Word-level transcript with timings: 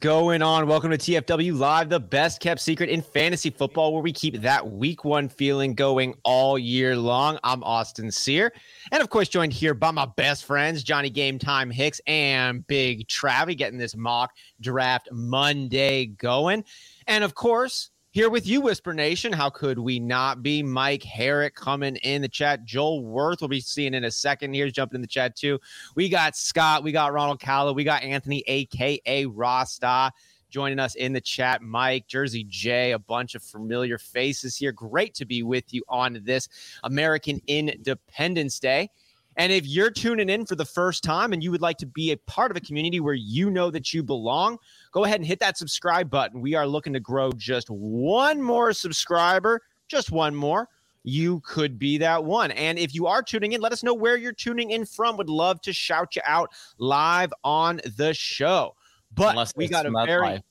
going 0.00 0.42
on? 0.42 0.66
Welcome 0.66 0.90
to 0.90 0.98
TFW 0.98 1.58
Live, 1.58 1.88
the 1.88 1.98
best 1.98 2.40
kept 2.40 2.60
secret 2.60 2.88
in 2.90 3.02
fantasy 3.02 3.50
football, 3.50 3.92
where 3.92 4.02
we 4.02 4.12
keep 4.12 4.40
that 4.42 4.70
week 4.70 5.04
one 5.04 5.28
feeling 5.28 5.74
going 5.74 6.14
all 6.24 6.58
year 6.58 6.96
long. 6.96 7.38
I'm 7.42 7.64
Austin 7.64 8.10
Sear, 8.10 8.52
and 8.92 9.02
of 9.02 9.10
course, 9.10 9.28
joined 9.28 9.52
here 9.52 9.74
by 9.74 9.90
my 9.90 10.06
best 10.16 10.44
friends, 10.44 10.82
Johnny 10.82 11.10
Game 11.10 11.38
Time 11.38 11.70
Hicks 11.70 12.00
and 12.06 12.66
Big 12.66 13.08
Travie, 13.08 13.56
getting 13.56 13.78
this 13.78 13.96
mock 13.96 14.32
draft 14.60 15.08
Monday 15.10 16.06
going. 16.06 16.64
And 17.06 17.24
of 17.24 17.34
course, 17.34 17.90
here 18.18 18.28
with 18.28 18.48
you, 18.48 18.60
Whisper 18.60 18.92
Nation. 18.92 19.32
How 19.32 19.48
could 19.48 19.78
we 19.78 20.00
not 20.00 20.42
be? 20.42 20.60
Mike 20.60 21.04
Herrick 21.04 21.54
coming 21.54 21.94
in 21.98 22.20
the 22.20 22.28
chat. 22.28 22.64
Joel 22.64 23.04
Worth 23.04 23.40
will 23.40 23.46
be 23.46 23.60
seeing 23.60 23.94
in 23.94 24.02
a 24.02 24.10
second. 24.10 24.54
Here's 24.54 24.72
jumping 24.72 24.96
in 24.96 25.02
the 25.02 25.06
chat 25.06 25.36
too. 25.36 25.60
We 25.94 26.08
got 26.08 26.34
Scott. 26.36 26.82
We 26.82 26.90
got 26.90 27.12
Ronald 27.12 27.38
Callow. 27.38 27.72
We 27.72 27.84
got 27.84 28.02
Anthony, 28.02 28.42
aka 28.48 29.24
Rasta, 29.26 30.10
joining 30.50 30.80
us 30.80 30.96
in 30.96 31.12
the 31.12 31.20
chat. 31.20 31.62
Mike, 31.62 32.08
Jersey 32.08 32.42
J, 32.48 32.90
a 32.90 32.98
bunch 32.98 33.36
of 33.36 33.42
familiar 33.44 33.98
faces 33.98 34.56
here. 34.56 34.72
Great 34.72 35.14
to 35.14 35.24
be 35.24 35.44
with 35.44 35.72
you 35.72 35.84
on 35.88 36.20
this 36.24 36.48
American 36.82 37.40
Independence 37.46 38.58
Day. 38.58 38.90
And 39.38 39.52
if 39.52 39.64
you're 39.66 39.90
tuning 39.90 40.28
in 40.28 40.44
for 40.44 40.56
the 40.56 40.64
first 40.64 41.04
time 41.04 41.32
and 41.32 41.42
you 41.42 41.52
would 41.52 41.62
like 41.62 41.78
to 41.78 41.86
be 41.86 42.10
a 42.10 42.16
part 42.16 42.50
of 42.50 42.56
a 42.56 42.60
community 42.60 42.98
where 42.98 43.14
you 43.14 43.50
know 43.50 43.70
that 43.70 43.94
you 43.94 44.02
belong, 44.02 44.58
go 44.90 45.04
ahead 45.04 45.20
and 45.20 45.26
hit 45.26 45.38
that 45.38 45.56
subscribe 45.56 46.10
button. 46.10 46.40
We 46.40 46.56
are 46.56 46.66
looking 46.66 46.92
to 46.94 47.00
grow 47.00 47.30
just 47.30 47.70
one 47.70 48.42
more 48.42 48.72
subscriber, 48.72 49.60
just 49.86 50.10
one 50.10 50.34
more. 50.34 50.68
You 51.04 51.40
could 51.46 51.78
be 51.78 51.98
that 51.98 52.24
one. 52.24 52.50
And 52.50 52.80
if 52.80 52.94
you 52.94 53.06
are 53.06 53.22
tuning 53.22 53.52
in, 53.52 53.60
let 53.60 53.72
us 53.72 53.84
know 53.84 53.94
where 53.94 54.16
you're 54.16 54.32
tuning 54.32 54.72
in 54.72 54.84
from. 54.84 55.16
Would 55.16 55.30
love 55.30 55.60
to 55.62 55.72
shout 55.72 56.16
you 56.16 56.22
out 56.26 56.50
live 56.78 57.32
on 57.44 57.80
the 57.96 58.12
show. 58.14 58.74
But 59.14 59.30
Unless 59.30 59.54
we 59.54 59.68
got 59.68 59.86
a 59.86 59.92
very 60.04 60.20
live 60.20 60.42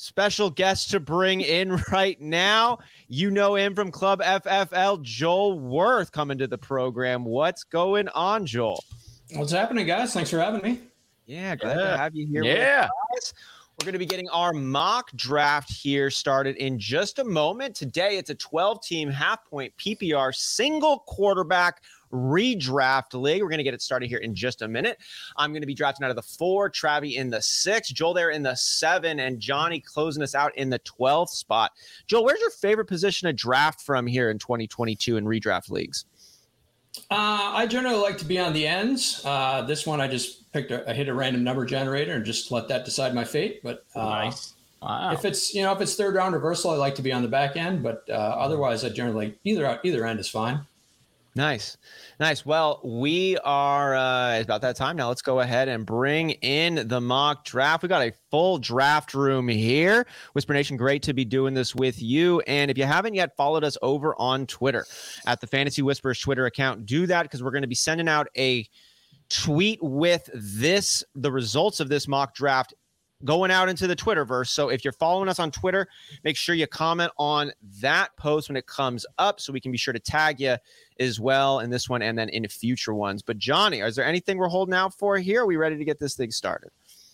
special 0.00 0.48
guest 0.48 0.90
to 0.90 0.98
bring 0.98 1.42
in 1.42 1.76
right 1.92 2.20
now. 2.20 2.78
You 3.08 3.30
know 3.30 3.54
him 3.54 3.74
from 3.74 3.90
Club 3.90 4.22
FFL, 4.22 5.02
Joel 5.02 5.58
Worth, 5.58 6.10
coming 6.10 6.38
to 6.38 6.46
the 6.46 6.58
program. 6.58 7.24
What's 7.24 7.64
going 7.64 8.08
on, 8.08 8.46
Joel? 8.46 8.82
What's 9.34 9.52
happening, 9.52 9.86
guys? 9.86 10.14
Thanks 10.14 10.30
for 10.30 10.38
having 10.38 10.62
me. 10.62 10.80
Yeah, 11.26 11.54
glad 11.54 11.76
yeah. 11.76 11.90
to 11.90 11.96
have 11.98 12.14
you 12.16 12.26
here. 12.26 12.42
Yeah. 12.42 12.88
We're 13.78 13.84
going 13.84 13.92
to 13.92 13.98
be 13.98 14.06
getting 14.06 14.28
our 14.30 14.52
mock 14.52 15.10
draft 15.16 15.70
here 15.70 16.10
started 16.10 16.56
in 16.56 16.78
just 16.78 17.18
a 17.18 17.24
moment. 17.24 17.76
Today, 17.76 18.18
it's 18.18 18.30
a 18.30 18.34
12 18.34 18.82
team 18.82 19.10
half 19.10 19.44
point 19.44 19.72
PPR 19.78 20.34
single 20.34 21.00
quarterback 21.00 21.82
redraft 22.12 23.14
league. 23.14 23.42
We're 23.42 23.48
going 23.48 23.58
to 23.58 23.64
get 23.64 23.74
it 23.74 23.82
started 23.82 24.08
here 24.08 24.18
in 24.18 24.34
just 24.34 24.62
a 24.62 24.68
minute. 24.68 24.98
I'm 25.36 25.52
going 25.52 25.62
to 25.62 25.66
be 25.66 25.74
drafting 25.74 26.04
out 26.04 26.10
of 26.10 26.16
the 26.16 26.22
four, 26.22 26.70
Travie 26.70 27.16
in 27.16 27.30
the 27.30 27.42
six, 27.42 27.90
Joel 27.90 28.14
there 28.14 28.30
in 28.30 28.42
the 28.42 28.54
seven, 28.54 29.20
and 29.20 29.40
Johnny 29.40 29.80
closing 29.80 30.22
us 30.22 30.34
out 30.34 30.56
in 30.56 30.70
the 30.70 30.80
12th 30.80 31.30
spot. 31.30 31.72
Joel, 32.06 32.24
where's 32.24 32.40
your 32.40 32.50
favorite 32.50 32.86
position 32.86 33.26
to 33.26 33.32
draft 33.32 33.80
from 33.80 34.06
here 34.06 34.30
in 34.30 34.38
2022 34.38 35.16
in 35.16 35.24
redraft 35.24 35.70
leagues? 35.70 36.04
Uh, 37.10 37.54
I 37.54 37.66
generally 37.66 38.00
like 38.00 38.18
to 38.18 38.24
be 38.24 38.38
on 38.38 38.52
the 38.52 38.66
ends. 38.66 39.22
Uh, 39.24 39.62
this 39.62 39.86
one, 39.86 40.00
I 40.00 40.08
just 40.08 40.52
picked 40.52 40.72
a, 40.72 40.88
I 40.90 40.92
hit 40.92 41.08
a 41.08 41.14
random 41.14 41.44
number 41.44 41.64
generator 41.64 42.14
and 42.14 42.24
just 42.24 42.50
let 42.50 42.68
that 42.68 42.84
decide 42.84 43.14
my 43.14 43.24
fate. 43.24 43.62
But 43.62 43.84
uh, 43.94 44.04
nice. 44.04 44.54
Wow. 44.82 45.12
If 45.12 45.24
it's 45.24 45.54
you 45.54 45.62
know 45.62 45.72
if 45.72 45.80
it's 45.80 45.94
third 45.94 46.14
round 46.14 46.34
reversal, 46.34 46.70
I 46.70 46.76
like 46.76 46.94
to 46.96 47.02
be 47.02 47.12
on 47.12 47.22
the 47.22 47.28
back 47.28 47.56
end. 47.56 47.82
But 47.82 48.04
uh, 48.08 48.12
otherwise, 48.12 48.84
I 48.84 48.88
generally 48.88 49.38
either 49.44 49.78
either 49.84 50.06
end 50.06 50.20
is 50.20 50.28
fine. 50.28 50.66
Nice. 51.40 51.78
Nice. 52.18 52.44
Well, 52.44 52.82
we 52.84 53.38
are 53.38 53.94
uh, 53.94 54.42
about 54.42 54.60
that 54.60 54.76
time 54.76 54.98
now. 54.98 55.08
Let's 55.08 55.22
go 55.22 55.40
ahead 55.40 55.68
and 55.68 55.86
bring 55.86 56.32
in 56.32 56.86
the 56.86 57.00
mock 57.00 57.46
draft. 57.46 57.82
We 57.82 57.88
got 57.88 58.02
a 58.02 58.12
full 58.30 58.58
draft 58.58 59.14
room 59.14 59.48
here. 59.48 60.06
Whisper 60.34 60.52
Nation, 60.52 60.76
great 60.76 61.02
to 61.04 61.14
be 61.14 61.24
doing 61.24 61.54
this 61.54 61.74
with 61.74 62.02
you. 62.02 62.40
And 62.40 62.70
if 62.70 62.76
you 62.76 62.84
haven't 62.84 63.14
yet 63.14 63.38
followed 63.38 63.64
us 63.64 63.78
over 63.80 64.14
on 64.20 64.48
Twitter 64.48 64.84
at 65.26 65.40
the 65.40 65.46
Fantasy 65.46 65.80
Whispers 65.80 66.20
Twitter 66.20 66.44
account, 66.44 66.84
do 66.84 67.06
that 67.06 67.22
because 67.22 67.42
we're 67.42 67.52
going 67.52 67.62
to 67.62 67.68
be 67.68 67.74
sending 67.74 68.06
out 68.06 68.26
a 68.36 68.68
tweet 69.30 69.78
with 69.80 70.28
this 70.34 71.02
the 71.14 71.32
results 71.32 71.80
of 71.80 71.88
this 71.88 72.06
mock 72.06 72.34
draft 72.34 72.74
going 73.24 73.50
out 73.50 73.68
into 73.68 73.86
the 73.86 73.96
Twitterverse. 73.96 74.48
So 74.48 74.68
if 74.68 74.84
you're 74.84 74.92
following 74.92 75.28
us 75.28 75.38
on 75.38 75.50
Twitter, 75.50 75.88
make 76.24 76.36
sure 76.36 76.54
you 76.54 76.66
comment 76.66 77.12
on 77.18 77.52
that 77.80 78.16
post 78.16 78.48
when 78.48 78.56
it 78.56 78.66
comes 78.66 79.04
up 79.18 79.40
so 79.40 79.52
we 79.52 79.60
can 79.60 79.72
be 79.72 79.78
sure 79.78 79.92
to 79.92 80.00
tag 80.00 80.40
you 80.40 80.56
as 80.98 81.20
well 81.20 81.60
in 81.60 81.70
this 81.70 81.88
one 81.88 82.02
and 82.02 82.18
then 82.18 82.28
in 82.30 82.46
future 82.48 82.94
ones. 82.94 83.22
But 83.22 83.38
Johnny, 83.38 83.80
is 83.80 83.96
there 83.96 84.04
anything 84.04 84.38
we're 84.38 84.48
holding 84.48 84.74
out 84.74 84.94
for 84.94 85.18
here? 85.18 85.42
Are 85.42 85.46
we 85.46 85.56
ready 85.56 85.76
to 85.76 85.84
get 85.84 85.98
this 85.98 86.14
thing 86.14 86.30
started? 86.30 86.70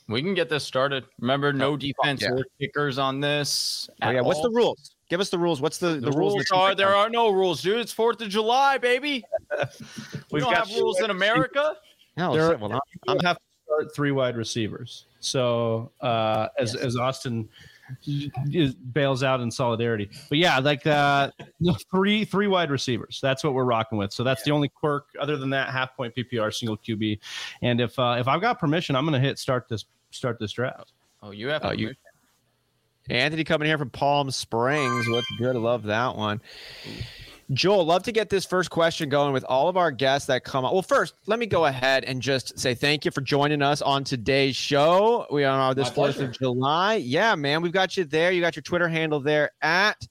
We 0.08 0.22
can 0.22 0.34
get 0.34 0.48
this 0.48 0.62
started. 0.62 1.04
Remember, 1.20 1.52
no 1.52 1.72
oh, 1.72 1.76
defense 1.76 2.22
yeah. 2.22 2.30
or 2.30 2.44
kickers 2.60 2.96
on 2.96 3.20
this. 3.20 3.90
Oh, 4.02 4.10
yeah. 4.10 4.20
What's 4.20 4.40
the 4.40 4.50
rules? 4.50 4.92
Give 5.08 5.20
us 5.20 5.30
the 5.30 5.38
rules. 5.38 5.60
What's 5.60 5.78
the, 5.78 5.94
the, 5.94 6.10
the 6.10 6.12
rules? 6.12 6.34
rules 6.34 6.46
are 6.52 6.74
there 6.74 6.94
are 6.94 7.10
no 7.10 7.30
rules, 7.30 7.62
dude. 7.62 7.78
It's 7.78 7.92
Fourth 7.92 8.20
of 8.20 8.28
July, 8.28 8.78
baby. 8.78 9.24
we 10.30 10.40
don't 10.40 10.54
have 10.54 10.68
rules 10.70 11.00
in 11.00 11.10
America. 11.10 11.76
No, 12.16 12.34
there, 12.34 12.56
well, 12.56 12.72
I'm, 12.72 12.80
I'm 13.08 13.18
have 13.20 13.36
to 13.36 13.42
start 13.64 13.94
three 13.94 14.10
wide 14.10 14.36
receivers. 14.36 15.06
So 15.26 15.92
uh, 16.00 16.48
as 16.58 16.74
yes. 16.74 16.82
as 16.82 16.96
Austin 16.96 17.48
bails 18.92 19.22
out 19.22 19.40
in 19.40 19.50
solidarity, 19.50 20.08
but 20.28 20.38
yeah, 20.38 20.58
like 20.58 20.86
uh, 20.86 21.30
three 21.90 22.24
three 22.24 22.46
wide 22.46 22.70
receivers. 22.70 23.18
That's 23.22 23.44
what 23.44 23.54
we're 23.54 23.64
rocking 23.64 23.98
with. 23.98 24.12
So 24.12 24.24
that's 24.24 24.42
yeah. 24.42 24.52
the 24.52 24.54
only 24.54 24.68
quirk. 24.68 25.06
Other 25.20 25.36
than 25.36 25.50
that, 25.50 25.70
half 25.70 25.96
point 25.96 26.14
PPR, 26.14 26.52
single 26.52 26.78
QB. 26.78 27.18
And 27.62 27.80
if 27.80 27.98
uh, 27.98 28.16
if 28.18 28.28
I've 28.28 28.40
got 28.40 28.58
permission, 28.58 28.96
I'm 28.96 29.04
going 29.04 29.20
to 29.20 29.26
hit 29.26 29.38
start 29.38 29.68
this 29.68 29.84
start 30.10 30.38
this 30.38 30.52
draft. 30.52 30.92
Oh, 31.22 31.30
you 31.30 31.48
have. 31.48 31.64
Oh, 31.64 31.72
you. 31.72 31.94
Anthony 33.08 33.44
coming 33.44 33.66
here 33.66 33.78
from 33.78 33.90
Palm 33.90 34.30
Springs. 34.30 35.08
What's 35.08 35.30
good? 35.38 35.54
I 35.54 35.58
love 35.58 35.84
that 35.84 36.16
one. 36.16 36.40
Ooh. 36.86 37.02
Joel, 37.52 37.84
love 37.84 38.02
to 38.04 38.12
get 38.12 38.28
this 38.28 38.44
first 38.44 38.70
question 38.70 39.08
going 39.08 39.32
with 39.32 39.44
all 39.44 39.68
of 39.68 39.76
our 39.76 39.92
guests 39.92 40.26
that 40.26 40.42
come 40.42 40.64
on. 40.64 40.72
Well, 40.72 40.82
first, 40.82 41.14
let 41.26 41.38
me 41.38 41.46
go 41.46 41.66
ahead 41.66 42.02
and 42.02 42.20
just 42.20 42.58
say 42.58 42.74
thank 42.74 43.04
you 43.04 43.12
for 43.12 43.20
joining 43.20 43.62
us 43.62 43.80
on 43.82 44.02
today's 44.02 44.56
show. 44.56 45.26
We 45.30 45.44
are 45.44 45.60
on 45.60 45.76
this 45.76 45.88
Fourth 45.88 46.18
of 46.18 46.32
July. 46.32 46.96
Yeah, 46.96 47.36
man, 47.36 47.62
we've 47.62 47.72
got 47.72 47.96
you 47.96 48.02
there. 48.02 48.32
You 48.32 48.40
got 48.40 48.56
your 48.56 48.64
Twitter 48.64 48.88
handle 48.88 49.20
there 49.20 49.52
at 49.62 50.08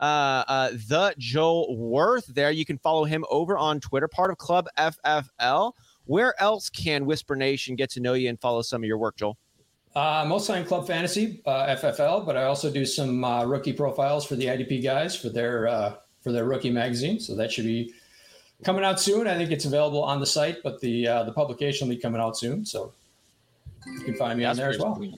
uh, 0.00 0.42
uh, 0.48 0.70
the 0.88 1.14
Joel 1.18 1.76
Worth. 1.76 2.26
There, 2.26 2.50
you 2.50 2.64
can 2.64 2.78
follow 2.78 3.04
him 3.04 3.24
over 3.30 3.56
on 3.56 3.78
Twitter, 3.78 4.08
part 4.08 4.32
of 4.32 4.38
Club 4.38 4.66
FFL. 4.76 5.74
Where 6.06 6.40
else 6.42 6.68
can 6.68 7.06
Whisper 7.06 7.36
Nation 7.36 7.76
get 7.76 7.90
to 7.90 8.00
know 8.00 8.14
you 8.14 8.28
and 8.28 8.40
follow 8.40 8.60
some 8.60 8.82
of 8.82 8.88
your 8.88 8.98
work, 8.98 9.16
Joel? 9.16 9.38
Uh, 9.94 10.24
mostly 10.26 10.58
on 10.58 10.64
Club 10.64 10.88
Fantasy, 10.88 11.42
uh, 11.46 11.76
FFL, 11.76 12.26
but 12.26 12.36
I 12.36 12.44
also 12.44 12.72
do 12.72 12.84
some 12.84 13.22
uh, 13.22 13.44
rookie 13.44 13.72
profiles 13.72 14.24
for 14.24 14.34
the 14.34 14.46
IDP 14.46 14.82
guys 14.82 15.14
for 15.14 15.28
their 15.28 15.68
uh, 15.68 15.94
for 16.22 16.32
their 16.32 16.44
rookie 16.44 16.70
magazine. 16.70 17.20
So 17.20 17.34
that 17.36 17.52
should 17.52 17.64
be 17.64 17.92
coming 18.64 18.84
out 18.84 19.00
soon. 19.00 19.26
I 19.26 19.36
think 19.36 19.50
it's 19.50 19.64
available 19.64 20.02
on 20.02 20.20
the 20.20 20.26
site, 20.26 20.62
but 20.62 20.80
the 20.80 21.06
uh, 21.06 21.22
the 21.24 21.32
publication 21.32 21.88
will 21.88 21.94
be 21.94 22.00
coming 22.00 22.20
out 22.20 22.36
soon. 22.36 22.64
So 22.64 22.92
you 23.86 24.00
can 24.00 24.14
find 24.14 24.38
me 24.38 24.44
That's 24.44 24.58
on 24.58 24.62
there 24.62 24.70
as 24.70 24.78
well. 24.78 24.96
Sweet. 24.96 25.14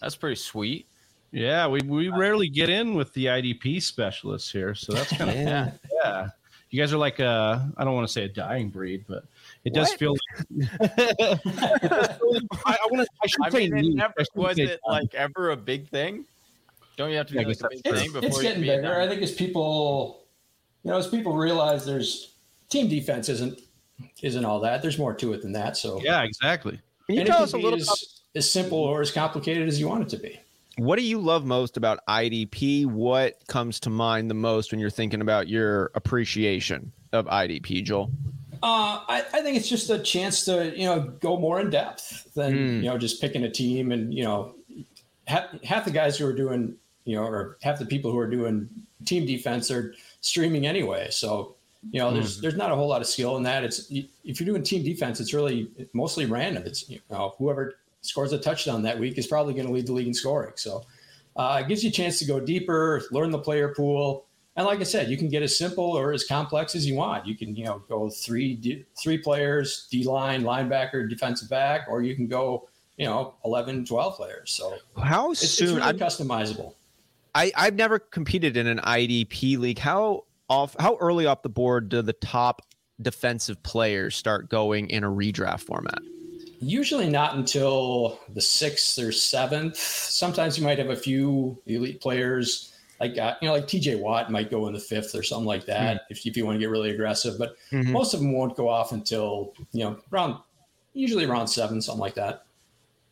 That's 0.00 0.16
pretty 0.16 0.36
sweet. 0.36 0.86
Yeah, 1.30 1.66
we, 1.66 1.80
we 1.82 2.08
rarely 2.08 2.48
get 2.48 2.70
in 2.70 2.94
with 2.94 3.12
the 3.12 3.26
IDP 3.26 3.82
specialists 3.82 4.50
here, 4.50 4.74
so 4.74 4.92
that's 4.92 5.14
kind 5.14 5.30
of 5.30 5.36
yeah. 5.36 5.70
yeah. 6.02 6.28
You 6.70 6.80
guys 6.80 6.92
are 6.92 6.98
like 6.98 7.18
a 7.18 7.70
I 7.76 7.84
don't 7.84 7.94
want 7.94 8.06
to 8.06 8.12
say 8.12 8.24
a 8.24 8.28
dying 8.28 8.70
breed, 8.70 9.04
but 9.08 9.24
it 9.64 9.74
does 9.74 9.90
what? 9.90 9.98
feel. 9.98 10.16
Like, 10.50 10.70
I, 12.66 12.72
I, 12.72 12.88
wanna, 12.90 13.06
I 13.22 13.26
should 13.26 13.44
I 13.44 13.50
say 13.50 13.68
mean, 13.70 13.92
it 13.92 13.94
never, 13.94 14.14
was 14.34 14.58
it 14.58 14.80
like 14.86 15.14
ever 15.14 15.50
a 15.50 15.56
big 15.56 15.88
thing? 15.88 16.24
Don't 16.96 17.10
you 17.10 17.16
have 17.16 17.26
to 17.28 17.32
be 17.34 17.44
like 17.44 17.60
a 17.60 17.68
big 17.68 17.84
thing 17.84 18.12
before 18.12 18.28
it's 18.28 18.42
getting 18.42 18.62
bigger? 18.62 19.00
I 19.00 19.06
think 19.06 19.22
as 19.22 19.32
people 19.32 20.24
you 20.88 20.94
know, 20.94 20.98
as 20.98 21.06
people 21.06 21.36
realize 21.36 21.84
there's 21.84 22.32
team 22.70 22.88
defense 22.88 23.28
isn't 23.28 23.60
isn't 24.22 24.44
all 24.46 24.58
that. 24.60 24.80
There's 24.80 24.96
more 24.96 25.12
to 25.12 25.34
it 25.34 25.42
than 25.42 25.52
that. 25.52 25.76
So 25.76 26.00
yeah, 26.02 26.22
exactly. 26.22 26.80
Can 27.06 27.16
you 27.16 27.24
tell 27.26 27.42
us 27.42 27.52
a 27.52 27.58
little 27.58 27.78
as, 27.78 27.86
about- 27.86 27.98
as 28.34 28.50
simple 28.50 28.78
or 28.78 29.02
as 29.02 29.10
complicated 29.10 29.68
as 29.68 29.78
you 29.78 29.86
want 29.86 30.02
it 30.02 30.08
to 30.08 30.16
be. 30.16 30.40
What 30.78 30.96
do 30.96 31.04
you 31.04 31.18
love 31.20 31.44
most 31.44 31.76
about 31.76 31.98
IDP? 32.08 32.86
What 32.86 33.46
comes 33.48 33.80
to 33.80 33.90
mind 33.90 34.30
the 34.30 34.34
most 34.34 34.70
when 34.70 34.80
you're 34.80 34.88
thinking 34.88 35.20
about 35.20 35.46
your 35.48 35.90
appreciation 35.94 36.90
of 37.12 37.26
IDP, 37.26 37.84
Joel? 37.84 38.10
Uh, 38.62 39.04
I, 39.08 39.24
I, 39.32 39.42
think 39.42 39.58
it's 39.58 39.68
just 39.68 39.90
a 39.90 39.98
chance 39.98 40.44
to 40.46 40.74
you 40.74 40.86
know 40.86 41.00
go 41.20 41.38
more 41.38 41.60
in 41.60 41.68
depth 41.68 42.32
than 42.32 42.54
mm. 42.54 42.76
you 42.82 42.88
know 42.88 42.96
just 42.96 43.20
picking 43.20 43.44
a 43.44 43.50
team 43.50 43.92
and 43.92 44.14
you 44.14 44.24
know 44.24 44.54
half, 45.26 45.44
half 45.62 45.84
the 45.84 45.90
guys 45.90 46.16
who 46.16 46.26
are 46.26 46.32
doing 46.32 46.76
you 47.04 47.16
know 47.16 47.24
or 47.24 47.58
half 47.62 47.78
the 47.78 47.86
people 47.86 48.10
who 48.10 48.18
are 48.18 48.30
doing 48.30 48.68
team 49.04 49.26
defense 49.26 49.70
are 49.70 49.94
streaming 50.20 50.66
anyway. 50.66 51.08
So 51.10 51.56
you 51.90 52.00
know, 52.00 52.12
there's 52.12 52.34
mm-hmm. 52.34 52.42
there's 52.42 52.56
not 52.56 52.70
a 52.70 52.74
whole 52.74 52.88
lot 52.88 53.00
of 53.00 53.06
skill 53.06 53.36
in 53.36 53.42
that. 53.44 53.64
It's 53.64 53.90
if 53.90 54.40
you're 54.40 54.46
doing 54.46 54.62
team 54.62 54.82
defense, 54.82 55.20
it's 55.20 55.32
really 55.32 55.70
mostly 55.92 56.26
random. 56.26 56.64
It's 56.66 56.88
you 56.88 57.00
know 57.10 57.34
whoever 57.38 57.74
scores 58.00 58.32
a 58.32 58.38
touchdown 58.38 58.82
that 58.82 58.98
week 58.98 59.18
is 59.18 59.26
probably 59.26 59.54
going 59.54 59.66
to 59.66 59.72
lead 59.72 59.86
the 59.86 59.92
league 59.92 60.06
in 60.06 60.14
scoring. 60.14 60.52
So 60.56 60.84
uh, 61.36 61.62
it 61.62 61.68
gives 61.68 61.82
you 61.84 61.90
a 61.90 61.92
chance 61.92 62.18
to 62.18 62.24
go 62.24 62.40
deeper, 62.40 63.02
learn 63.10 63.30
the 63.30 63.38
player 63.38 63.74
pool, 63.74 64.26
and 64.56 64.66
like 64.66 64.80
I 64.80 64.84
said, 64.84 65.08
you 65.08 65.16
can 65.16 65.28
get 65.28 65.42
as 65.44 65.56
simple 65.56 65.84
or 65.84 66.12
as 66.12 66.24
complex 66.24 66.74
as 66.74 66.84
you 66.84 66.96
want. 66.96 67.26
You 67.26 67.36
can 67.36 67.54
you 67.54 67.64
know 67.64 67.82
go 67.88 68.10
three 68.10 68.54
D, 68.54 68.84
three 69.00 69.18
players, 69.18 69.86
D 69.88 70.02
line, 70.02 70.42
linebacker, 70.42 71.08
defensive 71.08 71.48
back, 71.48 71.86
or 71.88 72.02
you 72.02 72.16
can 72.16 72.26
go 72.26 72.68
you 72.96 73.06
know 73.06 73.34
11, 73.44 73.86
12 73.86 74.16
players. 74.16 74.50
So 74.50 74.78
how 75.00 75.30
it's, 75.30 75.48
soon? 75.48 75.78
It's 75.78 75.86
really 75.86 75.98
customizable. 75.98 76.74
I 77.38 77.52
I've 77.56 77.74
never 77.74 77.98
competed 78.00 78.56
in 78.56 78.66
an 78.66 78.78
IDP 78.78 79.58
league. 79.58 79.78
How 79.78 80.24
off? 80.48 80.74
How 80.78 80.96
early 80.96 81.26
off 81.26 81.42
the 81.42 81.48
board 81.48 81.88
do 81.88 82.02
the 82.02 82.12
top 82.12 82.62
defensive 83.00 83.62
players 83.62 84.16
start 84.16 84.48
going 84.48 84.90
in 84.90 85.04
a 85.04 85.08
redraft 85.08 85.60
format? 85.60 86.00
Usually 86.60 87.08
not 87.08 87.36
until 87.36 88.18
the 88.34 88.40
sixth 88.40 88.98
or 88.98 89.12
seventh. 89.12 89.76
Sometimes 89.76 90.58
you 90.58 90.64
might 90.64 90.78
have 90.78 90.90
a 90.90 90.96
few 90.96 91.56
elite 91.66 92.00
players 92.00 92.72
like 92.98 93.16
uh, 93.16 93.36
you 93.40 93.46
know 93.46 93.54
like 93.54 93.68
TJ 93.68 94.00
Watt 94.00 94.32
might 94.32 94.50
go 94.50 94.66
in 94.66 94.74
the 94.74 94.80
fifth 94.80 95.14
or 95.14 95.22
something 95.22 95.46
like 95.46 95.66
that 95.66 95.96
mm 95.96 96.00
if, 96.10 96.26
if 96.26 96.36
you 96.36 96.44
want 96.44 96.56
to 96.56 96.58
get 96.58 96.70
really 96.70 96.90
aggressive. 96.90 97.38
But 97.38 97.54
mm-hmm. 97.70 97.92
most 97.92 98.14
of 98.14 98.20
them 98.20 98.32
won't 98.32 98.56
go 98.56 98.68
off 98.68 98.90
until 98.90 99.52
you 99.72 99.84
know 99.84 99.96
around 100.12 100.40
usually 100.92 101.24
around 101.24 101.46
seven, 101.46 101.80
something 101.80 102.00
like 102.00 102.14
that. 102.14 102.46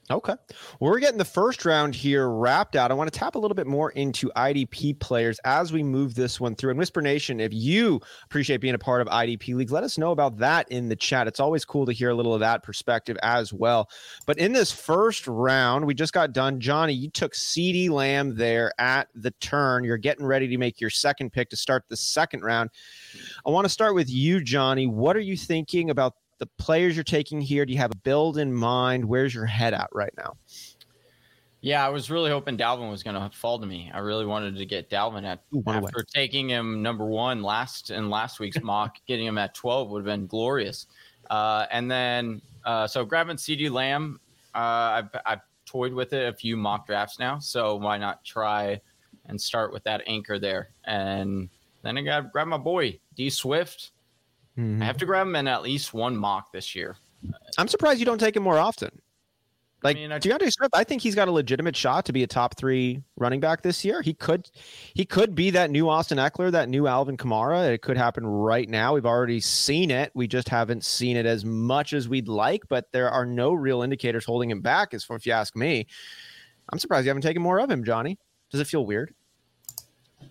Okay. 0.09 0.35
Well, 0.79 0.93
we're 0.93 1.01
getting 1.01 1.19
the 1.19 1.25
first 1.25 1.65
round 1.65 1.93
here 1.93 2.29
wrapped 2.29 2.77
out. 2.77 2.93
I 2.93 2.95
want 2.95 3.13
to 3.13 3.19
tap 3.19 3.35
a 3.35 3.41
little 3.41 3.57
bit 3.57 3.67
more 3.67 3.91
into 3.91 4.31
IDP 4.37 5.01
players 5.01 5.41
as 5.45 5.73
we 5.73 5.83
move 5.83 6.15
this 6.15 6.39
one 6.39 6.55
through. 6.55 6.71
And 6.71 6.79
Whisper 6.79 7.03
Nation, 7.03 7.41
if 7.41 7.53
you 7.53 8.01
appreciate 8.25 8.59
being 8.59 8.77
a 8.77 8.79
part 8.79 9.01
of 9.01 9.09
IDP 9.09 9.57
leagues, 9.57 9.73
let 9.73 9.83
us 9.83 9.99
know 9.99 10.13
about 10.13 10.37
that 10.39 10.71
in 10.71 10.89
the 10.89 10.95
chat. 10.95 11.27
It's 11.27 11.41
always 11.41 11.65
cool 11.65 11.87
to 11.87 11.93
hear 11.93 12.11
a 12.11 12.15
little 12.15 12.35
of 12.35 12.41
that 12.41 12.63
perspective 12.63 13.17
as 13.25 13.53
well. 13.53 13.91
But 14.27 14.39
in 14.39 14.53
this 14.53 14.71
first 14.71 15.27
round, 15.27 15.85
we 15.85 15.93
just 15.93 16.13
got 16.13 16.33
done. 16.33 16.61
Johnny, 16.61 16.93
you 16.93 17.11
took 17.11 17.35
CD 17.35 17.89
Lamb 17.89 18.37
there 18.37 18.73
at 18.79 19.09
the 19.17 19.33
turn. 19.33 19.83
You're 19.83 19.97
getting 19.97 20.25
ready 20.25 20.47
to 20.47 20.57
make 20.57 20.81
your 20.81 20.91
second 20.91 21.33
pick 21.33 21.51
to 21.51 21.57
start 21.57 21.83
the 21.89 21.97
second 21.97 22.43
round. 22.45 22.71
I 23.45 23.51
want 23.51 23.65
to 23.65 23.71
start 23.71 23.97
with 23.97 24.09
you, 24.09 24.41
Johnny. 24.41 24.87
What 24.87 25.17
are 25.17 25.21
you 25.21 25.37
thinking 25.37 25.91
about 25.91 26.15
the 26.39 26.47
players 26.59 26.97
you're 26.97 27.05
taking 27.05 27.41
here? 27.41 27.65
Do 27.67 27.73
you 27.73 27.79
have 27.79 27.93
a 27.93 27.97
build 27.97 28.39
in 28.39 28.53
mind? 28.53 29.05
Where's 29.05 29.35
your 29.35 29.47
head 29.47 29.75
at 29.75 29.89
right 29.93 30.13
now? 30.17 30.37
Yeah, 31.63 31.85
I 31.85 31.89
was 31.89 32.11
really 32.11 32.31
hoping 32.31 32.57
Dalvin 32.57 32.91
was 32.91 33.03
going 33.03 33.21
to 33.21 33.37
fall 33.37 33.59
to 33.59 33.67
me. 33.67 33.91
I 33.93 33.99
really 33.99 34.27
wanted 34.27 34.57
to 34.57 34.67
get 34.67 34.89
Dalvin 34.89 35.25
at 35.25 35.43
Ooh, 35.55 35.65
after 35.67 36.05
taking 36.05 36.49
him 36.49 36.83
number 36.83 37.07
one 37.07 37.43
last 37.43 37.91
in 37.91 38.09
last 38.09 38.39
week's 38.39 38.63
mock. 38.63 38.99
Getting 39.07 39.27
him 39.27 39.37
at 39.39 39.55
twelve 39.55 39.89
would 39.91 40.01
have 40.01 40.05
been 40.07 40.27
glorious. 40.27 40.87
Uh, 41.29 41.67
and 41.73 41.91
then 41.91 42.41
uh, 42.65 42.87
so 42.87 43.05
grabbing 43.05 43.37
CD 43.37 43.69
Lamb, 43.69 44.21
uh, 44.55 44.59
I've, 44.59 45.09
I've 45.25 45.41
toyed 45.65 45.93
with 45.93 46.13
it 46.13 46.33
a 46.33 46.37
few 46.37 46.57
mock 46.57 46.87
drafts 46.87 47.19
now. 47.19 47.39
So 47.39 47.75
why 47.77 47.99
not 47.99 48.25
try 48.25 48.81
and 49.25 49.41
start 49.41 49.73
with 49.73 49.83
that 49.85 50.03
anchor 50.07 50.39
there? 50.39 50.69
And 50.85 51.49
then 51.83 51.99
I 51.99 52.03
got 52.03 52.33
grab 52.33 52.47
my 52.47 52.59
boy 52.59 53.01
D 53.17 53.29
Swift. 53.29 53.91
Mm-hmm. 54.59 54.83
I 54.83 54.87
have 54.87 54.97
to 54.99 55.07
grab 55.07 55.27
him 55.27 55.37
in 55.37 55.49
at 55.49 55.63
least 55.63 55.93
one 55.93 56.17
mock 56.17 56.53
this 56.53 56.75
year. 56.75 56.97
I'm 57.59 57.69
surprised 57.69 58.01
you 58.01 58.07
don't 58.07 58.19
take 58.19 58.37
him 58.37 58.43
more 58.43 58.59
often. 58.59 58.91
Like 59.83 59.99
I 59.99 60.01
mean, 60.01 60.13
I, 60.13 60.19
D'Andre 60.19 60.49
Swift, 60.49 60.75
I 60.75 60.85
think 60.85 61.03
he's 61.03 61.15
got 61.15 61.29
a 61.29 61.33
legitimate 61.33 61.77
shot 61.77 62.07
to 62.07 62.13
be 62.13 62.23
a 62.23 62.27
top 62.27 62.57
three 62.57 63.03
running 63.17 63.41
back 63.41 63.63
this 63.63 63.85
year. 63.85 64.01
He 64.01 64.15
could, 64.15 64.51
he 64.95 65.05
could 65.05 65.35
be 65.35 65.51
that 65.51 65.71
new 65.71 65.89
Austin 65.89 66.17
Ekeler, 66.17 66.51
that 66.51 66.71
new 66.71 66.87
Alvin 66.87 67.17
Kamara. 67.17 67.69
It 67.73 67.83
could 67.83 67.99
happen 67.99 68.27
right 68.27 68.69
now. 68.69 68.95
We've 68.95 69.07
already 69.07 69.39
seen 69.39 69.91
it. 69.91 70.11
We 70.15 70.27
just 70.27 70.49
haven't 70.49 70.83
seen 70.83 71.17
it 71.17 71.27
as 71.27 71.45
much 71.45 71.93
as 71.93 72.09
we'd 72.09 72.27
like. 72.27 72.63
But 72.69 72.87
there 72.93 73.11
are 73.11 73.27
no 73.27 73.53
real 73.53 73.83
indicators 73.83 74.25
holding 74.25 74.51
him 74.51 74.63
back, 74.63 74.95
as 74.95 75.05
far 75.05 75.17
if 75.17 75.27
you 75.27 75.33
ask 75.33 75.55
me. 75.55 75.87
I'm 76.73 76.79
surprised 76.79 77.05
you 77.05 77.11
haven't 77.11 77.23
taken 77.23 77.43
more 77.43 77.61
of 77.61 77.71
him, 77.71 77.85
Johnny. 77.85 78.19
Does 78.51 78.61
it 78.61 78.67
feel 78.67 78.87
weird? 78.87 79.15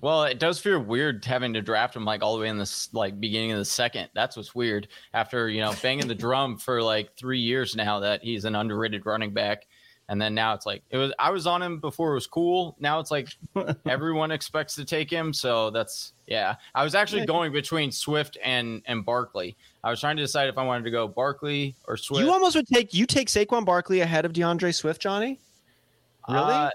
Well, 0.01 0.24
it 0.24 0.39
does 0.39 0.59
feel 0.59 0.80
weird 0.80 1.24
having 1.25 1.53
to 1.53 1.62
draft 1.62 1.95
him 1.95 2.06
like 2.06 2.21
all 2.21 2.36
the 2.36 2.42
way 2.42 2.50
in 2.50 2.57
the 2.57 2.88
like 2.94 3.19
beginning 3.19 3.51
of 3.51 3.57
the 3.57 3.65
second. 3.65 4.09
That's 4.13 4.38
what's 4.38 4.56
weird. 4.56 4.88
After 5.13 5.50
you 5.50 5.62
know 5.62 5.74
banging 5.81 6.07
the 6.07 6.15
drum 6.15 6.57
for 6.59 6.81
like 6.81 7.15
three 7.15 7.39
years 7.39 7.75
now 7.75 8.00
that 8.00 8.24
he's 8.24 8.45
an 8.45 8.56
underrated 8.56 9.06
running 9.06 9.33
back, 9.33 9.68
and 10.07 10.21
then 10.21 10.36
now 10.36 10.53
it's 10.53 10.65
like 10.65 10.83
it 10.89 10.97
was. 10.97 11.12
I 11.18 11.31
was 11.31 11.47
on 11.47 11.62
him 11.62 11.80
before 11.80 12.12
it 12.12 12.15
was 12.15 12.27
cool. 12.27 12.75
Now 12.80 13.00
it's 13.00 13.12
like 13.12 13.30
everyone 13.86 14.31
expects 14.31 14.75
to 14.75 14.86
take 14.86 15.09
him. 15.09 15.33
So 15.33 15.71
that's 15.71 16.13
yeah. 16.27 16.56
I 16.74 16.83
was 16.83 16.95
actually 16.95 17.25
going 17.25 17.51
between 17.51 17.92
Swift 17.92 18.38
and 18.44 18.81
and 18.86 19.03
Barkley. 19.06 19.56
I 19.83 19.89
was 19.89 20.00
trying 20.00 20.18
to 20.18 20.24
decide 20.24 20.50
if 20.50 20.57
I 20.57 20.63
wanted 20.63 20.83
to 20.86 20.92
go 20.92 21.07
Barkley 21.07 21.75
or 21.88 21.97
Swift. 21.97 22.24
You 22.24 22.31
almost 22.31 22.56
would 22.56 22.68
take 22.68 22.94
you 22.94 23.06
take 23.06 23.27
Saquon 23.27 23.65
Barkley 23.65 24.01
ahead 24.01 24.25
of 24.25 24.33
D'Andre 24.33 24.71
Swift, 24.71 25.01
Johnny. 25.01 25.39
Really? 26.27 26.53
Uh, 26.53 26.69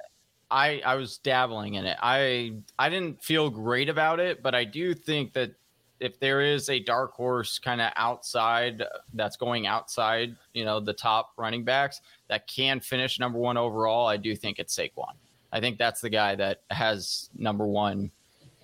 I 0.51 0.81
I 0.85 0.97
was 0.97 1.19
dabbling 1.19 1.75
in 1.75 1.87
it. 1.87 1.97
I 2.03 2.53
I 2.79 2.89
didn't 2.89 3.23
feel 3.23 3.51
great 3.51 3.89
about 3.89 4.21
it, 4.21 4.43
but 4.43 4.55
I 4.55 4.65
do 4.65 4.95
think 4.95 5.33
that 5.35 5.53
if 6.01 6.19
there 6.19 6.41
is 6.41 6.69
a 6.71 6.81
dark 6.81 7.13
horse 7.13 7.59
kind 7.59 7.81
of 7.81 7.93
outside 7.95 8.83
that's 9.13 9.37
going 9.37 9.67
outside, 9.67 10.35
you 10.55 10.65
know, 10.65 10.81
the 10.81 10.95
top 10.95 11.33
running 11.37 11.63
backs 11.63 12.01
that 12.29 12.47
can 12.47 12.81
finish 12.81 13.21
number 13.21 13.39
one 13.39 13.59
overall, 13.59 14.07
I 14.07 14.17
do 14.17 14.35
think 14.35 14.59
it's 14.59 14.75
Saquon. 14.75 15.13
I 15.53 15.61
think 15.61 15.79
that's 15.79 16.01
the 16.01 16.09
guy 16.11 16.35
that 16.37 16.63
has 16.71 17.29
number 17.37 17.67
one. 17.67 18.11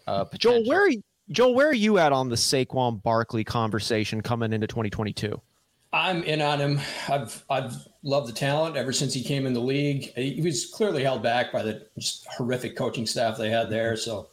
Uh, 0.06 0.24
Joel, 0.38 0.64
where 0.64 0.84
are 0.84 0.88
you, 0.88 1.02
Joel, 1.30 1.54
where 1.54 1.68
are 1.68 1.74
you 1.74 1.98
at 1.98 2.12
on 2.12 2.30
the 2.30 2.36
Saquon 2.36 3.02
Barkley 3.02 3.44
conversation 3.44 4.22
coming 4.22 4.52
into 4.52 4.66
2022? 4.66 5.40
I'm 5.92 6.22
in 6.24 6.40
on 6.40 6.58
him. 6.58 6.80
I've 7.08 7.44
I've 7.48 7.74
loved 8.02 8.28
the 8.28 8.32
talent 8.32 8.76
ever 8.76 8.92
since 8.92 9.14
he 9.14 9.22
came 9.22 9.46
in 9.46 9.52
the 9.52 9.60
league. 9.60 10.12
He 10.14 10.40
was 10.42 10.66
clearly 10.66 11.02
held 11.02 11.22
back 11.22 11.52
by 11.52 11.62
the 11.62 11.86
just 11.98 12.26
horrific 12.26 12.76
coaching 12.76 13.06
staff 13.06 13.38
they 13.38 13.50
had 13.50 13.70
there. 13.70 13.96
So 13.96 14.28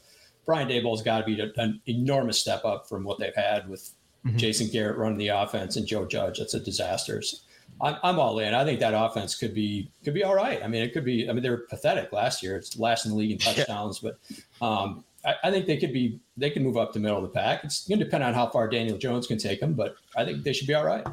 Brian 0.46 0.68
Daboll's 0.68 1.02
got 1.02 1.20
to 1.20 1.26
be 1.26 1.40
an 1.58 1.82
enormous 1.88 2.40
step 2.40 2.66
up 2.66 2.88
from 2.90 3.04
what 3.04 3.20
they've 3.20 3.36
had 3.36 3.70
with 3.70 3.92
mm-hmm. 4.26 4.38
Jason 4.38 4.68
Garrett 4.68 4.98
running 4.98 5.18
the 5.18 5.30
offense 5.30 5.76
and 5.76 5.88
Joe 5.88 6.06
Judge. 6.06 6.40
That's 6.40 6.54
a 6.54 6.60
disaster. 6.60 7.22
So 7.22 7.38
I'm, 7.82 7.98
I'm 8.04 8.20
all 8.20 8.40
in. 8.40 8.54
I 8.54 8.66
think 8.66 8.80
that 8.80 8.94
offense 8.94 9.36
could 9.36 9.54
be 9.54 9.92
could 10.04 10.14
be 10.14 10.24
all 10.24 10.36
right. 10.36 10.62
I 10.64 10.68
mean, 10.68 10.84
it 10.84 10.94
could 10.94 11.06
be. 11.06 11.30
I 11.30 11.34
mean, 11.34 11.44
they 11.44 11.50
were 11.50 11.66
pathetic 11.70 12.12
last 12.12 12.44
year. 12.44 12.56
It's 12.56 12.78
last 12.78 13.06
in 13.06 13.12
the 13.12 13.18
league 13.18 13.32
in 13.32 13.38
touchdowns, 13.56 14.00
but 14.00 14.20
um, 14.62 15.04
I, 15.26 15.36
I, 15.46 15.52
think 15.52 15.66
they 15.66 15.78
could 15.78 15.94
be. 15.94 16.20
They 16.38 16.50
can 16.50 16.64
move 16.64 16.78
up 16.78 16.94
the 16.94 17.00
middle 17.00 17.18
of 17.18 17.24
the 17.24 17.30
pack. 17.30 17.64
It's 17.64 17.88
going 17.88 18.00
to 18.00 18.06
depend 18.06 18.24
on 18.24 18.34
how 18.34 18.48
far 18.48 18.68
Daniel 18.68 18.98
Jones 18.98 19.28
can 19.28 19.38
take 19.38 19.60
them, 19.60 19.74
but 19.74 19.96
I 20.16 20.26
think 20.26 20.44
they 20.44 20.54
should 20.54 20.68
be 20.68 20.74
all 20.74 20.86
right. 20.86 21.06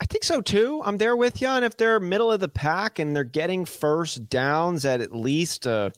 I 0.00 0.04
think 0.06 0.24
so 0.24 0.40
too. 0.40 0.80
I'm 0.84 0.98
there 0.98 1.16
with 1.16 1.40
you. 1.40 1.48
And 1.48 1.64
if 1.64 1.76
they're 1.76 1.98
middle 2.00 2.30
of 2.30 2.40
the 2.40 2.48
pack 2.48 2.98
and 2.98 3.14
they're 3.14 3.24
getting 3.24 3.64
first 3.64 4.28
downs 4.28 4.84
at 4.84 5.00
at 5.00 5.14
least 5.14 5.66
a 5.66 5.92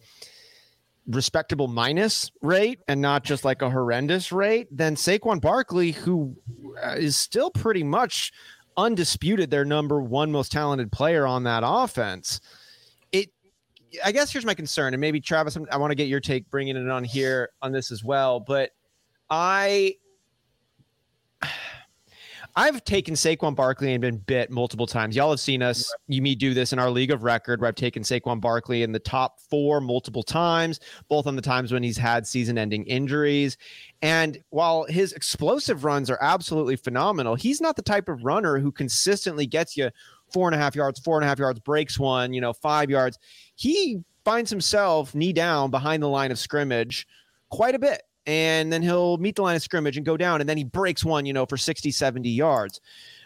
respectable 1.07 1.69
minus 1.69 2.31
rate 2.41 2.81
and 2.89 3.01
not 3.01 3.25
just 3.25 3.45
like 3.45 3.63
a 3.63 3.71
horrendous 3.71 4.33
rate, 4.33 4.69
then 4.71 4.97
Saquon 4.97 5.41
Barkley, 5.41 5.93
who 5.93 6.37
uh, 6.83 6.97
still 7.11 7.51
pretty 7.51 7.83
much 7.83 8.33
undisputed 8.77 9.51
their 9.51 9.65
number 9.65 10.01
one 10.01 10.33
most 10.33 10.53
talented 10.53 10.91
player 10.93 11.27
on 11.27 11.45
that 11.45 11.63
offense. 11.67 12.41
It, 13.13 13.31
I 14.05 14.13
guess 14.13 14.33
here's 14.33 14.47
my 14.47 14.55
concern, 14.55 14.95
and 14.95 15.01
maybe 15.01 15.21
Travis, 15.21 15.59
I 15.71 15.77
want 15.77 15.91
to 15.91 15.97
get 15.97 16.09
your 16.09 16.21
take, 16.21 16.49
bringing 16.51 16.77
it 16.77 16.89
on 16.89 17.05
here 17.05 17.51
on 17.61 17.73
this 17.73 17.91
as 17.91 18.03
well. 18.05 18.41
But 18.41 18.71
I 19.29 19.97
I've 22.61 22.85
taken 22.85 23.15
Saquon 23.15 23.57
Barkley 23.57 23.95
and 23.95 24.03
been 24.03 24.19
bit 24.19 24.51
multiple 24.51 24.87
times. 24.87 25.17
Y'all 25.17 25.31
have 25.31 25.41
seen 25.41 25.63
us, 25.63 25.91
you 26.09 26.21
me 26.21 26.35
do 26.35 26.53
this 26.53 26.75
in 26.75 26.79
our 26.79 26.91
league 26.91 27.11
of 27.11 27.23
record 27.23 27.59
where 27.59 27.69
I've 27.69 27.75
taken 27.75 28.03
Saquon 28.03 28.39
Barkley 28.39 28.83
in 28.83 28.93
the 28.93 28.99
top 28.99 29.41
four 29.41 29.81
multiple 29.81 30.23
times, 30.23 30.79
both 31.09 31.27
on 31.27 31.37
the 31.37 31.41
times 31.41 31.73
when 31.73 31.83
he's 31.83 31.97
had 31.97 32.27
season 32.27 32.59
ending 32.59 32.85
injuries. 32.85 33.57
And 34.03 34.37
while 34.51 34.85
his 34.85 35.15
explosive 35.15 35.85
runs 35.85 36.11
are 36.11 36.19
absolutely 36.21 36.77
phenomenal, 36.77 37.35
he's 37.35 37.63
not 37.63 37.77
the 37.77 37.83
type 37.83 38.11
of 38.11 38.27
runner 38.27 38.59
who 38.59 38.71
consistently 38.71 39.47
gets 39.47 39.75
you 39.75 39.89
four 40.31 40.47
and 40.47 40.55
a 40.55 40.59
half 40.59 40.77
yards, 40.77 41.01
four 41.01 41.17
and 41.17 41.25
a 41.25 41.29
half 41.29 41.39
yards, 41.39 41.61
breaks 41.61 41.99
one, 41.99 42.35
you 42.35 42.43
know, 42.43 42.53
five 42.53 42.91
yards. 42.91 43.19
He 43.55 44.01
finds 44.23 44.51
himself 44.51 45.15
knee 45.15 45.33
down 45.33 45.71
behind 45.71 46.03
the 46.03 46.09
line 46.09 46.31
of 46.31 46.39
scrimmage 46.39 47.07
quite 47.49 47.75
a 47.75 47.79
bit 47.79 48.03
and 48.27 48.73
then 48.73 48.83
he'll 48.83 49.17
meet 49.19 49.37
the 49.37 49.43
line 49.43 49.57
of 49.57 49.63
scrimmage 49.63 49.97
and 49.97 50.07
go 50.07 50.17
down 50.17 50.41
and 50.41 50.49
then 50.49 50.57
he 50.57 50.65
breaks 50.65 51.05
one 51.05 51.25
you 51.27 51.33
know 51.33 51.47
for 51.47 51.57
60 51.57 51.91
70 51.91 52.29
yards 52.29 52.81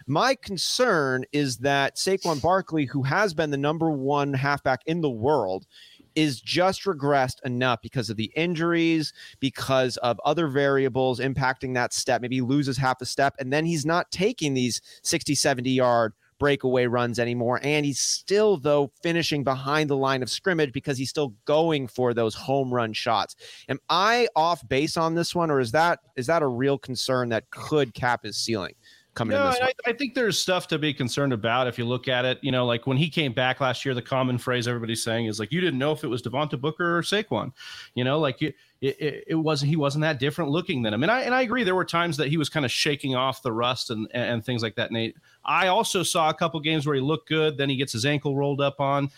my 0.06 0.34
concern 0.34 1.24
is 1.32 1.56
that 1.58 1.96
Saquon 1.96 2.40
Barkley 2.40 2.84
who 2.84 3.02
has 3.02 3.34
been 3.34 3.50
the 3.50 3.56
number 3.56 3.90
one 3.90 4.32
halfback 4.32 4.82
in 4.86 5.00
the 5.00 5.10
world 5.10 5.66
is 6.14 6.40
just 6.40 6.84
regressed 6.84 7.42
enough 7.44 7.80
because 7.82 8.10
of 8.10 8.16
the 8.16 8.30
injuries, 8.36 9.12
because 9.40 9.96
of 9.98 10.20
other 10.24 10.48
variables 10.48 11.20
impacting 11.20 11.74
that 11.74 11.92
step. 11.92 12.22
Maybe 12.22 12.36
he 12.36 12.42
loses 12.42 12.76
half 12.76 13.00
a 13.00 13.06
step, 13.06 13.34
and 13.38 13.52
then 13.52 13.64
he's 13.64 13.84
not 13.84 14.10
taking 14.10 14.54
these 14.54 14.80
60, 15.02 15.34
70 15.34 15.70
yard 15.70 16.12
breakaway 16.44 16.84
runs 16.84 17.18
anymore. 17.18 17.58
And 17.62 17.86
he's 17.86 18.00
still, 18.00 18.58
though, 18.58 18.92
finishing 19.02 19.44
behind 19.44 19.88
the 19.88 19.96
line 19.96 20.22
of 20.22 20.28
scrimmage 20.28 20.74
because 20.74 20.98
he's 20.98 21.08
still 21.08 21.32
going 21.46 21.88
for 21.88 22.12
those 22.12 22.34
home 22.34 22.70
run 22.70 22.92
shots. 22.92 23.34
Am 23.70 23.78
I 23.88 24.28
off 24.36 24.62
base 24.68 24.98
on 24.98 25.14
this 25.14 25.34
one, 25.34 25.50
or 25.50 25.58
is 25.58 25.72
that 25.72 26.00
is 26.16 26.26
that 26.26 26.42
a 26.42 26.46
real 26.46 26.76
concern 26.76 27.30
that 27.30 27.48
could 27.48 27.94
cap 27.94 28.24
his 28.24 28.36
ceiling? 28.36 28.74
Coming 29.14 29.36
no, 29.36 29.48
in 29.48 29.62
I, 29.62 29.72
I, 29.86 29.92
think 29.92 30.14
there's 30.14 30.40
stuff 30.40 30.66
to 30.68 30.78
be 30.78 30.92
concerned 30.92 31.32
about 31.32 31.68
if 31.68 31.78
you 31.78 31.84
look 31.84 32.08
at 32.08 32.24
it. 32.24 32.40
You 32.42 32.50
know, 32.50 32.66
like 32.66 32.84
when 32.88 32.96
he 32.96 33.08
came 33.08 33.32
back 33.32 33.60
last 33.60 33.84
year, 33.84 33.94
the 33.94 34.02
common 34.02 34.38
phrase 34.38 34.66
everybody's 34.66 35.04
saying 35.04 35.26
is 35.26 35.38
like, 35.38 35.52
you 35.52 35.60
didn't 35.60 35.78
know 35.78 35.92
if 35.92 36.02
it 36.02 36.08
was 36.08 36.20
Devontae 36.20 36.60
Booker 36.60 36.98
or 36.98 37.02
Saquon. 37.02 37.52
You 37.94 38.02
know, 38.02 38.18
like 38.18 38.42
it, 38.42 38.56
it, 38.80 39.24
it 39.28 39.34
wasn't 39.34 39.68
he 39.68 39.76
wasn't 39.76 40.02
that 40.02 40.18
different 40.18 40.50
looking 40.50 40.82
than 40.82 40.92
him. 40.92 41.04
And 41.04 41.12
I 41.12 41.20
and 41.22 41.32
I 41.32 41.42
agree 41.42 41.62
there 41.62 41.76
were 41.76 41.84
times 41.84 42.16
that 42.16 42.28
he 42.28 42.36
was 42.36 42.48
kind 42.48 42.64
of 42.64 42.72
shaking 42.72 43.14
off 43.14 43.40
the 43.40 43.52
rust 43.52 43.90
and 43.90 44.08
and 44.12 44.44
things 44.44 44.62
like 44.64 44.74
that. 44.74 44.90
Nate, 44.90 45.16
I 45.44 45.68
also 45.68 46.02
saw 46.02 46.28
a 46.28 46.34
couple 46.34 46.58
games 46.58 46.84
where 46.84 46.96
he 46.96 47.00
looked 47.00 47.28
good, 47.28 47.56
then 47.56 47.70
he 47.70 47.76
gets 47.76 47.92
his 47.92 48.04
ankle 48.04 48.36
rolled 48.36 48.60
up 48.60 48.80
on. 48.80 49.10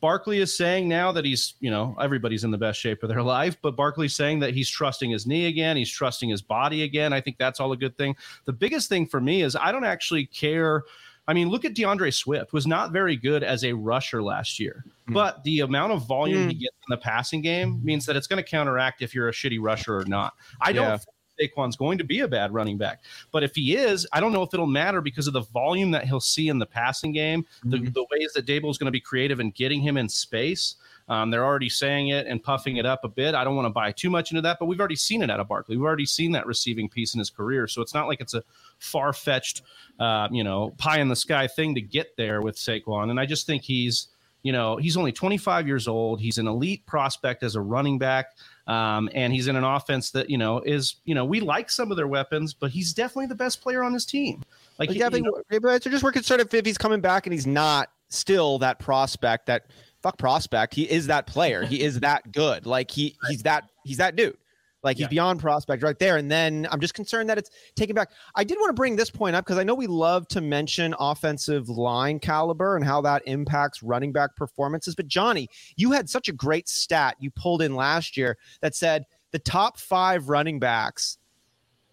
Barkley 0.00 0.38
is 0.38 0.56
saying 0.56 0.88
now 0.88 1.12
that 1.12 1.24
he's, 1.24 1.54
you 1.60 1.70
know, 1.70 1.96
everybody's 2.00 2.44
in 2.44 2.50
the 2.50 2.58
best 2.58 2.80
shape 2.80 3.02
of 3.02 3.08
their 3.08 3.22
life, 3.38 3.56
but 3.62 3.76
Barkley's 3.76 4.14
saying 4.14 4.40
that 4.40 4.54
he's 4.54 4.68
trusting 4.68 5.10
his 5.10 5.26
knee 5.26 5.46
again. 5.46 5.76
He's 5.76 5.90
trusting 5.90 6.28
his 6.28 6.42
body 6.42 6.82
again. 6.82 7.12
I 7.12 7.20
think 7.20 7.38
that's 7.38 7.60
all 7.60 7.72
a 7.72 7.76
good 7.76 7.96
thing. 7.96 8.16
The 8.44 8.52
biggest 8.52 8.88
thing 8.88 9.06
for 9.06 9.20
me 9.20 9.42
is 9.42 9.56
I 9.56 9.72
don't 9.72 9.84
actually 9.84 10.26
care. 10.26 10.84
I 11.26 11.32
mean, 11.32 11.48
look 11.48 11.64
at 11.64 11.74
D'Andre 11.74 12.10
Swift 12.10 12.52
was 12.52 12.66
not 12.66 12.92
very 12.92 13.16
good 13.16 13.42
as 13.42 13.64
a 13.64 13.72
rusher 13.72 14.22
last 14.22 14.60
year, 14.60 14.84
mm. 15.08 15.14
but 15.14 15.42
the 15.44 15.60
amount 15.60 15.92
of 15.92 16.06
volume 16.06 16.48
mm. 16.48 16.52
he 16.52 16.54
gets 16.54 16.76
in 16.86 16.90
the 16.90 16.98
passing 16.98 17.40
game 17.40 17.80
means 17.82 18.04
that 18.06 18.14
it's 18.14 18.26
going 18.26 18.42
to 18.42 18.48
counteract 18.48 19.00
if 19.00 19.14
you're 19.14 19.28
a 19.28 19.32
shitty 19.32 19.58
rusher 19.60 19.96
or 19.98 20.04
not. 20.04 20.34
I 20.60 20.70
yeah. 20.70 20.74
don't 20.74 21.06
Saquon's 21.40 21.76
going 21.76 21.98
to 21.98 22.04
be 22.04 22.20
a 22.20 22.28
bad 22.28 22.52
running 22.52 22.78
back. 22.78 23.02
But 23.30 23.42
if 23.42 23.54
he 23.54 23.76
is, 23.76 24.06
I 24.12 24.20
don't 24.20 24.32
know 24.32 24.42
if 24.42 24.54
it'll 24.54 24.66
matter 24.66 25.00
because 25.00 25.26
of 25.26 25.32
the 25.32 25.42
volume 25.42 25.90
that 25.92 26.04
he'll 26.04 26.20
see 26.20 26.48
in 26.48 26.58
the 26.58 26.66
passing 26.66 27.12
game, 27.12 27.44
the, 27.64 27.78
mm-hmm. 27.78 27.92
the 27.92 28.06
ways 28.10 28.32
that 28.34 28.46
Daboll 28.46 28.70
is 28.70 28.78
going 28.78 28.86
to 28.86 28.92
be 28.92 29.00
creative 29.00 29.40
in 29.40 29.50
getting 29.50 29.80
him 29.80 29.96
in 29.96 30.08
space. 30.08 30.76
Um, 31.08 31.30
they're 31.30 31.44
already 31.44 31.68
saying 31.68 32.08
it 32.08 32.26
and 32.26 32.42
puffing 32.42 32.76
it 32.76 32.86
up 32.86 33.04
a 33.04 33.08
bit. 33.08 33.34
I 33.34 33.44
don't 33.44 33.56
want 33.56 33.66
to 33.66 33.70
buy 33.70 33.92
too 33.92 34.08
much 34.08 34.30
into 34.30 34.40
that, 34.42 34.58
but 34.58 34.66
we've 34.66 34.78
already 34.78 34.96
seen 34.96 35.22
it 35.22 35.30
out 35.30 35.38
of 35.38 35.48
Barkley. 35.48 35.76
We've 35.76 35.84
already 35.84 36.06
seen 36.06 36.32
that 36.32 36.46
receiving 36.46 36.88
piece 36.88 37.14
in 37.14 37.18
his 37.18 37.30
career. 37.30 37.66
So 37.68 37.82
it's 37.82 37.92
not 37.92 38.08
like 38.08 38.20
it's 38.20 38.34
a 38.34 38.42
far 38.78 39.12
fetched, 39.12 39.62
uh, 39.98 40.28
you 40.30 40.44
know, 40.44 40.70
pie 40.78 41.00
in 41.00 41.08
the 41.08 41.16
sky 41.16 41.46
thing 41.46 41.74
to 41.74 41.82
get 41.82 42.16
there 42.16 42.40
with 42.40 42.56
Saquon. 42.56 43.10
And 43.10 43.20
I 43.20 43.26
just 43.26 43.46
think 43.46 43.62
he's, 43.62 44.08
you 44.42 44.52
know, 44.52 44.76
he's 44.76 44.96
only 44.96 45.12
25 45.12 45.66
years 45.66 45.88
old. 45.88 46.20
He's 46.20 46.38
an 46.38 46.48
elite 46.48 46.86
prospect 46.86 47.42
as 47.42 47.54
a 47.54 47.60
running 47.60 47.98
back. 47.98 48.28
Um, 48.66 49.10
and 49.12 49.32
he's 49.32 49.46
in 49.46 49.56
an 49.56 49.64
offense 49.64 50.10
that 50.12 50.30
you 50.30 50.38
know 50.38 50.60
is 50.60 50.96
you 51.04 51.14
know 51.14 51.24
we 51.24 51.40
like 51.40 51.70
some 51.70 51.90
of 51.90 51.96
their 51.96 52.08
weapons, 52.08 52.54
but 52.54 52.70
he's 52.70 52.94
definitely 52.94 53.26
the 53.26 53.34
best 53.34 53.60
player 53.60 53.82
on 53.82 53.92
his 53.92 54.06
team. 54.06 54.42
Like 54.78 54.88
definitely, 54.88 55.30
you 55.50 55.60
know, 55.60 55.78
just 55.78 56.02
we're 56.02 56.12
concerned 56.12 56.40
if 56.40 56.64
he's 56.64 56.78
coming 56.78 57.00
back 57.00 57.26
and 57.26 57.32
he's 57.32 57.46
not 57.46 57.90
still 58.08 58.58
that 58.60 58.78
prospect 58.78 59.46
that 59.46 59.66
fuck 60.02 60.18
prospect. 60.18 60.74
He 60.74 60.90
is 60.90 61.06
that 61.08 61.26
player. 61.26 61.64
He 61.64 61.82
is 61.82 62.00
that 62.00 62.32
good. 62.32 62.66
Like 62.66 62.90
he 62.90 63.16
he's 63.28 63.42
that 63.42 63.64
he's 63.84 63.98
that 63.98 64.16
dude. 64.16 64.36
Like 64.84 64.98
he's 64.98 65.04
yeah. 65.04 65.08
beyond 65.08 65.40
prospect 65.40 65.82
right 65.82 65.98
there. 65.98 66.18
And 66.18 66.30
then 66.30 66.68
I'm 66.70 66.80
just 66.80 66.94
concerned 66.94 67.28
that 67.30 67.38
it's 67.38 67.50
taken 67.74 67.94
back. 67.94 68.10
I 68.34 68.44
did 68.44 68.58
want 68.58 68.68
to 68.68 68.74
bring 68.74 68.96
this 68.96 69.10
point 69.10 69.34
up 69.34 69.44
because 69.44 69.58
I 69.58 69.64
know 69.64 69.74
we 69.74 69.86
love 69.86 70.28
to 70.28 70.40
mention 70.40 70.94
offensive 70.98 71.68
line 71.68 72.20
caliber 72.20 72.76
and 72.76 72.84
how 72.84 73.00
that 73.00 73.22
impacts 73.26 73.82
running 73.82 74.12
back 74.12 74.36
performances. 74.36 74.94
But 74.94 75.08
Johnny, 75.08 75.48
you 75.76 75.92
had 75.92 76.08
such 76.08 76.28
a 76.28 76.32
great 76.32 76.68
stat 76.68 77.16
you 77.18 77.30
pulled 77.30 77.62
in 77.62 77.74
last 77.74 78.16
year 78.16 78.36
that 78.60 78.74
said 78.74 79.06
the 79.32 79.38
top 79.38 79.78
five 79.78 80.28
running 80.28 80.60
backs 80.60 81.18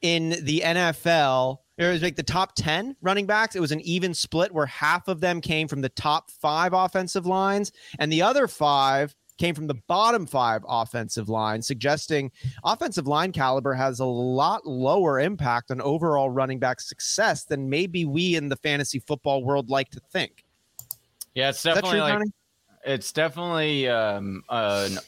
in 0.01 0.35
the 0.43 0.61
NFL 0.61 1.59
it 1.81 1.93
was 1.93 2.03
like 2.03 2.15
the 2.15 2.23
top 2.23 2.53
10 2.55 2.95
running 3.01 3.25
backs. 3.25 3.55
It 3.55 3.59
was 3.59 3.71
an 3.71 3.81
even 3.81 4.13
split 4.13 4.53
where 4.53 4.67
half 4.67 5.07
of 5.07 5.19
them 5.19 5.41
came 5.41 5.67
from 5.67 5.81
the 5.81 5.89
top 5.89 6.29
five 6.29 6.73
offensive 6.73 7.25
lines, 7.25 7.71
and 7.97 8.11
the 8.11 8.21
other 8.21 8.47
five 8.47 9.15
came 9.41 9.55
from 9.55 9.65
the 9.65 9.81
bottom 9.87 10.27
five 10.27 10.63
offensive 10.69 11.27
line, 11.27 11.63
suggesting 11.63 12.31
offensive 12.63 13.07
line 13.07 13.31
caliber 13.31 13.73
has 13.73 13.99
a 13.99 14.05
lot 14.05 14.67
lower 14.67 15.19
impact 15.19 15.71
on 15.71 15.81
overall 15.81 16.29
running 16.29 16.59
back 16.59 16.79
success 16.79 17.45
than 17.45 17.67
maybe 17.67 18.05
we 18.05 18.35
in 18.35 18.49
the 18.49 18.55
fantasy 18.57 18.99
football 18.99 19.43
world 19.43 19.67
like 19.71 19.89
to 19.89 19.99
think. 20.11 20.45
Yeah, 21.33 21.49
it's 21.49 21.63
definitely 21.63 21.91
true, 21.91 22.01
like 22.01 22.27
it's 22.85 23.11
definitely 23.11 23.89
um, 23.89 24.43
an, 24.49 24.99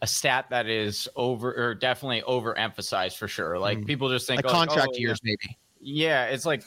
a 0.00 0.06
stat 0.06 0.46
that 0.50 0.66
is 0.66 1.08
over 1.14 1.54
or 1.54 1.76
definitely 1.76 2.22
overemphasized 2.22 3.16
for 3.16 3.28
sure. 3.28 3.56
Like 3.56 3.78
mm. 3.78 3.86
people 3.86 4.08
just 4.08 4.26
think 4.26 4.42
like 4.42 4.52
contract 4.52 4.90
oh, 4.94 4.98
years, 4.98 5.20
yeah. 5.22 5.30
maybe. 5.40 5.58
Yeah, 5.80 6.24
it's 6.24 6.44
like 6.44 6.64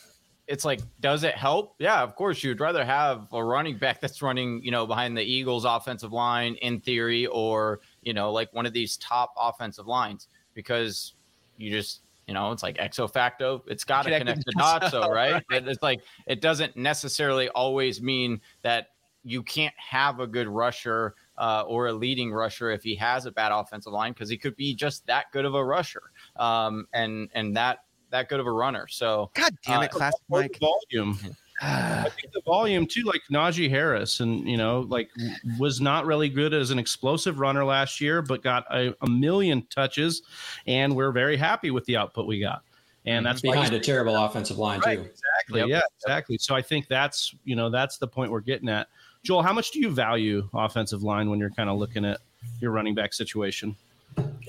it's 0.48 0.66
like, 0.66 0.80
does 1.00 1.24
it 1.24 1.36
help? 1.36 1.76
Yeah, 1.80 2.02
of 2.02 2.16
course. 2.16 2.44
You'd 2.44 2.60
rather 2.60 2.86
have 2.86 3.28
a 3.34 3.44
running 3.44 3.78
back 3.78 4.00
that's 4.00 4.22
running, 4.22 4.64
you 4.64 4.72
know, 4.72 4.86
behind 4.86 5.18
the 5.18 5.24
Eagles' 5.24 5.66
offensive 5.66 6.14
line 6.14 6.56
in 6.56 6.80
theory, 6.82 7.26
or 7.28 7.80
you 8.02 8.14
know, 8.14 8.32
like 8.32 8.54
one 8.54 8.66
of 8.66 8.74
these 8.74 8.98
top 8.98 9.34
offensive 9.38 9.88
lines, 9.88 10.28
because 10.54 11.14
you 11.58 11.72
just, 11.72 12.02
you 12.28 12.34
know, 12.34 12.52
it's 12.52 12.64
like 12.64 12.78
exo 12.78 13.12
facto. 13.12 13.64
It's 13.68 13.84
got 13.84 14.04
to 14.04 14.18
connect 14.18 14.46
the 14.46 14.54
dots, 14.58 14.92
though, 14.92 15.10
right? 15.12 15.44
right? 15.50 15.68
It's 15.68 15.82
like 15.82 16.02
it 16.28 16.42
doesn't 16.42 16.78
necessarily 16.78 17.50
always 17.50 18.02
mean 18.02 18.40
that 18.62 18.90
you 19.24 19.42
can't 19.42 19.74
have 19.78 20.20
a 20.20 20.28
good 20.28 20.48
rusher 20.48 21.16
uh, 21.38 21.64
or 21.68 21.88
a 21.88 21.94
leading 21.94 22.32
rusher 22.32 22.70
if 22.70 22.84
he 22.84 22.96
has 22.96 23.26
a 23.26 23.32
bad 23.32 23.52
offensive 23.52 23.92
line 23.92 24.14
because 24.14 24.30
he 24.30 24.38
could 24.38 24.56
be 24.56 24.76
just 24.76 25.06
that 25.08 25.32
good 25.32 25.46
of 25.46 25.56
a 25.56 25.66
rusher. 25.66 26.04
Um, 26.36 26.88
and 26.94 27.30
and 27.34 27.58
that 27.58 27.80
that 28.12 28.30
good 28.30 28.40
of 28.40 28.48
a 28.48 28.52
runner. 28.52 28.88
So 28.88 29.32
God 29.34 29.56
damn 29.66 29.84
it, 29.84 29.86
uh, 29.94 29.98
classic 29.98 30.22
Mike. 30.30 30.60
Volume. 30.60 31.18
I 31.62 32.10
think 32.10 32.34
the 32.34 32.42
volume 32.42 32.86
too, 32.86 33.04
like 33.04 33.22
Najee 33.32 33.70
Harris, 33.70 34.20
and 34.20 34.48
you 34.48 34.58
know, 34.58 34.82
like 34.82 35.10
was 35.58 35.80
not 35.80 36.06
really 36.06 36.28
good 36.28 36.54
as 36.54 36.72
an 36.72 36.80
explosive 36.80 37.40
runner 37.40 37.64
last 37.64 38.02
year, 38.02 38.22
but 38.22 38.44
got 38.44 38.66
a, 38.74 38.94
a 39.02 39.10
million 39.10 39.66
touches, 39.70 40.24
and 40.68 40.96
we're 40.96 41.12
very 41.12 41.38
happy 41.38 41.72
with 41.72 41.86
the 41.86 41.96
output 41.96 42.28
we 42.28 42.40
got. 42.40 42.64
And 43.06 43.26
that's 43.26 43.42
behind 43.42 43.74
a 43.74 43.80
terrible 43.80 44.16
offensive 44.18 44.58
line 44.58 44.82
right, 44.86 44.98
too. 44.98 45.06
Exactly. 45.06 45.60
Yep. 45.60 45.70
Yeah. 45.70 45.82
Exactly. 46.02 46.38
So 46.40 46.56
I 46.56 46.62
think 46.62 46.88
that's 46.88 47.34
you 47.46 47.56
know 47.56 47.70
that's 47.70 47.98
the 47.98 48.08
point 48.08 48.32
we're 48.32 48.42
getting 48.42 48.68
at. 48.68 48.88
Joel, 49.24 49.42
how 49.42 49.54
much 49.54 49.72
do 49.72 49.80
you 49.80 49.90
value 49.90 50.50
offensive 50.54 51.04
line 51.04 51.30
when 51.30 51.40
you're 51.40 51.52
kind 51.52 51.70
of 51.70 51.78
looking 51.78 52.04
at 52.04 52.20
your 52.60 52.72
running 52.72 52.96
back 52.96 53.14
situation? 53.14 53.76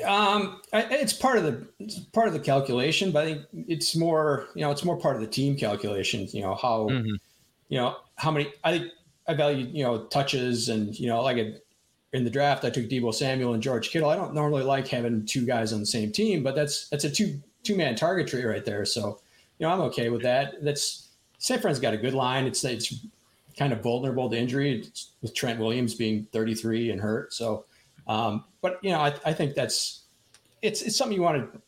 Um, 0.05 0.61
it's 0.73 1.13
part 1.13 1.39
of 1.39 1.45
the 1.45 1.67
it's 1.79 1.99
part 1.99 2.29
of 2.29 2.35
the 2.35 2.41
calculation, 2.41 3.13
but 3.13 3.25
I 3.25 3.27
think 3.27 3.43
it's 3.69 3.97
more 3.97 4.49
you 4.55 4.63
know 4.63 4.71
it's 4.71 4.85
more 4.85 4.97
part 4.97 5.17
of 5.17 5.23
the 5.23 5.27
team 5.27 5.57
calculation. 5.57 6.27
You 6.33 6.43
know 6.43 6.55
how 6.55 6.89
mm-hmm. 6.91 7.15
you 7.69 7.79
know 7.79 7.97
how 8.17 8.31
many 8.31 8.53
I 8.65 8.79
think 8.79 8.93
I 9.27 9.35
value 9.35 9.67
you 9.67 9.85
know 9.85 10.05
touches 10.05 10.69
and 10.69 10.99
you 10.99 11.09
know 11.09 11.23
like 11.23 11.39
a, 11.39 11.55
in 12.13 12.25
the 12.25 12.31
draft 12.31 12.65
I 12.65 12.71
took 12.71 12.87
Deebo 12.87 13.15
Samuel 13.15 13.55
and 13.55 13.63
George 13.63 13.91
Kittle. 13.91 14.11
I 14.11 14.17
don't 14.17 14.35
normally 14.35 14.65
like 14.65 14.89
having 14.89 15.25
two 15.25 15.47
guys 15.47 15.73
on 15.73 15.81
the 15.81 15.87
same 15.87 16.13
team, 16.13 16.43
but 16.43 16.55
that's 16.55 16.89
that's 16.89 17.05
a 17.05 17.11
two 17.11 17.41
two 17.63 17.77
man 17.77 17.97
target 17.97 18.27
tree 18.27 18.45
right 18.45 18.65
there. 18.65 18.85
So 18.85 19.21
you 19.59 19.67
know 19.67 19.73
I'm 19.73 19.81
okay 19.83 20.11
with 20.11 20.23
that. 20.23 20.63
That's 20.63 21.09
San 21.39 21.61
Fran's 21.61 21.81
got 21.81 21.95
a 21.95 21.99
good 21.99 22.15
line. 22.15 22.45
It's 22.45 22.65
it's 22.65 22.95
kind 23.57 23.73
of 23.73 23.83
vulnerable 23.83 24.29
to 24.29 24.37
injury 24.37 24.81
it's, 24.81 25.13
with 25.23 25.35
Trent 25.35 25.59
Williams 25.59 25.95
being 25.95 26.27
33 26.33 26.91
and 26.91 27.01
hurt. 27.01 27.33
So 27.33 27.65
um, 28.07 28.45
but 28.61 28.79
you 28.83 28.91
know, 28.91 29.01
I, 29.01 29.15
I 29.25 29.33
think 29.33 29.55
that's 29.55 30.05
it's 30.63 30.83
it's 30.83 30.97
something 30.97 31.17
you 31.17 31.23
want 31.23 31.53
to 31.53 31.61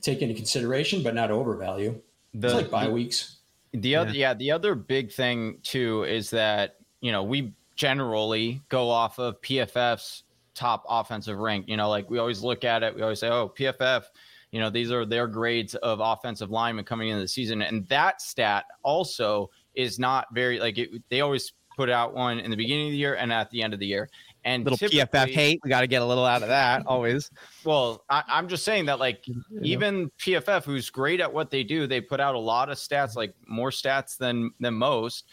take 0.00 0.22
into 0.22 0.34
consideration, 0.34 1.02
but 1.02 1.14
not 1.14 1.30
overvalue. 1.30 2.00
The, 2.34 2.48
it's 2.48 2.54
like 2.54 2.70
bye 2.70 2.86
the, 2.86 2.92
weeks. 2.92 3.38
The 3.72 3.96
other, 3.96 4.10
yeah. 4.10 4.30
yeah, 4.30 4.34
the 4.34 4.50
other 4.50 4.74
big 4.74 5.12
thing 5.12 5.58
too 5.62 6.04
is 6.04 6.30
that 6.30 6.76
you 7.00 7.12
know 7.12 7.22
we 7.22 7.52
generally 7.76 8.60
go 8.68 8.90
off 8.90 9.18
of 9.18 9.40
PFF's 9.42 10.24
top 10.54 10.84
offensive 10.88 11.38
rank. 11.38 11.66
You 11.68 11.76
know, 11.76 11.88
like 11.88 12.08
we 12.10 12.18
always 12.18 12.42
look 12.42 12.64
at 12.64 12.82
it, 12.82 12.94
we 12.94 13.02
always 13.02 13.20
say, 13.20 13.28
oh, 13.28 13.52
PFF. 13.56 14.04
You 14.50 14.60
know, 14.60 14.68
these 14.68 14.92
are 14.92 15.06
their 15.06 15.26
grades 15.26 15.74
of 15.76 16.00
offensive 16.00 16.50
linemen 16.50 16.84
coming 16.84 17.08
into 17.08 17.22
the 17.22 17.28
season, 17.28 17.62
and 17.62 17.88
that 17.88 18.20
stat 18.20 18.66
also 18.82 19.50
is 19.74 19.98
not 19.98 20.26
very 20.34 20.60
like 20.60 20.76
it, 20.76 20.90
they 21.08 21.22
always 21.22 21.52
put 21.74 21.88
out 21.88 22.14
one 22.14 22.38
in 22.38 22.50
the 22.50 22.56
beginning 22.56 22.88
of 22.88 22.92
the 22.92 22.98
year 22.98 23.14
and 23.14 23.32
at 23.32 23.50
the 23.50 23.62
end 23.62 23.72
of 23.72 23.80
the 23.80 23.86
year. 23.86 24.10
And 24.44 24.64
little 24.64 24.78
PFF 24.88 25.30
hate, 25.30 25.60
we 25.62 25.70
got 25.70 25.82
to 25.82 25.86
get 25.86 26.02
a 26.02 26.04
little 26.04 26.24
out 26.24 26.42
of 26.42 26.48
that 26.48 26.84
always. 26.86 27.30
Well, 27.64 28.04
I, 28.10 28.24
am 28.28 28.48
just 28.48 28.64
saying 28.64 28.86
that 28.86 28.98
like 28.98 29.24
even 29.62 30.10
PFF, 30.18 30.64
who's 30.64 30.90
great 30.90 31.20
at 31.20 31.32
what 31.32 31.50
they 31.50 31.62
do, 31.62 31.86
they 31.86 32.00
put 32.00 32.18
out 32.20 32.34
a 32.34 32.40
lot 32.40 32.68
of 32.68 32.76
stats, 32.76 33.14
like 33.14 33.34
more 33.46 33.70
stats 33.70 34.16
than 34.16 34.50
than 34.58 34.74
most. 34.74 35.28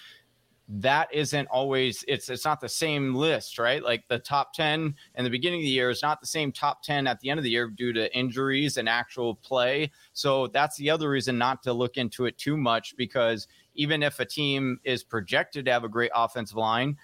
That 0.72 1.12
isn't 1.12 1.48
always 1.48 2.06
it's 2.08 2.30
it's 2.30 2.46
not 2.46 2.62
the 2.62 2.70
same 2.70 3.16
list, 3.16 3.58
right? 3.58 3.84
Like 3.84 4.04
the 4.08 4.20
top 4.20 4.54
ten 4.54 4.94
in 5.16 5.24
the 5.24 5.30
beginning 5.32 5.62
of 5.62 5.64
the 5.64 5.70
year 5.70 5.90
is 5.90 6.04
not 6.04 6.22
the 6.22 6.28
same 6.28 6.52
top 6.52 6.84
ten 6.84 7.08
at 7.08 7.20
the 7.20 7.32
end 7.32 7.40
of 7.40 7.44
the 7.44 7.50
year 7.50 7.68
due 7.68 7.92
to 7.94 8.16
injuries 8.16 8.78
and 8.78 8.88
actual 8.88 9.34
play. 9.34 9.90
So 10.14 10.46
that's 10.48 10.78
the 10.78 10.92
other 10.92 11.10
reason 11.10 11.40
not 11.40 11.64
to 11.64 11.74
look 11.74 11.98
into 11.98 12.26
it 12.26 12.38
too 12.38 12.56
much 12.56 12.96
because 12.96 13.48
even 13.74 14.04
if 14.04 14.20
a 14.20 14.26
team 14.26 14.80
is 14.84 15.04
projected 15.04 15.66
to 15.66 15.72
have 15.72 15.84
a 15.84 15.90
great 15.90 16.12
offensive 16.14 16.58
line, 16.58 16.98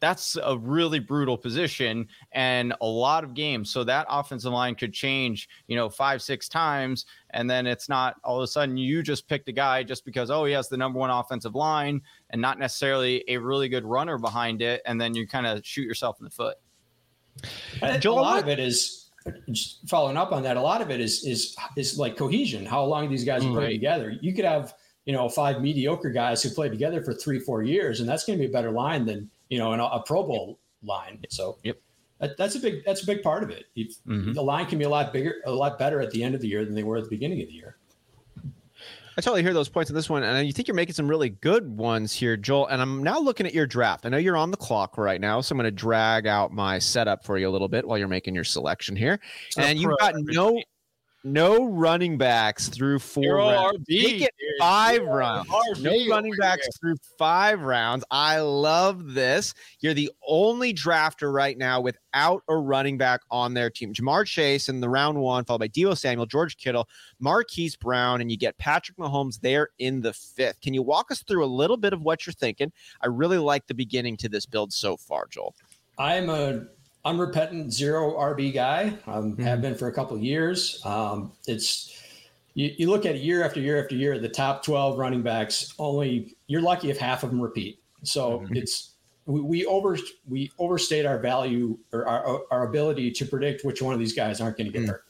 that's 0.00 0.36
a 0.42 0.56
really 0.56 0.98
brutal 0.98 1.36
position 1.36 2.08
and 2.32 2.74
a 2.80 2.86
lot 2.86 3.24
of 3.24 3.34
games. 3.34 3.70
So 3.70 3.84
that 3.84 4.06
offensive 4.08 4.52
line 4.52 4.74
could 4.74 4.92
change, 4.92 5.48
you 5.66 5.76
know, 5.76 5.88
five, 5.88 6.22
six 6.22 6.48
times. 6.48 7.06
And 7.30 7.50
then 7.50 7.66
it's 7.66 7.88
not 7.88 8.16
all 8.24 8.38
of 8.38 8.42
a 8.42 8.46
sudden 8.46 8.76
you 8.76 9.02
just 9.02 9.28
picked 9.28 9.48
a 9.48 9.52
guy 9.52 9.82
just 9.82 10.04
because, 10.04 10.30
oh, 10.30 10.44
he 10.44 10.52
has 10.52 10.68
the 10.68 10.76
number 10.76 10.98
one 10.98 11.10
offensive 11.10 11.54
line 11.54 12.00
and 12.30 12.40
not 12.40 12.58
necessarily 12.58 13.24
a 13.28 13.36
really 13.36 13.68
good 13.68 13.84
runner 13.84 14.18
behind 14.18 14.62
it. 14.62 14.82
And 14.86 15.00
then 15.00 15.14
you 15.14 15.26
kind 15.26 15.46
of 15.46 15.64
shoot 15.66 15.82
yourself 15.82 16.18
in 16.20 16.24
the 16.24 16.30
foot. 16.30 16.56
Joel, 18.00 18.20
a 18.20 18.22
lot 18.22 18.42
of 18.42 18.48
it 18.48 18.58
is 18.58 19.08
following 19.86 20.16
up 20.16 20.32
on 20.32 20.42
that, 20.42 20.56
a 20.56 20.60
lot 20.60 20.80
of 20.80 20.90
it 20.90 21.00
is 21.00 21.24
is 21.24 21.56
is 21.76 21.98
like 21.98 22.16
cohesion. 22.16 22.64
How 22.64 22.84
long 22.84 23.08
these 23.08 23.24
guys 23.24 23.44
mm, 23.44 23.52
play 23.52 23.64
right. 23.64 23.72
together. 23.72 24.14
You 24.20 24.34
could 24.34 24.44
have 24.44 24.74
you 25.04 25.12
know 25.12 25.28
five 25.28 25.60
mediocre 25.60 26.10
guys 26.10 26.42
who 26.42 26.50
play 26.50 26.68
together 26.68 27.02
for 27.02 27.12
three 27.12 27.38
four 27.38 27.62
years, 27.62 28.00
and 28.00 28.08
that's 28.08 28.24
going 28.24 28.38
to 28.38 28.42
be 28.42 28.48
a 28.48 28.52
better 28.52 28.70
line 28.70 29.06
than 29.06 29.30
you 29.48 29.58
know 29.58 29.72
an, 29.72 29.80
a 29.80 30.00
Pro 30.04 30.22
Bowl 30.22 30.58
line. 30.82 31.20
So 31.28 31.58
yep. 31.62 31.78
That, 32.20 32.36
that's 32.36 32.56
a 32.56 32.60
big 32.60 32.84
that's 32.84 33.02
a 33.02 33.06
big 33.06 33.22
part 33.22 33.44
of 33.44 33.50
it. 33.50 33.66
Mm-hmm. 33.76 34.32
The 34.32 34.42
line 34.42 34.66
can 34.66 34.78
be 34.78 34.84
a 34.84 34.88
lot 34.88 35.12
bigger, 35.12 35.36
a 35.46 35.52
lot 35.52 35.78
better 35.78 36.00
at 36.00 36.10
the 36.10 36.22
end 36.22 36.34
of 36.34 36.40
the 36.40 36.48
year 36.48 36.64
than 36.64 36.74
they 36.74 36.82
were 36.82 36.96
at 36.96 37.04
the 37.04 37.10
beginning 37.10 37.40
of 37.42 37.48
the 37.48 37.54
year. 37.54 37.76
I 39.16 39.20
totally 39.20 39.42
hear 39.42 39.52
those 39.52 39.68
points 39.68 39.90
in 39.90 39.96
this 39.96 40.08
one, 40.08 40.22
and 40.22 40.46
you 40.46 40.52
think 40.52 40.68
you're 40.68 40.76
making 40.76 40.94
some 40.94 41.08
really 41.08 41.30
good 41.30 41.76
ones 41.76 42.12
here, 42.12 42.36
Joel. 42.36 42.68
And 42.68 42.80
I'm 42.80 43.02
now 43.02 43.18
looking 43.18 43.46
at 43.46 43.52
your 43.52 43.66
draft. 43.66 44.06
I 44.06 44.10
know 44.10 44.16
you're 44.16 44.36
on 44.36 44.52
the 44.52 44.56
clock 44.56 44.96
right 44.96 45.20
now, 45.20 45.40
so 45.40 45.52
I'm 45.52 45.58
going 45.58 45.64
to 45.64 45.72
drag 45.72 46.28
out 46.28 46.52
my 46.52 46.78
setup 46.78 47.24
for 47.24 47.36
you 47.36 47.48
a 47.48 47.50
little 47.50 47.66
bit 47.66 47.84
while 47.84 47.98
you're 47.98 48.06
making 48.06 48.36
your 48.36 48.44
selection 48.44 48.94
here. 48.94 49.18
and 49.56 49.76
you've 49.76 49.98
got 49.98 50.14
no 50.16 50.62
no 51.32 51.66
running 51.66 52.18
backs 52.18 52.68
through 52.68 52.98
four 52.98 53.22
Zero 53.22 53.48
rounds. 53.50 53.78
RB, 53.88 54.26
five 54.58 54.96
Zero 54.96 55.14
rounds. 55.16 55.48
RB 55.48 55.82
no 55.82 56.14
running 56.14 56.32
backs 56.38 56.64
here. 56.66 56.70
through 56.80 56.96
five 57.18 57.60
rounds. 57.60 58.04
I 58.10 58.40
love 58.40 59.12
this. 59.14 59.54
You're 59.80 59.94
the 59.94 60.10
only 60.26 60.72
drafter 60.74 61.32
right 61.32 61.56
now 61.56 61.80
without 61.80 62.42
a 62.48 62.56
running 62.56 62.98
back 62.98 63.20
on 63.30 63.54
their 63.54 63.70
team. 63.70 63.92
Ja'Marr 63.92 64.26
Chase 64.26 64.68
in 64.68 64.80
the 64.80 64.88
round 64.88 65.18
one, 65.18 65.44
followed 65.44 65.60
by 65.60 65.68
Deebo 65.68 65.96
Samuel, 65.96 66.26
George 66.26 66.56
Kittle, 66.56 66.88
Marquise 67.20 67.76
Brown, 67.76 68.20
and 68.20 68.30
you 68.30 68.36
get 68.36 68.56
Patrick 68.58 68.96
Mahomes 68.98 69.40
there 69.40 69.68
in 69.78 70.00
the 70.00 70.12
fifth. 70.12 70.60
Can 70.60 70.74
you 70.74 70.82
walk 70.82 71.10
us 71.10 71.22
through 71.22 71.44
a 71.44 71.46
little 71.46 71.76
bit 71.76 71.92
of 71.92 72.02
what 72.02 72.26
you're 72.26 72.32
thinking? 72.34 72.72
I 73.02 73.06
really 73.06 73.38
like 73.38 73.66
the 73.66 73.74
beginning 73.74 74.16
to 74.18 74.28
this 74.28 74.46
build 74.46 74.72
so 74.72 74.96
far, 74.96 75.26
Joel. 75.28 75.54
I'm 75.98 76.30
a 76.30 76.62
unrepentant 77.08 77.72
zero 77.72 78.12
RB 78.12 78.52
guy. 78.52 78.94
Um, 79.06 79.32
mm-hmm. 79.32 79.42
Have 79.42 79.62
been 79.62 79.74
for 79.74 79.88
a 79.88 79.92
couple 79.92 80.18
years. 80.18 80.80
Um, 80.84 81.32
it's 81.46 82.02
you, 82.54 82.74
you, 82.76 82.90
look 82.90 83.06
at 83.06 83.16
it 83.16 83.22
year 83.22 83.44
after 83.44 83.60
year 83.60 83.82
after 83.82 83.94
year. 83.94 84.18
The 84.18 84.28
top 84.28 84.64
twelve 84.64 84.98
running 84.98 85.22
backs 85.22 85.74
only 85.78 86.36
you're 86.46 86.60
lucky 86.60 86.90
if 86.90 86.98
half 86.98 87.22
of 87.22 87.30
them 87.30 87.40
repeat. 87.40 87.80
So 88.02 88.40
mm-hmm. 88.40 88.56
it's 88.56 88.94
we, 89.24 89.40
we, 89.40 89.66
over 89.66 89.96
we 90.28 90.50
overstate 90.58 91.06
our 91.06 91.18
value 91.18 91.78
or 91.92 92.06
our, 92.06 92.40
our 92.50 92.68
ability 92.68 93.10
to 93.12 93.24
predict 93.24 93.64
which 93.64 93.80
one 93.82 93.94
of 93.94 93.98
these 93.98 94.12
guys 94.14 94.40
aren't 94.40 94.56
going 94.58 94.66
to 94.66 94.72
get 94.72 94.82
mm-hmm. 94.82 94.90
hurt. 94.90 95.04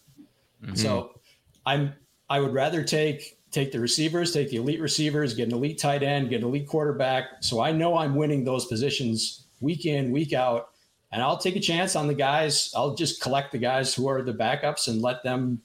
Mm-hmm. 0.62 0.74
So 0.74 1.20
I'm 1.66 1.94
I 2.30 2.40
would 2.40 2.52
rather 2.52 2.84
take 2.84 3.38
take 3.50 3.72
the 3.72 3.80
receivers, 3.80 4.32
take 4.32 4.50
the 4.50 4.56
elite 4.56 4.80
receivers, 4.80 5.34
get 5.34 5.48
an 5.48 5.54
elite 5.54 5.78
tight 5.78 6.02
end, 6.02 6.30
get 6.30 6.42
an 6.42 6.48
elite 6.48 6.68
quarterback. 6.68 7.24
So 7.40 7.60
I 7.60 7.72
know 7.72 7.96
I'm 7.96 8.14
winning 8.14 8.44
those 8.44 8.66
positions 8.66 9.46
week 9.60 9.86
in 9.86 10.12
week 10.12 10.32
out 10.32 10.67
and 11.12 11.22
I'll 11.22 11.38
take 11.38 11.56
a 11.56 11.60
chance 11.60 11.96
on 11.96 12.06
the 12.06 12.14
guys. 12.14 12.72
I'll 12.76 12.94
just 12.94 13.20
collect 13.20 13.52
the 13.52 13.58
guys 13.58 13.94
who 13.94 14.08
are 14.08 14.22
the 14.22 14.34
backups 14.34 14.88
and 14.88 15.00
let 15.00 15.22
them 15.22 15.60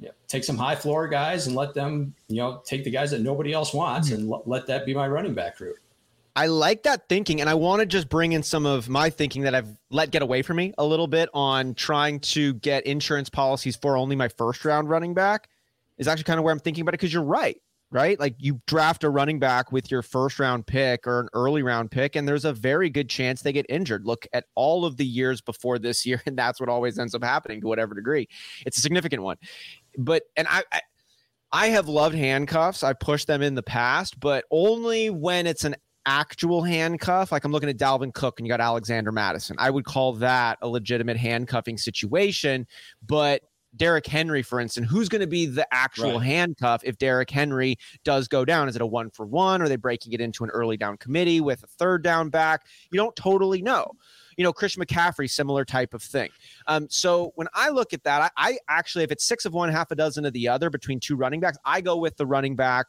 you 0.00 0.08
know, 0.08 0.14
take 0.28 0.44
some 0.44 0.56
high 0.56 0.74
floor 0.74 1.08
guys 1.08 1.46
and 1.46 1.54
let 1.54 1.74
them, 1.74 2.14
you 2.28 2.36
know, 2.36 2.62
take 2.64 2.84
the 2.84 2.90
guys 2.90 3.10
that 3.10 3.20
nobody 3.20 3.52
else 3.52 3.74
wants 3.74 4.10
mm-hmm. 4.10 4.22
and 4.22 4.32
l- 4.32 4.42
let 4.46 4.66
that 4.66 4.86
be 4.86 4.94
my 4.94 5.06
running 5.06 5.34
back 5.34 5.58
group. 5.58 5.76
I 6.34 6.46
like 6.46 6.84
that 6.84 7.10
thinking, 7.10 7.42
and 7.42 7.50
I 7.50 7.54
want 7.54 7.80
to 7.80 7.86
just 7.86 8.08
bring 8.08 8.32
in 8.32 8.42
some 8.42 8.64
of 8.64 8.88
my 8.88 9.10
thinking 9.10 9.42
that 9.42 9.54
I've 9.54 9.68
let 9.90 10.10
get 10.10 10.22
away 10.22 10.40
from 10.40 10.56
me 10.56 10.72
a 10.78 10.84
little 10.84 11.06
bit 11.06 11.28
on 11.34 11.74
trying 11.74 12.20
to 12.20 12.54
get 12.54 12.86
insurance 12.86 13.28
policies 13.28 13.76
for 13.76 13.98
only 13.98 14.16
my 14.16 14.28
first 14.28 14.64
round 14.64 14.88
running 14.88 15.12
back. 15.12 15.50
Is 15.98 16.08
actually 16.08 16.24
kind 16.24 16.38
of 16.38 16.44
where 16.44 16.52
I'm 16.52 16.58
thinking 16.58 16.80
about 16.80 16.94
it 16.94 16.98
because 16.98 17.12
you're 17.12 17.22
right 17.22 17.60
right? 17.92 18.18
Like 18.18 18.34
you 18.38 18.60
draft 18.66 19.04
a 19.04 19.10
running 19.10 19.38
back 19.38 19.70
with 19.70 19.90
your 19.90 20.02
first 20.02 20.38
round 20.40 20.66
pick 20.66 21.06
or 21.06 21.20
an 21.20 21.28
early 21.34 21.62
round 21.62 21.90
pick, 21.90 22.16
and 22.16 22.26
there's 22.26 22.44
a 22.44 22.52
very 22.52 22.90
good 22.90 23.08
chance 23.08 23.42
they 23.42 23.52
get 23.52 23.66
injured. 23.68 24.06
Look 24.06 24.26
at 24.32 24.46
all 24.54 24.84
of 24.84 24.96
the 24.96 25.04
years 25.04 25.40
before 25.40 25.78
this 25.78 26.04
year, 26.04 26.20
and 26.26 26.36
that's 26.36 26.58
what 26.58 26.68
always 26.68 26.98
ends 26.98 27.14
up 27.14 27.22
happening 27.22 27.60
to 27.60 27.66
whatever 27.68 27.94
degree. 27.94 28.28
It's 28.66 28.78
a 28.78 28.80
significant 28.80 29.22
one. 29.22 29.36
But 29.98 30.22
and 30.36 30.48
I, 30.48 30.64
I 30.72 30.80
I 31.52 31.66
have 31.68 31.86
loved 31.86 32.14
handcuffs. 32.14 32.82
I 32.82 32.94
pushed 32.94 33.26
them 33.26 33.42
in 33.42 33.54
the 33.54 33.62
past, 33.62 34.18
but 34.18 34.46
only 34.50 35.10
when 35.10 35.46
it's 35.46 35.64
an 35.64 35.76
actual 36.06 36.62
handcuff. 36.62 37.30
Like 37.30 37.44
I'm 37.44 37.52
looking 37.52 37.68
at 37.68 37.76
Dalvin 37.76 38.12
Cook 38.12 38.40
and 38.40 38.46
you 38.46 38.50
got 38.50 38.60
Alexander 38.60 39.12
Mattison. 39.12 39.56
I 39.58 39.70
would 39.70 39.84
call 39.84 40.14
that 40.14 40.58
a 40.62 40.68
legitimate 40.68 41.18
handcuffing 41.18 41.76
situation, 41.76 42.66
but 43.06 43.42
Derrick 43.76 44.06
Henry, 44.06 44.42
for 44.42 44.60
instance, 44.60 44.88
who's 44.90 45.08
going 45.08 45.20
to 45.20 45.26
be 45.26 45.46
the 45.46 45.66
actual 45.72 46.18
right. 46.18 46.26
handcuff 46.26 46.82
if 46.84 46.98
Derrick 46.98 47.30
Henry 47.30 47.76
does 48.04 48.28
go 48.28 48.44
down? 48.44 48.68
Is 48.68 48.76
it 48.76 48.82
a 48.82 48.86
one 48.86 49.10
for 49.10 49.24
one? 49.24 49.62
Are 49.62 49.68
they 49.68 49.76
breaking 49.76 50.12
it 50.12 50.20
into 50.20 50.44
an 50.44 50.50
early 50.50 50.76
down 50.76 50.96
committee 50.98 51.40
with 51.40 51.62
a 51.62 51.66
third 51.66 52.02
down 52.02 52.28
back? 52.28 52.66
You 52.90 52.98
don't 52.98 53.16
totally 53.16 53.62
know. 53.62 53.90
You 54.36 54.44
know, 54.44 54.52
Chris 54.52 54.76
McCaffrey, 54.76 55.28
similar 55.28 55.64
type 55.64 55.94
of 55.94 56.02
thing. 56.02 56.30
Um, 56.66 56.86
so 56.90 57.32
when 57.34 57.48
I 57.54 57.68
look 57.68 57.92
at 57.92 58.02
that, 58.04 58.32
I, 58.36 58.52
I 58.52 58.58
actually, 58.68 59.04
if 59.04 59.12
it's 59.12 59.24
six 59.24 59.44
of 59.44 59.52
one, 59.52 59.68
half 59.70 59.90
a 59.90 59.94
dozen 59.94 60.24
of 60.24 60.32
the 60.32 60.48
other 60.48 60.70
between 60.70 61.00
two 61.00 61.16
running 61.16 61.40
backs, 61.40 61.58
I 61.64 61.80
go 61.80 61.96
with 61.96 62.16
the 62.16 62.26
running 62.26 62.56
back 62.56 62.86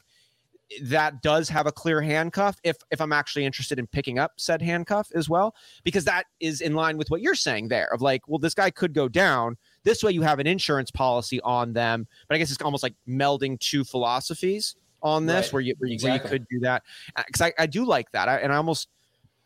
that 0.82 1.22
does 1.22 1.50
have 1.50 1.68
a 1.68 1.72
clear 1.72 2.02
handcuff 2.02 2.58
if 2.64 2.78
if 2.90 3.00
I'm 3.02 3.12
actually 3.12 3.46
interested 3.46 3.80
in 3.80 3.86
picking 3.86 4.18
up 4.18 4.32
said 4.38 4.62
handcuff 4.62 5.10
as 5.14 5.30
well 5.30 5.56
because 5.84 6.06
that 6.06 6.26
is 6.40 6.62
in 6.62 6.74
line 6.74 6.98
with 6.98 7.12
what 7.12 7.22
you're 7.22 7.36
saying 7.36 7.68
there 7.68 7.94
of 7.94 8.02
like 8.02 8.28
well 8.28 8.40
this 8.40 8.54
guy 8.54 8.72
could 8.72 8.94
go 8.94 9.08
down 9.08 9.58
this 9.84 10.04
way, 10.04 10.12
you 10.12 10.22
have 10.22 10.40
an 10.40 10.48
insurance 10.48 10.92
policy 10.92 11.42
on 11.42 11.74
them. 11.74 12.08
But 12.28 12.36
I 12.36 12.38
guess 12.38 12.52
it's 12.52 12.62
almost 12.62 12.84
like 12.84 12.96
melding 13.08 13.60
two 13.60 13.84
philosophies 13.84 14.76
on 15.02 15.26
this, 15.26 15.48
right. 15.48 15.54
where 15.54 15.62
you 15.62 15.76
where 15.80 15.90
you, 15.90 15.94
exactly. 15.94 16.30
where 16.30 16.34
you, 16.34 16.40
could 16.40 16.48
do 16.50 16.60
that. 16.62 16.84
Uh, 17.16 17.24
because 17.26 17.42
I, 17.42 17.54
I 17.60 17.66
do 17.66 17.86
like 17.86 18.12
that, 18.12 18.30
I, 18.30 18.38
and 18.38 18.52
I 18.52 18.56
almost 18.56 18.88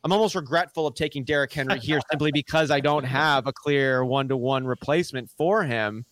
I'm 0.04 0.14
almost 0.14 0.36
regretful 0.36 0.88
of 0.88 0.96
taking 0.96 1.24
Derrick 1.24 1.52
Henry 1.52 1.80
here 1.80 2.00
simply 2.12 2.32
because 2.32 2.72
I 2.72 2.80
don't 2.80 3.04
have 3.04 3.48
a 3.48 3.54
clear 3.54 4.06
one 4.06 4.28
to 4.30 4.38
one 4.38 4.66
replacement 4.66 5.30
for 5.32 5.64
him. 5.64 6.06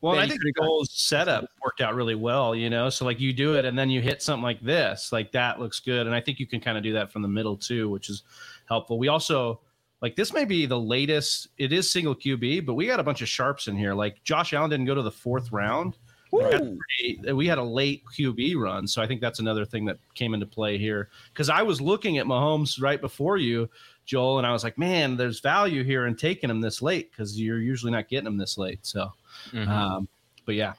Well, 0.00 0.18
I 0.18 0.26
think 0.26 0.42
the 0.42 0.52
goal 0.52 0.84
setup 0.84 1.44
worked 1.64 1.80
out 1.80 1.94
really 1.94 2.16
well, 2.16 2.56
you 2.56 2.68
know. 2.70 2.90
So 2.90 3.04
like 3.04 3.20
you 3.20 3.32
do 3.32 3.54
it 3.54 3.64
and 3.64 3.78
then 3.78 3.88
you 3.88 4.00
hit 4.00 4.20
something 4.20 4.42
like 4.42 4.60
this, 4.60 5.12
like 5.12 5.30
that 5.30 5.60
looks 5.60 5.78
good. 5.78 6.06
And 6.06 6.14
I 6.14 6.20
think 6.20 6.40
you 6.40 6.46
can 6.46 6.60
kind 6.60 6.76
of 6.76 6.82
do 6.82 6.92
that 6.94 7.12
from 7.12 7.22
the 7.22 7.28
middle 7.28 7.56
too, 7.56 7.88
which 7.88 8.10
is 8.10 8.24
helpful. 8.68 8.98
We 8.98 9.06
also 9.06 9.60
like 10.02 10.16
this 10.16 10.32
may 10.32 10.44
be 10.44 10.66
the 10.66 10.78
latest. 10.78 11.48
It 11.56 11.72
is 11.72 11.90
single 11.90 12.14
QB, 12.14 12.66
but 12.66 12.74
we 12.74 12.86
got 12.86 13.00
a 13.00 13.04
bunch 13.04 13.22
of 13.22 13.28
sharps 13.28 13.68
in 13.68 13.76
here. 13.76 13.94
Like 13.94 14.22
Josh 14.24 14.52
Allen 14.52 14.68
didn't 14.68 14.86
go 14.86 14.96
to 14.96 15.02
the 15.02 15.12
fourth 15.12 15.50
round. 15.52 15.96
We 16.32 16.42
had, 16.44 16.78
pretty, 16.78 17.32
we 17.34 17.46
had, 17.46 17.58
a 17.58 17.62
late 17.62 18.04
QB 18.18 18.56
run, 18.56 18.88
so 18.88 19.02
I 19.02 19.06
think 19.06 19.20
that's 19.20 19.38
another 19.38 19.66
thing 19.66 19.84
that 19.84 19.98
came 20.14 20.32
into 20.32 20.46
play 20.46 20.78
here. 20.78 21.10
Because 21.30 21.50
I 21.50 21.62
was 21.62 21.78
looking 21.78 22.16
at 22.16 22.24
Mahomes 22.24 22.80
right 22.80 22.98
before 22.98 23.36
you, 23.36 23.68
Joel, 24.06 24.38
and 24.38 24.46
I 24.46 24.52
was 24.52 24.64
like, 24.64 24.78
man, 24.78 25.18
there's 25.18 25.40
value 25.40 25.84
here 25.84 26.06
in 26.06 26.16
taking 26.16 26.48
him 26.48 26.62
this 26.62 26.80
late 26.80 27.10
because 27.10 27.38
you're 27.38 27.60
usually 27.60 27.92
not 27.92 28.08
getting 28.08 28.26
him 28.26 28.38
this 28.38 28.56
late. 28.56 28.78
So, 28.80 29.12
mm-hmm. 29.50 29.70
um, 29.70 30.08
but 30.46 30.54
yeah, 30.54 30.72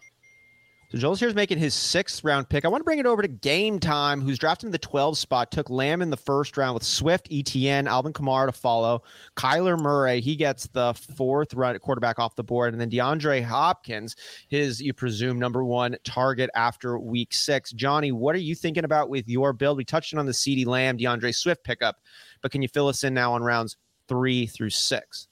so 0.99 1.15
here's 1.15 1.33
making 1.33 1.57
his 1.57 1.73
sixth 1.73 2.23
round 2.23 2.47
pick. 2.49 2.65
I 2.65 2.67
want 2.67 2.81
to 2.81 2.85
bring 2.85 2.99
it 2.99 3.07
over 3.07 3.23
to 3.23 3.27
Game 3.27 3.79
Time, 3.79 4.21
who's 4.21 4.37
drafted 4.37 4.67
in 4.67 4.71
the 4.71 4.77
12 4.77 5.17
spot, 5.17 5.51
took 5.51 5.71
Lamb 5.71 6.03
in 6.03 6.11
the 6.11 6.17
first 6.17 6.55
round 6.55 6.75
with 6.75 6.83
Swift, 6.83 7.29
ETN, 7.31 7.87
Alvin 7.87 8.13
Kamara 8.13 8.45
to 8.45 8.51
follow. 8.51 9.01
Kyler 9.35 9.79
Murray, 9.79 10.21
he 10.21 10.35
gets 10.35 10.67
the 10.67 10.93
fourth 11.15 11.53
run 11.55 11.77
quarterback 11.79 12.19
off 12.19 12.35
the 12.35 12.43
board. 12.43 12.73
And 12.73 12.81
then 12.81 12.91
DeAndre 12.91 13.43
Hopkins, 13.43 14.15
his, 14.49 14.79
you 14.79 14.93
presume, 14.93 15.39
number 15.39 15.63
one 15.63 15.95
target 16.03 16.51
after 16.53 16.99
week 16.99 17.33
six. 17.33 17.71
Johnny, 17.71 18.11
what 18.11 18.35
are 18.35 18.39
you 18.39 18.53
thinking 18.53 18.83
about 18.83 19.09
with 19.09 19.27
your 19.27 19.51
build? 19.51 19.77
We 19.77 19.85
touched 19.85 20.13
on 20.13 20.27
the 20.27 20.33
CD 20.33 20.63
Lamb, 20.63 20.97
D'Andre 20.97 21.31
Swift 21.31 21.63
pickup, 21.63 21.97
but 22.41 22.51
can 22.51 22.61
you 22.61 22.67
fill 22.67 22.87
us 22.87 23.03
in 23.03 23.15
now 23.15 23.33
on 23.33 23.41
rounds 23.41 23.77
three 24.07 24.45
through 24.45 24.69
six? 24.69 25.27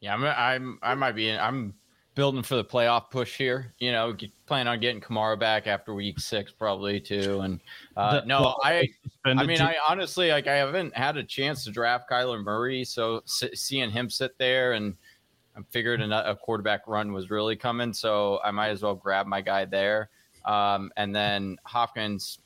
Yeah, 0.00 0.12
I'm, 0.14 0.24
I'm 0.24 0.78
I 0.82 0.94
might 0.94 1.12
be 1.12 1.30
in, 1.30 1.40
I'm 1.40 1.72
building 2.14 2.42
for 2.42 2.56
the 2.56 2.64
playoff 2.64 3.10
push 3.10 3.36
here. 3.36 3.74
You 3.78 3.92
know, 3.92 4.16
plan 4.46 4.68
on 4.68 4.80
getting 4.80 5.00
Kamara 5.00 5.38
back 5.38 5.66
after 5.66 5.94
week 5.94 6.20
six, 6.20 6.52
probably 6.52 7.00
too. 7.00 7.40
And 7.40 7.60
uh, 7.96 8.22
no, 8.24 8.40
well, 8.40 8.60
I, 8.62 8.88
I 9.24 9.44
mean, 9.44 9.60
I 9.60 9.76
honestly 9.88 10.30
like 10.30 10.46
I 10.46 10.56
haven't 10.56 10.96
had 10.96 11.16
a 11.16 11.24
chance 11.24 11.64
to 11.64 11.70
draft 11.70 12.10
Kyler 12.10 12.42
Murray, 12.42 12.84
so 12.84 13.22
seeing 13.26 13.90
him 13.90 14.10
sit 14.10 14.36
there 14.38 14.72
and 14.72 14.94
I 15.56 15.60
figured 15.70 16.00
a, 16.00 16.30
a, 16.30 16.36
quarterback 16.36 16.86
run 16.88 17.12
was 17.12 17.30
really 17.30 17.54
coming, 17.54 17.92
so 17.92 18.40
I 18.42 18.50
might 18.50 18.70
as 18.70 18.82
well 18.82 18.94
grab 18.94 19.26
my 19.26 19.40
guy 19.40 19.64
there. 19.64 20.10
Um, 20.44 20.90
and 20.96 21.14
then 21.14 21.58
Hopkins, 21.64 22.40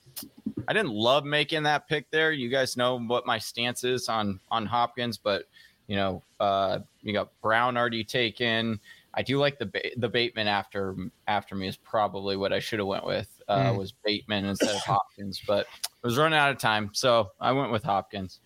I 0.68 0.72
didn't 0.72 0.92
love 0.92 1.24
making 1.24 1.62
that 1.62 1.88
pick 1.88 2.10
there. 2.10 2.32
You 2.32 2.50
guys 2.50 2.76
know 2.76 2.98
what 2.98 3.26
my 3.26 3.38
stance 3.38 3.82
is 3.82 4.08
on 4.08 4.40
on 4.50 4.66
Hopkins, 4.66 5.16
but 5.16 5.44
you 5.86 5.96
know, 5.96 6.22
uh, 6.38 6.80
you 7.02 7.12
got 7.12 7.30
Brown 7.40 7.76
already 7.76 8.04
taken. 8.04 8.78
I 9.18 9.22
do 9.22 9.40
like 9.40 9.58
the 9.58 9.68
the 9.96 10.08
Bateman 10.08 10.46
after 10.46 10.94
after 11.26 11.56
me 11.56 11.66
is 11.66 11.76
probably 11.76 12.36
what 12.36 12.52
I 12.52 12.60
should 12.60 12.78
have 12.78 12.86
went 12.86 13.04
with 13.04 13.42
uh, 13.48 13.72
mm. 13.72 13.76
was 13.76 13.92
Bateman 14.04 14.44
instead 14.44 14.76
of 14.76 14.80
Hopkins, 14.86 15.42
but 15.44 15.66
I 15.84 16.06
was 16.06 16.16
running 16.16 16.38
out 16.38 16.52
of 16.52 16.58
time, 16.58 16.90
so 16.92 17.32
I 17.40 17.50
went 17.50 17.72
with 17.72 17.82
Hopkins. 17.82 18.38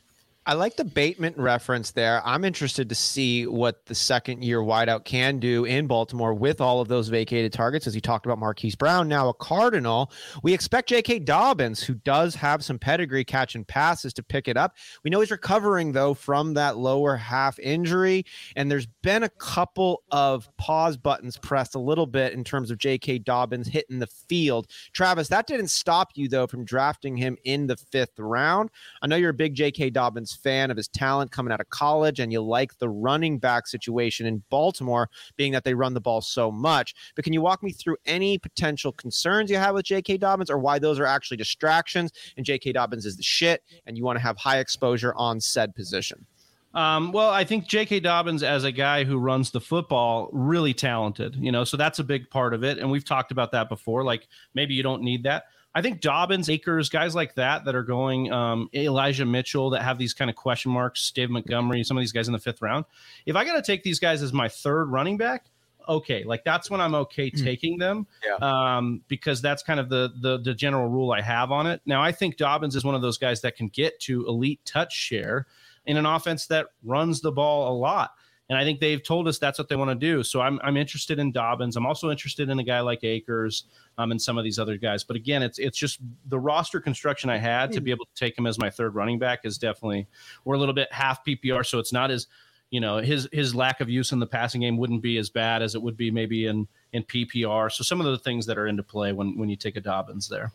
I 0.44 0.54
like 0.54 0.74
the 0.74 0.84
Bateman 0.84 1.34
reference 1.36 1.92
there. 1.92 2.20
I'm 2.26 2.44
interested 2.44 2.88
to 2.88 2.96
see 2.96 3.46
what 3.46 3.86
the 3.86 3.94
second 3.94 4.42
year 4.42 4.58
wideout 4.58 5.04
can 5.04 5.38
do 5.38 5.64
in 5.66 5.86
Baltimore 5.86 6.34
with 6.34 6.60
all 6.60 6.80
of 6.80 6.88
those 6.88 7.06
vacated 7.06 7.52
targets. 7.52 7.86
As 7.86 7.94
you 7.94 8.00
talked 8.00 8.26
about 8.26 8.40
Marquise 8.40 8.74
Brown, 8.74 9.06
now 9.06 9.28
a 9.28 9.34
Cardinal. 9.34 10.10
We 10.42 10.52
expect 10.52 10.88
J.K. 10.88 11.20
Dobbins, 11.20 11.80
who 11.80 11.94
does 11.94 12.34
have 12.34 12.64
some 12.64 12.76
pedigree 12.76 13.24
catching 13.24 13.64
passes, 13.64 14.12
to 14.14 14.22
pick 14.24 14.48
it 14.48 14.56
up. 14.56 14.74
We 15.04 15.10
know 15.10 15.20
he's 15.20 15.30
recovering, 15.30 15.92
though, 15.92 16.12
from 16.12 16.54
that 16.54 16.76
lower 16.76 17.16
half 17.16 17.60
injury. 17.60 18.26
And 18.56 18.68
there's 18.68 18.86
been 18.86 19.22
a 19.22 19.28
couple 19.28 20.02
of 20.10 20.48
pause 20.56 20.96
buttons 20.96 21.38
pressed 21.38 21.76
a 21.76 21.80
little 21.80 22.06
bit 22.06 22.32
in 22.32 22.42
terms 22.42 22.72
of 22.72 22.78
J.K. 22.78 23.20
Dobbins 23.20 23.68
hitting 23.68 24.00
the 24.00 24.08
field. 24.08 24.66
Travis, 24.92 25.28
that 25.28 25.46
didn't 25.46 25.68
stop 25.68 26.10
you, 26.16 26.28
though, 26.28 26.48
from 26.48 26.64
drafting 26.64 27.16
him 27.16 27.38
in 27.44 27.68
the 27.68 27.76
fifth 27.76 28.18
round. 28.18 28.70
I 29.02 29.06
know 29.06 29.14
you're 29.14 29.30
a 29.30 29.34
big 29.34 29.54
J.K. 29.54 29.90
Dobbins 29.90 30.31
fan 30.34 30.70
of 30.70 30.76
his 30.76 30.88
talent 30.88 31.30
coming 31.30 31.52
out 31.52 31.60
of 31.60 31.68
college, 31.70 32.20
and 32.20 32.32
you 32.32 32.40
like 32.40 32.78
the 32.78 32.88
running 32.88 33.38
back 33.38 33.66
situation 33.66 34.26
in 34.26 34.42
Baltimore, 34.50 35.08
being 35.36 35.52
that 35.52 35.64
they 35.64 35.74
run 35.74 35.94
the 35.94 36.00
ball 36.00 36.20
so 36.20 36.50
much. 36.50 36.94
But 37.14 37.24
can 37.24 37.32
you 37.32 37.40
walk 37.40 37.62
me 37.62 37.72
through 37.72 37.96
any 38.06 38.38
potential 38.38 38.92
concerns 38.92 39.50
you 39.50 39.56
have 39.56 39.74
with 39.74 39.84
J.K. 39.84 40.18
Dobbins, 40.18 40.50
or 40.50 40.58
why 40.58 40.78
those 40.78 40.98
are 40.98 41.06
actually 41.06 41.36
distractions, 41.36 42.12
and 42.36 42.46
J.K. 42.46 42.72
Dobbins 42.72 43.06
is 43.06 43.16
the 43.16 43.22
shit, 43.22 43.62
and 43.86 43.96
you 43.96 44.04
want 44.04 44.16
to 44.16 44.22
have 44.22 44.36
high 44.36 44.58
exposure 44.58 45.14
on 45.16 45.40
said 45.40 45.74
position? 45.74 46.26
Um, 46.74 47.12
well, 47.12 47.28
I 47.28 47.44
think 47.44 47.66
J.K. 47.66 48.00
Dobbins, 48.00 48.42
as 48.42 48.64
a 48.64 48.72
guy 48.72 49.04
who 49.04 49.18
runs 49.18 49.50
the 49.50 49.60
football, 49.60 50.30
really 50.32 50.72
talented. 50.72 51.36
You 51.36 51.52
know, 51.52 51.64
so 51.64 51.76
that's 51.76 51.98
a 51.98 52.04
big 52.04 52.30
part 52.30 52.54
of 52.54 52.64
it, 52.64 52.78
and 52.78 52.90
we've 52.90 53.04
talked 53.04 53.30
about 53.30 53.52
that 53.52 53.68
before. 53.68 54.04
Like 54.04 54.26
maybe 54.54 54.74
you 54.74 54.82
don't 54.82 55.02
need 55.02 55.24
that. 55.24 55.44
I 55.74 55.80
think 55.80 56.00
Dobbins, 56.00 56.50
Akers, 56.50 56.88
guys 56.88 57.14
like 57.14 57.34
that 57.36 57.64
that 57.64 57.74
are 57.74 57.82
going, 57.82 58.30
um, 58.30 58.68
Elijah 58.74 59.24
Mitchell 59.24 59.70
that 59.70 59.82
have 59.82 59.98
these 59.98 60.12
kind 60.12 60.30
of 60.30 60.36
question 60.36 60.70
marks, 60.70 61.10
Dave 61.10 61.30
Montgomery, 61.30 61.82
some 61.82 61.96
of 61.96 62.02
these 62.02 62.12
guys 62.12 62.28
in 62.28 62.32
the 62.32 62.38
fifth 62.38 62.60
round. 62.60 62.84
If 63.24 63.36
I 63.36 63.44
got 63.44 63.54
to 63.54 63.62
take 63.62 63.82
these 63.82 63.98
guys 63.98 64.22
as 64.22 64.32
my 64.32 64.48
third 64.48 64.86
running 64.86 65.16
back, 65.16 65.46
okay, 65.88 66.24
like 66.24 66.44
that's 66.44 66.70
when 66.70 66.80
I'm 66.80 66.94
okay 66.94 67.30
mm. 67.30 67.42
taking 67.42 67.78
them, 67.78 68.06
yeah. 68.24 68.36
um, 68.76 69.02
because 69.08 69.40
that's 69.40 69.62
kind 69.62 69.80
of 69.80 69.88
the, 69.88 70.12
the 70.20 70.38
the 70.38 70.54
general 70.54 70.88
rule 70.88 71.12
I 71.12 71.20
have 71.20 71.50
on 71.50 71.66
it. 71.66 71.80
Now 71.86 72.02
I 72.02 72.12
think 72.12 72.36
Dobbins 72.36 72.76
is 72.76 72.84
one 72.84 72.94
of 72.94 73.02
those 73.02 73.18
guys 73.18 73.40
that 73.40 73.56
can 73.56 73.68
get 73.68 73.98
to 74.00 74.26
elite 74.26 74.60
touch 74.64 74.92
share 74.92 75.46
in 75.86 75.96
an 75.96 76.06
offense 76.06 76.46
that 76.46 76.66
runs 76.84 77.20
the 77.20 77.32
ball 77.32 77.74
a 77.74 77.76
lot. 77.76 78.12
And 78.52 78.58
I 78.58 78.64
think 78.64 78.80
they've 78.80 79.02
told 79.02 79.28
us 79.28 79.38
that's 79.38 79.58
what 79.58 79.70
they 79.70 79.76
want 79.76 79.88
to 79.90 79.94
do. 79.94 80.22
So 80.22 80.42
I'm, 80.42 80.60
I'm 80.62 80.76
interested 80.76 81.18
in 81.18 81.32
Dobbins. 81.32 81.74
I'm 81.74 81.86
also 81.86 82.10
interested 82.10 82.50
in 82.50 82.58
a 82.58 82.62
guy 82.62 82.80
like 82.80 83.02
Akers 83.02 83.64
um, 83.96 84.10
and 84.10 84.20
some 84.20 84.36
of 84.36 84.44
these 84.44 84.58
other 84.58 84.76
guys. 84.76 85.02
But 85.02 85.16
again, 85.16 85.42
it's 85.42 85.58
it's 85.58 85.78
just 85.78 86.00
the 86.26 86.38
roster 86.38 86.78
construction 86.78 87.30
I 87.30 87.38
had 87.38 87.72
to 87.72 87.80
be 87.80 87.90
able 87.90 88.04
to 88.04 88.14
take 88.14 88.36
him 88.36 88.46
as 88.46 88.58
my 88.58 88.68
third 88.68 88.94
running 88.94 89.18
back 89.18 89.40
is 89.44 89.56
definitely 89.56 90.06
we're 90.44 90.56
a 90.56 90.58
little 90.58 90.74
bit 90.74 90.92
half 90.92 91.24
PPR, 91.24 91.64
so 91.64 91.78
it's 91.78 91.94
not 91.94 92.10
as 92.10 92.26
you 92.68 92.78
know 92.78 92.98
his 92.98 93.26
his 93.32 93.54
lack 93.54 93.80
of 93.80 93.88
use 93.88 94.12
in 94.12 94.18
the 94.18 94.26
passing 94.26 94.60
game 94.60 94.76
wouldn't 94.76 95.00
be 95.00 95.16
as 95.16 95.30
bad 95.30 95.62
as 95.62 95.74
it 95.74 95.80
would 95.80 95.96
be 95.96 96.10
maybe 96.10 96.44
in 96.44 96.68
in 96.92 97.04
PPR. 97.04 97.72
So 97.72 97.82
some 97.82 98.00
of 98.02 98.06
the 98.06 98.18
things 98.18 98.44
that 98.44 98.58
are 98.58 98.66
into 98.66 98.82
play 98.82 99.14
when 99.14 99.38
when 99.38 99.48
you 99.48 99.56
take 99.56 99.76
a 99.76 99.80
Dobbins 99.80 100.28
there. 100.28 100.52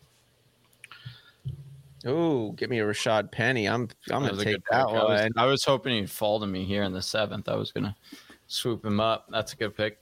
Oh, 2.06 2.52
give 2.52 2.70
me 2.70 2.78
a 2.78 2.84
Rashad 2.84 3.32
Penny. 3.32 3.66
I'm 3.66 3.88
I'm 4.10 4.24
gonna 4.24 4.42
take 4.42 4.62
that 4.70 4.86
one. 4.86 4.96
I 4.96 5.04
was, 5.04 5.30
I 5.36 5.46
was, 5.46 5.64
hoping 5.64 5.94
he'd 5.94 6.10
fall 6.10 6.38
to 6.40 6.46
me 6.46 6.64
here 6.64 6.84
in 6.84 6.92
the 6.92 7.02
seventh. 7.02 7.48
I 7.48 7.56
was 7.56 7.72
gonna 7.72 7.94
swoop 8.46 8.84
him 8.84 9.00
up. 9.00 9.26
That's 9.30 9.52
a 9.52 9.56
good 9.56 9.76
pick. 9.76 9.98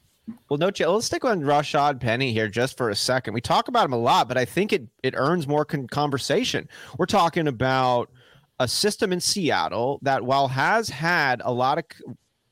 Well, 0.49 0.59
no, 0.59 0.71
let's 0.93 1.07
stick 1.07 1.25
on 1.25 1.41
Rashad 1.43 2.01
Penny 2.01 2.33
here 2.33 2.49
just 2.49 2.77
for 2.77 2.91
a 2.91 2.97
second. 2.97 3.35
We 3.35 3.41
talk 3.41 3.69
about 3.69 3.85
him 3.85 3.93
a 3.93 3.99
lot, 3.99 4.29
but 4.29 4.37
I 4.37 4.45
think 4.45 4.73
it 4.73 4.89
it 5.03 5.15
earns 5.17 5.47
more 5.47 5.65
con- 5.65 5.87
conversation. 5.87 6.69
We're 6.99 7.07
talking 7.07 7.47
about 7.49 8.11
a 8.59 8.67
system 8.67 9.13
in 9.13 9.21
Seattle 9.21 9.99
that, 10.03 10.25
while 10.25 10.49
has 10.49 10.89
had 10.89 11.43
a 11.45 11.53
lot 11.53 11.79
of 11.79 11.85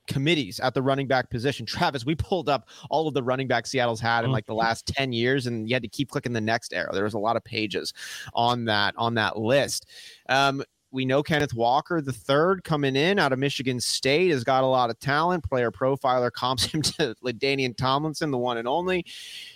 committees 0.07 0.61
at 0.61 0.75
the 0.75 0.83
running 0.83 1.07
back 1.07 1.31
position. 1.31 1.67
Travis, 1.67 2.05
we 2.05 2.15
pulled 2.15 2.49
up 2.49 2.69
all 2.91 3.09
of 3.09 3.15
the 3.15 3.23
running 3.23 3.49
back 3.49 3.67
Seattle's 3.67 4.01
had 4.01 4.25
in 4.25 4.33
like 4.33 4.47
the 4.47 4.53
mm-hmm. 4.53 4.61
last 4.61 4.87
10 4.87 5.13
years, 5.13 5.47
and 5.47 5.69
you 5.69 5.75
had 5.75 5.83
to 5.83 5.89
keep 5.89 6.11
clicking 6.11 6.33
the 6.33 6.41
next 6.41 6.73
arrow. 6.73 6.93
There 6.93 7.05
was 7.05 7.15
a 7.15 7.19
lot 7.19 7.37
of 7.37 7.45
pages 7.45 7.93
on 8.35 8.65
that 8.67 8.95
on 8.97 9.15
that 9.15 9.39
list. 9.39 9.87
Um, 10.29 10.63
we 10.95 11.05
know 11.05 11.25
Kenneth 11.25 11.55
Walker, 11.55 12.01
the 12.01 12.13
third 12.13 12.63
coming 12.63 12.95
in 12.95 13.19
out 13.19 13.33
of 13.33 13.41
Michigan 13.41 13.81
State, 13.81 14.31
has 14.31 14.45
got 14.45 14.63
a 14.63 14.69
lot 14.69 14.91
of 14.91 14.99
talent. 15.01 15.43
Player 15.43 15.73
profiler 15.73 16.31
comps 16.31 16.65
him 16.73 16.83
to 16.83 17.17
LaDainian 17.23 17.77
Tomlinson, 17.77 18.31
the 18.31 18.39
one 18.39 18.59
and 18.59 18.69
only. 18.69 19.05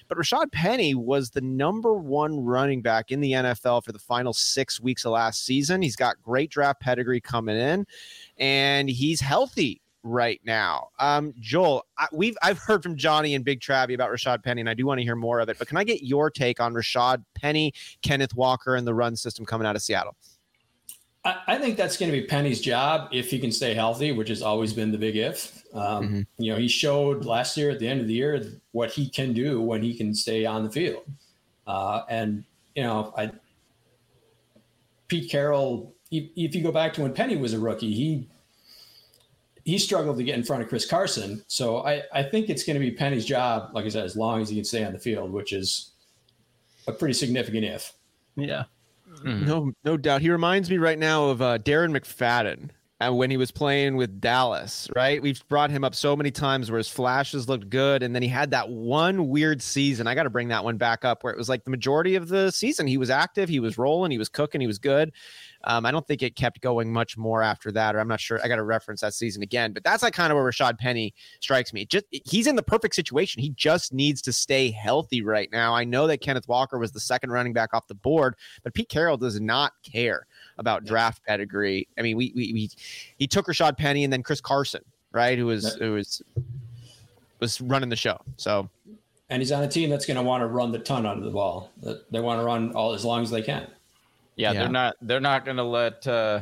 But 0.08 0.18
Rashad 0.18 0.50
Penny 0.50 0.96
was 0.96 1.30
the 1.30 1.40
number 1.40 1.94
one 1.94 2.44
running 2.44 2.82
back 2.82 3.12
in 3.12 3.20
the 3.20 3.32
NFL 3.32 3.84
for 3.84 3.92
the 3.92 4.00
final 4.00 4.32
six 4.32 4.80
weeks 4.80 5.04
of 5.04 5.12
last 5.12 5.46
season. 5.46 5.80
He's 5.80 5.94
got 5.94 6.20
great 6.20 6.50
draft 6.50 6.80
pedigree 6.80 7.20
coming 7.20 7.56
in, 7.56 7.86
and 8.36 8.90
he's 8.90 9.20
healthy 9.20 9.80
right 10.02 10.40
now. 10.44 10.88
Um, 10.98 11.34
Joel, 11.38 11.84
I, 11.98 12.06
we've 12.12 12.36
I've 12.42 12.58
heard 12.58 12.82
from 12.82 12.96
Johnny 12.96 13.34
and 13.34 13.44
Big 13.44 13.60
Travie 13.60 13.94
about 13.94 14.10
Rashad 14.10 14.42
Penny, 14.42 14.60
and 14.60 14.70
I 14.70 14.74
do 14.74 14.86
want 14.86 14.98
to 14.98 15.04
hear 15.04 15.16
more 15.16 15.40
of 15.40 15.48
it. 15.48 15.58
But 15.58 15.68
can 15.68 15.76
I 15.76 15.84
get 15.84 16.02
your 16.02 16.30
take 16.30 16.60
on 16.60 16.74
Rashad 16.74 17.24
Penny, 17.34 17.72
Kenneth 18.02 18.34
Walker, 18.34 18.76
and 18.76 18.86
the 18.86 18.94
run 18.94 19.16
system 19.16 19.44
coming 19.44 19.66
out 19.66 19.76
of 19.76 19.82
Seattle? 19.82 20.16
I, 21.24 21.36
I 21.46 21.58
think 21.58 21.76
that's 21.76 21.96
going 21.96 22.10
to 22.12 22.18
be 22.18 22.26
Penny's 22.26 22.60
job 22.60 23.08
if 23.12 23.30
he 23.30 23.38
can 23.38 23.52
stay 23.52 23.74
healthy, 23.74 24.12
which 24.12 24.28
has 24.28 24.42
always 24.42 24.72
been 24.72 24.90
the 24.92 24.98
big 24.98 25.16
if. 25.16 25.62
Um, 25.74 26.04
mm-hmm. 26.04 26.20
You 26.38 26.52
know, 26.52 26.58
he 26.58 26.68
showed 26.68 27.24
last 27.24 27.56
year 27.56 27.70
at 27.70 27.78
the 27.78 27.88
end 27.88 28.00
of 28.00 28.06
the 28.06 28.14
year 28.14 28.44
what 28.72 28.90
he 28.90 29.08
can 29.08 29.32
do 29.32 29.60
when 29.60 29.82
he 29.82 29.94
can 29.94 30.14
stay 30.14 30.46
on 30.46 30.64
the 30.64 30.70
field. 30.70 31.04
Uh, 31.66 32.02
and 32.08 32.44
you 32.74 32.82
know, 32.82 33.12
I 33.16 33.30
Pete 35.08 35.30
Carroll. 35.30 35.94
If 36.10 36.54
you 36.54 36.62
go 36.62 36.72
back 36.72 36.94
to 36.94 37.02
when 37.02 37.12
Penny 37.12 37.36
was 37.36 37.52
a 37.52 37.58
rookie, 37.58 37.92
he 37.92 38.26
he 39.68 39.76
struggled 39.76 40.16
to 40.16 40.24
get 40.24 40.34
in 40.34 40.42
front 40.42 40.62
of 40.62 40.68
Chris 40.70 40.86
Carson. 40.86 41.44
So 41.46 41.84
I, 41.84 42.02
I 42.10 42.22
think 42.22 42.48
it's 42.48 42.64
going 42.64 42.72
to 42.72 42.80
be 42.80 42.90
Penny's 42.90 43.26
job, 43.26 43.68
like 43.74 43.84
I 43.84 43.90
said, 43.90 44.02
as 44.02 44.16
long 44.16 44.40
as 44.40 44.48
he 44.48 44.54
can 44.56 44.64
stay 44.64 44.82
on 44.82 44.94
the 44.94 44.98
field, 44.98 45.30
which 45.30 45.52
is 45.52 45.90
a 46.86 46.92
pretty 46.92 47.12
significant 47.12 47.66
if. 47.66 47.92
Yeah. 48.34 48.64
Mm-hmm. 49.16 49.44
No, 49.44 49.72
no 49.84 49.98
doubt. 49.98 50.22
He 50.22 50.30
reminds 50.30 50.70
me 50.70 50.78
right 50.78 50.98
now 50.98 51.26
of 51.26 51.42
uh, 51.42 51.58
Darren 51.58 51.94
McFadden 51.94 52.70
and 53.00 53.16
when 53.18 53.30
he 53.30 53.36
was 53.36 53.50
playing 53.50 53.96
with 53.96 54.20
Dallas, 54.20 54.88
right? 54.96 55.20
We've 55.22 55.46
brought 55.48 55.70
him 55.70 55.84
up 55.84 55.94
so 55.94 56.16
many 56.16 56.30
times 56.30 56.70
where 56.70 56.78
his 56.78 56.88
flashes 56.88 57.48
looked 57.48 57.68
good, 57.68 58.02
and 58.02 58.14
then 58.14 58.22
he 58.22 58.28
had 58.28 58.50
that 58.50 58.70
one 58.70 59.28
weird 59.28 59.62
season. 59.62 60.06
I 60.06 60.14
got 60.14 60.24
to 60.24 60.30
bring 60.30 60.48
that 60.48 60.64
one 60.64 60.78
back 60.78 61.04
up 61.04 61.22
where 61.22 61.32
it 61.32 61.36
was 61.36 61.48
like 61.48 61.64
the 61.64 61.70
majority 61.70 62.16
of 62.16 62.28
the 62.28 62.50
season 62.50 62.86
he 62.86 62.96
was 62.96 63.10
active, 63.10 63.48
he 63.48 63.60
was 63.60 63.78
rolling, 63.78 64.10
he 64.10 64.18
was 64.18 64.28
cooking, 64.28 64.60
he 64.60 64.66
was 64.66 64.78
good, 64.78 65.12
um, 65.64 65.84
I 65.84 65.90
don't 65.90 66.06
think 66.06 66.22
it 66.22 66.36
kept 66.36 66.60
going 66.60 66.92
much 66.92 67.16
more 67.16 67.42
after 67.42 67.72
that, 67.72 67.96
or 67.96 68.00
I'm 68.00 68.08
not 68.08 68.20
sure. 68.20 68.40
I 68.42 68.48
got 68.48 68.56
to 68.56 68.62
reference 68.62 69.00
that 69.00 69.14
season 69.14 69.42
again, 69.42 69.72
but 69.72 69.82
that's 69.82 70.02
like 70.02 70.14
kind 70.14 70.32
of 70.32 70.36
where 70.36 70.44
Rashad 70.44 70.78
Penny 70.78 71.14
strikes 71.40 71.72
me. 71.72 71.84
Just 71.84 72.04
he's 72.10 72.46
in 72.46 72.56
the 72.56 72.62
perfect 72.62 72.94
situation. 72.94 73.42
He 73.42 73.50
just 73.50 73.92
needs 73.92 74.22
to 74.22 74.32
stay 74.32 74.70
healthy 74.70 75.22
right 75.22 75.48
now. 75.50 75.74
I 75.74 75.84
know 75.84 76.06
that 76.06 76.20
Kenneth 76.20 76.48
Walker 76.48 76.78
was 76.78 76.92
the 76.92 77.00
second 77.00 77.30
running 77.30 77.52
back 77.52 77.74
off 77.74 77.86
the 77.88 77.94
board, 77.94 78.36
but 78.62 78.74
Pete 78.74 78.88
Carroll 78.88 79.16
does 79.16 79.40
not 79.40 79.72
care 79.82 80.26
about 80.58 80.84
draft 80.84 81.24
pedigree. 81.26 81.88
I 81.98 82.02
mean, 82.02 82.16
we 82.16 82.32
we, 82.34 82.52
we 82.52 82.70
he 83.16 83.26
took 83.26 83.46
Rashad 83.46 83.76
Penny 83.76 84.04
and 84.04 84.12
then 84.12 84.22
Chris 84.22 84.40
Carson, 84.40 84.82
right? 85.12 85.36
Who 85.36 85.46
was 85.46 85.74
who 85.74 85.94
was 85.94 86.22
was 87.40 87.60
running 87.60 87.88
the 87.88 87.96
show. 87.96 88.20
So 88.36 88.68
and 89.30 89.42
he's 89.42 89.52
on 89.52 89.62
a 89.62 89.68
team 89.68 89.90
that's 89.90 90.06
going 90.06 90.16
to 90.16 90.22
want 90.22 90.40
to 90.40 90.46
run 90.46 90.72
the 90.72 90.78
ton 90.78 91.04
out 91.04 91.18
of 91.18 91.24
the 91.24 91.30
ball. 91.30 91.70
They 92.10 92.20
want 92.20 92.40
to 92.40 92.44
run 92.44 92.72
all 92.72 92.94
as 92.94 93.04
long 93.04 93.22
as 93.22 93.30
they 93.30 93.42
can. 93.42 93.66
Yeah, 94.38 94.52
yeah, 94.52 94.60
they're 94.60 94.68
not 94.68 94.96
they're 95.02 95.20
not 95.20 95.44
going 95.44 95.56
to 95.58 95.64
let 95.64 96.06
uh, 96.06 96.40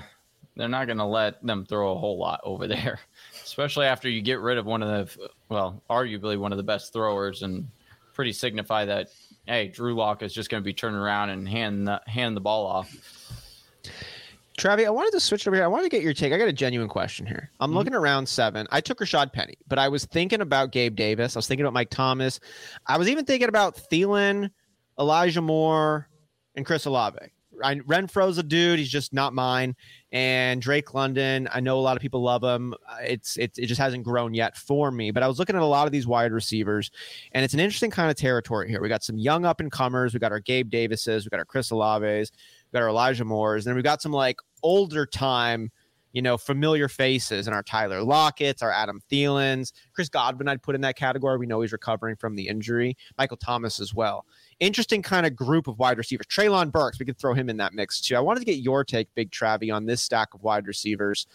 they're 0.54 0.68
not 0.68 0.86
going 0.86 0.98
to 0.98 1.04
let 1.04 1.44
them 1.44 1.64
throw 1.64 1.92
a 1.92 1.98
whole 1.98 2.18
lot 2.18 2.40
over 2.44 2.66
there, 2.68 3.00
especially 3.42 3.86
after 3.86 4.08
you 4.08 4.22
get 4.22 4.40
rid 4.40 4.58
of 4.58 4.66
one 4.66 4.82
of 4.82 5.16
the 5.16 5.30
well, 5.48 5.82
arguably 5.90 6.38
one 6.38 6.52
of 6.52 6.58
the 6.58 6.64
best 6.64 6.92
throwers 6.92 7.42
and 7.42 7.68
pretty 8.12 8.32
signify 8.32 8.84
that 8.84 9.08
hey, 9.46 9.68
Drew 9.68 9.94
Lock 9.94 10.22
is 10.22 10.32
just 10.32 10.50
going 10.50 10.62
to 10.62 10.64
be 10.64 10.74
turning 10.74 10.98
around 10.98 11.30
and 11.30 11.48
hand 11.48 11.86
the, 11.86 12.00
hand 12.06 12.36
the 12.36 12.40
ball 12.40 12.66
off. 12.66 12.94
Travie, 14.58 14.86
I 14.86 14.90
wanted 14.90 15.12
to 15.12 15.20
switch 15.20 15.46
over 15.46 15.54
here. 15.54 15.64
I 15.64 15.68
wanted 15.68 15.84
to 15.84 15.90
get 15.90 16.02
your 16.02 16.14
take. 16.14 16.32
I 16.32 16.38
got 16.38 16.48
a 16.48 16.52
genuine 16.52 16.88
question 16.88 17.26
here. 17.26 17.50
I'm 17.60 17.68
mm-hmm. 17.68 17.76
looking 17.76 17.94
around 17.94 18.26
seven. 18.26 18.66
I 18.70 18.80
took 18.80 19.00
Rashad 19.00 19.32
Penny, 19.32 19.54
but 19.68 19.78
I 19.78 19.88
was 19.88 20.06
thinking 20.06 20.40
about 20.40 20.72
Gabe 20.72 20.96
Davis. 20.96 21.36
I 21.36 21.38
was 21.38 21.46
thinking 21.46 21.64
about 21.64 21.74
Mike 21.74 21.90
Thomas. 21.90 22.40
I 22.86 22.96
was 22.96 23.08
even 23.08 23.26
thinking 23.26 23.48
about 23.48 23.76
Thielen, 23.76 24.50
Elijah 24.98 25.42
Moore, 25.42 26.08
and 26.54 26.64
Chris 26.64 26.86
Olave. 26.86 27.18
I, 27.62 27.76
Renfrow's 27.76 28.38
a 28.38 28.42
dude. 28.42 28.78
He's 28.78 28.90
just 28.90 29.12
not 29.12 29.34
mine. 29.34 29.74
And 30.12 30.62
Drake 30.62 30.94
London, 30.94 31.48
I 31.52 31.60
know 31.60 31.78
a 31.78 31.80
lot 31.80 31.96
of 31.96 32.02
people 32.02 32.22
love 32.22 32.42
him. 32.42 32.74
Uh, 32.88 32.96
it's 33.02 33.36
it, 33.36 33.58
it 33.58 33.66
just 33.66 33.80
hasn't 33.80 34.04
grown 34.04 34.34
yet 34.34 34.56
for 34.56 34.90
me. 34.90 35.10
But 35.10 35.22
I 35.22 35.28
was 35.28 35.38
looking 35.38 35.56
at 35.56 35.62
a 35.62 35.66
lot 35.66 35.86
of 35.86 35.92
these 35.92 36.06
wide 36.06 36.32
receivers, 36.32 36.90
and 37.32 37.44
it's 37.44 37.54
an 37.54 37.60
interesting 37.60 37.90
kind 37.90 38.10
of 38.10 38.16
territory 38.16 38.68
here. 38.68 38.80
We 38.80 38.88
got 38.88 39.04
some 39.04 39.18
young 39.18 39.44
up 39.44 39.60
and 39.60 39.70
comers. 39.70 40.14
We 40.14 40.20
got 40.20 40.32
our 40.32 40.40
Gabe 40.40 40.70
Davises. 40.70 41.24
We 41.24 41.30
got 41.30 41.38
our 41.38 41.44
Chris 41.44 41.70
Olaves. 41.70 42.30
We 42.72 42.76
got 42.78 42.82
our 42.82 42.88
Elijah 42.88 43.24
Moores. 43.24 43.66
And 43.66 43.72
then 43.72 43.76
we 43.76 43.82
got 43.82 44.02
some 44.02 44.12
like 44.12 44.38
older 44.62 45.06
time 45.06 45.70
you 46.16 46.22
know, 46.22 46.38
familiar 46.38 46.88
faces 46.88 47.46
and 47.46 47.54
our 47.54 47.62
Tyler 47.62 48.02
Lockett's, 48.02 48.62
our 48.62 48.72
Adam 48.72 49.02
Thielens, 49.12 49.72
Chris 49.92 50.08
Godwin, 50.08 50.48
I'd 50.48 50.62
put 50.62 50.74
in 50.74 50.80
that 50.80 50.96
category. 50.96 51.36
We 51.36 51.44
know 51.44 51.60
he's 51.60 51.72
recovering 51.72 52.16
from 52.16 52.34
the 52.34 52.48
injury. 52.48 52.96
Michael 53.18 53.36
Thomas 53.36 53.80
as 53.80 53.92
well. 53.92 54.24
Interesting 54.58 55.02
kind 55.02 55.26
of 55.26 55.36
group 55.36 55.66
of 55.66 55.78
wide 55.78 55.98
receivers. 55.98 56.26
Treylon 56.26 56.72
Burks, 56.72 56.98
we 56.98 57.06
could 57.06 57.18
throw 57.18 57.34
him 57.34 57.50
in 57.50 57.58
that 57.58 57.74
mix 57.74 58.00
too. 58.00 58.16
I 58.16 58.20
wanted 58.20 58.40
to 58.40 58.46
get 58.46 58.58
your 58.58 58.84
take, 58.84 59.14
Big 59.14 59.30
Travie, 59.30 59.74
on 59.74 59.84
this 59.84 60.00
stack 60.02 60.32
of 60.34 60.42
wide 60.42 60.66
receivers 60.66 61.26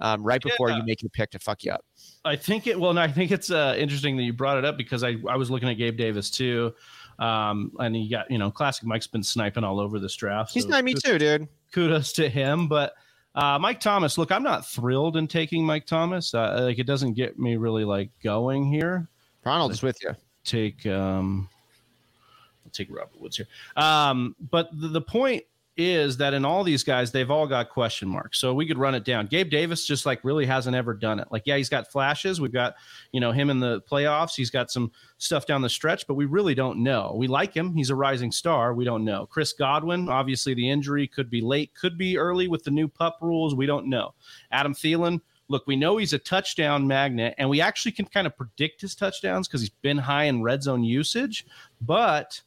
um, 0.00 0.22
right 0.22 0.42
before 0.42 0.70
yeah. 0.70 0.78
you 0.78 0.82
make 0.84 1.02
your 1.02 1.10
pick 1.10 1.30
to 1.30 1.38
fuck 1.38 1.64
you 1.64 1.72
up. 1.72 1.84
I 2.24 2.36
think 2.36 2.66
it. 2.66 2.78
Well, 2.78 2.92
no, 2.94 3.02
I 3.02 3.08
think 3.08 3.30
it's 3.30 3.50
uh, 3.50 3.74
interesting 3.78 4.16
that 4.16 4.22
you 4.22 4.32
brought 4.32 4.58
it 4.58 4.64
up 4.64 4.76
because 4.76 5.04
I 5.04 5.16
I 5.28 5.36
was 5.36 5.50
looking 5.50 5.68
at 5.68 5.74
Gabe 5.74 5.96
Davis 5.96 6.30
too, 6.30 6.74
um, 7.18 7.72
and 7.78 7.94
he 7.94 8.08
got 8.08 8.30
you 8.30 8.38
know 8.38 8.50
classic 8.50 8.84
Mike's 8.84 9.06
been 9.06 9.22
sniping 9.22 9.64
all 9.64 9.80
over 9.80 9.98
this 9.98 10.14
draft. 10.16 10.52
He's 10.52 10.64
so 10.64 10.70
not 10.70 10.84
me 10.84 10.94
too, 10.94 11.18
dude. 11.18 11.48
Kudos 11.72 12.12
to 12.14 12.28
him, 12.28 12.66
but 12.66 12.94
uh, 13.34 13.58
Mike 13.58 13.80
Thomas, 13.80 14.18
look, 14.18 14.32
I'm 14.32 14.42
not 14.42 14.66
thrilled 14.66 15.16
in 15.16 15.28
taking 15.28 15.64
Mike 15.64 15.86
Thomas. 15.86 16.34
Uh, 16.34 16.60
like 16.62 16.78
it 16.78 16.86
doesn't 16.86 17.14
get 17.14 17.38
me 17.38 17.56
really 17.56 17.84
like 17.84 18.10
going 18.22 18.66
here. 18.66 19.08
Ronald's 19.44 19.76
is 19.76 19.82
with 19.82 20.02
you. 20.02 20.14
Take 20.44 20.84
um, 20.86 21.48
I'll 22.70 22.84
take 22.84 22.88
Robert 22.94 23.20
Woods 23.20 23.36
here. 23.36 23.46
Um, 23.76 24.36
but 24.50 24.68
the, 24.72 24.88
the 24.88 25.00
point 25.00 25.42
is 25.76 26.16
that 26.18 26.34
in 26.34 26.44
all 26.44 26.62
these 26.62 26.84
guys, 26.84 27.10
they've 27.10 27.30
all 27.30 27.46
got 27.46 27.70
question 27.70 28.06
marks. 28.06 28.38
So 28.38 28.52
we 28.52 28.66
could 28.66 28.78
run 28.78 28.94
it 28.94 29.04
down. 29.04 29.26
Gabe 29.26 29.50
Davis 29.50 29.86
just 29.86 30.04
like 30.04 30.22
really 30.22 30.44
hasn't 30.44 30.76
ever 30.76 30.92
done 30.92 31.18
it. 31.18 31.28
Like, 31.30 31.44
yeah, 31.46 31.56
he's 31.56 31.68
got 31.70 31.90
flashes. 31.90 32.40
We've 32.40 32.52
got, 32.52 32.74
you 33.12 33.20
know, 33.20 33.32
him 33.32 33.50
in 33.50 33.60
the 33.60 33.80
playoffs. 33.82 34.34
He's 34.34 34.50
got 34.50 34.70
some 34.70 34.92
stuff 35.18 35.46
down 35.46 35.62
the 35.62 35.68
stretch, 35.68 36.06
but 36.06 36.14
we 36.14 36.26
really 36.26 36.54
don't 36.54 36.82
know. 36.82 37.14
We 37.16 37.28
like 37.28 37.54
him. 37.54 37.74
He's 37.74 37.90
a 37.90 37.94
rising 37.94 38.30
star. 38.30 38.74
We 38.74 38.84
don't 38.84 39.04
know. 39.04 39.26
Chris 39.26 39.52
Godwin, 39.52 40.08
obviously 40.08 40.54
the 40.54 40.68
injury 40.68 41.06
could 41.06 41.30
be 41.30 41.40
late, 41.40 41.74
could 41.74 41.96
be 41.96 42.18
early 42.18 42.46
with 42.46 42.62
the 42.62 42.70
new 42.70 42.86
pup 42.86 43.18
rules. 43.20 43.54
We 43.54 43.66
don't 43.66 43.86
know. 43.86 44.14
Adam 44.52 44.74
Thielen, 44.74 45.20
look, 45.48 45.66
we 45.66 45.76
know 45.76 45.96
he's 45.96 46.12
a 46.12 46.18
touchdown 46.18 46.86
magnet, 46.86 47.34
and 47.38 47.48
we 47.48 47.60
actually 47.60 47.92
can 47.92 48.06
kind 48.06 48.26
of 48.26 48.36
predict 48.36 48.80
his 48.80 48.94
touchdowns 48.94 49.48
because 49.48 49.60
he's 49.60 49.70
been 49.70 49.98
high 49.98 50.24
in 50.24 50.42
red 50.42 50.62
zone 50.62 50.84
usage, 50.84 51.44
but 51.80 52.40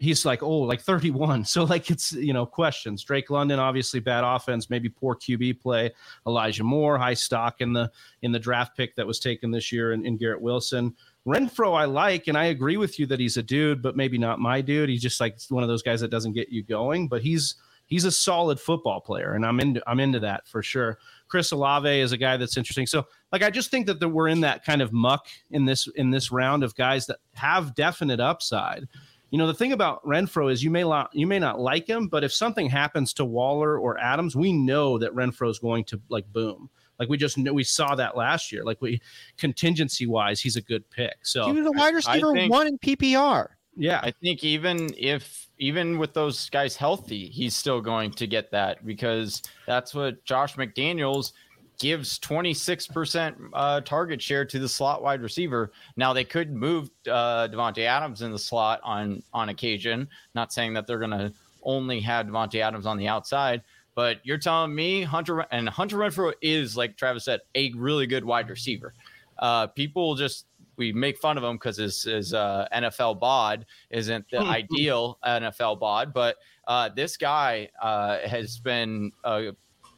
he's 0.00 0.24
like 0.24 0.42
oh 0.42 0.58
like 0.60 0.80
31 0.80 1.44
so 1.44 1.64
like 1.64 1.90
it's 1.90 2.12
you 2.12 2.32
know 2.32 2.44
questions. 2.44 3.04
Drake 3.04 3.30
london 3.30 3.60
obviously 3.60 4.00
bad 4.00 4.24
offense 4.24 4.68
maybe 4.68 4.88
poor 4.88 5.14
qb 5.14 5.60
play. 5.60 5.92
Elijah 6.26 6.64
moore 6.64 6.98
high 6.98 7.14
stock 7.14 7.60
in 7.60 7.72
the 7.72 7.90
in 8.22 8.32
the 8.32 8.38
draft 8.38 8.76
pick 8.76 8.96
that 8.96 9.06
was 9.06 9.20
taken 9.20 9.50
this 9.50 9.70
year 9.70 9.92
in, 9.92 10.04
in 10.04 10.16
garrett 10.16 10.40
wilson. 10.40 10.94
Renfrow 11.26 11.78
i 11.78 11.84
like 11.84 12.26
and 12.26 12.36
i 12.36 12.46
agree 12.46 12.78
with 12.78 12.98
you 12.98 13.06
that 13.06 13.20
he's 13.20 13.36
a 13.36 13.42
dude 13.42 13.82
but 13.82 13.96
maybe 13.96 14.18
not 14.18 14.40
my 14.40 14.60
dude. 14.60 14.88
He's 14.88 15.02
just 15.02 15.20
like 15.20 15.38
one 15.50 15.62
of 15.62 15.68
those 15.68 15.82
guys 15.82 16.00
that 16.00 16.10
doesn't 16.10 16.32
get 16.32 16.48
you 16.48 16.62
going 16.62 17.06
but 17.06 17.22
he's 17.22 17.56
he's 17.86 18.04
a 18.04 18.10
solid 18.10 18.58
football 18.58 19.00
player 19.00 19.34
and 19.34 19.44
i'm 19.44 19.60
into 19.60 19.82
i'm 19.86 20.00
into 20.00 20.20
that 20.20 20.48
for 20.48 20.62
sure. 20.62 20.98
Chris 21.28 21.52
olave 21.52 22.00
is 22.00 22.10
a 22.12 22.16
guy 22.16 22.36
that's 22.38 22.56
interesting. 22.56 22.86
So 22.86 23.06
like 23.32 23.42
i 23.42 23.50
just 23.50 23.70
think 23.70 23.86
that 23.86 24.00
the, 24.00 24.08
we're 24.08 24.28
in 24.28 24.40
that 24.40 24.64
kind 24.64 24.80
of 24.80 24.94
muck 24.94 25.26
in 25.50 25.66
this 25.66 25.86
in 25.96 26.10
this 26.10 26.32
round 26.32 26.64
of 26.64 26.74
guys 26.74 27.04
that 27.06 27.18
have 27.34 27.74
definite 27.74 28.18
upside 28.18 28.88
you 29.30 29.38
know 29.38 29.46
the 29.46 29.54
thing 29.54 29.72
about 29.72 30.04
Renfrow 30.04 30.50
is 30.52 30.62
you 30.62 30.70
may 30.70 30.82
not 30.82 31.10
you 31.12 31.26
may 31.26 31.38
not 31.38 31.60
like 31.60 31.86
him, 31.88 32.08
but 32.08 32.24
if 32.24 32.32
something 32.32 32.68
happens 32.68 33.12
to 33.14 33.24
Waller 33.24 33.78
or 33.78 33.98
Adams, 33.98 34.34
we 34.36 34.52
know 34.52 34.98
that 34.98 35.14
Renfrow 35.14 35.50
is 35.50 35.58
going 35.58 35.84
to 35.84 36.00
like 36.08 36.30
boom. 36.32 36.68
Like 36.98 37.08
we 37.08 37.16
just 37.16 37.38
we 37.38 37.64
saw 37.64 37.94
that 37.94 38.16
last 38.16 38.52
year. 38.52 38.64
Like 38.64 38.82
we 38.82 39.00
contingency 39.38 40.06
wise, 40.06 40.40
he's 40.40 40.56
a 40.56 40.60
good 40.60 40.88
pick. 40.90 41.14
So 41.22 41.46
he 41.46 41.52
was 41.52 41.66
a 41.66 41.72
wide 41.72 41.94
receiver 41.94 42.32
think, 42.32 42.52
one 42.52 42.66
in 42.66 42.78
PPR. 42.78 43.48
Yeah, 43.76 44.00
I 44.02 44.10
think 44.10 44.44
even 44.44 44.90
if 44.98 45.48
even 45.58 45.98
with 45.98 46.12
those 46.12 46.50
guys 46.50 46.76
healthy, 46.76 47.28
he's 47.28 47.54
still 47.54 47.80
going 47.80 48.10
to 48.12 48.26
get 48.26 48.50
that 48.50 48.84
because 48.84 49.42
that's 49.66 49.94
what 49.94 50.24
Josh 50.24 50.56
McDaniels 50.56 51.32
gives 51.80 52.18
26% 52.18 53.50
uh, 53.54 53.80
target 53.80 54.22
share 54.22 54.44
to 54.44 54.58
the 54.58 54.68
slot 54.68 55.02
wide 55.02 55.22
receiver. 55.22 55.72
Now 55.96 56.12
they 56.12 56.24
could 56.24 56.52
move 56.52 56.90
uh, 57.08 57.48
Davante 57.48 57.84
Adams 57.84 58.22
in 58.22 58.30
the 58.30 58.38
slot 58.38 58.80
on 58.84 59.22
on 59.32 59.48
occasion. 59.48 60.08
Not 60.34 60.52
saying 60.52 60.74
that 60.74 60.86
they're 60.86 60.98
going 60.98 61.10
to 61.10 61.32
only 61.62 61.98
have 62.00 62.26
Davante 62.26 62.60
Adams 62.60 62.86
on 62.86 62.98
the 62.98 63.08
outside, 63.08 63.62
but 63.94 64.20
you're 64.22 64.38
telling 64.38 64.74
me 64.74 65.02
Hunter 65.02 65.40
and 65.50 65.68
Hunter 65.68 65.96
Renfrow 65.96 66.32
is 66.42 66.76
like 66.76 66.96
Travis 66.96 67.24
said, 67.24 67.40
a 67.54 67.72
really 67.72 68.06
good 68.06 68.24
wide 68.24 68.48
receiver. 68.48 68.94
Uh, 69.38 69.66
people 69.66 70.14
just 70.14 70.46
we 70.76 70.92
make 70.92 71.18
fun 71.18 71.36
of 71.36 71.44
him 71.44 71.56
because 71.56 71.76
his, 71.76 72.04
his 72.04 72.32
uh, 72.32 72.66
NFL 72.74 73.20
bod 73.20 73.66
isn't 73.90 74.24
the 74.30 74.38
ideal 74.40 75.18
NFL 75.24 75.80
bod, 75.80 76.12
but 76.12 76.36
uh, 76.68 76.90
this 76.94 77.16
guy 77.16 77.68
uh, 77.82 78.18
has 78.26 78.58
been 78.58 79.12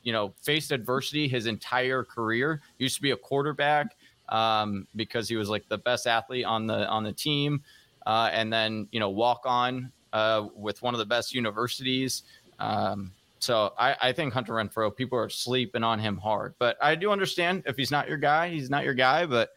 you 0.03 0.13
know, 0.13 0.33
faced 0.41 0.73
adversity 0.73 1.29
his 1.29 1.47
entire 1.47 2.05
career. 2.05 2.61
He 2.79 2.85
used 2.85 2.97
to 2.97 3.03
be 3.03 3.13
a 3.13 3.17
quarterback 3.17 3.97
um, 4.29 4.87
because 4.97 5.29
he 5.29 5.37
was 5.37 5.49
like 5.49 5.69
the 5.69 5.79
best 5.79 6.07
athlete 6.07 6.45
on 6.45 6.67
the 6.67 6.87
on 6.89 7.05
the 7.05 7.13
team, 7.13 7.63
uh, 8.07 8.31
and 8.33 8.53
then 8.53 8.89
you 8.91 9.01
know 9.01 9.11
walk 9.11 9.43
on 9.45 9.93
uh, 10.13 10.47
with 10.55 10.83
one 10.83 10.95
of 10.95 10.99
the 10.99 11.07
best 11.07 11.35
universities. 11.35 12.23
Um, 12.59 13.13
so 13.39 13.73
I, 13.77 13.97
I 14.01 14.13
think 14.13 14.33
Hunter 14.33 14.53
Renfrow, 14.53 14.95
people 14.95 15.19
are 15.19 15.29
sleeping 15.29 15.83
on 15.83 15.99
him 15.99 16.17
hard, 16.17 16.55
but 16.59 16.77
I 16.81 16.95
do 16.95 17.11
understand 17.11 17.65
if 17.67 17.77
he's 17.77 17.91
not 17.91 18.09
your 18.09 18.19
guy, 18.19 18.51
he's 18.51 18.71
not 18.71 18.85
your 18.85 18.95
guy. 18.95 19.27
But 19.27 19.51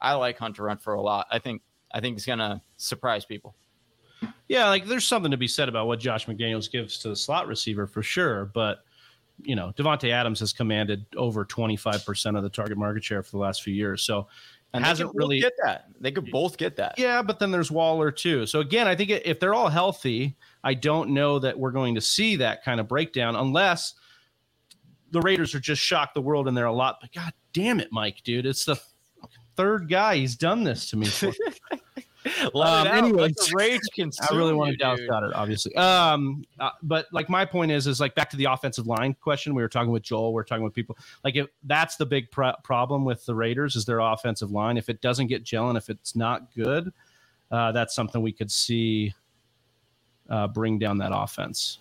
I 0.00 0.14
like 0.14 0.38
Hunter 0.38 0.62
Renfrow 0.62 0.98
a 0.98 1.00
lot. 1.00 1.26
I 1.30 1.38
think 1.38 1.62
I 1.92 2.00
think 2.00 2.16
he's 2.16 2.26
gonna 2.26 2.62
surprise 2.76 3.24
people. 3.24 3.54
Yeah, 4.48 4.68
like 4.68 4.86
there's 4.86 5.06
something 5.06 5.30
to 5.30 5.36
be 5.36 5.48
said 5.48 5.68
about 5.68 5.86
what 5.86 5.98
Josh 5.98 6.26
McDaniels 6.26 6.70
gives 6.70 6.98
to 7.00 7.08
the 7.08 7.16
slot 7.16 7.46
receiver 7.46 7.86
for 7.86 8.02
sure, 8.02 8.46
but 8.46 8.84
you 9.42 9.54
know, 9.54 9.72
Davante 9.76 10.10
Adams 10.10 10.40
has 10.40 10.52
commanded 10.52 11.06
over 11.16 11.44
25% 11.44 12.36
of 12.36 12.42
the 12.42 12.48
target 12.48 12.78
market 12.78 13.04
share 13.04 13.22
for 13.22 13.30
the 13.32 13.38
last 13.38 13.62
few 13.62 13.74
years. 13.74 14.02
So 14.02 14.28
and 14.72 14.84
hasn't 14.84 15.14
really 15.14 15.40
get 15.40 15.54
that. 15.64 15.86
They 16.00 16.12
could 16.12 16.30
both 16.30 16.56
get 16.56 16.76
that. 16.76 16.98
Yeah, 16.98 17.22
but 17.22 17.38
then 17.38 17.50
there's 17.50 17.70
Waller 17.70 18.10
too. 18.10 18.46
So 18.46 18.60
again, 18.60 18.86
I 18.86 18.94
think 18.94 19.10
if 19.10 19.40
they're 19.40 19.54
all 19.54 19.68
healthy, 19.68 20.36
I 20.62 20.74
don't 20.74 21.10
know 21.10 21.38
that 21.38 21.58
we're 21.58 21.70
going 21.70 21.94
to 21.94 22.00
see 22.00 22.36
that 22.36 22.64
kind 22.64 22.80
of 22.80 22.88
breakdown 22.88 23.36
unless 23.36 23.94
the 25.12 25.20
Raiders 25.20 25.54
are 25.54 25.60
just 25.60 25.80
shocked 25.80 26.14
the 26.14 26.20
world 26.20 26.48
and 26.48 26.56
they're 26.56 26.66
a 26.66 26.72
lot. 26.72 26.98
But 27.00 27.12
God 27.12 27.32
damn 27.52 27.80
it, 27.80 27.88
Mike, 27.90 28.22
dude, 28.24 28.46
it's 28.46 28.64
the 28.64 28.80
third 29.56 29.88
guy 29.88 30.16
he's 30.16 30.36
done 30.36 30.64
this 30.64 30.90
to 30.90 30.96
me. 30.96 31.08
For. 32.52 32.64
um, 32.64 32.86
anyways, 32.86 33.52
rage 33.54 33.80
I 33.98 34.34
really 34.34 34.52
want 34.52 34.72
to 34.72 34.76
Dallas 34.76 35.00
Goedert, 35.00 35.32
obviously. 35.34 35.74
Um, 35.76 36.44
uh, 36.58 36.70
but 36.82 37.06
like 37.12 37.28
my 37.28 37.44
point 37.44 37.70
is, 37.70 37.86
is 37.86 38.00
like 38.00 38.14
back 38.14 38.30
to 38.30 38.36
the 38.36 38.46
offensive 38.46 38.86
line 38.86 39.14
question. 39.14 39.54
We 39.54 39.62
were 39.62 39.68
talking 39.68 39.92
with 39.92 40.02
Joel. 40.02 40.32
We 40.32 40.40
are 40.40 40.44
talking 40.44 40.64
with 40.64 40.74
people. 40.74 40.96
Like 41.24 41.36
if 41.36 41.46
that's 41.64 41.96
the 41.96 42.06
big 42.06 42.30
problem 42.30 43.04
with 43.04 43.24
the 43.26 43.34
Raiders 43.34 43.76
is 43.76 43.84
their 43.84 44.00
offensive 44.00 44.50
line. 44.50 44.76
If 44.76 44.88
it 44.88 45.00
doesn't 45.00 45.28
get 45.28 45.44
gelling, 45.44 45.76
if 45.76 45.88
it's 45.88 46.16
not 46.16 46.54
good, 46.54 46.92
uh, 47.50 47.72
that's 47.72 47.94
something 47.94 48.22
we 48.22 48.32
could 48.32 48.50
see 48.50 49.14
uh, 50.28 50.48
bring 50.48 50.78
down 50.78 50.98
that 50.98 51.12
offense. 51.14 51.78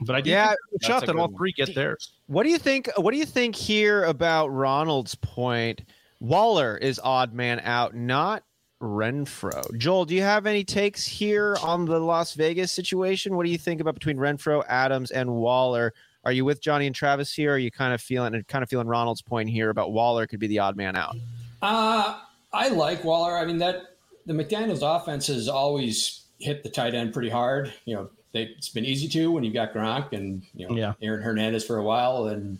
But 0.00 0.16
I 0.16 0.20
do 0.20 0.30
yeah, 0.30 0.54
shot 0.82 1.06
that 1.06 1.16
all 1.16 1.28
three 1.28 1.52
get 1.52 1.74
there. 1.74 1.96
What 2.26 2.42
do 2.42 2.50
you 2.50 2.58
think? 2.58 2.90
What 2.96 3.12
do 3.12 3.18
you 3.18 3.26
think 3.26 3.54
here 3.54 4.04
about 4.04 4.48
Ronald's 4.48 5.14
point? 5.14 5.82
Waller 6.20 6.76
is 6.76 7.00
odd 7.02 7.32
man 7.32 7.60
out, 7.60 7.94
not 7.94 8.42
Renfrow. 8.84 9.76
Joel, 9.78 10.04
do 10.04 10.14
you 10.14 10.22
have 10.22 10.46
any 10.46 10.64
takes 10.64 11.06
here 11.06 11.56
on 11.62 11.84
the 11.84 11.98
Las 11.98 12.34
Vegas 12.34 12.70
situation? 12.70 13.36
What 13.36 13.46
do 13.46 13.50
you 13.50 13.58
think 13.58 13.80
about 13.80 13.94
between 13.94 14.16
Renfrow, 14.16 14.64
Adams, 14.68 15.10
and 15.10 15.34
Waller? 15.34 15.92
Are 16.24 16.32
you 16.32 16.44
with 16.44 16.60
Johnny 16.60 16.86
and 16.86 16.94
Travis 16.94 17.32
here? 17.32 17.54
are 17.54 17.58
you 17.58 17.70
kind 17.70 17.92
of 17.92 18.00
feeling 18.00 18.42
kind 18.48 18.62
of 18.62 18.68
feeling 18.68 18.86
Ronald's 18.86 19.22
point 19.22 19.50
here 19.50 19.70
about 19.70 19.92
Waller 19.92 20.26
could 20.26 20.40
be 20.40 20.46
the 20.46 20.58
odd 20.58 20.76
man 20.76 20.96
out? 20.96 21.16
Uh, 21.60 22.18
I 22.52 22.68
like 22.68 23.04
Waller. 23.04 23.36
I 23.36 23.44
mean 23.44 23.58
that 23.58 23.96
the 24.26 24.32
McDaniels 24.32 24.82
offense 24.82 25.26
has 25.26 25.48
always 25.48 26.24
hit 26.38 26.62
the 26.62 26.68
tight 26.68 26.94
end 26.94 27.12
pretty 27.12 27.28
hard. 27.28 27.72
You 27.84 27.96
know, 27.96 28.10
they, 28.32 28.44
it's 28.44 28.68
been 28.68 28.84
easy 28.84 29.08
to 29.08 29.30
when 29.30 29.44
you've 29.44 29.54
got 29.54 29.72
Gronk 29.72 30.12
and 30.12 30.42
you 30.54 30.68
know 30.68 30.76
yeah. 30.76 30.92
Aaron 31.02 31.22
Hernandez 31.22 31.64
for 31.64 31.76
a 31.76 31.82
while, 31.82 32.28
and 32.28 32.58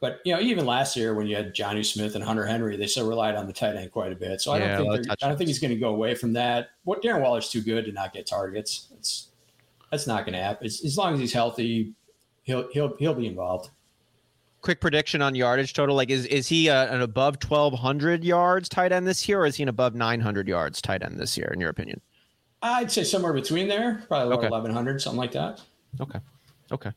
but 0.00 0.20
you 0.24 0.34
know, 0.34 0.40
even 0.40 0.64
last 0.66 0.96
year 0.96 1.14
when 1.14 1.26
you 1.26 1.36
had 1.36 1.54
Jonnu 1.54 1.84
Smith 1.84 2.14
and 2.14 2.22
Hunter 2.22 2.46
Henry, 2.46 2.76
they 2.76 2.86
still 2.86 3.08
relied 3.08 3.34
on 3.34 3.46
the 3.46 3.52
tight 3.52 3.76
end 3.76 3.90
quite 3.90 4.12
a 4.12 4.16
bit. 4.16 4.40
So 4.40 4.52
I 4.52 4.58
yeah, 4.58 4.78
don't 4.78 4.92
think 4.92 5.10
I 5.10 5.28
don't 5.28 5.36
think 5.36 5.48
he's 5.48 5.58
going 5.58 5.72
to 5.72 5.78
go 5.78 5.90
away 5.90 6.14
from 6.14 6.32
that. 6.34 6.68
What 6.84 7.02
Darren 7.02 7.20
Waller's 7.20 7.48
too 7.48 7.60
good 7.60 7.84
to 7.86 7.92
not 7.92 8.12
get 8.12 8.26
targets. 8.26 8.88
It's 8.96 9.28
that's 9.90 10.06
not 10.06 10.24
going 10.24 10.34
to 10.34 10.42
happen. 10.42 10.66
It's, 10.66 10.84
as 10.84 10.96
long 10.98 11.14
as 11.14 11.20
he's 11.20 11.32
healthy, 11.32 11.94
he'll 12.42 12.68
he'll 12.72 12.96
he'll 12.98 13.14
be 13.14 13.26
involved. 13.26 13.70
Quick 14.60 14.80
prediction 14.80 15.22
on 15.22 15.34
yardage 15.34 15.72
total. 15.72 15.94
Like, 15.94 16.10
is 16.10 16.26
is 16.26 16.48
he 16.48 16.68
a, 16.68 16.92
an 16.92 17.00
above 17.00 17.38
twelve 17.38 17.74
hundred 17.74 18.24
yards 18.24 18.68
tight 18.68 18.92
end 18.92 19.06
this 19.06 19.28
year, 19.28 19.40
or 19.40 19.46
is 19.46 19.56
he 19.56 19.62
an 19.62 19.68
above 19.68 19.94
nine 19.94 20.20
hundred 20.20 20.48
yards 20.48 20.82
tight 20.82 21.02
end 21.02 21.18
this 21.18 21.36
year? 21.36 21.50
In 21.52 21.60
your 21.60 21.70
opinion, 21.70 22.00
I'd 22.62 22.90
say 22.90 23.04
somewhere 23.04 23.32
between 23.32 23.68
there, 23.68 24.04
probably 24.08 24.36
okay. 24.36 24.48
eleven 24.48 24.72
hundred, 24.72 25.00
something 25.00 25.18
like 25.18 25.32
that. 25.32 25.60
Okay. 26.00 26.18
Okay. 26.70 26.90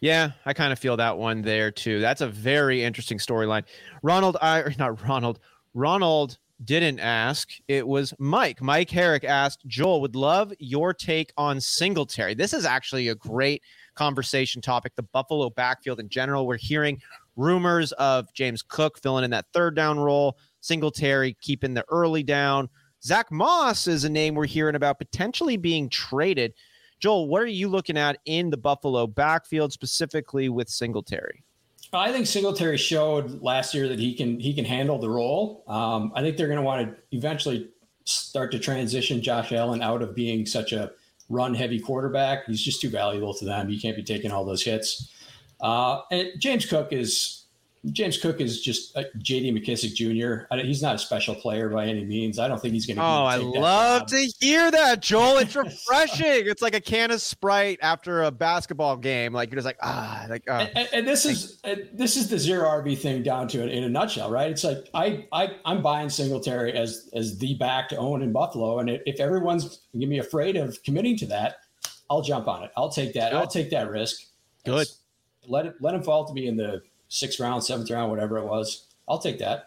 Yeah, 0.00 0.30
I 0.46 0.54
kind 0.54 0.72
of 0.72 0.78
feel 0.78 0.96
that 0.96 1.18
one 1.18 1.42
there 1.42 1.70
too. 1.70 2.00
That's 2.00 2.22
a 2.22 2.28
very 2.28 2.82
interesting 2.82 3.18
storyline. 3.18 3.64
Ronald, 4.02 4.36
I 4.40 4.74
not 4.78 5.06
Ronald. 5.06 5.40
Ronald 5.74 6.38
didn't 6.64 7.00
ask. 7.00 7.50
It 7.68 7.86
was 7.86 8.12
Mike. 8.18 8.60
Mike 8.60 8.90
Herrick 8.90 9.24
asked, 9.24 9.66
Joel, 9.66 10.00
would 10.00 10.16
love 10.16 10.52
your 10.58 10.92
take 10.92 11.32
on 11.36 11.60
Singletary. 11.60 12.34
This 12.34 12.52
is 12.52 12.64
actually 12.64 13.08
a 13.08 13.14
great 13.14 13.62
conversation 13.94 14.60
topic. 14.60 14.92
The 14.96 15.02
Buffalo 15.02 15.50
backfield 15.50 16.00
in 16.00 16.08
general. 16.08 16.46
We're 16.46 16.56
hearing 16.56 17.00
rumors 17.36 17.92
of 17.92 18.32
James 18.34 18.62
Cook 18.62 18.98
filling 18.98 19.24
in 19.24 19.30
that 19.30 19.46
third 19.52 19.74
down 19.74 19.98
role, 19.98 20.36
Singletary 20.60 21.36
keeping 21.40 21.74
the 21.74 21.84
early 21.90 22.22
down. 22.22 22.68
Zach 23.02 23.30
Moss 23.32 23.86
is 23.86 24.04
a 24.04 24.10
name 24.10 24.34
we're 24.34 24.46
hearing 24.46 24.74
about 24.74 24.98
potentially 24.98 25.56
being 25.56 25.88
traded. 25.88 26.52
Joel, 27.00 27.28
what 27.28 27.42
are 27.42 27.46
you 27.46 27.68
looking 27.68 27.96
at 27.96 28.18
in 28.26 28.50
the 28.50 28.56
Buffalo 28.56 29.06
backfield, 29.06 29.72
specifically 29.72 30.48
with 30.50 30.68
Singletary? 30.68 31.42
I 31.92 32.12
think 32.12 32.26
Singletary 32.26 32.76
showed 32.76 33.42
last 33.42 33.74
year 33.74 33.88
that 33.88 33.98
he 33.98 34.14
can 34.14 34.38
he 34.38 34.54
can 34.54 34.64
handle 34.64 34.98
the 34.98 35.10
role. 35.10 35.64
Um, 35.66 36.12
I 36.14 36.20
think 36.20 36.36
they're 36.36 36.46
going 36.46 36.58
to 36.58 36.62
want 36.62 36.86
to 36.86 37.16
eventually 37.16 37.68
start 38.04 38.52
to 38.52 38.58
transition 38.58 39.20
Josh 39.22 39.50
Allen 39.52 39.82
out 39.82 40.02
of 40.02 40.14
being 40.14 40.46
such 40.46 40.72
a 40.72 40.92
run 41.28 41.54
heavy 41.54 41.80
quarterback. 41.80 42.46
He's 42.46 42.62
just 42.62 42.80
too 42.80 42.90
valuable 42.90 43.34
to 43.34 43.44
them. 43.44 43.70
You 43.70 43.80
can't 43.80 43.96
be 43.96 44.02
taking 44.02 44.30
all 44.30 44.44
those 44.44 44.62
hits. 44.62 45.12
Uh, 45.60 46.02
and 46.10 46.28
James 46.38 46.66
Cook 46.66 46.92
is 46.92 47.39
James 47.86 48.18
Cook 48.18 48.42
is 48.42 48.60
just 48.60 48.94
J.D. 49.18 49.52
McKissic 49.52 49.94
Jr. 49.94 50.54
he's 50.58 50.82
not 50.82 50.96
a 50.96 50.98
special 50.98 51.34
player 51.34 51.70
by 51.70 51.86
any 51.86 52.04
means. 52.04 52.38
I 52.38 52.46
don't 52.46 52.60
think 52.60 52.74
he's 52.74 52.84
going 52.84 52.98
to. 52.98 53.02
Oh, 53.02 53.24
I 53.24 53.36
love 53.36 54.04
to 54.06 54.32
hear 54.38 54.70
that, 54.70 55.00
Joel. 55.00 55.38
It's 55.38 55.56
refreshing. 55.56 56.46
it's 56.46 56.60
like 56.60 56.74
a 56.74 56.80
can 56.80 57.10
of 57.10 57.22
Sprite 57.22 57.78
after 57.80 58.24
a 58.24 58.30
basketball 58.30 58.98
game. 58.98 59.32
Like 59.32 59.50
you're 59.50 59.56
just 59.56 59.64
like 59.64 59.78
ah, 59.82 60.26
like. 60.28 60.48
Uh, 60.48 60.66
and, 60.74 60.88
and, 60.92 61.08
this 61.08 61.24
is 61.24 61.58
and 61.64 61.88
this 61.94 62.18
is 62.18 62.28
the 62.28 62.38
zero 62.38 62.68
RB 62.68 62.98
thing 62.98 63.22
down 63.22 63.48
to 63.48 63.62
it 63.62 63.72
in 63.72 63.84
a 63.84 63.88
nutshell, 63.88 64.30
right? 64.30 64.50
It's 64.50 64.64
like 64.64 64.86
I 64.92 65.26
I 65.32 65.56
I'm 65.64 65.80
buying 65.80 66.10
Singletary 66.10 66.74
as 66.74 67.08
as 67.14 67.38
the 67.38 67.54
back 67.54 67.88
to 67.90 67.96
own 67.96 68.20
in 68.20 68.30
Buffalo, 68.30 68.80
and 68.80 68.90
if 68.90 69.18
everyone's 69.20 69.80
gonna 69.94 70.06
be 70.06 70.18
afraid 70.18 70.56
of 70.56 70.82
committing 70.82 71.16
to 71.16 71.26
that, 71.28 71.56
I'll 72.10 72.22
jump 72.22 72.46
on 72.46 72.62
it. 72.62 72.72
I'll 72.76 72.90
take 72.90 73.14
that. 73.14 73.32
Good. 73.32 73.38
I'll 73.38 73.46
take 73.46 73.70
that 73.70 73.88
risk. 73.88 74.26
Good. 74.66 74.86
let 75.48 75.64
it 75.64 75.76
let 75.80 75.94
him 75.94 76.02
fall 76.02 76.26
to 76.26 76.34
me 76.34 76.46
in 76.46 76.58
the 76.58 76.82
sixth 77.10 77.38
round, 77.38 77.62
seventh 77.62 77.90
round, 77.90 78.10
whatever 78.10 78.38
it 78.38 78.46
was. 78.46 78.86
I'll 79.06 79.18
take 79.18 79.38
that. 79.40 79.66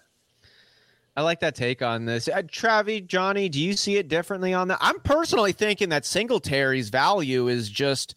I 1.15 1.21
like 1.21 1.41
that 1.41 1.53
take 1.53 1.83
on 1.83 2.05
this. 2.05 2.27
Uh, 2.27 2.41
Travie, 2.41 3.05
Johnny, 3.05 3.47
do 3.47 3.59
you 3.59 3.73
see 3.73 3.97
it 3.97 4.07
differently 4.07 4.51
on 4.51 4.67
that? 4.69 4.79
I'm 4.81 4.99
personally 5.01 5.51
thinking 5.51 5.89
that 5.89 6.05
Singletary's 6.05 6.89
value 6.89 7.49
is 7.49 7.69
just 7.69 8.15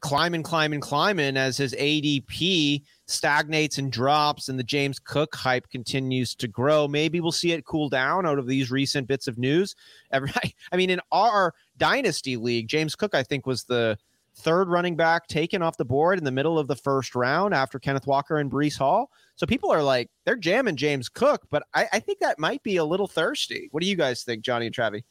climbing, 0.00 0.42
climbing, 0.42 0.80
climbing 0.80 1.36
as 1.36 1.58
his 1.58 1.74
ADP 1.74 2.82
stagnates 3.06 3.76
and 3.76 3.92
drops 3.92 4.48
and 4.48 4.58
the 4.58 4.64
James 4.64 4.98
Cook 4.98 5.34
hype 5.34 5.68
continues 5.68 6.34
to 6.36 6.48
grow. 6.48 6.88
Maybe 6.88 7.20
we'll 7.20 7.32
see 7.32 7.52
it 7.52 7.66
cool 7.66 7.90
down 7.90 8.24
out 8.24 8.38
of 8.38 8.46
these 8.46 8.70
recent 8.70 9.08
bits 9.08 9.26
of 9.26 9.36
news. 9.36 9.74
Every, 10.10 10.30
I 10.72 10.76
mean, 10.76 10.88
in 10.88 11.00
our 11.12 11.52
dynasty 11.76 12.36
league, 12.36 12.68
James 12.68 12.94
Cook, 12.94 13.14
I 13.14 13.24
think, 13.24 13.44
was 13.46 13.64
the 13.64 13.98
third 14.38 14.68
running 14.68 14.96
back 14.96 15.26
taken 15.26 15.62
off 15.62 15.76
the 15.76 15.84
board 15.84 16.18
in 16.18 16.24
the 16.24 16.30
middle 16.30 16.58
of 16.58 16.68
the 16.68 16.76
first 16.76 17.14
round 17.14 17.54
after 17.54 17.78
Kenneth 17.78 18.06
Walker 18.06 18.38
and 18.38 18.50
Breece 18.50 18.78
Hall. 18.78 19.10
So 19.36 19.46
people 19.46 19.70
are 19.70 19.82
like, 19.82 20.10
they're 20.24 20.36
jamming 20.36 20.76
James 20.76 21.08
Cook, 21.08 21.42
but 21.50 21.64
I, 21.74 21.86
I 21.92 22.00
think 22.00 22.20
that 22.20 22.38
might 22.38 22.62
be 22.62 22.76
a 22.76 22.84
little 22.84 23.06
thirsty. 23.06 23.68
What 23.70 23.82
do 23.82 23.88
you 23.88 23.96
guys 23.96 24.22
think, 24.22 24.42
Johnny 24.42 24.66
and 24.66 24.74
Travie? 24.74 25.04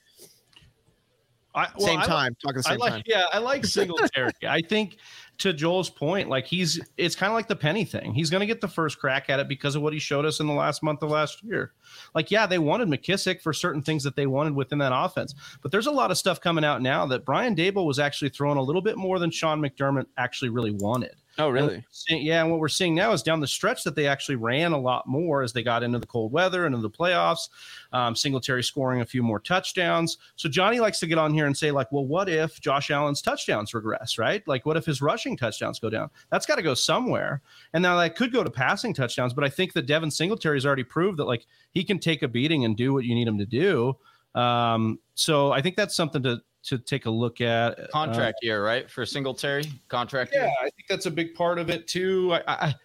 I, 1.57 1.67
well, 1.75 1.87
same 1.87 2.01
time, 2.01 2.35
I, 2.39 2.45
talking 2.45 2.57
the 2.57 2.63
same 2.63 2.77
like, 2.77 2.91
time. 2.91 3.03
Yeah, 3.07 3.25
I 3.33 3.39
like 3.39 3.65
Singletary. 3.65 4.31
I 4.47 4.61
think 4.61 4.97
to 5.39 5.53
Joel's 5.53 5.89
point, 5.89 6.29
like 6.29 6.45
he's 6.45 6.79
it's 6.97 7.15
kind 7.15 7.31
of 7.31 7.35
like 7.35 7.47
the 7.47 7.55
penny 7.55 7.83
thing. 7.83 8.13
He's 8.13 8.29
going 8.29 8.41
to 8.41 8.45
get 8.45 8.61
the 8.61 8.67
first 8.67 8.99
crack 8.99 9.29
at 9.29 9.39
it 9.39 9.47
because 9.47 9.75
of 9.75 9.81
what 9.81 9.91
he 9.91 9.97
showed 9.97 10.23
us 10.23 10.39
in 10.39 10.45
the 10.45 10.53
last 10.53 10.83
month 10.83 11.01
of 11.01 11.09
last 11.09 11.43
year. 11.43 11.73
Like, 12.13 12.29
yeah, 12.29 12.45
they 12.45 12.59
wanted 12.59 12.89
McKissic 12.89 13.41
for 13.41 13.53
certain 13.53 13.81
things 13.81 14.03
that 14.03 14.15
they 14.15 14.27
wanted 14.27 14.55
within 14.55 14.77
that 14.79 14.95
offense, 14.95 15.33
but 15.63 15.71
there's 15.71 15.87
a 15.87 15.91
lot 15.91 16.11
of 16.11 16.17
stuff 16.19 16.39
coming 16.39 16.63
out 16.63 16.83
now 16.83 17.07
that 17.07 17.25
Brian 17.25 17.55
Daboll 17.55 17.87
was 17.87 17.97
actually 17.97 18.29
throwing 18.29 18.57
a 18.57 18.63
little 18.63 18.83
bit 18.83 18.97
more 18.97 19.17
than 19.17 19.31
Sean 19.31 19.59
McDermott 19.59 20.05
actually 20.15 20.49
really 20.49 20.71
wanted. 20.71 21.15
Oh, 21.39 21.49
really? 21.49 21.85
And 22.09 22.21
yeah. 22.23 22.41
And 22.41 22.49
what 22.49 22.59
we're 22.59 22.67
seeing 22.67 22.95
now 22.95 23.11
is 23.11 23.21
down 23.21 23.39
the 23.39 23.47
stretch 23.47 23.83
that 23.83 23.95
they 23.95 24.07
actually 24.07 24.37
ran 24.37 24.71
a 24.71 24.77
lot 24.79 25.05
more 25.05 25.43
as 25.43 25.53
they 25.53 25.61
got 25.61 25.83
into 25.83 25.99
the 25.99 26.07
cold 26.07 26.31
weather 26.31 26.65
and 26.65 26.73
into 26.73 26.87
the 26.87 26.95
playoffs. 26.95 27.49
Um, 27.93 28.15
Singletary 28.15 28.63
scoring 28.63 29.01
a 29.01 29.05
few 29.05 29.21
more 29.21 29.39
touchdowns. 29.39 30.17
So 30.35 30.49
Johnny 30.49 30.79
likes 30.79 30.99
to 31.01 31.07
get 31.07 31.19
on 31.19 31.33
here 31.33 31.45
and 31.45 31.55
say, 31.55 31.69
like, 31.69 31.91
well, 31.91 32.05
what 32.05 32.27
if 32.27 32.59
Josh 32.59 32.89
Allen's 32.89 33.21
touchdowns 33.21 33.73
regress, 33.73 34.17
right? 34.17 34.47
Like, 34.47 34.65
what 34.65 34.77
if 34.77 34.85
his 34.85 35.01
rushing 35.01 35.37
touchdowns 35.37 35.79
go 35.79 35.89
down? 35.89 36.09
That's 36.31 36.45
got 36.45 36.55
to 36.55 36.63
go 36.63 36.73
somewhere. 36.73 37.41
And 37.73 37.83
now 37.83 37.97
that 37.97 38.15
could 38.15 38.33
go 38.33 38.43
to 38.43 38.49
passing 38.49 38.93
touchdowns, 38.93 39.33
but 39.33 39.43
I 39.43 39.49
think 39.49 39.73
that 39.73 39.85
Devin 39.85 40.09
Singletary 40.09 40.57
has 40.57 40.65
already 40.65 40.83
proved 40.83 41.19
that, 41.19 41.25
like, 41.25 41.45
he 41.71 41.83
can 41.83 41.99
take 41.99 42.23
a 42.23 42.27
beating 42.27 42.65
and 42.65 42.75
do 42.75 42.93
what 42.93 43.05
you 43.05 43.13
need 43.13 43.27
him 43.27 43.37
to 43.37 43.45
do. 43.45 43.95
Um, 44.33 44.99
so 45.13 45.51
I 45.51 45.61
think 45.61 45.75
that's 45.75 45.95
something 45.95 46.23
to 46.23 46.41
to 46.67 46.77
take 46.77 47.05
a 47.05 47.09
look 47.09 47.41
at. 47.41 47.79
Uh, 47.79 47.87
Contract 47.91 48.37
uh, 48.43 48.45
year, 48.45 48.63
right? 48.63 48.89
For 48.89 49.05
Singletary 49.05 49.65
contract. 49.87 50.31
Yeah, 50.33 50.45
year? 50.45 50.53
I 50.59 50.69
think 50.69 50.87
that's 50.89 51.05
a 51.05 51.11
big 51.11 51.33
part 51.33 51.59
of 51.59 51.69
it 51.69 51.87
too. 51.87 52.33
I, 52.33 52.41
I, 52.47 52.75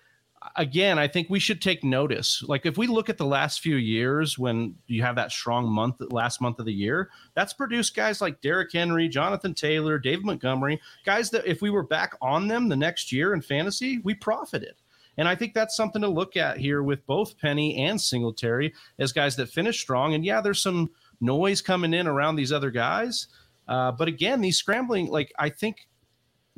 again, 0.56 0.98
I 0.98 1.08
think 1.08 1.30
we 1.30 1.38
should 1.38 1.60
take 1.60 1.84
notice. 1.84 2.42
Like 2.46 2.66
if 2.66 2.76
we 2.76 2.86
look 2.86 3.08
at 3.08 3.18
the 3.18 3.26
last 3.26 3.60
few 3.60 3.76
years 3.76 4.38
when 4.38 4.76
you 4.86 5.02
have 5.02 5.16
that 5.16 5.32
strong 5.32 5.68
month, 5.68 6.00
last 6.10 6.40
month 6.40 6.58
of 6.58 6.66
the 6.66 6.72
year, 6.72 7.10
that's 7.34 7.52
produced 7.52 7.94
guys 7.94 8.20
like 8.20 8.40
Derrick 8.40 8.72
Henry, 8.72 9.08
Jonathan 9.08 9.54
Taylor, 9.54 9.98
Dave 9.98 10.24
Montgomery, 10.24 10.80
guys 11.04 11.30
that 11.30 11.46
if 11.46 11.62
we 11.62 11.70
were 11.70 11.82
back 11.82 12.16
on 12.20 12.48
them 12.48 12.68
the 12.68 12.76
next 12.76 13.12
year 13.12 13.34
in 13.34 13.40
fantasy, 13.40 13.98
we 13.98 14.14
profited. 14.14 14.74
And 15.18 15.28
I 15.28 15.34
think 15.34 15.52
that's 15.52 15.76
something 15.76 16.02
to 16.02 16.08
look 16.08 16.36
at 16.36 16.56
here 16.56 16.82
with 16.82 17.06
both 17.06 17.38
Penny 17.38 17.84
and 17.84 18.00
Singletary 18.00 18.72
as 18.98 19.12
guys 19.12 19.36
that 19.36 19.50
finish 19.50 19.80
strong. 19.80 20.14
And 20.14 20.24
yeah, 20.24 20.40
there's 20.40 20.62
some 20.62 20.90
noise 21.20 21.60
coming 21.60 21.92
in 21.92 22.06
around 22.06 22.36
these 22.36 22.52
other 22.52 22.70
guys. 22.70 23.28
Uh, 23.68 23.92
but 23.92 24.08
again, 24.08 24.40
these 24.40 24.56
scrambling, 24.56 25.08
like 25.08 25.32
I 25.38 25.48
think 25.48 25.88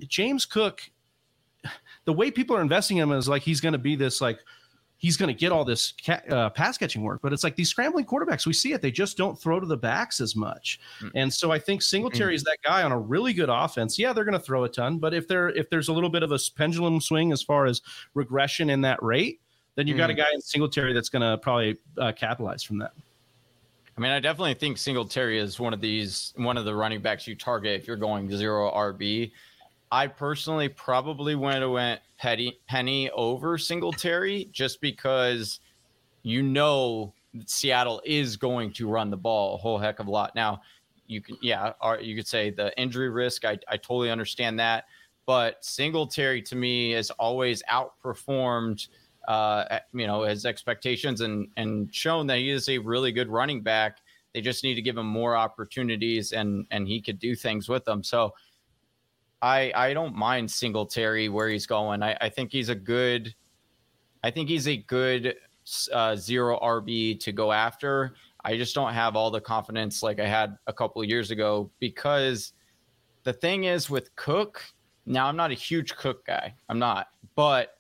James 0.01 0.45
Cook, 0.47 0.83
the 2.05 2.13
way 2.13 2.31
people 2.31 2.57
are 2.57 2.63
investing 2.63 2.99
in 2.99 3.09
him 3.09 3.17
is 3.17 3.29
like 3.29 3.43
he's 3.43 3.61
going 3.61 3.73
to 3.73 3.79
be 3.79 3.97
this 3.97 4.21
like 4.21 4.39
he's 4.97 5.17
going 5.17 5.29
to 5.29 5.39
get 5.39 5.53
all 5.53 5.65
this 5.65 5.93
ca- 6.05 6.23
uh, 6.31 6.51
pass 6.51 6.79
catching 6.79 7.03
work. 7.03 7.21
But 7.23 7.33
it's 7.33 7.45
like 7.45 7.57
these 7.57 7.69
scrambling 7.69 8.07
quarterbacks, 8.07 8.47
we 8.47 8.53
see 8.53 8.73
it; 8.73 8.81
they 8.81 8.91
just 8.91 9.17
don't 9.17 9.39
throw 9.39 9.61
to 9.61 9.67
the 9.67 9.77
backs 9.77 10.21
as 10.21 10.35
much. 10.35 10.81
Mm-hmm. 10.99 11.17
And 11.17 11.33
so 11.33 11.51
I 11.51 11.59
think 11.59 11.83
Singletary 11.83 12.31
mm-hmm. 12.31 12.37
is 12.37 12.43
that 12.45 12.59
guy 12.65 12.83
on 12.83 12.93
a 12.93 12.99
really 12.99 13.33
good 13.33 13.51
offense. 13.51 13.99
Yeah, 13.99 14.13
they're 14.13 14.25
going 14.25 14.39
to 14.39 14.45
throw 14.45 14.65
a 14.65 14.69
ton, 14.69 14.99
but 14.99 15.15
if 15.15 15.29
there 15.29 15.51
if 15.51 15.69
there's 15.71 15.89
a 15.89 15.93
little 15.93 16.11
bit 16.11 16.23
of 16.23 16.33
a 16.33 16.39
pendulum 16.57 17.01
swing 17.01 17.33
as 17.33 17.43
far 17.43 17.67
as 17.67 17.83
regression 18.15 18.71
in 18.71 18.81
that 18.83 19.03
rate, 19.03 19.41
then 19.75 19.87
you 19.87 19.95
mm-hmm. 19.95 19.99
got 19.99 20.11
a 20.11 20.15
guy 20.15 20.27
in 20.33 20.41
Singletary 20.41 20.93
that's 20.93 21.09
going 21.09 21.23
to 21.23 21.39
probably 21.39 21.77
uh, 21.99 22.13
capitalize 22.13 22.63
from 22.63 22.79
that. 22.79 22.93
I 23.97 24.01
mean, 24.01 24.11
I 24.11 24.19
definitely 24.19 24.55
think 24.55 24.77
Singletary 24.77 25.39
is 25.39 25.61
one 25.61 25.73
of 25.73 25.81
these, 25.81 26.33
one 26.37 26.57
of 26.57 26.65
the 26.65 26.75
running 26.75 27.01
backs 27.01 27.27
you 27.27 27.37
target 27.37 27.81
if 27.81 27.87
you're 27.87 27.97
going 27.97 28.29
zero 28.37 28.71
RB. 28.73 29.31
I 29.93 30.09
personally 30.09 30.69
probably 30.69 31.37
went 31.37 31.69
went 31.71 32.01
Petty, 32.19 32.59
Penny 32.67 33.11
over 33.11 33.57
Singletary 33.57 34.49
just 34.51 34.81
because 34.81 35.61
you 36.25 36.43
know 36.43 37.13
Seattle 37.47 38.03
is 38.05 38.37
going 38.37 38.73
to 38.73 38.89
run 38.89 39.11
the 39.11 39.17
ball 39.17 39.55
a 39.55 39.59
whole 39.59 39.79
heck 39.79 40.01
of 40.01 40.09
a 40.09 40.11
lot. 40.11 40.35
Now, 40.35 40.63
you 41.07 41.21
can, 41.21 41.37
yeah, 41.41 41.73
you 42.01 42.17
could 42.17 42.27
say 42.27 42.51
the 42.51 42.77
injury 42.81 43.11
risk. 43.11 43.45
I, 43.45 43.59
I 43.69 43.77
totally 43.77 44.11
understand 44.11 44.59
that. 44.59 44.87
But 45.27 45.65
Singletary 45.65 46.43
to 46.43 46.57
me 46.57 46.93
has 46.93 47.11
always 47.11 47.63
outperformed– 47.71 48.89
uh, 49.29 49.79
you 49.93 50.07
know, 50.07 50.23
his 50.23 50.47
expectations 50.47 51.21
and 51.21 51.49
and 51.57 51.95
shown 51.95 52.27
that 52.29 52.39
he 52.39 52.51
is 52.51 52.69
a 52.69 52.79
really 52.79 53.13
good 53.13 53.29
running 53.29 53.63
back. 53.63 53.99
They 54.33 54.41
just 54.41 54.65
need 54.65 54.75
to 54.75 54.83
give 54.83 54.97
him 54.97 55.07
more 55.07 55.37
opportunities, 55.37 56.33
and 56.33 56.67
and 56.71 56.87
he 56.89 57.01
could 57.01 57.19
do 57.19 57.35
things 57.35 57.69
with 57.69 57.85
them. 57.85 58.03
So, 58.03 58.35
I 59.43 59.73
I 59.75 59.95
don't 59.95 60.15
mind 60.15 60.51
Singletary 60.51 61.29
where 61.29 61.49
he's 61.49 61.67
going. 61.67 62.03
I, 62.03 62.17
I 62.21 62.29
think 62.29 62.53
he's 62.53 62.69
a 62.69 62.75
good, 62.75 63.35
I 64.23 64.31
think 64.31 64.49
he's 64.49 64.69
a 64.69 64.77
good 64.77 65.37
uh, 65.93 66.17
zero 66.17 66.59
RB 66.61 67.19
to 67.21 67.33
go 67.33 67.53
after. 67.53 68.15
I 68.45 68.57
just 68.57 68.75
don't 68.75 68.93
have 68.93 69.17
all 69.17 69.31
the 69.31 69.41
confidence 69.41 70.03
like 70.03 70.21
I 70.21 70.27
had 70.27 70.57
a 70.67 70.73
couple 70.73 71.03
years 71.03 71.31
ago 71.31 71.71
because 71.79 72.53
the 73.23 73.33
thing 73.33 73.65
is 73.65 73.89
with 73.89 74.15
Cook. 74.17 74.63
Now 75.07 75.27
I'm 75.27 75.37
not 75.37 75.51
a 75.51 75.55
huge 75.55 75.97
Cook 75.97 76.27
guy. 76.27 76.55
I'm 76.69 76.79
not, 76.79 77.09
but 77.35 77.74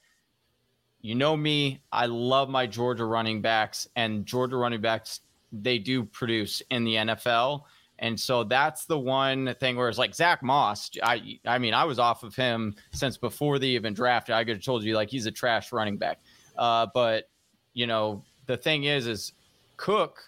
you 1.04 1.14
know 1.14 1.36
me, 1.36 1.82
I 1.92 2.06
love 2.06 2.48
my 2.48 2.66
Georgia 2.66 3.04
running 3.04 3.42
backs, 3.42 3.86
and 3.94 4.24
Georgia 4.24 4.56
running 4.56 4.80
backs, 4.80 5.20
they 5.52 5.78
do 5.78 6.02
produce 6.02 6.62
in 6.70 6.82
the 6.82 6.94
NFL. 6.94 7.64
And 7.98 8.18
so 8.18 8.42
that's 8.42 8.86
the 8.86 8.98
one 8.98 9.54
thing 9.60 9.76
where 9.76 9.90
it's 9.90 9.98
like 9.98 10.14
Zach 10.14 10.42
Moss. 10.42 10.90
I 11.02 11.38
I 11.44 11.58
mean, 11.58 11.74
I 11.74 11.84
was 11.84 11.98
off 11.98 12.22
of 12.22 12.34
him 12.34 12.74
since 12.92 13.18
before 13.18 13.58
they 13.58 13.66
even 13.66 13.92
drafted. 13.92 14.34
I 14.34 14.44
could 14.44 14.56
have 14.56 14.64
told 14.64 14.82
you 14.82 14.94
like 14.96 15.10
he's 15.10 15.26
a 15.26 15.30
trash 15.30 15.72
running 15.72 15.98
back. 15.98 16.20
Uh, 16.56 16.86
but 16.94 17.28
you 17.74 17.86
know, 17.86 18.24
the 18.46 18.56
thing 18.56 18.84
is, 18.84 19.06
is 19.06 19.34
Cook 19.76 20.22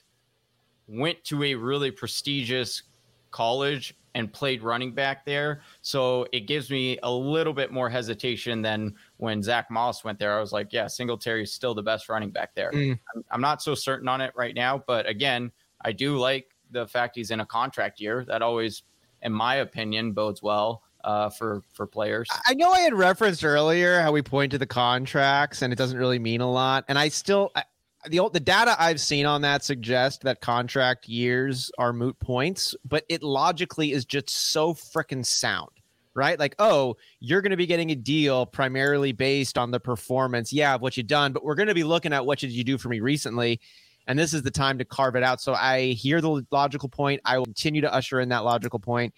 went 0.89 1.25
to 1.25 1.43
a 1.43 1.55
really 1.55 1.91
prestigious 1.91 2.83
college 3.31 3.95
and 4.17 4.33
played 4.33 4.63
running 4.63 4.93
back 4.93 5.25
there. 5.27 5.61
So 5.83 6.27
it 6.33 6.41
gives 6.41 6.71
me 6.71 6.99
a 7.03 7.11
little 7.11 7.53
bit 7.53 7.71
more 7.71 7.91
hesitation 7.91 8.63
than 8.63 8.95
when 9.19 9.43
Zach 9.43 9.71
Moss 9.71 10.05
went 10.05 10.19
there. 10.19 10.37
I 10.37 10.41
was 10.41 10.53
like, 10.53 10.73
yeah, 10.73 10.87
Singletary 10.87 11.43
is 11.43 11.53
still 11.53 11.75
the 11.75 11.83
best 11.83 12.09
running 12.09 12.31
back 12.31 12.55
there. 12.55 12.71
Mm. 12.73 12.99
I'm, 13.15 13.25
I'm 13.31 13.41
not 13.41 13.63
so 13.63 13.75
certain 13.75 14.09
on 14.09 14.21
it 14.21 14.33
right 14.37 14.55
now, 14.55 14.83
but 14.87 15.09
again, 15.09 15.51
I 15.83 15.93
do 15.93 16.17
like 16.17 16.49
the 16.71 16.87
fact 16.87 17.17
he's 17.17 17.31
in 17.31 17.41
a 17.41 17.47
contract 17.47 18.01
year. 18.01 18.25
That 18.27 18.43
always, 18.43 18.83
in 19.23 19.33
my 19.33 19.57
opinion, 19.57 20.13
bodes 20.13 20.43
well 20.43 20.83
uh, 21.05 21.31
for 21.31 21.63
for 21.73 21.87
players. 21.87 22.29
I 22.47 22.55
know 22.55 22.71
I 22.71 22.81
had 22.81 22.95
referenced 22.95 23.45
earlier 23.45 24.01
how 24.01 24.13
we 24.13 24.23
point 24.23 24.53
to 24.53 24.59
the 24.59 24.67
contracts 24.67 25.63
and 25.63 25.73
it 25.73 25.77
doesn't 25.77 25.99
really 25.99 26.19
mean 26.19 26.41
a 26.41 26.51
lot, 26.51 26.85
and 26.89 26.99
I 26.99 27.09
still 27.09 27.53
I, 27.55 27.65
the 28.09 28.29
the 28.33 28.41
data 28.41 28.77
I've 28.79 29.01
seen 29.01 29.27
on 29.27 29.43
that 29.43 29.65
suggest 29.65 30.23
that 30.23 30.41
contract 30.41 31.09
years 31.09 31.71
are 31.79 31.93
moot 31.93 32.19
points, 32.19 32.75
but 32.85 33.05
it 33.09 33.23
logically 33.23 33.93
is 33.93 34.05
just 34.05 34.31
so 34.31 34.75
freaking 34.75 35.25
sound. 35.25 35.71
Right, 36.17 36.39
like, 36.39 36.55
oh, 36.59 36.97
you're 37.21 37.43
going 37.43 37.51
to 37.51 37.59
be 37.59 37.67
getting 37.67 37.91
a 37.91 37.95
deal 37.95 38.47
primarily 38.47 39.13
based 39.13 39.59
on 39.59 39.71
the 39.71 39.79
performance, 39.79 40.51
yeah, 40.51 40.75
of 40.75 40.81
what 40.81 40.97
you've 40.97 41.07
done, 41.07 41.35
but 41.35 41.45
we're 41.45 41.55
going 41.55 41.69
to 41.69 41.75
be 41.75 41.85
looking 41.85 42.15
at 42.15 42.25
what 42.25 42.39
did 42.39 42.53
you 42.53 42.65
do 42.65 42.79
for 42.79 42.89
me 42.89 43.01
recently, 43.01 43.61
and 44.07 44.19
this 44.19 44.33
is 44.33 44.43
the 44.43 44.51
time 44.51 44.79
to 44.79 44.85
carve 44.87 45.15
it 45.15 45.23
out. 45.23 45.43
So 45.43 45.53
I 45.53 45.89
hear 45.89 46.23
the 46.23 46.43
logical 46.51 46.89
point. 46.89 47.21
I 47.27 47.37
will 47.37 47.45
continue 47.45 47.83
to 47.83 47.93
usher 47.93 48.19
in 48.19 48.31
that 48.31 48.45
logical 48.45 48.79
point, 48.79 49.13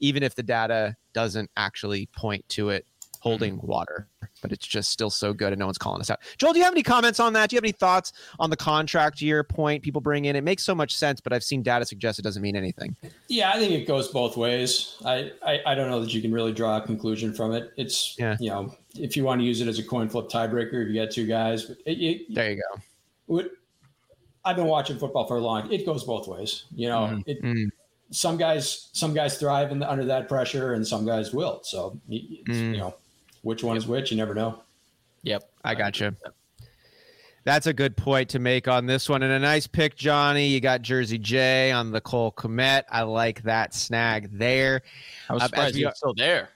even 0.00 0.24
if 0.24 0.34
the 0.34 0.42
data 0.42 0.96
doesn't 1.12 1.48
actually 1.56 2.06
point 2.06 2.48
to 2.48 2.70
it 2.70 2.84
holding 3.20 3.56
mm-hmm. 3.56 3.66
water. 3.66 4.08
But 4.42 4.52
it's 4.52 4.66
just 4.66 4.90
still 4.90 5.10
so 5.10 5.32
good, 5.32 5.52
and 5.52 5.60
no 5.60 5.66
one's 5.66 5.78
calling 5.78 6.00
us 6.00 6.10
out. 6.10 6.20
Joel, 6.38 6.52
do 6.52 6.58
you 6.58 6.64
have 6.64 6.72
any 6.72 6.82
comments 6.82 7.20
on 7.20 7.34
that? 7.34 7.50
Do 7.50 7.54
you 7.54 7.58
have 7.58 7.64
any 7.64 7.72
thoughts 7.72 8.12
on 8.38 8.48
the 8.48 8.56
contract 8.56 9.20
year 9.20 9.44
point 9.44 9.82
people 9.82 10.00
bring 10.00 10.24
in? 10.24 10.34
It 10.34 10.44
makes 10.44 10.62
so 10.62 10.74
much 10.74 10.96
sense, 10.96 11.20
but 11.20 11.32
I've 11.32 11.44
seen 11.44 11.62
data 11.62 11.84
suggest 11.84 12.18
it 12.18 12.22
doesn't 12.22 12.42
mean 12.42 12.56
anything. 12.56 12.96
Yeah, 13.28 13.50
I 13.50 13.58
think 13.58 13.72
it 13.72 13.86
goes 13.86 14.08
both 14.08 14.36
ways. 14.38 14.96
I, 15.04 15.32
I, 15.46 15.60
I 15.66 15.74
don't 15.74 15.90
know 15.90 16.00
that 16.00 16.14
you 16.14 16.22
can 16.22 16.32
really 16.32 16.52
draw 16.52 16.78
a 16.78 16.80
conclusion 16.80 17.34
from 17.34 17.52
it. 17.52 17.72
It's 17.76 18.16
yeah. 18.18 18.36
you 18.40 18.50
know 18.50 18.74
if 18.98 19.16
you 19.16 19.24
want 19.24 19.40
to 19.40 19.44
use 19.44 19.60
it 19.60 19.68
as 19.68 19.78
a 19.78 19.84
coin 19.84 20.08
flip 20.08 20.28
tiebreaker, 20.28 20.82
if 20.82 20.88
you 20.88 20.94
got 20.94 21.10
two 21.10 21.26
guys, 21.26 21.70
it, 21.70 21.78
it, 21.86 22.34
there 22.34 22.52
you 22.52 22.62
go. 23.28 23.44
I've 24.44 24.56
been 24.56 24.66
watching 24.66 24.98
football 24.98 25.26
for 25.26 25.36
a 25.36 25.40
long. 25.40 25.70
It 25.70 25.84
goes 25.84 26.04
both 26.04 26.26
ways. 26.26 26.64
You 26.74 26.88
know, 26.88 27.00
mm 27.00 27.22
it, 27.26 27.42
mm 27.42 27.70
some 28.12 28.36
guys 28.36 28.88
some 28.92 29.14
guys 29.14 29.38
thrive 29.38 29.78
the, 29.78 29.88
under 29.88 30.04
that 30.06 30.28
pressure, 30.28 30.72
and 30.74 30.84
some 30.84 31.06
guys 31.06 31.32
will. 31.32 31.60
So 31.62 32.00
mm 32.08 32.48
you 32.48 32.76
know, 32.78 32.96
which 33.42 33.62
one 33.62 33.76
is 33.76 33.86
which, 33.86 34.10
you 34.10 34.16
never 34.16 34.34
know. 34.34 34.62
Yep, 35.22 35.50
I 35.64 35.74
got 35.74 36.00
you. 36.00 36.14
That's 37.44 37.66
a 37.66 37.72
good 37.72 37.96
point 37.96 38.28
to 38.30 38.38
make 38.38 38.68
on 38.68 38.86
this 38.86 39.08
one. 39.08 39.22
And 39.22 39.32
a 39.32 39.38
nice 39.38 39.66
pick, 39.66 39.96
Johnny. 39.96 40.48
You 40.48 40.60
got 40.60 40.82
Jersey 40.82 41.18
J 41.18 41.72
on 41.72 41.90
the 41.90 42.00
Cole 42.00 42.32
Kmet. 42.32 42.84
I 42.90 43.02
like 43.02 43.42
that 43.44 43.74
snag 43.74 44.30
there. 44.38 44.82
I 45.28 45.34
was 45.34 45.42
surprised 45.44 45.82
uh, 45.82 45.92
still 45.94 46.14
there. 46.14 46.50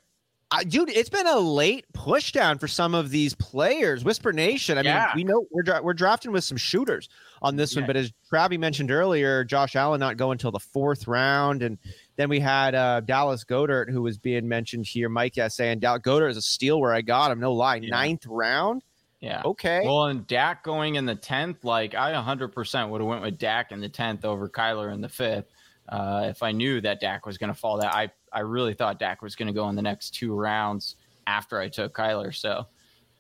I, 0.50 0.62
dude, 0.62 0.90
it's 0.90 1.08
been 1.08 1.26
a 1.26 1.38
late 1.38 1.86
push 1.94 2.32
down 2.32 2.58
for 2.58 2.68
some 2.68 2.94
of 2.94 3.10
these 3.10 3.34
players. 3.34 4.04
Whisper 4.04 4.32
Nation. 4.32 4.78
I 4.78 4.82
yeah. 4.82 5.12
mean, 5.16 5.26
we 5.26 5.32
know 5.32 5.46
we're 5.50 5.62
dra- 5.62 5.82
we're 5.82 5.94
drafting 5.94 6.32
with 6.32 6.44
some 6.44 6.58
shooters 6.58 7.08
on 7.42 7.56
this 7.56 7.74
yeah. 7.74 7.80
one, 7.80 7.86
but 7.86 7.96
as 7.96 8.12
Travie 8.30 8.58
mentioned 8.58 8.90
earlier, 8.90 9.42
Josh 9.42 9.74
Allen 9.74 9.98
not 10.00 10.16
going 10.16 10.32
until 10.32 10.52
the 10.52 10.60
fourth 10.60 11.08
round, 11.08 11.62
and 11.62 11.78
then 12.16 12.28
we 12.28 12.40
had 12.40 12.74
uh, 12.74 13.00
Dallas 13.00 13.44
Goedert 13.44 13.90
who 13.90 14.02
was 14.02 14.18
being 14.18 14.48
mentioned 14.48 14.86
here. 14.86 15.08
Mike, 15.08 15.36
yeah, 15.36 15.48
saying 15.48 15.80
Dallas 15.80 16.02
Goedert 16.02 16.30
is 16.30 16.36
a 16.36 16.42
steal 16.42 16.80
where 16.80 16.92
I 16.92 17.02
got 17.02 17.30
him. 17.30 17.40
No 17.40 17.52
lie, 17.52 17.76
yeah. 17.76 17.90
ninth 17.90 18.26
round. 18.26 18.82
Yeah. 19.20 19.42
Okay. 19.44 19.82
Well, 19.84 20.04
and 20.04 20.26
Dak 20.26 20.62
going 20.62 20.96
in 20.96 21.06
the 21.06 21.14
tenth, 21.14 21.64
like 21.64 21.94
I 21.94 22.12
100% 22.12 22.90
would 22.90 23.00
have 23.00 23.08
went 23.08 23.22
with 23.22 23.38
Dak 23.38 23.72
in 23.72 23.80
the 23.80 23.88
tenth 23.88 24.24
over 24.24 24.48
Kyler 24.48 24.92
in 24.92 25.00
the 25.00 25.08
fifth. 25.08 25.46
Uh, 25.88 26.26
if 26.28 26.42
I 26.42 26.52
knew 26.52 26.80
that 26.82 27.00
Dak 27.00 27.24
was 27.24 27.38
going 27.38 27.52
to 27.52 27.58
fall, 27.58 27.78
that 27.78 27.94
I 27.94 28.10
I 28.32 28.40
really 28.40 28.74
thought 28.74 28.98
Dak 28.98 29.22
was 29.22 29.34
going 29.34 29.46
to 29.46 29.52
go 29.54 29.68
in 29.68 29.76
the 29.76 29.82
next 29.82 30.10
two 30.10 30.34
rounds 30.34 30.96
after 31.26 31.58
I 31.58 31.68
took 31.68 31.94
Kyler. 31.94 32.34
So, 32.34 32.66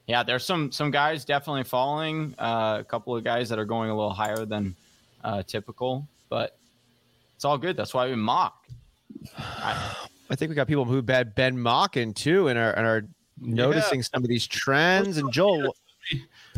yeah, 0.06 0.22
there's 0.22 0.44
some 0.44 0.70
some 0.72 0.90
guys 0.90 1.24
definitely 1.24 1.64
falling. 1.64 2.34
Uh, 2.38 2.78
a 2.80 2.84
couple 2.84 3.16
of 3.16 3.24
guys 3.24 3.48
that 3.48 3.58
are 3.58 3.64
going 3.64 3.90
a 3.90 3.96
little 3.96 4.12
higher 4.12 4.44
than 4.44 4.76
uh, 5.22 5.42
typical, 5.42 6.06
but 6.28 6.58
it's 7.34 7.44
all 7.44 7.58
good. 7.58 7.76
That's 7.76 7.94
why 7.94 8.08
we 8.08 8.14
mock. 8.14 8.66
I, 9.38 9.96
I 10.30 10.36
think 10.36 10.48
we 10.48 10.54
got 10.54 10.66
people 10.66 10.84
who 10.84 11.02
had 11.06 11.34
Ben 11.34 11.58
mocking 11.58 12.14
too, 12.14 12.48
and 12.48 12.58
are 12.58 12.72
and 12.72 12.86
are 12.86 13.06
noticing 13.40 14.00
yeah. 14.00 14.06
some 14.14 14.22
of 14.22 14.28
these 14.28 14.46
trends. 14.46 15.18
And 15.18 15.32
Joel. 15.32 15.74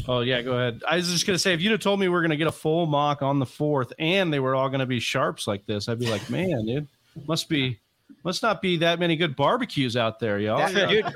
Oh 0.08 0.20
yeah, 0.20 0.42
go 0.42 0.52
ahead. 0.52 0.82
I 0.88 0.96
was 0.96 1.10
just 1.10 1.26
gonna 1.26 1.38
say, 1.38 1.52
if 1.52 1.60
you'd 1.60 1.72
have 1.72 1.80
told 1.80 2.00
me 2.00 2.08
we 2.08 2.16
are 2.16 2.22
gonna 2.22 2.36
get 2.36 2.46
a 2.46 2.52
full 2.52 2.86
mock 2.86 3.22
on 3.22 3.38
the 3.38 3.46
fourth, 3.46 3.92
and 3.98 4.32
they 4.32 4.40
were 4.40 4.54
all 4.54 4.68
gonna 4.68 4.86
be 4.86 5.00
sharps 5.00 5.46
like 5.46 5.66
this, 5.66 5.88
I'd 5.88 5.98
be 5.98 6.10
like, 6.10 6.28
man, 6.30 6.66
dude, 6.66 6.88
must 7.26 7.48
be 7.48 7.78
must 8.24 8.42
not 8.42 8.60
be 8.60 8.76
that 8.78 8.98
many 8.98 9.16
good 9.16 9.36
barbecues 9.36 9.96
out 9.96 10.18
there, 10.18 10.38
y'all. 10.38 10.58
Yeah, 10.58 10.86
dude, 10.86 11.06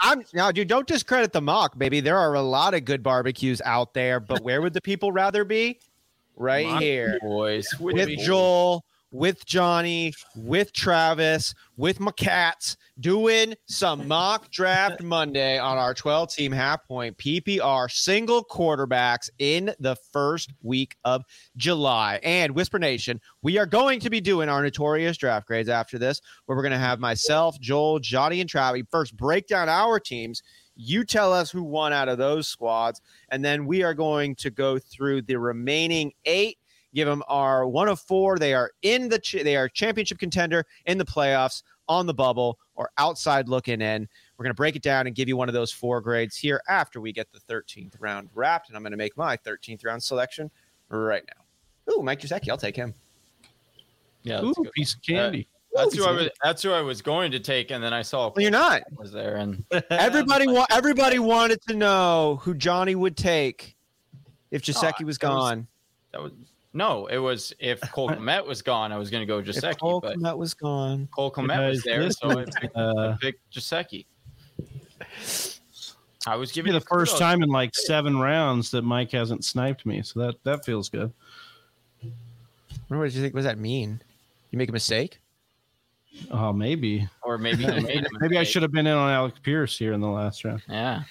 I'm, 0.00 0.24
now, 0.32 0.50
dude, 0.50 0.68
don't 0.68 0.86
discredit 0.86 1.32
the 1.32 1.40
mock, 1.40 1.76
baby. 1.76 2.00
There 2.00 2.16
are 2.16 2.34
a 2.34 2.42
lot 2.42 2.74
of 2.74 2.84
good 2.84 3.02
barbecues 3.02 3.60
out 3.64 3.94
there, 3.94 4.20
but 4.20 4.42
where 4.42 4.62
would 4.62 4.72
the 4.72 4.80
people 4.80 5.12
rather 5.12 5.44
be? 5.44 5.80
Right 6.36 6.66
mock 6.66 6.80
here, 6.80 7.18
boys, 7.20 7.68
with 7.78 8.08
Joel, 8.20 8.84
with 9.12 9.44
Johnny, 9.44 10.14
with 10.34 10.72
Travis, 10.72 11.54
with 11.76 12.00
my 12.00 12.10
cats, 12.12 12.76
doing 12.98 13.54
some 13.66 14.08
mock 14.08 14.50
draft 14.50 15.02
Monday 15.02 15.58
on 15.58 15.76
our 15.78 15.94
12 15.94 16.34
team 16.34 16.50
half 16.52 16.84
point 16.86 17.16
PPR 17.18 17.90
single 17.90 18.44
quarterbacks 18.44 19.28
in 19.38 19.74
the 19.78 19.96
first 20.12 20.52
week 20.62 20.96
of 21.04 21.22
July. 21.56 22.18
And 22.22 22.54
Whisper 22.54 22.78
Nation, 22.78 23.20
we 23.42 23.58
are 23.58 23.66
going 23.66 24.00
to 24.00 24.10
be 24.10 24.20
doing 24.20 24.48
our 24.48 24.62
notorious 24.62 25.16
draft 25.16 25.46
grades 25.46 25.68
after 25.68 25.98
this, 25.98 26.20
where 26.46 26.56
we're 26.56 26.62
going 26.62 26.72
to 26.72 26.78
have 26.78 26.98
myself, 26.98 27.60
Joel, 27.60 27.98
Johnny, 27.98 28.40
and 28.40 28.48
Travis 28.48 28.82
first 28.90 29.16
break 29.16 29.46
down 29.46 29.68
our 29.68 30.00
teams. 30.00 30.42
You 30.74 31.04
tell 31.04 31.34
us 31.34 31.50
who 31.50 31.62
won 31.62 31.92
out 31.92 32.08
of 32.08 32.16
those 32.16 32.48
squads, 32.48 33.02
and 33.30 33.44
then 33.44 33.66
we 33.66 33.82
are 33.82 33.92
going 33.92 34.34
to 34.36 34.50
go 34.50 34.78
through 34.78 35.22
the 35.22 35.36
remaining 35.36 36.12
eight 36.24 36.56
give 36.94 37.08
them 37.08 37.22
our 37.28 37.66
one 37.66 37.88
of 37.88 38.00
four. 38.00 38.38
They 38.38 38.54
are 38.54 38.70
in 38.82 39.08
the 39.08 39.18
ch- 39.18 39.42
they 39.44 39.56
are 39.56 39.68
championship 39.68 40.18
contender 40.18 40.66
in 40.86 40.98
the 40.98 41.04
playoffs 41.04 41.62
on 41.88 42.06
the 42.06 42.14
bubble 42.14 42.58
or 42.74 42.90
outside 42.98 43.48
looking 43.48 43.80
in. 43.80 44.08
We're 44.36 44.44
going 44.44 44.54
to 44.54 44.56
break 44.56 44.76
it 44.76 44.82
down 44.82 45.06
and 45.06 45.14
give 45.14 45.28
you 45.28 45.36
one 45.36 45.48
of 45.48 45.52
those 45.52 45.72
four 45.72 46.00
grades 46.00 46.36
here 46.36 46.62
after 46.68 47.00
we 47.00 47.12
get 47.12 47.28
the 47.32 47.40
13th 47.52 47.94
round 48.00 48.28
wrapped. 48.34 48.68
And 48.68 48.76
I'm 48.76 48.82
going 48.82 48.92
to 48.92 48.96
make 48.96 49.16
my 49.16 49.36
13th 49.36 49.84
round 49.84 50.02
selection 50.02 50.50
right 50.88 51.22
now. 51.26 51.92
Ooh, 51.92 52.02
Mike 52.02 52.20
Gesicki. 52.20 52.48
I'll 52.48 52.56
take 52.56 52.76
him. 52.76 52.94
Yeah, 54.22 54.42
Ooh, 54.42 54.54
piece 54.74 54.94
of 54.94 55.02
candy. 55.02 55.48
Uh, 55.76 55.84
that's 55.84 55.96
who 55.96 56.04
I 56.04 56.12
was. 56.12 56.28
That's 56.42 56.62
who 56.62 56.70
I 56.72 56.80
was 56.82 57.00
going 57.00 57.32
to 57.32 57.40
take, 57.40 57.70
and 57.70 57.82
then 57.82 57.94
I 57.94 58.02
saw. 58.02 58.30
Well, 58.34 58.42
you're 58.42 58.50
not. 58.50 58.82
Was 58.96 59.10
there 59.10 59.36
and 59.36 59.64
everybody 59.90 60.46
wa- 60.46 60.66
everybody 60.70 61.18
wanted 61.18 61.60
to 61.68 61.74
know 61.74 62.38
who 62.42 62.54
Johnny 62.54 62.94
would 62.94 63.16
take 63.16 63.74
if 64.50 64.62
Gesicki 64.62 65.02
oh, 65.02 65.06
was 65.06 65.18
gone. 65.18 65.66
That 66.12 66.22
was, 66.22 66.32
that 66.32 66.38
was 66.40 66.51
no, 66.74 67.06
it 67.06 67.18
was 67.18 67.52
if 67.58 67.80
Cole 67.92 68.08
Kmet 68.10 68.46
was 68.46 68.62
gone, 68.62 68.92
I 68.92 68.98
was 68.98 69.10
going 69.10 69.22
to 69.22 69.26
go 69.26 69.42
Gesicki. 69.42 69.72
If 69.72 69.78
Cole 69.78 70.00
but 70.00 70.18
Kmet 70.18 70.36
was 70.36 70.54
gone. 70.54 71.08
Cole 71.14 71.30
Kmet 71.30 71.68
was 71.68 71.82
there, 71.82 72.10
so 72.10 72.30
I 72.30 72.44
picked, 72.44 72.76
uh, 72.76 73.14
I 73.14 73.16
picked 73.20 73.52
Gesicki. 73.52 74.06
I 76.26 76.36
was 76.36 76.52
giving 76.52 76.72
the 76.72 76.80
first 76.80 77.18
time 77.18 77.42
in 77.42 77.48
like 77.48 77.74
seven 77.74 78.18
rounds 78.18 78.70
that 78.70 78.82
Mike 78.82 79.10
hasn't 79.10 79.44
sniped 79.44 79.84
me, 79.84 80.02
so 80.02 80.20
that 80.20 80.42
that 80.44 80.64
feels 80.64 80.88
good. 80.88 81.12
What 82.88 83.04
did 83.04 83.14
you 83.14 83.22
think? 83.22 83.34
What 83.34 83.40
does 83.40 83.46
that 83.46 83.58
mean? 83.58 84.00
You 84.50 84.58
make 84.58 84.68
a 84.68 84.72
mistake? 84.72 85.18
Oh, 86.30 86.52
maybe. 86.52 87.08
Or 87.22 87.38
maybe 87.38 87.66
maybe 88.20 88.38
I 88.38 88.44
should 88.44 88.62
have 88.62 88.72
been 88.72 88.86
in 88.86 88.94
on 88.94 89.10
Alec 89.10 89.42
Pierce 89.42 89.78
here 89.78 89.92
in 89.92 90.00
the 90.00 90.08
last 90.08 90.44
round. 90.44 90.62
Yeah. 90.68 91.02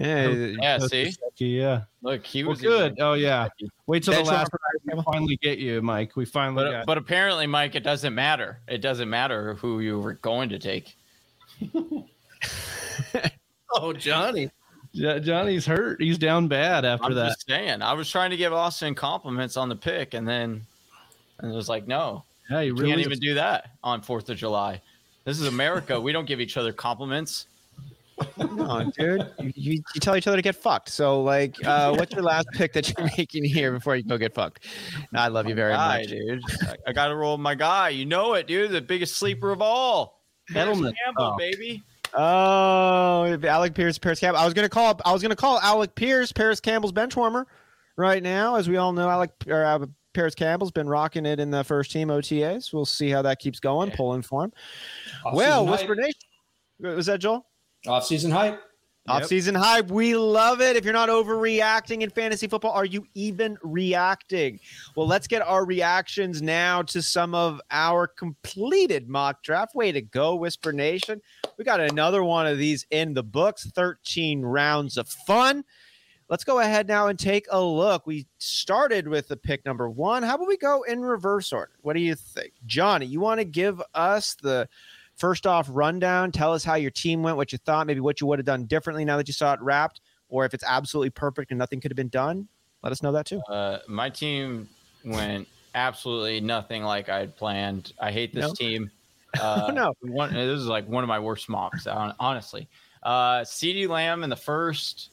Yeah, 0.00 0.28
yeah. 0.30 0.78
See, 0.78 1.12
yeah. 1.36 1.82
Look, 2.02 2.24
he 2.24 2.42
was 2.42 2.62
well, 2.62 2.88
good. 2.88 3.00
Oh 3.00 3.12
yeah. 3.12 3.48
Wait 3.86 4.02
till 4.02 4.14
the 4.14 4.22
last 4.22 4.50
we 4.84 5.02
finally 5.02 5.36
get 5.42 5.58
you, 5.58 5.82
Mike. 5.82 6.16
We 6.16 6.24
finally. 6.24 6.64
But, 6.64 6.86
but 6.86 6.96
apparently, 6.96 7.46
Mike, 7.46 7.74
it 7.74 7.82
doesn't 7.82 8.14
matter. 8.14 8.60
It 8.66 8.78
doesn't 8.78 9.10
matter 9.10 9.54
who 9.54 9.80
you 9.80 9.98
were 9.98 10.14
going 10.14 10.48
to 10.48 10.58
take. 10.58 10.96
oh, 13.74 13.92
Johnny. 13.92 14.50
Johnny's 14.94 15.66
hurt. 15.66 16.00
He's 16.00 16.18
down 16.18 16.48
bad 16.48 16.84
after 16.84 17.06
I'm 17.06 17.14
that. 17.14 17.28
Just 17.28 17.46
saying. 17.46 17.82
I 17.82 17.92
was 17.92 18.10
trying 18.10 18.30
to 18.30 18.36
give 18.36 18.52
Austin 18.52 18.94
compliments 18.94 19.56
on 19.56 19.68
the 19.68 19.76
pick, 19.76 20.14
and 20.14 20.26
then 20.26 20.66
and 21.40 21.52
it 21.52 21.54
was 21.54 21.68
like, 21.68 21.86
no, 21.86 22.24
yeah, 22.50 22.60
you 22.60 22.74
really 22.74 22.88
can't 22.88 23.00
even 23.00 23.18
do 23.18 23.34
that 23.34 23.72
on 23.84 24.00
Fourth 24.00 24.30
of 24.30 24.38
July. 24.38 24.80
This 25.24 25.38
is 25.38 25.46
America. 25.46 26.00
we 26.00 26.12
don't 26.12 26.26
give 26.26 26.40
each 26.40 26.56
other 26.56 26.72
compliments 26.72 27.46
no, 28.38 28.90
dude. 28.96 29.32
You, 29.38 29.52
you, 29.54 29.72
you, 29.94 30.00
tell 30.00 30.16
each 30.16 30.26
other 30.26 30.36
to 30.36 30.42
get 30.42 30.56
fucked. 30.56 30.88
So, 30.88 31.22
like, 31.22 31.56
uh, 31.64 31.94
what's 31.94 32.12
your 32.12 32.22
last 32.22 32.48
pick 32.52 32.72
that 32.74 32.88
you're 32.88 33.08
making 33.18 33.44
here 33.44 33.72
before 33.72 33.96
you 33.96 34.02
go 34.02 34.18
get 34.18 34.34
fucked? 34.34 34.66
I 35.14 35.28
love 35.28 35.48
you 35.48 35.54
very 35.54 35.72
guy, 35.72 35.98
much, 35.98 36.08
dude. 36.08 36.42
I, 36.62 36.74
I 36.88 36.92
got 36.92 37.08
to 37.08 37.16
roll 37.16 37.38
my 37.38 37.54
guy. 37.54 37.90
You 37.90 38.06
know 38.06 38.34
it, 38.34 38.46
dude. 38.46 38.70
The 38.70 38.80
biggest 38.80 39.16
sleeper 39.16 39.50
of 39.50 39.62
all, 39.62 40.22
Edelman, 40.50 40.94
Campbell, 41.04 41.34
oh. 41.34 41.36
baby. 41.36 41.82
Oh, 42.12 43.38
Alec 43.44 43.74
Pierce, 43.74 43.98
Parris 43.98 44.18
Campbell. 44.18 44.40
I 44.40 44.44
was 44.44 44.54
gonna 44.54 44.68
call. 44.68 45.00
I 45.04 45.12
was 45.12 45.22
gonna 45.22 45.36
call 45.36 45.60
Alec 45.60 45.94
Pierce, 45.94 46.32
Parris 46.32 46.60
Campbell's 46.60 46.92
bench 46.92 47.14
warmer, 47.14 47.46
right 47.96 48.22
now. 48.22 48.56
As 48.56 48.68
we 48.68 48.76
all 48.76 48.92
know, 48.92 49.08
Alec 49.08 49.30
or 49.46 49.64
uh, 49.64 49.86
Parris 50.12 50.34
Campbell's 50.34 50.72
been 50.72 50.88
rocking 50.88 51.24
it 51.24 51.38
in 51.38 51.50
the 51.50 51.62
first 51.62 51.92
team 51.92 52.08
OTAs. 52.08 52.72
We'll 52.72 52.86
see 52.86 53.10
how 53.10 53.22
that 53.22 53.38
keeps 53.38 53.60
going. 53.60 53.90
Yeah. 53.90 53.96
Pulling 53.96 54.22
for 54.22 54.44
him. 54.44 54.52
Off 55.24 55.34
well, 55.34 55.66
Whisper 55.66 55.94
Nation. 55.94 56.14
Was 56.80 57.06
that 57.06 57.20
Joel? 57.20 57.46
Off-season 57.86 58.30
hype. 58.30 58.60
Off-season 59.08 59.54
hype, 59.54 59.90
we 59.90 60.14
love 60.14 60.60
it. 60.60 60.76
If 60.76 60.84
you're 60.84 60.92
not 60.92 61.08
overreacting 61.08 62.02
in 62.02 62.10
fantasy 62.10 62.46
football, 62.46 62.72
are 62.72 62.84
you 62.84 63.06
even 63.14 63.56
reacting? 63.62 64.60
Well, 64.94 65.06
let's 65.06 65.26
get 65.26 65.42
our 65.42 65.64
reactions 65.64 66.42
now 66.42 66.82
to 66.82 67.02
some 67.02 67.34
of 67.34 67.60
our 67.70 68.06
completed 68.06 69.08
mock 69.08 69.42
draft. 69.42 69.74
Way 69.74 69.90
to 69.92 70.02
go, 70.02 70.36
Whisper 70.36 70.72
Nation. 70.72 71.20
We 71.56 71.64
got 71.64 71.80
another 71.80 72.22
one 72.22 72.46
of 72.46 72.58
these 72.58 72.86
in 72.90 73.14
the 73.14 73.24
books, 73.24 73.68
13 73.74 74.42
rounds 74.42 74.96
of 74.96 75.08
fun. 75.08 75.64
Let's 76.28 76.44
go 76.44 76.60
ahead 76.60 76.86
now 76.86 77.08
and 77.08 77.18
take 77.18 77.46
a 77.50 77.60
look. 77.60 78.06
We 78.06 78.28
started 78.38 79.08
with 79.08 79.26
the 79.26 79.36
pick 79.36 79.64
number 79.64 79.90
one. 79.90 80.22
How 80.22 80.36
about 80.36 80.46
we 80.46 80.56
go 80.56 80.82
in 80.82 81.00
reverse 81.00 81.52
order? 81.52 81.72
What 81.80 81.94
do 81.94 82.00
you 82.00 82.14
think? 82.14 82.52
Johnny, 82.66 83.06
you 83.06 83.18
want 83.18 83.40
to 83.40 83.44
give 83.44 83.82
us 83.94 84.36
the 84.40 84.68
first 85.20 85.46
off 85.46 85.68
rundown? 85.70 86.32
Tell 86.32 86.52
us 86.52 86.64
how 86.64 86.74
your 86.74 86.90
team 86.90 87.22
went, 87.22 87.36
what 87.36 87.52
you 87.52 87.58
thought, 87.58 87.86
maybe 87.86 88.00
what 88.00 88.20
you 88.20 88.26
would 88.26 88.38
have 88.38 88.46
done 88.46 88.64
differently 88.64 89.04
now 89.04 89.16
that 89.18 89.28
you 89.28 89.34
saw 89.34 89.52
it 89.52 89.60
wrapped, 89.60 90.00
or 90.28 90.44
if 90.44 90.54
it's 90.54 90.64
absolutely 90.66 91.10
perfect 91.10 91.52
and 91.52 91.58
nothing 91.58 91.80
could 91.80 91.90
have 91.90 91.96
been 91.96 92.08
done. 92.08 92.48
Let 92.82 92.90
us 92.90 93.02
know 93.02 93.12
that 93.12 93.26
too. 93.26 93.40
Uh, 93.48 93.78
my 93.86 94.08
team 94.08 94.68
went 95.04 95.46
absolutely 95.74 96.40
nothing 96.40 96.82
like 96.82 97.08
I 97.08 97.18
had 97.18 97.36
planned. 97.36 97.92
I 98.00 98.10
hate 98.10 98.34
this 98.34 98.46
no. 98.46 98.52
team. 98.54 98.90
Uh, 99.40 99.66
oh, 99.68 99.72
no, 99.72 99.92
one, 100.00 100.34
this 100.34 100.58
is 100.58 100.66
like 100.66 100.88
one 100.88 101.04
of 101.04 101.08
my 101.08 101.20
worst 101.20 101.48
mocks, 101.48 101.86
honestly. 101.86 102.68
Uh, 103.00 103.42
CeeDee 103.42 103.88
Lamb 103.88 104.24
in 104.24 104.30
the 104.30 104.34
first. 104.34 105.10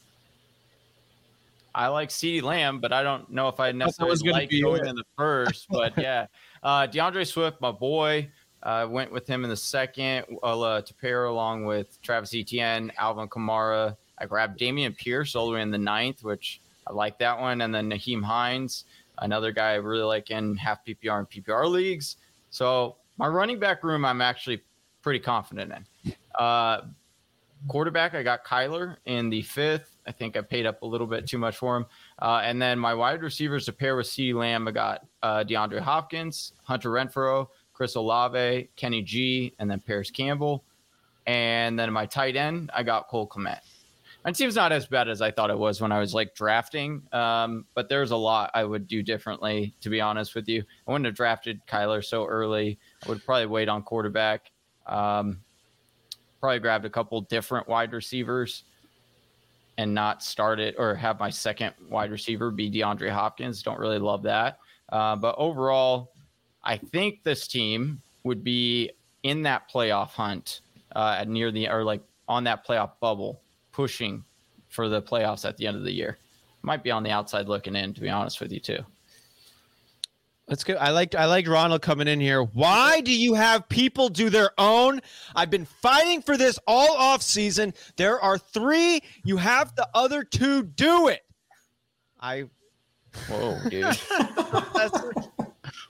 I 1.72 1.86
like 1.86 2.08
CeeDee 2.08 2.42
Lamb, 2.42 2.80
but 2.80 2.92
I 2.92 3.04
don't 3.04 3.30
know 3.30 3.46
if 3.46 3.60
I 3.60 3.70
necessarily 3.70 4.32
like 4.32 4.50
going 4.50 4.84
in 4.86 4.96
the 4.96 5.04
first. 5.16 5.66
But 5.70 5.96
yeah, 5.96 6.26
uh, 6.64 6.86
D'Andre 6.86 7.22
Swift, 7.22 7.60
my 7.60 7.70
boy. 7.70 8.28
I 8.62 8.82
uh, 8.82 8.88
went 8.88 9.12
with 9.12 9.26
him 9.26 9.44
in 9.44 9.50
the 9.50 9.56
second 9.56 10.24
to 10.42 10.94
pair 11.00 11.26
along 11.26 11.64
with 11.64 12.00
Travis 12.02 12.34
Etienne, 12.34 12.90
Alvin 12.98 13.28
Kamara. 13.28 13.96
I 14.18 14.26
grabbed 14.26 14.58
Dameon 14.58 14.96
Pierce 14.96 15.36
all 15.36 15.46
the 15.46 15.54
way 15.54 15.62
in 15.62 15.70
the 15.70 15.78
ninth, 15.78 16.24
which 16.24 16.60
I 16.86 16.92
like 16.92 17.18
that 17.18 17.38
one. 17.38 17.60
And 17.60 17.72
then 17.72 17.88
Nyheim 17.88 18.22
Hines, 18.22 18.84
another 19.18 19.52
guy 19.52 19.72
I 19.72 19.74
really 19.74 20.02
like 20.02 20.30
in 20.30 20.56
half 20.56 20.84
PPR 20.84 21.20
and 21.20 21.30
PPR 21.30 21.70
leagues. 21.70 22.16
So 22.50 22.96
my 23.16 23.28
running 23.28 23.58
back 23.58 23.84
room, 23.84 24.04
I'm 24.04 24.20
actually 24.20 24.62
pretty 25.02 25.20
confident 25.20 25.72
in. 26.04 26.14
Uh, 26.38 26.82
quarterback, 27.68 28.14
I 28.14 28.22
got 28.22 28.44
Kyler 28.44 28.96
in 29.06 29.30
the 29.30 29.42
fifth. 29.42 29.96
I 30.06 30.12
think 30.12 30.36
I 30.36 30.40
paid 30.40 30.66
up 30.66 30.82
a 30.82 30.86
little 30.86 31.06
bit 31.06 31.26
too 31.26 31.38
much 31.38 31.56
for 31.56 31.76
him. 31.76 31.86
Uh, 32.20 32.40
and 32.42 32.60
then 32.60 32.78
my 32.78 32.94
wide 32.94 33.22
receivers 33.22 33.66
to 33.66 33.72
pair 33.72 33.94
with 33.96 34.06
CeeDee 34.06 34.34
Lamb, 34.34 34.66
I 34.66 34.70
got 34.70 35.06
uh, 35.22 35.44
DeAndre 35.44 35.80
Hopkins, 35.80 36.52
Hunter 36.64 36.90
Renfrow, 36.90 37.48
Chris 37.78 37.94
Olave, 37.94 38.68
Kenny 38.74 39.02
G, 39.02 39.54
and 39.60 39.70
then 39.70 39.78
Parris 39.78 40.10
Campbell. 40.10 40.64
And 41.28 41.78
then 41.78 41.92
my 41.92 42.06
tight 42.06 42.34
end, 42.34 42.72
I 42.74 42.82
got 42.82 43.06
Cole 43.06 43.28
Kmet. 43.28 43.60
My 44.24 44.32
seems 44.32 44.56
not 44.56 44.72
as 44.72 44.86
bad 44.86 45.08
as 45.08 45.22
I 45.22 45.30
thought 45.30 45.48
it 45.48 45.56
was 45.56 45.80
when 45.80 45.92
I 45.92 46.00
was 46.00 46.12
like 46.12 46.34
drafting, 46.34 47.02
um, 47.12 47.66
but 47.74 47.88
there's 47.88 48.10
a 48.10 48.16
lot 48.16 48.50
I 48.52 48.64
would 48.64 48.88
do 48.88 49.00
differently, 49.00 49.72
to 49.80 49.90
be 49.90 50.00
honest 50.00 50.34
with 50.34 50.48
you. 50.48 50.64
I 50.88 50.90
wouldn't 50.90 51.06
have 51.06 51.14
drafted 51.14 51.60
Kyler 51.68 52.04
so 52.04 52.26
early. 52.26 52.80
I 53.06 53.10
would 53.10 53.24
probably 53.24 53.46
wait 53.46 53.68
on 53.68 53.84
quarterback. 53.84 54.50
Um, 54.88 55.38
probably 56.40 56.58
grabbed 56.58 56.84
a 56.84 56.90
couple 56.90 57.20
different 57.20 57.68
wide 57.68 57.92
receivers 57.92 58.64
and 59.76 59.94
not 59.94 60.24
start 60.24 60.58
it 60.58 60.74
or 60.78 60.96
have 60.96 61.20
my 61.20 61.30
second 61.30 61.74
wide 61.88 62.10
receiver 62.10 62.50
be 62.50 62.68
DeAndre 62.68 63.10
Hopkins. 63.10 63.62
Don't 63.62 63.78
really 63.78 64.00
love 64.00 64.24
that. 64.24 64.58
Uh, 64.88 65.14
but 65.14 65.36
overall, 65.38 66.10
I 66.68 66.76
think 66.76 67.24
this 67.24 67.48
team 67.48 68.02
would 68.24 68.44
be 68.44 68.90
in 69.22 69.42
that 69.44 69.70
playoff 69.72 70.10
hunt 70.10 70.60
uh, 70.94 71.24
near 71.26 71.50
the 71.50 71.66
or 71.68 71.82
like 71.82 72.02
on 72.28 72.44
that 72.44 72.66
playoff 72.66 72.92
bubble, 73.00 73.40
pushing 73.72 74.22
for 74.68 74.90
the 74.90 75.00
playoffs 75.00 75.48
at 75.48 75.56
the 75.56 75.66
end 75.66 75.78
of 75.78 75.84
the 75.84 75.92
year. 75.92 76.18
Might 76.60 76.82
be 76.82 76.90
on 76.90 77.02
the 77.02 77.10
outside 77.10 77.48
looking 77.48 77.74
in, 77.74 77.94
to 77.94 78.02
be 78.02 78.10
honest 78.10 78.40
with 78.40 78.52
you 78.52 78.60
too. 78.60 78.84
That's 80.46 80.62
good. 80.62 80.76
I 80.76 80.90
liked 80.90 81.14
I 81.16 81.24
liked 81.24 81.48
Ronald 81.48 81.80
coming 81.80 82.06
in 82.06 82.20
here. 82.20 82.42
Why 82.42 83.00
do 83.00 83.18
you 83.18 83.32
have 83.32 83.66
people 83.70 84.10
do 84.10 84.28
their 84.28 84.50
own? 84.58 85.00
I've 85.34 85.50
been 85.50 85.64
fighting 85.64 86.20
for 86.20 86.36
this 86.36 86.58
all 86.66 86.96
off 86.96 87.22
season. 87.22 87.72
There 87.96 88.20
are 88.20 88.36
three. 88.36 89.00
You 89.24 89.38
have 89.38 89.74
the 89.74 89.88
other 89.94 90.22
two 90.22 90.64
do 90.64 91.08
it. 91.08 91.22
I. 92.20 92.44
Whoa, 93.30 93.58
dude. 93.70 93.98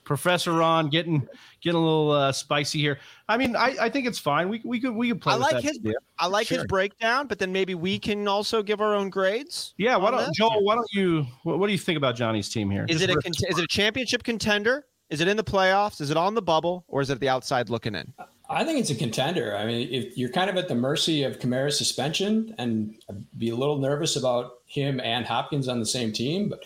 Professor 0.09 0.53
Ron 0.53 0.89
getting 0.89 1.27
getting 1.61 1.79
a 1.79 1.83
little 1.83 2.11
uh, 2.11 2.31
spicy 2.31 2.79
here. 2.79 2.97
I 3.27 3.37
mean, 3.37 3.55
I, 3.55 3.75
I 3.79 3.89
think 3.89 4.07
it's 4.07 4.17
fine. 4.17 4.49
We 4.49 4.59
we 4.65 4.79
could 4.79 4.95
we 4.95 5.09
could 5.09 5.21
play. 5.21 5.33
I 5.33 5.37
like 5.37 5.63
his 5.63 5.77
idea. 5.77 5.93
I 6.17 6.25
like 6.25 6.47
sure. 6.47 6.57
his 6.57 6.65
breakdown, 6.65 7.27
but 7.27 7.37
then 7.37 7.51
maybe 7.51 7.75
we 7.75 7.99
can 7.99 8.27
also 8.27 8.63
give 8.63 8.81
our 8.81 8.95
own 8.95 9.11
grades. 9.11 9.75
Yeah. 9.77 9.97
Why 9.97 10.09
don't 10.09 10.33
Joel? 10.33 10.63
Why 10.63 10.73
don't 10.73 10.91
you? 10.91 11.27
What, 11.43 11.59
what, 11.59 11.67
do 11.67 11.73
you 11.73 11.77
think 11.77 11.95
about 11.95 12.15
Johnny's 12.15 12.49
team 12.49 12.71
here? 12.71 12.87
Is 12.89 13.01
Just 13.01 13.11
it 13.11 13.15
a 13.15 13.21
cont- 13.21 13.45
is 13.49 13.59
it 13.59 13.63
a 13.63 13.67
championship 13.67 14.23
contender? 14.23 14.87
Is 15.11 15.21
it 15.21 15.27
in 15.27 15.37
the 15.37 15.43
playoffs? 15.43 16.01
Is 16.01 16.09
it 16.09 16.17
on 16.17 16.33
the 16.33 16.41
bubble, 16.41 16.85
or 16.87 17.01
is 17.01 17.11
it 17.11 17.19
the 17.19 17.29
outside 17.29 17.69
looking 17.69 17.93
in? 17.93 18.11
I 18.49 18.63
think 18.63 18.79
it's 18.79 18.89
a 18.89 18.95
contender. 18.95 19.55
I 19.55 19.67
mean, 19.67 19.89
if 19.91 20.17
you're 20.17 20.29
kind 20.29 20.49
of 20.49 20.57
at 20.57 20.67
the 20.67 20.73
mercy 20.73 21.21
of 21.21 21.37
Kamara's 21.37 21.77
suspension, 21.77 22.55
and 22.57 22.95
I'd 23.11 23.23
be 23.37 23.49
a 23.49 23.55
little 23.55 23.77
nervous 23.77 24.15
about 24.15 24.61
him 24.65 24.99
and 25.01 25.23
Hopkins 25.23 25.67
on 25.67 25.79
the 25.79 25.85
same 25.85 26.11
team, 26.11 26.49
but 26.49 26.63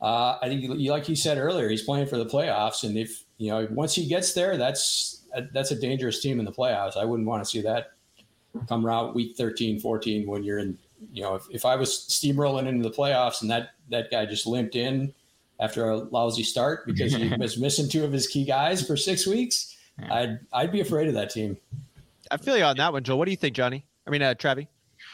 uh, 0.00 0.38
I 0.40 0.48
think, 0.48 0.66
like 0.88 1.08
you 1.08 1.16
said 1.16 1.38
earlier, 1.38 1.68
he's 1.68 1.82
playing 1.82 2.06
for 2.06 2.16
the 2.16 2.24
playoffs, 2.24 2.84
and 2.84 2.96
if 2.96 3.24
you 3.36 3.50
know 3.50 3.68
once 3.70 3.94
he 3.94 4.06
gets 4.06 4.32
there, 4.32 4.56
that's 4.56 5.22
that's 5.52 5.70
a 5.70 5.78
dangerous 5.78 6.20
team 6.20 6.38
in 6.38 6.44
the 6.44 6.52
playoffs. 6.52 6.96
I 6.96 7.04
wouldn't 7.04 7.28
want 7.28 7.44
to 7.44 7.48
see 7.48 7.60
that 7.62 7.92
come 8.68 8.84
around 8.86 9.14
week 9.14 9.36
13, 9.36 9.78
14 9.78 10.26
when 10.26 10.42
you're 10.42 10.58
in. 10.58 10.78
You 11.12 11.22
know, 11.22 11.34
if, 11.34 11.44
if 11.50 11.64
I 11.64 11.76
was 11.76 11.90
steamrolling 11.90 12.66
into 12.66 12.86
the 12.86 12.94
playoffs 12.94 13.40
and 13.40 13.50
that 13.50 13.70
that 13.90 14.10
guy 14.10 14.26
just 14.26 14.46
limped 14.46 14.74
in 14.76 15.14
after 15.58 15.88
a 15.90 15.96
lousy 15.96 16.42
start 16.42 16.86
because 16.86 17.14
he 17.14 17.34
was 17.38 17.58
missing 17.58 17.88
two 17.88 18.04
of 18.04 18.12
his 18.12 18.26
key 18.26 18.44
guys 18.44 18.86
for 18.86 18.96
six 18.96 19.26
weeks, 19.26 19.76
yeah. 19.98 20.14
I'd 20.14 20.38
I'd 20.52 20.72
be 20.72 20.80
afraid 20.80 21.08
of 21.08 21.14
that 21.14 21.30
team. 21.30 21.56
I 22.30 22.36
feel 22.36 22.56
you 22.56 22.64
on 22.64 22.76
that 22.76 22.92
one, 22.92 23.02
Joel. 23.02 23.18
What 23.18 23.26
do 23.26 23.30
you 23.32 23.36
think, 23.36 23.54
Johnny? 23.54 23.84
I 24.06 24.10
mean, 24.10 24.22
uh, 24.22 24.34
Travie. 24.34 24.68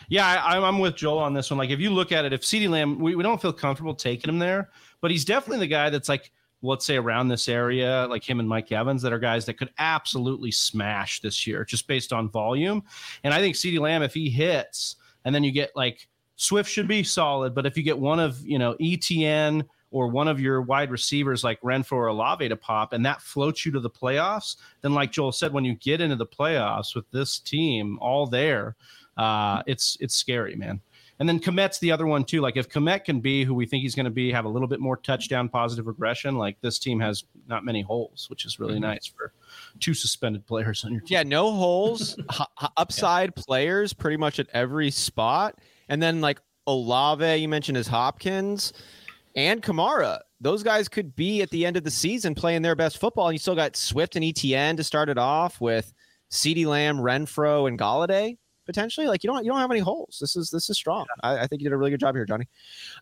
Yeah, 0.09 0.43
I, 0.43 0.59
I'm 0.59 0.79
with 0.79 0.97
Joel 0.97 1.19
on 1.19 1.35
this 1.35 1.51
one. 1.51 1.59
Like, 1.59 1.71
if 1.71 1.81
you 1.81 1.91
look 1.91 2.13
at 2.13 2.25
it, 2.25 2.33
if 2.33 2.43
CeeDee 2.43 2.69
Lamb, 2.69 2.99
we, 2.99 3.15
we 3.15 3.23
don't 3.23 3.41
feel 3.41 3.53
comfortable 3.53 3.95
taking 3.95 4.29
him 4.29 4.39
there, 4.39 4.71
but 5.01 5.11
he's 5.11 5.25
definitely 5.25 5.59
the 5.59 5.71
guy 5.71 5.91
that's 5.91 6.09
like, 6.09 6.31
let's 6.63 6.87
say 6.87 6.97
around 6.97 7.29
this 7.29 7.49
area, 7.49 8.07
like 8.09 8.25
him 8.25 8.41
and 8.41 8.49
Mike 8.49 8.73
Evans, 8.73 9.03
that 9.03 9.13
are 9.13 9.19
guys 9.19 9.45
that 9.47 9.55
could 9.55 9.71
absolutely 9.79 10.51
smash 10.51 11.21
this 11.21 11.47
year 11.47 11.65
just 11.65 11.87
based 11.87 12.13
on 12.13 12.31
volume. 12.31 12.83
And 13.25 13.35
I 13.35 13.41
think 13.41 13.57
CeeDee 13.57 13.81
Lamb, 13.81 14.03
if 14.03 14.15
he 14.15 14.31
hits, 14.31 14.97
and 15.25 15.35
then 15.35 15.45
you 15.45 15.53
get 15.53 15.75
like 15.77 16.09
Swift 16.37 16.71
should 16.71 16.89
be 16.89 17.03
solid, 17.03 17.55
but 17.55 17.67
if 17.67 17.77
you 17.77 17.83
get 17.83 17.99
one 17.99 18.21
of, 18.21 18.41
you 18.47 18.59
know, 18.59 18.75
ETN, 18.81 19.67
or 19.91 20.09
one 20.09 20.29
of 20.29 20.41
your 20.41 20.63
wide 20.63 20.91
receivers 20.91 21.45
like 21.45 21.61
Renfrow 21.63 21.93
or 21.93 22.07
Olave 22.09 22.49
to 22.49 22.57
pop, 22.57 22.93
and 22.93 23.07
that 23.07 23.23
floats 23.23 23.65
you 23.65 23.73
to 23.73 23.81
the 23.81 23.91
playoffs, 23.91 24.57
then 24.83 24.93
like 24.95 25.13
Joel 25.13 25.33
said, 25.33 25.53
when 25.53 25.65
you 25.65 25.75
get 25.77 26.01
into 26.01 26.17
the 26.17 26.27
playoffs 26.27 26.95
with 26.95 27.11
this 27.13 27.39
team 27.39 27.99
all 28.01 28.27
there, 28.27 28.77
uh, 29.17 29.63
it's 29.67 29.97
it's 30.01 30.15
scary, 30.15 30.57
man. 30.57 30.81
And 31.19 31.29
then 31.29 31.41
Kmet's 31.41 31.79
the 31.79 31.91
other 31.93 32.07
one 32.07 32.25
too. 32.25 32.41
Like 32.41 32.57
if 32.57 32.69
Kmet 32.69 33.05
can 33.05 33.21
be 33.21 33.45
who 33.45 33.55
we 33.55 33.65
think 33.65 33.83
he's 33.83 33.95
going 33.95 34.05
to 34.05 34.11
be, 34.11 34.31
have 34.33 34.45
a 34.45 34.49
little 34.49 34.69
bit 34.69 34.81
more 34.81 34.99
touchdown 34.99 35.49
positive 35.49 35.87
regression, 35.87 36.37
like 36.37 36.61
this 36.61 36.79
team 36.79 37.01
has 37.01 37.25
not 37.49 37.65
many 37.65 37.81
holes, 37.81 38.29
which 38.29 38.45
is 38.45 38.61
really 38.61 38.75
mm-hmm. 38.75 38.83
nice 38.83 39.07
for 39.07 39.33
two 39.81 39.95
suspended 39.95 40.47
players 40.47 40.85
on 40.85 40.93
your 40.93 41.01
team. 41.01 41.09
Yeah, 41.17 41.23
no 41.23 41.53
holes, 41.53 42.19
h- 42.33 42.69
upside 42.77 43.33
yeah. 43.35 43.43
players 43.45 43.93
pretty 43.95 44.19
much 44.19 44.39
at 44.39 44.49
every 44.53 44.91
spot. 44.91 45.59
And 45.89 46.03
then 46.03 46.21
like 46.21 46.41
Olave, 46.67 47.37
you 47.37 47.49
mentioned 47.49 47.79
is 47.79 47.89
Hopkins 47.89 48.75
and 49.35 49.63
Kamara. 49.63 50.21
Those 50.43 50.63
guys 50.63 50.87
could 50.87 51.17
be 51.17 51.41
at 51.41 51.49
the 51.49 51.65
end 51.65 51.79
of 51.79 51.85
the 51.85 51.91
season 51.91 52.35
playing 52.35 52.61
their 52.61 52.75
best 52.75 52.99
football. 52.99 53.29
And 53.29 53.35
you 53.35 53.39
still 53.39 53.55
got 53.55 53.75
Swift 53.75 54.17
and 54.17 54.25
ETN 54.25 54.77
to 54.77 54.85
start 54.85 55.09
it 55.09 55.17
off 55.17 55.63
with 55.63 55.95
CeeDee 56.31 56.67
Lamb, 56.67 56.99
Renfrow, 56.99 57.67
and 57.69 57.79
Golladay 57.79 58.37
potentially. 58.67 59.07
Like 59.07 59.25
you 59.25 59.31
don't 59.31 59.45
you 59.45 59.51
don't 59.51 59.61
have 59.61 59.71
any 59.71 59.81
holes. 59.81 60.19
This 60.21 60.37
is 60.37 60.51
this 60.51 60.69
is 60.69 60.77
strong. 60.77 61.07
I, 61.23 61.39
I, 61.39 61.47
think 61.47 61.63
you 61.63 61.69
did 61.69 61.75
a 61.75 61.79
really 61.79 61.91
good 61.91 62.01
job 62.01 62.15
here, 62.15 62.27
Johnny. 62.27 62.49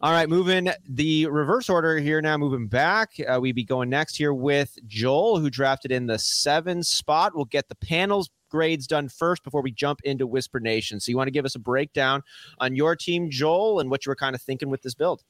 All 0.00 0.12
right, 0.12 0.28
moving 0.28 0.70
the 0.88 1.26
reverse 1.26 1.68
order 1.68 1.98
here 1.98 2.20
now. 2.20 2.36
Moving 2.36 2.68
back, 2.68 3.12
uh, 3.26 3.40
we 3.40 3.52
be 3.52 3.64
going 3.64 3.88
next 3.88 4.16
here 4.16 4.34
with 4.34 4.78
Joel, 4.86 5.40
who 5.40 5.50
drafted 5.50 5.90
in 5.90 6.06
the 6.06 6.18
seven 6.18 6.82
spot. 6.82 7.34
We'll 7.34 7.46
get 7.46 7.68
the 7.68 7.76
panels 7.76 8.30
grades 8.50 8.86
done 8.86 9.08
first 9.08 9.42
before 9.42 9.62
we 9.62 9.72
jump 9.72 10.00
into 10.04 10.28
Whisper 10.28 10.60
Nation. 10.60 11.00
So 11.00 11.10
you 11.10 11.16
want 11.16 11.26
to 11.26 11.32
give 11.32 11.44
us 11.44 11.56
a 11.56 11.58
breakdown 11.58 12.22
on 12.58 12.76
your 12.76 12.94
team, 12.94 13.28
Joel, 13.28 13.80
and 13.80 13.90
what 13.90 14.06
you 14.06 14.10
were 14.10 14.16
kind 14.16 14.36
of 14.36 14.42
thinking 14.42 14.70
with 14.70 14.82
this 14.82 14.94
build. 14.94 15.24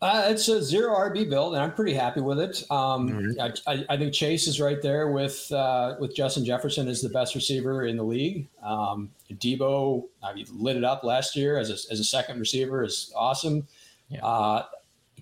Uh, 0.00 0.26
it's 0.28 0.46
a 0.48 0.62
zero 0.62 0.94
RB 0.94 1.28
build, 1.28 1.54
and 1.54 1.62
I'm 1.62 1.72
pretty 1.72 1.92
happy 1.92 2.20
with 2.20 2.38
it. 2.38 2.62
Um, 2.70 3.08
mm-hmm. 3.10 3.68
I, 3.68 3.84
I, 3.88 3.96
think 3.96 4.14
Chase 4.14 4.46
is 4.46 4.60
right 4.60 4.80
there 4.80 5.10
with 5.10 5.50
uh, 5.50 5.96
with 5.98 6.14
Justin 6.14 6.44
Jefferson 6.44 6.86
as 6.86 7.02
the 7.02 7.08
best 7.08 7.34
receiver 7.34 7.86
in 7.86 7.96
the 7.96 8.04
league. 8.04 8.46
Um, 8.62 9.10
Deebo, 9.28 10.04
I 10.22 10.34
mean, 10.34 10.46
lit 10.52 10.76
it 10.76 10.84
up 10.84 11.02
last 11.02 11.34
year 11.34 11.58
as 11.58 11.70
a, 11.70 11.92
as 11.92 11.98
a 11.98 12.04
second 12.04 12.38
receiver 12.38 12.84
is 12.84 13.12
awesome. 13.16 13.66
Yeah. 14.08 14.24
Uh, 14.24 14.66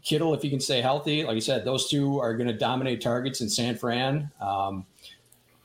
Kittle, 0.03 0.35
if 0.35 0.43
he 0.43 0.51
can 0.51 0.61
stay 0.61 0.83
healthy, 0.83 1.25
like 1.25 1.37
I 1.37 1.41
said, 1.41 1.65
those 1.65 1.89
two 1.89 2.21
are 2.21 2.37
going 2.37 2.47
to 2.47 2.57
dominate 2.57 3.01
targets 3.01 3.41
in 3.41 3.49
San 3.49 3.77
Fran. 3.77 4.31
Um, 4.41 4.85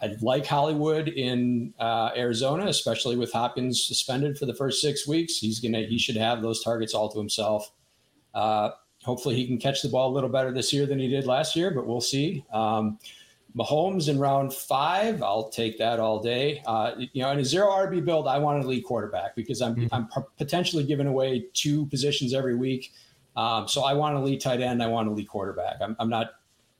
I 0.01 0.15
like 0.21 0.45
Hollywood 0.45 1.09
in 1.09 1.73
uh, 1.79 2.11
Arizona, 2.15 2.65
especially 2.67 3.17
with 3.17 3.31
Hopkins 3.33 3.85
suspended 3.85 4.37
for 4.37 4.45
the 4.45 4.55
first 4.55 4.81
six 4.81 5.05
weeks. 5.05 5.37
He's 5.37 5.59
gonna 5.59 5.81
he 5.81 5.99
should 5.99 6.15
have 6.15 6.41
those 6.41 6.63
targets 6.63 6.93
all 6.93 7.09
to 7.09 7.19
himself. 7.19 7.71
Uh, 8.33 8.71
hopefully, 9.03 9.35
he 9.35 9.47
can 9.47 9.57
catch 9.57 9.81
the 9.81 9.89
ball 9.89 10.11
a 10.11 10.13
little 10.13 10.29
better 10.29 10.51
this 10.51 10.71
year 10.71 10.85
than 10.85 10.99
he 10.99 11.07
did 11.07 11.25
last 11.25 11.55
year, 11.55 11.71
but 11.71 11.85
we'll 11.85 12.01
see. 12.01 12.45
Um, 12.53 12.99
Mahomes 13.55 14.07
in 14.07 14.17
round 14.17 14.53
five, 14.53 15.21
I'll 15.21 15.49
take 15.49 15.77
that 15.77 15.99
all 15.99 16.21
day. 16.21 16.61
Uh, 16.65 16.93
you 16.97 17.21
know, 17.21 17.31
in 17.31 17.39
a 17.39 17.45
zero 17.45 17.67
RB 17.67 18.03
build, 18.03 18.27
I 18.27 18.37
want 18.37 18.63
a 18.63 18.67
lead 18.67 18.83
quarterback 18.83 19.35
because 19.35 19.61
I'm 19.61 19.75
mm-hmm. 19.75 19.93
I'm 19.93 20.07
potentially 20.37 20.83
giving 20.85 21.07
away 21.07 21.47
two 21.53 21.85
positions 21.87 22.33
every 22.33 22.55
week. 22.55 22.93
Um, 23.35 23.67
so 23.67 23.83
I 23.83 23.93
want 23.93 24.15
a 24.15 24.19
lead 24.19 24.41
tight 24.41 24.61
end. 24.61 24.81
I 24.81 24.87
want 24.87 25.07
a 25.07 25.11
lead 25.11 25.27
quarterback. 25.27 25.77
I'm, 25.81 25.95
I'm 25.99 26.09
not 26.09 26.31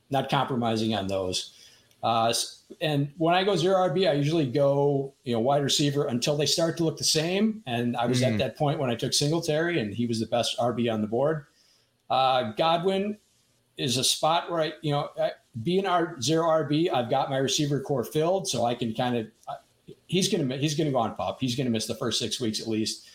not 0.10 0.30
compromising 0.30 0.96
on 0.96 1.08
those. 1.08 1.58
Uh, 2.04 2.34
and 2.80 3.12
when 3.18 3.36
I 3.36 3.44
go 3.44 3.56
zero 3.56 3.76
RB, 3.90 4.10
I 4.10 4.14
usually 4.14 4.50
go 4.50 5.14
you 5.24 5.34
know 5.34 5.42
wide 5.42 5.64
receiver 5.64 6.08
until 6.08 6.38
they 6.38 6.46
start 6.46 6.78
to 6.78 6.86
look 6.86 6.98
the 6.98 7.04
same. 7.04 7.64
And 7.68 7.98
I 7.98 8.06
was 8.06 8.22
mm-hmm. 8.22 8.34
at 8.34 8.40
that 8.40 8.58
point 8.58 8.80
when 8.80 8.90
I 8.90 8.96
took 8.96 9.14
Singletary, 9.14 9.80
and 9.80 9.94
he 9.94 10.06
was 10.06 10.22
the 10.22 10.28
best 10.28 10.58
RB 10.58 10.92
on 10.92 11.02
the 11.02 11.08
board. 11.08 11.48
Uh, 12.12 12.52
Godwin 12.52 13.18
is 13.78 13.96
a 13.98 14.04
spot 14.04 14.52
where 14.52 14.62
I 14.62 14.74
you 14.82 14.92
know 14.92 15.10
being 15.64 15.86
our 15.86 16.20
zero 16.22 16.46
RB, 16.48 16.94
I've 16.94 17.10
got 17.10 17.30
my 17.30 17.38
receiver 17.38 17.80
core 17.80 18.04
filled, 18.04 18.48
so 18.48 18.66
I 18.66 18.76
can 18.76 18.94
kind 18.94 19.18
of 19.18 19.58
he's 20.08 20.28
gonna 20.28 20.58
he's 20.58 20.76
gonna 20.76 20.92
go 20.92 20.98
on 20.98 21.16
pop. 21.16 21.40
He's 21.40 21.56
gonna 21.56 21.70
miss 21.70 21.88
the 21.88 21.96
first 21.96 22.20
six 22.20 22.40
weeks 22.40 22.60
at 22.60 22.68
least. 22.68 23.08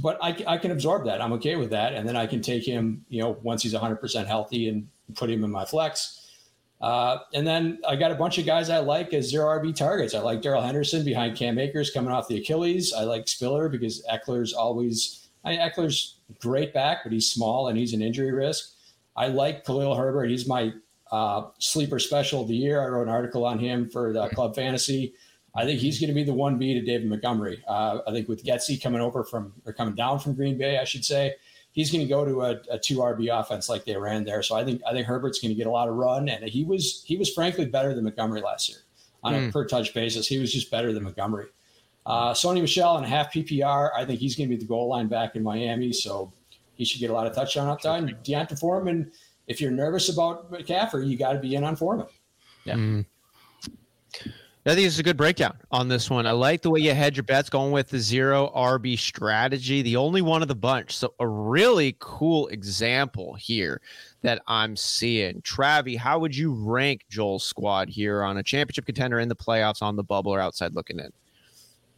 But 0.00 0.18
I, 0.22 0.36
I 0.46 0.56
can 0.58 0.70
absorb 0.70 1.04
that. 1.06 1.20
I'm 1.20 1.32
okay 1.34 1.56
with 1.56 1.70
that, 1.70 1.92
and 1.92 2.08
then 2.08 2.16
I 2.16 2.26
can 2.26 2.40
take 2.40 2.64
him, 2.64 3.04
you 3.08 3.20
know, 3.20 3.36
once 3.42 3.62
he's 3.62 3.72
100 3.72 3.96
percent 3.96 4.28
healthy 4.28 4.68
and 4.68 4.86
put 5.14 5.30
him 5.30 5.44
in 5.44 5.50
my 5.50 5.64
flex. 5.64 6.18
Uh, 6.80 7.18
and 7.32 7.46
then 7.46 7.78
I 7.86 7.94
got 7.94 8.10
a 8.10 8.16
bunch 8.16 8.38
of 8.38 8.46
guys 8.46 8.68
I 8.68 8.78
like 8.78 9.14
as 9.14 9.30
zero 9.30 9.46
RB 9.60 9.74
targets. 9.74 10.14
I 10.14 10.20
like 10.20 10.42
Darrell 10.42 10.62
Henderson 10.62 11.04
behind 11.04 11.36
Cam 11.36 11.58
Akers 11.58 11.90
coming 11.90 12.10
off 12.10 12.26
the 12.26 12.38
Achilles. 12.38 12.92
I 12.92 13.04
like 13.04 13.28
Spiller 13.28 13.68
because 13.68 14.04
Ekeler's 14.10 14.52
always 14.52 15.21
I, 15.44 15.56
Ekeler's 15.56 16.16
great 16.40 16.72
back, 16.72 16.98
but 17.04 17.12
he's 17.12 17.30
small 17.30 17.68
and 17.68 17.78
he's 17.78 17.92
an 17.92 18.02
injury 18.02 18.32
risk. 18.32 18.70
I 19.16 19.28
like 19.28 19.64
Khalil 19.64 19.94
Herbert. 19.94 20.30
He's 20.30 20.46
my 20.46 20.72
uh, 21.10 21.48
sleeper 21.58 21.98
special 21.98 22.42
of 22.42 22.48
the 22.48 22.56
year. 22.56 22.82
I 22.82 22.88
wrote 22.88 23.06
an 23.06 23.12
article 23.12 23.44
on 23.44 23.58
him 23.58 23.88
for 23.88 24.12
the 24.12 24.28
Club 24.28 24.54
Fantasy. 24.54 25.14
I 25.54 25.64
think 25.64 25.80
he's 25.80 26.00
going 26.00 26.08
to 26.08 26.14
be 26.14 26.24
the 26.24 26.32
one 26.32 26.58
B 26.58 26.72
to 26.72 26.80
David 26.80 27.08
Montgomery. 27.08 27.62
Uh, 27.68 27.98
I 28.06 28.12
think 28.12 28.28
with 28.28 28.42
Getsy 28.42 28.82
coming 28.82 29.02
over 29.02 29.22
from 29.22 29.52
or 29.66 29.72
coming 29.74 29.94
down 29.94 30.18
from 30.18 30.34
Green 30.34 30.56
Bay, 30.56 30.78
I 30.78 30.84
should 30.84 31.04
say, 31.04 31.34
he's 31.72 31.90
going 31.90 32.04
to 32.04 32.08
go 32.08 32.24
to 32.24 32.42
a, 32.42 32.60
a, 32.70 32.78
two 32.78 32.98
RB 32.98 33.28
offense 33.28 33.68
like 33.68 33.84
they 33.84 33.96
ran 33.96 34.24
there. 34.24 34.42
So 34.42 34.54
I 34.54 34.64
think 34.64 34.80
I 34.88 34.92
think 34.92 35.06
Herbert's 35.06 35.40
going 35.40 35.50
to 35.50 35.54
get 35.54 35.66
a 35.66 35.70
lot 35.70 35.88
of 35.88 35.94
run, 35.96 36.28
and 36.28 36.44
he 36.48 36.64
was 36.64 37.02
he 37.06 37.16
was 37.16 37.32
frankly 37.32 37.66
better 37.66 37.94
than 37.94 38.04
Montgomery 38.04 38.40
last 38.40 38.68
year 38.68 38.78
on 39.22 39.34
mm. 39.34 39.36
a 39.36 39.40
hmm. 39.44 39.50
per 39.50 39.66
touch 39.66 39.92
basis. 39.92 40.26
He 40.26 40.38
was 40.38 40.52
just 40.52 40.70
better 40.70 40.92
than 40.92 41.02
Montgomery. 41.02 41.46
Uh, 42.04 42.32
Sony 42.32 42.60
Michel 42.60 42.96
and 42.96 43.06
half 43.06 43.32
PPR. 43.32 43.90
I 43.96 44.04
think 44.04 44.20
he's 44.20 44.36
going 44.36 44.48
to 44.48 44.56
be 44.56 44.60
the 44.60 44.68
goal 44.68 44.88
line 44.88 45.08
back 45.08 45.36
in 45.36 45.42
Miami, 45.42 45.92
so 45.92 46.32
he 46.74 46.84
should 46.84 47.00
get 47.00 47.10
a 47.10 47.12
lot 47.12 47.26
of 47.26 47.34
touchdown 47.34 47.68
upside. 47.68 48.02
And 48.02 48.22
D'Onta 48.22 48.58
Foreman, 48.58 49.12
if 49.46 49.60
you're 49.60 49.70
nervous 49.70 50.08
about 50.08 50.50
McCaffrey, 50.50 51.08
you 51.08 51.16
got 51.16 51.34
to 51.34 51.38
be 51.38 51.54
in 51.54 51.64
on 51.64 51.76
Foreman. 51.76 52.06
Yeah. 52.64 52.74
Mm. 52.74 53.06
I 54.64 54.76
think 54.76 54.86
it's 54.86 55.00
a 55.00 55.02
good 55.02 55.16
breakdown 55.16 55.58
on 55.72 55.88
this 55.88 56.08
one. 56.08 56.24
I 56.24 56.30
like 56.30 56.62
the 56.62 56.70
way 56.70 56.78
you 56.78 56.94
hedge 56.94 57.16
your 57.16 57.24
bets 57.24 57.50
going 57.50 57.72
with 57.72 57.88
the 57.88 57.98
zero 57.98 58.52
RB 58.54 58.96
strategy, 58.96 59.82
the 59.82 59.96
only 59.96 60.22
one 60.22 60.40
of 60.40 60.46
the 60.46 60.54
bunch. 60.54 60.96
So, 60.96 61.14
a 61.18 61.26
really 61.26 61.96
cool 61.98 62.46
example 62.46 63.34
here 63.34 63.80
that 64.22 64.40
I'm 64.46 64.76
seeing. 64.76 65.42
Travie, 65.42 65.98
how 65.98 66.20
would 66.20 66.36
you 66.36 66.52
rank 66.54 67.00
Joel's 67.10 67.44
squad 67.44 67.88
here 67.88 68.22
on 68.22 68.36
a 68.36 68.42
championship 68.44 68.86
contender 68.86 69.18
in 69.18 69.28
the 69.28 69.34
playoffs, 69.34 69.82
on 69.82 69.96
the 69.96 70.04
bubble, 70.04 70.32
or 70.32 70.38
outside 70.38 70.74
looking 70.74 71.00
in? 71.00 71.10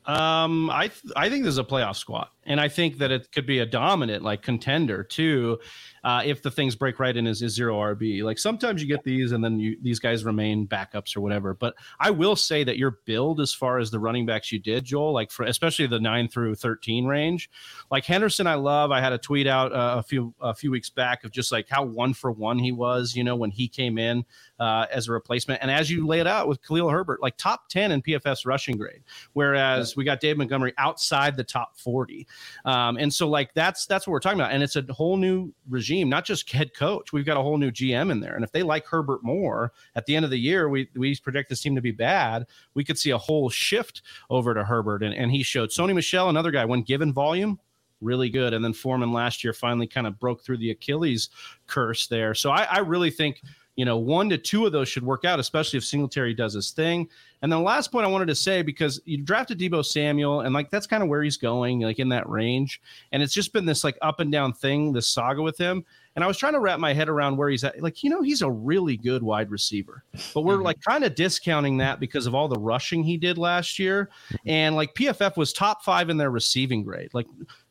Um, 0.06 0.68
I 0.70 0.88
th- 0.88 1.12
I 1.16 1.30
think 1.30 1.44
there's 1.44 1.58
a 1.58 1.64
playoff 1.64 1.96
squad, 1.96 2.28
and 2.44 2.60
I 2.60 2.68
think 2.68 2.98
that 2.98 3.10
it 3.10 3.32
could 3.32 3.46
be 3.46 3.60
a 3.60 3.66
dominant 3.66 4.22
like 4.22 4.42
contender 4.42 5.02
too 5.02 5.58
uh, 6.04 6.22
if 6.24 6.42
the 6.42 6.50
things 6.50 6.76
break 6.76 7.00
right 7.00 7.16
in 7.16 7.26
is, 7.26 7.40
is 7.40 7.54
zero 7.54 7.76
RB. 7.76 8.22
Like 8.22 8.38
sometimes 8.38 8.82
you 8.82 8.88
get 8.88 9.02
these 9.04 9.32
and 9.32 9.42
then 9.42 9.58
you, 9.58 9.76
these 9.80 9.98
guys 9.98 10.22
remain 10.24 10.68
backups 10.68 11.16
or 11.16 11.22
whatever. 11.22 11.54
But 11.54 11.74
I 11.98 12.10
will 12.10 12.36
say 12.36 12.62
that 12.62 12.76
your 12.76 12.98
build 13.06 13.40
as 13.40 13.54
far 13.54 13.78
as 13.78 13.90
the 13.90 13.98
running 13.98 14.26
backs 14.26 14.52
you 14.52 14.58
did, 14.58 14.84
Joel, 14.84 15.14
like 15.14 15.30
for 15.30 15.44
especially 15.44 15.86
the 15.86 15.98
nine 15.98 16.28
through 16.28 16.56
thirteen 16.56 17.06
range, 17.06 17.50
like 17.90 18.04
Henderson, 18.04 18.46
I 18.46 18.54
love. 18.54 18.90
I 18.90 19.00
had 19.00 19.14
a 19.14 19.18
tweet 19.18 19.46
out 19.46 19.72
uh, 19.72 19.96
a 19.98 20.02
few 20.02 20.34
a 20.40 20.54
few 20.54 20.70
weeks 20.70 20.90
back 20.90 21.24
of 21.24 21.32
just 21.32 21.50
like 21.50 21.68
how 21.70 21.84
one 21.84 22.12
for 22.12 22.30
one 22.30 22.58
he 22.58 22.70
was. 22.70 23.14
You 23.16 23.24
know 23.24 23.36
when 23.36 23.50
he 23.50 23.66
came 23.66 23.96
in 23.96 24.26
uh, 24.60 24.86
as 24.92 25.08
a 25.08 25.12
replacement, 25.12 25.62
and 25.62 25.70
as 25.70 25.90
you 25.90 26.06
lay 26.06 26.20
it 26.20 26.26
out 26.26 26.48
with 26.48 26.62
Khalil 26.62 26.90
Herbert, 26.90 27.22
like 27.22 27.38
top 27.38 27.68
ten 27.70 27.90
in 27.92 28.02
PFF 28.02 28.44
rushing 28.44 28.76
grade, 28.76 29.02
whereas 29.32 29.96
we 29.96 30.04
got 30.04 30.20
Dave 30.20 30.36
Montgomery 30.36 30.74
outside 30.76 31.36
the 31.36 31.44
top 31.44 31.78
forty. 31.78 32.26
Um, 32.66 32.98
and 32.98 33.12
so 33.12 33.26
like 33.26 33.54
that's 33.54 33.86
that's 33.86 34.06
what 34.06 34.12
we're 34.12 34.20
talking 34.20 34.40
about, 34.40 34.52
and 34.52 34.62
it's 34.62 34.76
a 34.76 34.84
whole 34.90 35.16
new 35.16 35.54
regime 35.70 35.93
regime, 35.94 36.08
not 36.08 36.24
just 36.24 36.50
head 36.50 36.74
coach. 36.74 37.12
We've 37.12 37.24
got 37.24 37.36
a 37.36 37.42
whole 37.42 37.58
new 37.58 37.70
GM 37.70 38.10
in 38.10 38.20
there. 38.20 38.34
And 38.34 38.44
if 38.44 38.52
they 38.52 38.62
like 38.62 38.86
Herbert 38.86 39.22
more 39.22 39.72
at 39.94 40.06
the 40.06 40.16
end 40.16 40.24
of 40.24 40.30
the 40.30 40.38
year, 40.38 40.68
we, 40.68 40.88
we 40.94 41.16
predict 41.16 41.48
this 41.48 41.60
team 41.60 41.74
to 41.74 41.80
be 41.80 41.92
bad. 41.92 42.46
We 42.74 42.84
could 42.84 42.98
see 42.98 43.10
a 43.10 43.18
whole 43.18 43.50
shift 43.50 44.02
over 44.30 44.54
to 44.54 44.64
Herbert. 44.64 45.02
And, 45.02 45.14
and 45.14 45.30
he 45.30 45.42
showed 45.42 45.70
Sony 45.70 45.94
Michel, 45.94 46.28
another 46.28 46.50
guy, 46.50 46.64
when 46.64 46.82
given 46.82 47.12
volume, 47.12 47.58
really 48.00 48.28
good. 48.28 48.52
And 48.52 48.64
then 48.64 48.72
Foreman 48.72 49.12
last 49.12 49.44
year 49.44 49.52
finally 49.52 49.86
kind 49.86 50.06
of 50.06 50.18
broke 50.18 50.42
through 50.42 50.58
the 50.58 50.70
Achilles 50.70 51.30
curse 51.66 52.06
there. 52.06 52.34
So 52.34 52.50
I, 52.50 52.64
I 52.64 52.78
really 52.78 53.10
think 53.10 53.42
you 53.76 53.84
know, 53.84 53.96
one 53.98 54.28
to 54.28 54.38
two 54.38 54.66
of 54.66 54.72
those 54.72 54.88
should 54.88 55.04
work 55.04 55.24
out, 55.24 55.40
especially 55.40 55.76
if 55.78 55.84
Singletary 55.84 56.32
does 56.32 56.54
his 56.54 56.70
thing. 56.70 57.08
And 57.42 57.50
then 57.50 57.58
the 57.58 57.64
last 57.64 57.90
point 57.90 58.06
I 58.06 58.08
wanted 58.08 58.28
to 58.28 58.34
say, 58.34 58.62
because 58.62 59.00
you 59.04 59.18
drafted 59.18 59.58
Deebo 59.58 59.84
Samuel, 59.84 60.40
and 60.40 60.54
like 60.54 60.70
that's 60.70 60.86
kind 60.86 61.02
of 61.02 61.08
where 61.08 61.22
he's 61.22 61.36
going, 61.36 61.80
like 61.80 61.98
in 61.98 62.08
that 62.10 62.28
range. 62.28 62.80
And 63.12 63.22
it's 63.22 63.34
just 63.34 63.52
been 63.52 63.66
this 63.66 63.84
like 63.84 63.98
up 64.00 64.20
and 64.20 64.30
down 64.30 64.52
thing, 64.52 64.92
this 64.92 65.08
saga 65.08 65.42
with 65.42 65.58
him. 65.58 65.84
And 66.14 66.22
I 66.22 66.28
was 66.28 66.38
trying 66.38 66.52
to 66.52 66.60
wrap 66.60 66.78
my 66.78 66.94
head 66.94 67.08
around 67.08 67.36
where 67.36 67.48
he's 67.48 67.64
at. 67.64 67.82
Like, 67.82 68.04
you 68.04 68.10
know, 68.10 68.22
he's 68.22 68.42
a 68.42 68.50
really 68.50 68.96
good 68.96 69.22
wide 69.22 69.50
receiver, 69.50 70.04
but 70.32 70.42
we're 70.42 70.54
mm-hmm. 70.54 70.62
like 70.62 70.80
kind 70.80 71.02
of 71.02 71.16
discounting 71.16 71.76
that 71.78 71.98
because 71.98 72.26
of 72.26 72.34
all 72.36 72.46
the 72.46 72.58
rushing 72.58 73.02
he 73.02 73.16
did 73.16 73.36
last 73.36 73.80
year. 73.80 74.10
And 74.46 74.76
like 74.76 74.94
PFF 74.94 75.36
was 75.36 75.52
top 75.52 75.82
five 75.82 76.10
in 76.10 76.16
their 76.16 76.30
receiving 76.30 76.84
grade. 76.84 77.10
Like, 77.12 77.26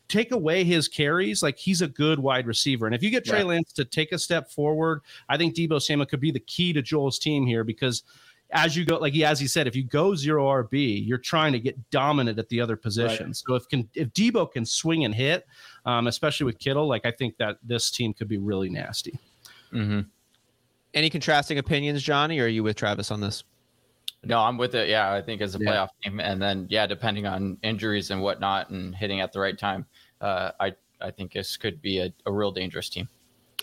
take 0.07 0.31
away 0.31 0.63
his 0.63 0.87
carries, 0.87 1.41
like 1.41 1.57
he's 1.57 1.81
a 1.81 1.87
good 1.87 2.19
wide 2.19 2.47
receiver. 2.47 2.85
And 2.85 2.93
if 2.93 3.01
you 3.01 3.09
get 3.09 3.25
Trey 3.25 3.39
yeah. 3.39 3.45
Lance 3.45 3.73
to 3.73 3.85
take 3.85 4.11
a 4.11 4.19
step 4.19 4.51
forward, 4.51 5.01
I 5.29 5.37
think 5.37 5.55
Deebo 5.55 5.81
Samuel 5.81 6.05
could 6.05 6.19
be 6.19 6.31
the 6.31 6.39
key 6.39 6.73
to 6.73 6.81
Joel's 6.81 7.19
team 7.19 7.45
here 7.45 7.63
because 7.63 8.03
as 8.53 8.77
you 8.77 8.85
go, 8.85 8.97
like 8.97 9.13
he 9.13 9.25
as 9.25 9.39
he 9.39 9.47
said, 9.47 9.67
if 9.67 9.75
you 9.75 9.83
go 9.83 10.13
zero 10.15 10.45
RB, 10.45 11.05
you're 11.05 11.17
trying 11.17 11.53
to 11.53 11.59
get 11.59 11.89
dominant 11.89 12.37
at 12.37 12.49
the 12.49 12.61
other 12.61 12.77
positions. 12.77 13.43
Right. 13.47 13.53
So 13.53 13.55
if 13.55 13.67
can 13.67 13.89
if 13.95 14.09
Deebo 14.13 14.51
can 14.51 14.65
swing 14.65 15.05
and 15.05 15.13
hit, 15.13 15.45
um, 15.85 16.07
especially 16.07 16.45
with 16.45 16.59
Kittle, 16.59 16.87
like 16.87 17.05
I 17.05 17.11
think 17.11 17.37
that 17.37 17.57
this 17.63 17.89
team 17.89 18.13
could 18.13 18.27
be 18.27 18.37
really 18.37 18.69
nasty. 18.69 19.19
Mm-hmm. 19.73 20.01
Any 20.93 21.09
contrasting 21.09 21.57
opinions, 21.57 22.03
Johnny? 22.03 22.39
Or 22.39 22.45
are 22.45 22.47
you 22.47 22.63
with 22.63 22.75
Travis 22.75 23.09
on 23.09 23.21
this? 23.21 23.43
No, 24.25 24.39
I'm 24.39 24.57
with 24.57 24.75
it. 24.75 24.89
Yeah, 24.89 25.13
I 25.13 25.21
think 25.21 25.41
as 25.41 25.55
a 25.55 25.59
playoff 25.59 25.89
yeah. 26.01 26.09
team, 26.09 26.19
and 26.19 26.41
then 26.41 26.67
yeah, 26.69 26.87
depending 26.87 27.25
on 27.25 27.57
injuries 27.63 28.11
and 28.11 28.21
whatnot, 28.21 28.69
and 28.69 28.95
hitting 28.95 29.19
at 29.19 29.33
the 29.33 29.39
right 29.39 29.57
time, 29.57 29.85
uh, 30.21 30.51
I 30.59 30.73
I 31.01 31.11
think 31.11 31.33
this 31.33 31.57
could 31.57 31.81
be 31.81 31.99
a, 31.99 32.13
a 32.25 32.31
real 32.31 32.51
dangerous 32.51 32.89
team. 32.89 33.09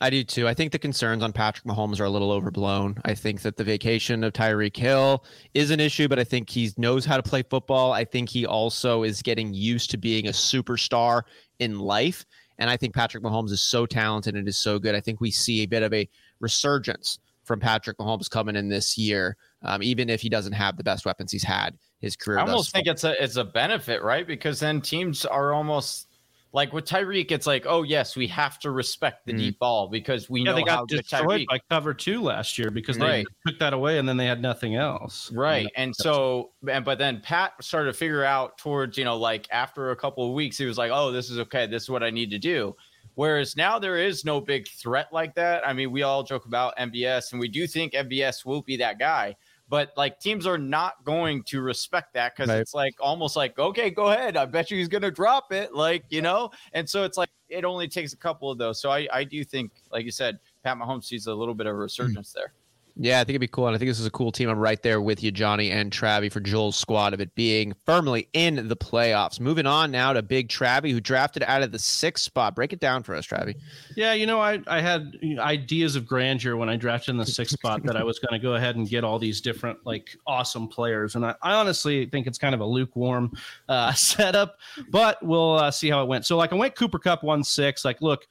I 0.03 0.09
do 0.09 0.25
too. 0.25 0.49
I 0.49 0.55
think 0.55 0.73
the 0.73 0.79
concerns 0.79 1.23
on 1.23 1.33
Patrick 1.33 1.67
Mahomes 1.67 2.01
are 2.01 2.05
a 2.05 2.11
little 2.11 2.33
overblown. 2.33 2.97
I 3.05 3.15
think 3.15 3.43
that 3.43 3.57
the 3.57 3.65
vacation 3.65 4.25
of 4.25 4.33
Tyreek 4.33 4.77
Hill 4.77 5.25
is 5.53 5.71
an 5.71 5.79
issue, 5.79 6.09
but 6.09 6.19
I 6.19 6.25
think 6.25 6.49
he 6.49 6.71
knows 6.79 7.05
how 7.05 7.19
to 7.19 7.23
play 7.23 7.43
football. 7.43 7.93
I 7.93 8.05
think 8.05 8.31
he 8.31 8.47
also 8.47 9.03
is 9.03 9.21
getting 9.21 9.53
used 9.53 9.91
to 9.91 9.99
being 9.99 10.27
a 10.27 10.31
superstar 10.31 11.23
in 11.59 11.79
life. 11.79 12.25
And 12.59 12.71
I 12.71 12.79
think 12.79 12.95
Patrick 12.95 13.23
Mahomes 13.23 13.51
is 13.51 13.61
so 13.61 13.85
talented 13.85 14.37
and 14.37 14.49
is 14.49 14.57
so 14.57 14.79
good. 14.79 14.95
I 14.95 15.01
think 15.01 15.21
we 15.21 15.31
see 15.31 15.63
a 15.63 15.67
bit 15.67 15.83
of 15.83 15.93
a 15.93 16.09
resurgence 16.41 17.19
from 17.51 17.59
Patrick 17.59 17.99
Mahomes 17.99 18.31
coming 18.31 18.55
in 18.55 18.69
this 18.69 18.97
year, 18.97 19.37
um, 19.63 19.83
even 19.83 20.09
if 20.09 20.21
he 20.21 20.29
doesn't 20.29 20.53
have 20.53 20.77
the 20.77 20.85
best 20.85 21.05
weapons 21.05 21.33
he's 21.33 21.43
had 21.43 21.77
his 21.99 22.15
career. 22.15 22.39
I 22.39 22.43
almost 22.43 22.71
think 22.71 22.87
it's 22.87 23.03
a 23.03 23.21
it's 23.21 23.35
a 23.35 23.43
benefit, 23.43 24.05
right? 24.05 24.25
Because 24.25 24.61
then 24.61 24.81
teams 24.81 25.27
are 25.27 25.53
almost 25.53 26.07
like 26.53 26.73
with 26.73 26.85
Tyreek, 26.85 27.33
it's 27.33 27.49
like, 27.49 27.67
oh 27.67 27.83
yes, 27.83 28.15
we 28.15 28.29
have 28.29 28.61
to 28.61 28.71
respect 28.71 29.27
the 29.27 29.33
mm. 29.33 29.39
deep 29.39 29.59
ball 29.59 29.89
because 29.89 30.31
we 30.31 30.43
yeah, 30.43 30.45
know 30.45 30.55
they 30.55 30.63
got 30.63 30.77
how 30.77 30.85
destroyed 30.85 31.45
by 31.51 31.59
cover 31.69 31.93
two 31.93 32.23
last 32.23 32.57
year 32.57 32.71
because 32.71 33.01
right. 33.01 33.27
they 33.45 33.51
took 33.51 33.59
that 33.59 33.73
away 33.73 33.99
and 33.99 34.09
then 34.09 34.17
they 34.17 34.27
had 34.27 34.41
nothing 34.41 34.77
else. 34.77 35.33
Right, 35.33 35.67
and 35.75 35.93
so 35.97 36.53
and 36.69 36.85
but 36.85 36.99
then 36.99 37.21
Pat 37.21 37.55
started 37.61 37.91
to 37.91 37.99
figure 37.99 38.23
out 38.23 38.59
towards 38.59 38.97
you 38.97 39.05
know 39.05 39.17
like 39.17 39.49
after 39.51 39.91
a 39.91 39.97
couple 39.97 40.25
of 40.25 40.35
weeks, 40.35 40.57
he 40.57 40.67
was 40.67 40.79
like, 40.79 40.93
oh, 40.95 41.11
this 41.11 41.31
is 41.31 41.41
okay, 41.41 41.67
this 41.67 41.83
is 41.83 41.91
what 41.91 42.05
I 42.05 42.11
need 42.11 42.31
to 42.31 42.39
do. 42.39 42.77
Whereas 43.21 43.55
now 43.55 43.79
there 43.79 43.99
is 43.99 44.25
no 44.25 44.41
big 44.41 44.67
threat 44.67 45.09
like 45.13 45.35
that. 45.35 45.61
I 45.69 45.75
mean, 45.75 45.91
we 45.91 46.05
all 46.05 46.23
joke 46.23 46.47
about 46.47 46.75
MVS 46.79 47.33
and 47.33 47.39
we 47.39 47.49
do 47.49 47.67
think 47.67 47.93
MVS 47.93 48.47
will 48.47 48.63
be 48.63 48.79
that 48.79 48.99
guy 48.99 49.37
but 49.69 49.93
like 49.95 50.19
teams 50.19 50.47
are 50.47 50.57
not 50.57 51.05
going 51.05 51.43
to 51.45 51.61
respect 51.61 52.15
that 52.15 52.35
because 52.35 52.49
right. 52.49 52.59
it's 52.59 52.73
like 52.73 52.95
almost 52.99 53.37
like 53.37 53.57
okay 53.57 53.89
go 53.89 54.09
ahead 54.09 54.37
i 54.37 54.45
bet 54.45 54.69
you 54.69 54.77
he's 54.77 54.89
going 54.89 55.01
to 55.01 55.13
drop 55.13 55.53
it 55.53 55.73
like 55.73 56.03
you 56.11 56.21
know 56.21 56.51
and 56.73 56.91
so 56.91 57.05
it's 57.05 57.17
like 57.17 57.29
it 57.49 57.65
only 57.65 57.87
takes 57.87 58.13
a 58.13 58.17
couple 58.17 58.51
of 58.51 58.59
those 58.59 58.81
so 58.81 58.91
i 58.91 59.07
i 59.13 59.23
do 59.23 59.45
think 59.45 59.71
like 59.93 60.05
you 60.05 60.11
said 60.11 60.41
pat 60.65 60.77
mahomes 60.77 61.05
sees 61.05 61.29
a 61.29 61.35
little 61.35 61.55
bit 61.55 61.69
of 61.69 61.75
a 61.75 61.79
resurgence 61.79 62.33
there 62.33 62.53
Yeah, 63.03 63.19
I 63.19 63.25
think 63.25 63.31
it'd 63.31 63.41
be 63.41 63.49
cool. 63.49 63.67
And 63.67 63.75
I 63.75 63.79
think 63.79 63.89
this 63.89 63.99
is 63.99 64.05
a 64.05 64.11
cool 64.11 64.31
team. 64.31 64.51
I'm 64.51 64.59
right 64.59 64.83
there 64.83 65.01
with 65.01 65.23
you, 65.23 65.31
Johnny 65.31 65.71
and 65.71 65.91
Travie, 65.91 66.31
for 66.31 66.39
Joel's 66.39 66.77
squad 66.77 67.15
of 67.15 67.21
it 67.23 67.35
being 67.35 67.73
firmly 67.87 68.29
in 68.35 68.69
the 68.69 68.77
playoffs. 68.77 69.41
Moving 69.41 69.65
on 69.65 69.91
now 69.91 70.13
to 70.13 70.21
Big 70.21 70.51
Travie, 70.51 70.93
who 70.93 71.01
drafted 71.01 71.43
out 71.45 71.63
of 71.63 71.73
the 71.73 71.79
sixth 71.79 72.23
spot. 72.25 72.55
Break 72.55 72.75
it 72.75 72.79
down 72.79 73.03
for 73.03 73.15
us, 73.15 73.27
Travie. 73.27 73.55
Yeah, 73.97 74.13
you 74.13 74.27
know, 74.27 74.39
I, 74.39 74.61
I 74.67 74.83
had 74.83 75.19
ideas 75.39 75.97
of 75.97 76.07
grandeur 76.07 76.57
when 76.57 76.69
I 76.69 76.77
drafted 76.77 77.13
in 77.13 77.17
the 77.17 77.25
sixth 77.25 77.55
spot 77.55 77.83
that 77.85 77.97
I 77.97 78.05
was 78.05 78.19
going 78.19 78.39
to 78.39 78.39
go 78.39 78.57
ahead 78.57 78.77
and 78.77 78.87
get 78.87 79.03
all 79.03 79.19
these 79.19 79.41
different, 79.41 79.79
like, 79.87 80.15
awesome 80.27 80.69
players. 80.69 81.15
And 81.15 81.25
I, 81.25 81.35
I 81.41 81.55
honestly 81.55 82.05
think 82.05 82.27
it's 82.27 82.37
kind 82.37 82.55
of 82.55 82.61
a 82.61 82.67
lukewarm 82.67 83.33
uh, 83.71 83.93
setup, 83.95 84.59
but 84.91 85.23
we'll 85.23 85.55
uh, 85.55 85.71
see 85.71 85.89
how 85.89 86.03
it 86.03 86.07
went. 86.07 86.27
So, 86.27 86.37
like, 86.37 86.53
I 86.53 86.57
went 86.57 86.77
Cooper 86.77 86.99
Kupp 86.99 87.23
1 87.23 87.45
6. 87.45 87.83
Like, 87.83 88.03
look, 88.03 88.27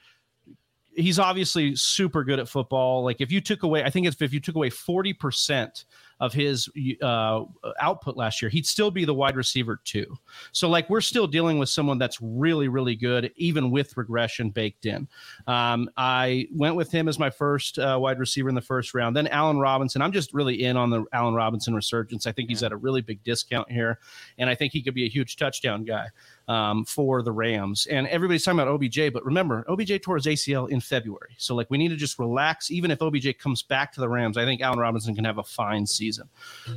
he's 1.00 1.20
obviously 1.20 1.76
super 1.76 2.24
good 2.24 2.40
at 2.40 2.48
football. 2.48 3.04
Like 3.04 3.22
if 3.22 3.32
you 3.32 3.42
took 3.42 3.64
away, 3.64 3.84
I 3.84 3.90
think 3.90 4.06
it's 4.08 4.22
if 4.22 4.34
you 4.34 4.40
took 4.40 4.56
away 4.56 4.70
forty 4.70 5.14
percent 5.14 5.86
of 6.20 6.34
his 6.34 6.68
uh, 7.02 7.44
output 7.80 8.18
last 8.18 8.42
year, 8.42 8.50
he'd 8.50 8.66
still 8.66 8.92
be 8.92 9.06
the 9.06 9.14
wide 9.14 9.38
receiver 9.38 9.80
too. 9.86 10.06
So 10.52 10.68
like 10.68 10.90
we're 10.90 11.00
still 11.00 11.28
dealing 11.28 11.60
with 11.60 11.70
someone 11.70 11.98
that's 11.98 12.20
really 12.22 12.68
really 12.68 12.96
good, 12.96 13.32
even 13.38 13.72
with 13.72 13.96
regression 13.96 14.50
baked 14.50 14.86
in. 14.86 15.08
Um, 15.48 15.90
I 15.98 16.48
went 16.54 16.76
with 16.76 16.92
him 16.92 17.08
as 17.08 17.18
my 17.18 17.30
first 17.30 17.80
uh, 17.80 17.98
wide 18.00 18.20
receiver 18.20 18.50
in 18.50 18.56
the 18.56 18.62
first 18.62 18.94
round. 18.94 19.16
Then 19.16 19.28
Allen 19.28 19.60
Robinson. 19.60 20.02
I'm 20.02 20.12
just 20.12 20.34
really 20.34 20.64
in 20.64 20.76
on 20.78 20.90
the 20.90 21.06
Allen 21.14 21.34
Robinson 21.34 21.74
resurgence. 21.74 22.28
I 22.28 22.32
think 22.32 22.50
he's 22.50 22.64
at 22.64 22.72
a 22.72 22.78
really 22.78 23.02
big 23.02 23.24
discount 23.24 23.72
here, 23.72 24.00
and 24.38 24.50
I 24.50 24.56
think 24.56 24.74
he 24.74 24.82
could 24.82 24.94
be 24.94 25.06
a 25.06 25.10
huge 25.10 25.38
touchdown 25.38 25.86
guy 25.86 26.08
um, 26.50 26.84
for 26.84 27.22
the 27.22 27.32
Rams. 27.32 27.86
And 27.86 28.08
everybody's 28.08 28.44
talking 28.44 28.60
about 28.60 28.74
OBJ, 28.74 29.14
but 29.14 29.24
remember, 29.24 29.64
OBJ 29.70 30.02
tore 30.02 30.16
his 30.16 30.26
ACL 30.26 30.68
in 30.70 30.82
February. 30.82 31.36
So, 31.38 31.56
like, 31.56 31.70
we 31.70 31.78
need 31.78 31.90
to 31.90 31.96
just 31.96 32.18
relax. 32.18 32.72
Even 32.72 32.90
if 32.92 33.02
OBJ 33.02 33.38
comes 33.38 33.62
back 33.62 33.94
to 33.94 34.02
the 34.02 34.10
Rams, 34.10 34.36
I 34.36 34.46
think 34.46 34.60
Allen 34.60 34.80
Robinson 34.80 35.16
can 35.16 35.24
have 35.24 35.38
a 35.38 35.44
fine 35.44 35.86
season. 35.86 36.28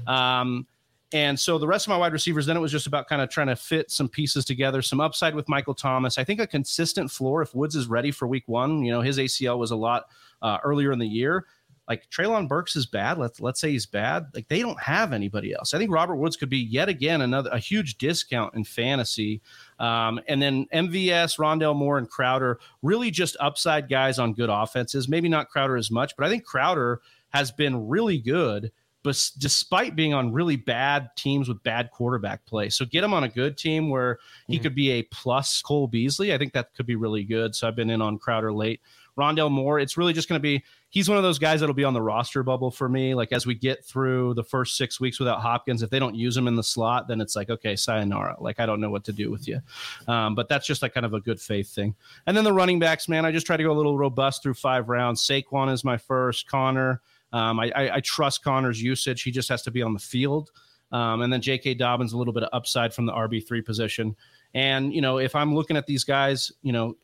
Um, 0.07 0.67
and 1.15 1.39
so 1.39 1.59
the 1.59 1.67
rest 1.67 1.87
of 1.87 1.91
my 1.91 1.97
wide 1.97 2.13
receivers, 2.13 2.47
then 2.47 2.57
it 2.57 2.61
was 2.61 2.73
just 2.73 2.87
about 2.87 3.07
kind 3.07 3.21
of 3.21 3.29
trying 3.29 3.49
to 3.49 3.57
fit 3.57 3.91
some 3.91 4.09
pieces 4.09 4.45
together, 4.45 4.81
some 4.81 5.01
upside 5.01 5.35
with 5.35 5.49
Michael 5.49 5.75
Thomas. 5.75 6.17
I 6.17 6.25
think 6.25 6.41
a 6.41 6.47
consistent 6.47 7.11
floor 7.11 7.43
if 7.43 7.55
Woods 7.55 7.77
is 7.77 7.87
ready 7.87 8.11
for 8.11 8.27
week 8.27 8.45
one. 8.47 8.83
You 8.83 8.93
know, 8.93 9.03
his 9.03 9.19
ACL 9.19 9.59
was 9.59 9.71
a 9.71 9.77
lot 9.77 10.07
uh, 10.41 10.59
earlier 10.65 10.93
in 10.93 10.99
the 10.99 11.07
year 11.07 11.47
like 11.89 12.09
Treylon 12.11 12.49
Burks 12.49 12.77
is 12.77 12.87
bad. 12.87 13.19
Let's 13.19 13.41
let's 13.41 13.61
say 13.61 13.71
he's 13.71 13.87
bad. 13.87 14.27
Like 14.35 14.49
they 14.49 14.61
don't 14.61 14.81
have 14.81 15.13
anybody 15.13 15.53
else. 15.53 15.75
I 15.75 15.79
think 15.79 15.91
Robert 15.91 16.17
Woods 16.17 16.37
could 16.37 16.49
be 16.49 16.59
yet 16.59 16.89
again 16.89 17.23
another 17.23 17.51
a 17.51 17.59
huge 17.59 17.99
discount 17.99 18.55
in 18.55 18.65
fantasy. 18.65 19.41
Um, 19.79 20.21
and 20.29 20.41
then 20.41 20.67
MVS, 20.73 21.39
Rondale 21.39 21.77
Moore, 21.77 21.99
and 21.99 22.09
Crowder 22.09 22.61
really 22.83 23.11
just 23.11 23.37
upside 23.41 23.89
guys 23.89 24.19
on 24.19 24.33
good 24.33 24.51
offenses. 24.51 25.09
Maybe 25.09 25.29
not 25.29 25.49
Crowder 25.49 25.77
as 25.77 25.91
much, 25.91 26.17
but 26.17 26.25
I 26.25 26.29
think 26.29 26.45
Crowder 26.45 27.01
has 27.31 27.51
been 27.51 27.89
really 27.89 28.19
good. 28.19 28.71
But 29.03 29.31
despite 29.39 29.97
being 29.97 30.15
on 30.15 30.33
really 30.33 30.55
bad 30.55 31.11
teams 31.17 31.49
with 31.49 31.61
bad 31.65 31.91
quarterback 31.91 32.47
play, 32.47 32.69
so 32.69 32.85
get 32.85 33.03
him 33.03 33.13
on 33.13 33.25
a 33.25 33.29
good 33.29 33.59
team 33.59 33.91
where 33.91 34.21
he 34.47 34.55
mm-hmm. 34.55 34.63
could 34.63 34.75
be 34.77 34.91
a 34.93 35.03
plus 35.05 35.61
Cole 35.61 35.89
Beasley. 35.89 36.33
I 36.33 36.39
think 36.39 36.53
that 36.53 36.73
could 36.75 36.87
be 36.87 36.95
really 36.95 37.25
good. 37.25 37.57
So 37.57 37.67
I've 37.67 37.75
been 37.75 37.91
in 37.91 38.01
on 38.01 38.19
Crowder 38.19 38.53
late. 38.53 38.81
Rondale 39.19 39.51
Moore, 39.51 39.79
it's 39.79 39.97
really 39.97 40.13
just 40.13 40.29
going 40.29 40.39
to 40.39 40.43
be 40.43 40.63
he's 40.93 41.09
one 41.09 41.17
of 41.17 41.25
those 41.25 41.39
guys 41.39 41.61
that'll 41.61 41.75
be 41.75 41.85
on 41.85 41.95
the 41.95 42.03
roster 42.03 42.43
bubble 42.43 42.71
for 42.71 42.87
me. 42.87 43.15
Like 43.15 43.33
as 43.33 43.47
we 43.47 43.55
get 43.55 43.83
through 43.83 44.35
the 44.35 44.45
first 44.45 44.77
six 44.77 45.01
weeks 45.01 45.19
without 45.19 45.41
Hopkins, 45.41 45.83
if 45.83 45.89
they 45.89 45.99
don't 45.99 46.15
use 46.15 46.37
him 46.37 46.47
in 46.47 46.55
the 46.55 46.63
slot, 46.63 47.09
then 47.09 47.21
it's 47.21 47.35
like 47.35 47.49
okay, 47.49 47.75
sayonara. 47.75 48.37
Like 48.39 48.61
I 48.61 48.67
don't 48.67 48.81
know 48.81 48.91
what 48.91 49.03
to 49.05 49.13
do 49.13 49.31
with 49.31 49.49
you. 49.49 49.61
Um, 50.07 50.35
but 50.35 50.51
that's 50.51 50.67
just 50.67 50.83
like 50.83 50.93
kind 50.93 51.07
of 51.07 51.15
a 51.15 51.21
good 51.21 51.41
faith 51.41 51.75
thing. 51.75 51.95
And 52.27 52.37
then 52.37 52.45
the 52.45 52.53
running 52.53 52.79
backs, 52.79 53.09
man, 53.09 53.25
I 53.25 53.33
just 53.33 53.47
try 53.47 53.57
to 53.57 53.63
go 53.63 53.73
a 53.73 53.75
little 53.75 53.97
robust 53.97 54.43
through 54.43 54.55
five 54.55 54.91
rounds. 54.91 55.27
Saquon 55.27 55.73
is 55.73 55.83
my 55.83 55.97
first. 55.97 56.47
Conner, 56.47 57.01
um, 57.33 57.59
I, 57.59 57.73
I, 57.75 57.97
I 57.97 58.01
trust 58.01 58.45
Conner's 58.45 58.81
usage. 58.81 59.23
He 59.23 59.31
just 59.31 59.49
has 59.49 59.63
to 59.63 59.71
be 59.71 59.81
on 59.81 59.95
the 59.95 59.99
field. 59.99 60.51
Um, 60.93 61.23
and 61.23 61.33
then 61.33 61.41
J.K. 61.41 61.75
Dobbins, 61.75 62.13
a 62.13 62.19
little 62.19 62.35
bit 62.35 62.43
of 62.43 62.51
upside 62.53 62.93
from 62.93 63.07
the 63.07 63.13
RB 63.13 63.47
three 63.47 63.63
position. 63.63 64.15
And 64.53 64.93
you 64.95 65.01
know, 65.01 65.17
if 65.19 65.35
I'm 65.35 65.55
looking 65.55 65.79
at 65.79 65.87
these 65.87 66.05
guys, 66.05 66.53
you 66.63 66.73
know, 66.73 66.97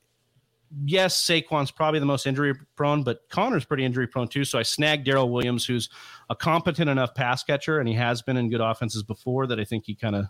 yes, 0.84 1.16
Saquon's 1.22 1.70
probably 1.70 2.00
the 2.00 2.06
most 2.06 2.26
injury 2.26 2.54
prone, 2.76 3.02
but 3.02 3.28
Conner's 3.28 3.64
pretty 3.64 3.84
injury 3.84 4.06
prone 4.06 4.28
too. 4.28 4.44
So 4.44 4.58
I 4.58 4.62
snagged 4.62 5.04
Darrel 5.04 5.30
Williams, 5.30 5.64
who's 5.64 5.88
a 6.30 6.36
competent 6.36 6.90
enough 6.90 7.14
pass 7.14 7.42
catcher, 7.42 7.78
and 7.78 7.88
he 7.88 7.94
has 7.94 8.22
been 8.22 8.36
in 8.36 8.50
good 8.50 8.60
offenses 8.60 9.02
before 9.02 9.46
that 9.46 9.60
I 9.60 9.64
think 9.64 9.84
he 9.86 9.94
kind 9.94 10.16
of 10.16 10.26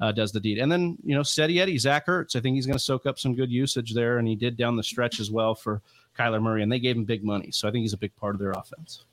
uh, 0.00 0.12
does 0.12 0.32
the 0.32 0.40
deed. 0.40 0.58
And 0.58 0.70
then, 0.70 0.98
you 1.04 1.14
know, 1.14 1.22
steady 1.22 1.60
Eddie, 1.60 1.78
Zach 1.78 2.06
Ertz. 2.06 2.34
I 2.34 2.40
think 2.40 2.56
he's 2.56 2.66
going 2.66 2.78
to 2.78 2.82
soak 2.84 3.06
up 3.06 3.18
some 3.18 3.34
good 3.34 3.50
usage 3.50 3.94
there, 3.94 4.18
and 4.18 4.26
he 4.26 4.34
did 4.34 4.56
down 4.56 4.76
the 4.76 4.82
stretch 4.82 5.20
as 5.20 5.30
well 5.30 5.54
for 5.54 5.80
Kyler 6.18 6.42
Murray, 6.42 6.62
and 6.62 6.72
they 6.72 6.80
gave 6.80 6.96
him 6.96 7.04
big 7.04 7.24
money. 7.24 7.50
So 7.52 7.68
I 7.68 7.70
think 7.70 7.82
he's 7.82 7.92
a 7.92 7.98
big 7.98 8.14
part 8.16 8.34
of 8.34 8.40
their 8.40 8.50
offense. 8.50 9.04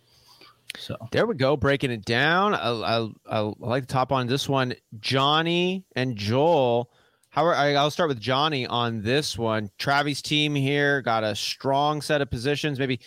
So 0.77 0.95
there 1.11 1.25
we 1.25 1.35
go, 1.35 1.57
breaking 1.57 1.91
it 1.91 2.05
down. 2.05 2.53
I, 2.53 2.69
I, 2.69 3.09
I 3.29 3.53
like 3.59 3.83
to 3.83 3.87
top 3.87 4.11
on 4.11 4.27
this 4.27 4.47
one. 4.47 4.75
Johnny 4.99 5.85
and 5.95 6.15
Joel 6.15 6.91
how 7.29 7.45
are, 7.45 7.53
I'll 7.53 7.91
start 7.91 8.09
with 8.09 8.19
Johnny 8.19 8.65
on 8.65 9.01
this 9.01 9.37
one. 9.37 9.69
Travis 9.77 10.21
team 10.21 10.55
here 10.55 11.01
got 11.01 11.23
a 11.23 11.35
strong 11.35 12.01
set 12.01 12.21
of 12.21 12.29
positions. 12.29 12.79
Maybe 12.79 12.99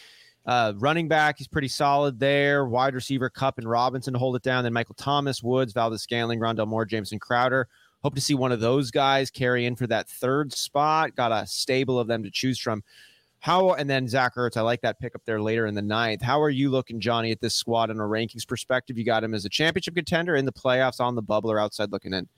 uh, 0.47 0.73
running 0.77 1.09
back, 1.09 1.39
he's 1.39 1.49
pretty 1.49 1.69
solid 1.69 2.21
there. 2.21 2.65
Wide 2.65 2.95
receiver, 2.95 3.29
Kupp 3.29 3.59
and 3.59 3.69
Robinson 3.69 4.15
hold 4.15 4.37
it 4.37 4.43
down. 4.43 4.65
Then 4.65 4.73
Michael 4.73 4.95
Thomas, 4.95 5.43
Woods, 5.43 5.73
Valdes-Scantling, 5.73 6.39
Rondale 6.39 6.69
Moore, 6.69 6.85
Jameson 6.85 7.19
Crowder. 7.19 7.69
Hope 8.03 8.15
to 8.15 8.21
see 8.21 8.35
one 8.35 8.53
of 8.53 8.61
those 8.61 8.91
guys 8.91 9.31
carry 9.31 9.67
in 9.67 9.77
for 9.77 9.87
that 9.87 10.09
third 10.09 10.53
spot. 10.53 11.15
Got 11.15 11.33
a 11.33 11.47
stable 11.47 11.99
of 11.99 12.09
them 12.09 12.23
to 12.23 12.31
choose 12.31 12.59
from. 12.59 12.83
How 13.39 13.73
and 13.73 13.91
then 13.91 14.07
Zach 14.07 14.37
Ertz, 14.37 14.57
I 14.57 14.61
like 14.61 14.83
that 14.83 15.01
pick 15.01 15.17
up 15.17 15.23
there 15.25 15.41
later 15.41 15.67
in 15.67 15.75
the 15.75 15.83
ninth. 15.83 16.23
How 16.23 16.41
are 16.41 16.51
you 16.51 16.71
looking, 16.71 17.01
Johnny, 17.01 17.33
at 17.33 17.41
this 17.41 17.57
squad 17.57 17.91
in 17.91 17.99
a 17.99 18.03
rankings 18.03 18.47
perspective? 18.47 18.97
You 18.97 19.05
got 19.05 19.25
him 19.25 19.35
as 19.35 19.45
a 19.45 19.49
championship 19.49 19.97
contender 19.97 20.37
in 20.37 20.45
the 20.45 20.53
playoffs, 20.53 21.01
on 21.01 21.17
the 21.17 21.23
bubble, 21.23 21.51
or 21.51 21.59
outside 21.59 21.91
looking 21.91 22.13
in? 22.13 22.29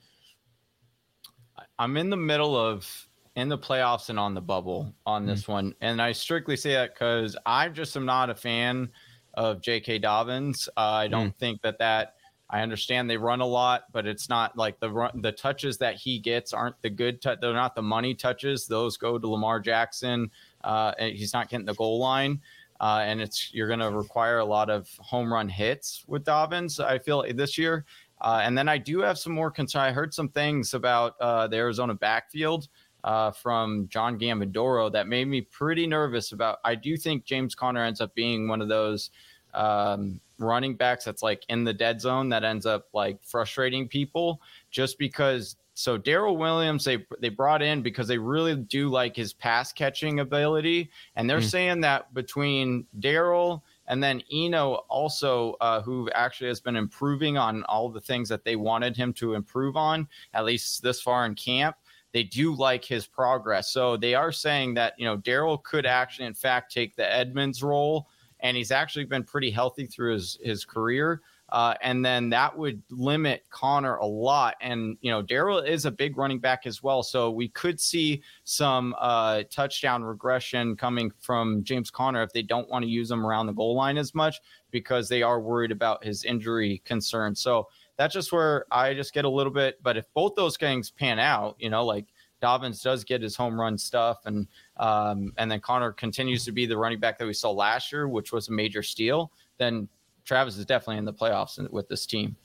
I'm 1.79 1.97
in 1.97 2.11
the 2.11 2.17
middle 2.17 2.57
of 2.57 3.09
in 3.37 3.49
the 3.49 3.59
playoffs 3.59 4.11
and 4.11 4.19
on 4.19 4.35
the 4.35 4.41
bubble 4.41 4.95
on 5.07 5.27
this 5.27 5.43
mm-hmm. 5.43 5.53
one, 5.53 5.75
and 5.81 6.01
I 6.01 6.13
strictly 6.13 6.57
say 6.57 6.73
that 6.75 6.95
because 6.95 7.37
I 7.45 7.69
just 7.69 7.97
am 7.97 8.07
not 8.07 8.31
a 8.31 8.35
fan 8.35 8.91
of 9.35 9.61
J.K. 9.61 9.99
Dobbins. 9.99 10.69
Uh, 10.77 10.81
I 10.81 11.09
don't 11.09 11.31
mm. 11.31 11.39
think 11.39 11.63
that 11.63 11.79
that. 11.79 12.15
I 12.51 12.61
understand 12.61 13.09
they 13.11 13.17
run 13.17 13.41
a 13.41 13.47
lot, 13.47 13.85
but 13.91 14.07
it's 14.07 14.29
not 14.29 14.57
like 14.57 14.79
the 14.79 14.91
run, 14.91 15.23
the 15.23 15.33
touches 15.33 15.79
that 15.79 15.97
he 15.97 16.19
gets 16.19 16.53
aren't 16.53 16.81
the 16.83 16.91
good. 16.91 17.21
T- 17.21 17.35
they're 17.41 17.55
not 17.55 17.75
the 17.75 17.83
money 17.83 18.15
touches. 18.15 18.67
Those 18.67 18.97
go 18.97 19.19
to 19.19 19.27
Lamar 19.27 19.59
Jackson. 19.59 20.31
Uh, 20.63 20.93
and 20.99 21.17
he's 21.17 21.33
not 21.33 21.49
getting 21.49 21.67
the 21.67 21.75
goal 21.75 21.99
line. 21.99 22.41
Uh, 22.81 23.03
and 23.05 23.21
it's 23.21 23.53
you're 23.55 23.67
going 23.67 23.81
to 23.81 23.91
require 23.91 24.39
a 24.39 24.45
lot 24.45 24.69
of 24.69 24.89
home 24.99 25.33
run 25.33 25.49
hits 25.49 26.05
with 26.07 26.25
Dobbins. 26.25 26.81
I 26.81 26.99
feel 26.99 27.25
this 27.35 27.57
year, 27.57 27.87
uh, 28.25 28.41
and 28.43 28.57
then 28.57 28.71
I 28.71 28.79
do 28.79 29.01
have 29.01 29.19
some 29.19 29.35
more 29.35 29.51
concern. 29.51 29.83
I 29.83 29.93
heard 29.93 30.15
some 30.15 30.31
things 30.31 30.73
about 30.73 31.15
uh, 31.21 31.47
the 31.47 31.57
Arizona 31.57 31.93
backfield 31.93 32.69
uh, 33.05 33.31
from 33.33 33.87
John 33.89 34.19
Gambadoro 34.19 34.91
that 34.93 35.07
made 35.07 35.29
me 35.29 35.43
pretty 35.43 35.87
nervous 35.87 36.33
about. 36.33 36.59
I 36.65 36.75
do 36.75 36.97
think 36.97 37.27
James 37.27 37.55
Conner 37.55 37.85
ends 37.85 38.01
up 38.01 38.15
being 38.15 38.49
one 38.49 38.63
of 38.63 38.69
those 38.69 39.11
um, 39.53 40.23
running 40.39 40.75
backs 40.75 41.05
that's 41.05 41.23
like 41.23 41.45
in 41.51 41.65
the 41.65 41.75
dead 41.75 42.01
zone 42.01 42.31
that 42.31 42.45
ends 42.45 42.65
up 42.65 42.87
like 42.95 43.19
frustrating 43.23 43.87
people 43.87 44.41
just 44.71 44.99
because. 44.99 45.57
So 45.75 45.99
Darrel 45.99 46.39
Williams 46.39 46.85
they 46.85 47.05
they 47.21 47.29
brought 47.29 47.61
in 47.61 47.83
because 47.83 48.09
they 48.09 48.17
really 48.17 48.57
do 48.57 48.89
like 48.89 49.17
his 49.17 49.35
pass 49.35 49.71
catching 49.71 50.21
ability, 50.21 50.89
and 51.17 51.29
they're 51.29 51.41
mm. 51.41 51.51
saying 51.51 51.81
that 51.83 52.15
between 52.15 52.87
Darrel 53.01 53.65
and 53.87 54.03
then 54.03 54.23
Eno 54.33 54.85
also, 54.89 55.57
uh, 55.61 55.83
who 55.83 56.11
actually 56.11 56.49
has 56.49 56.61
been 56.61 56.77
improving 56.77 57.37
on 57.37 57.65
all 57.65 57.89
the 57.89 58.01
things 58.01 58.29
that 58.29 58.45
they 58.45 58.57
wanted 58.57 58.97
him 58.97 59.13
to 59.15 59.35
improve 59.35 59.77
on, 59.77 60.09
at 60.33 60.45
least 60.45 60.83
this 60.83 61.01
far 61.01 61.27
in 61.27 61.35
camp. 61.35 61.77
They 62.13 62.23
do 62.23 62.55
like 62.55 62.85
his 62.85 63.07
progress. 63.07 63.71
So 63.71 63.97
they 63.97 64.15
are 64.15 64.33
saying 64.33 64.75
that, 64.75 64.95
you 64.99 65.05
know, 65.05 65.17
Darrel 65.17 65.59
could 65.59 65.85
actually, 65.85 66.27
in 66.27 66.35
fact, 66.35 66.73
take 66.73 66.95
the 66.95 67.13
Edmonds 67.13 67.63
role. 67.63 68.09
And 68.41 68.57
he's 68.57 68.71
actually 68.71 69.07
been 69.07 69.25
pretty 69.25 69.51
healthy 69.51 69.87
through 69.87 70.15
his, 70.15 70.39
his 70.43 70.65
career. 70.65 71.23
Uh, 71.55 71.73
and 71.83 72.05
then 72.05 72.29
that 72.31 72.59
would 72.59 72.83
limit 72.91 73.45
Conner 73.49 73.95
a 73.99 74.05
lot. 74.05 74.57
And, 74.61 74.99
you 75.03 75.13
know, 75.13 75.23
Darrel 75.23 75.61
is 75.61 75.85
a 75.85 75.91
big 75.93 76.19
running 76.19 76.41
back 76.41 76.67
as 76.67 76.83
well. 76.83 77.05
So 77.05 77.31
we 77.31 77.47
could 77.47 77.79
see 77.79 78.25
some 78.43 78.93
uh, 78.99 79.45
touchdown 79.51 80.03
regression 80.03 80.75
coming 80.75 81.13
from 81.21 81.63
James 81.63 81.93
Conner 81.93 82.25
if 82.25 82.33
they 82.33 82.43
don't 82.43 82.69
want 82.69 82.83
to 82.85 82.91
use 82.91 83.09
him 83.09 83.25
around 83.25 83.47
the 83.47 83.53
goal 83.53 83.77
line 83.77 83.99
as 83.99 84.17
much 84.17 84.41
because 84.73 85.09
they 85.09 85.23
are 85.23 85.41
worried 85.41 85.71
about 85.71 86.03
his 86.03 86.25
injury 86.25 86.83
concerns. 86.85 87.41
So 87.41 87.69
that's 87.97 88.15
just 88.15 88.33
where 88.33 88.65
I 88.73 88.93
just 88.93 89.15
get 89.15 89.25
a 89.25 89.31
little 89.31 89.53
bit. 89.53 89.81
But 89.81 89.97
if 89.97 90.13
both 90.13 90.35
those 90.35 90.57
things 90.57 90.91
pan 90.91 91.21
out, 91.21 91.55
you 91.61 91.71
know, 91.71 91.85
like 91.85 92.07
Dobbins 92.41 92.83
does 92.83 93.05
get 93.05 93.23
his 93.23 93.37
home 93.37 93.61
run 93.61 93.79
stuff, 93.79 94.27
and 94.27 94.49
um, 94.77 95.33
and 95.39 95.49
then 95.49 95.61
Conner 95.61 95.93
continues 95.93 96.45
to 96.47 96.53
be 96.53 96.67
the 96.67 96.77
running 96.77 96.99
back 96.99 97.17
that 97.19 97.27
we 97.27 97.33
saw 97.33 97.53
last 97.53 97.93
year, 97.93 98.09
which 98.09 98.33
was 98.33 98.49
a 98.49 98.53
major 98.53 98.83
steal, 98.83 99.31
then 99.57 99.89
Travis 100.25 100.57
is 100.57 100.67
definitely 100.67 100.99
in 100.99 101.05
the 101.05 101.13
playoffs 101.13 101.71
with 101.71 101.89
this 101.89 102.07
team. 102.07 102.37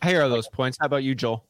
I 0.00 0.08
hear 0.08 0.28
those 0.28 0.48
points. 0.48 0.78
How 0.80 0.86
about 0.86 1.02
you, 1.02 1.14
Joel? 1.14 1.44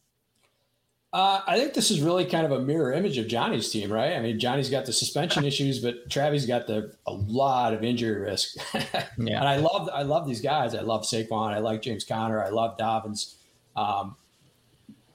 Uh, 1.10 1.40
I 1.46 1.58
think 1.58 1.72
this 1.72 1.90
is 1.90 2.02
really 2.02 2.26
kind 2.26 2.44
of 2.44 2.52
a 2.52 2.60
mirror 2.60 2.92
image 2.92 3.16
of 3.16 3.28
Johnny's 3.28 3.70
team, 3.70 3.90
right? 3.90 4.12
I 4.12 4.20
mean, 4.20 4.38
Johnny's 4.38 4.68
got 4.68 4.84
the 4.84 4.92
suspension 4.92 5.44
issues, 5.44 5.78
but 5.78 6.10
Travis 6.10 6.44
got 6.44 6.66
the 6.66 6.94
a 7.06 7.12
lot 7.12 7.72
of 7.72 7.82
injury 7.82 8.20
risk. 8.20 8.56
yeah. 8.74 9.00
And 9.16 9.48
I 9.48 9.56
love 9.56 9.88
I 9.92 10.02
love 10.02 10.26
these 10.26 10.42
guys. 10.42 10.74
I 10.74 10.82
love 10.82 11.04
Saquon. 11.04 11.54
I 11.54 11.60
like 11.60 11.80
James 11.80 12.04
Conner. 12.04 12.44
I 12.44 12.50
love 12.50 12.76
Dobbins. 12.76 13.36
Um, 13.74 14.16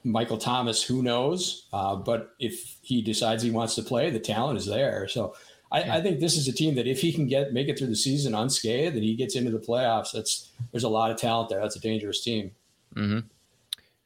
Michael 0.02 0.36
Thomas, 0.36 0.82
who 0.82 1.00
knows? 1.00 1.66
Uh, 1.72 1.94
but 1.94 2.34
if 2.40 2.76
he 2.82 3.00
decides 3.00 3.42
he 3.42 3.50
wants 3.52 3.76
to 3.76 3.82
play, 3.82 4.10
the 4.10 4.18
talent 4.18 4.58
is 4.58 4.66
there. 4.66 5.06
So 5.06 5.34
I, 5.74 5.80
yeah. 5.80 5.94
I, 5.96 6.00
think 6.00 6.20
this 6.20 6.36
is 6.36 6.46
a 6.46 6.52
team 6.52 6.76
that 6.76 6.86
if 6.86 7.00
he 7.00 7.12
can 7.12 7.26
get 7.26 7.52
make 7.52 7.68
it 7.68 7.76
through 7.76 7.88
the 7.88 7.96
season 7.96 8.32
unscathed 8.32 8.94
and 8.94 9.02
he 9.02 9.16
gets 9.16 9.34
into 9.34 9.50
the 9.50 9.58
playoffs, 9.58 10.12
that's 10.12 10.52
there's 10.70 10.84
a 10.84 10.88
lot 10.88 11.10
of 11.10 11.16
talent 11.16 11.48
there. 11.48 11.60
That's 11.60 11.74
a 11.74 11.80
dangerous 11.80 12.22
team. 12.22 12.52
Mm-hmm. 12.94 13.26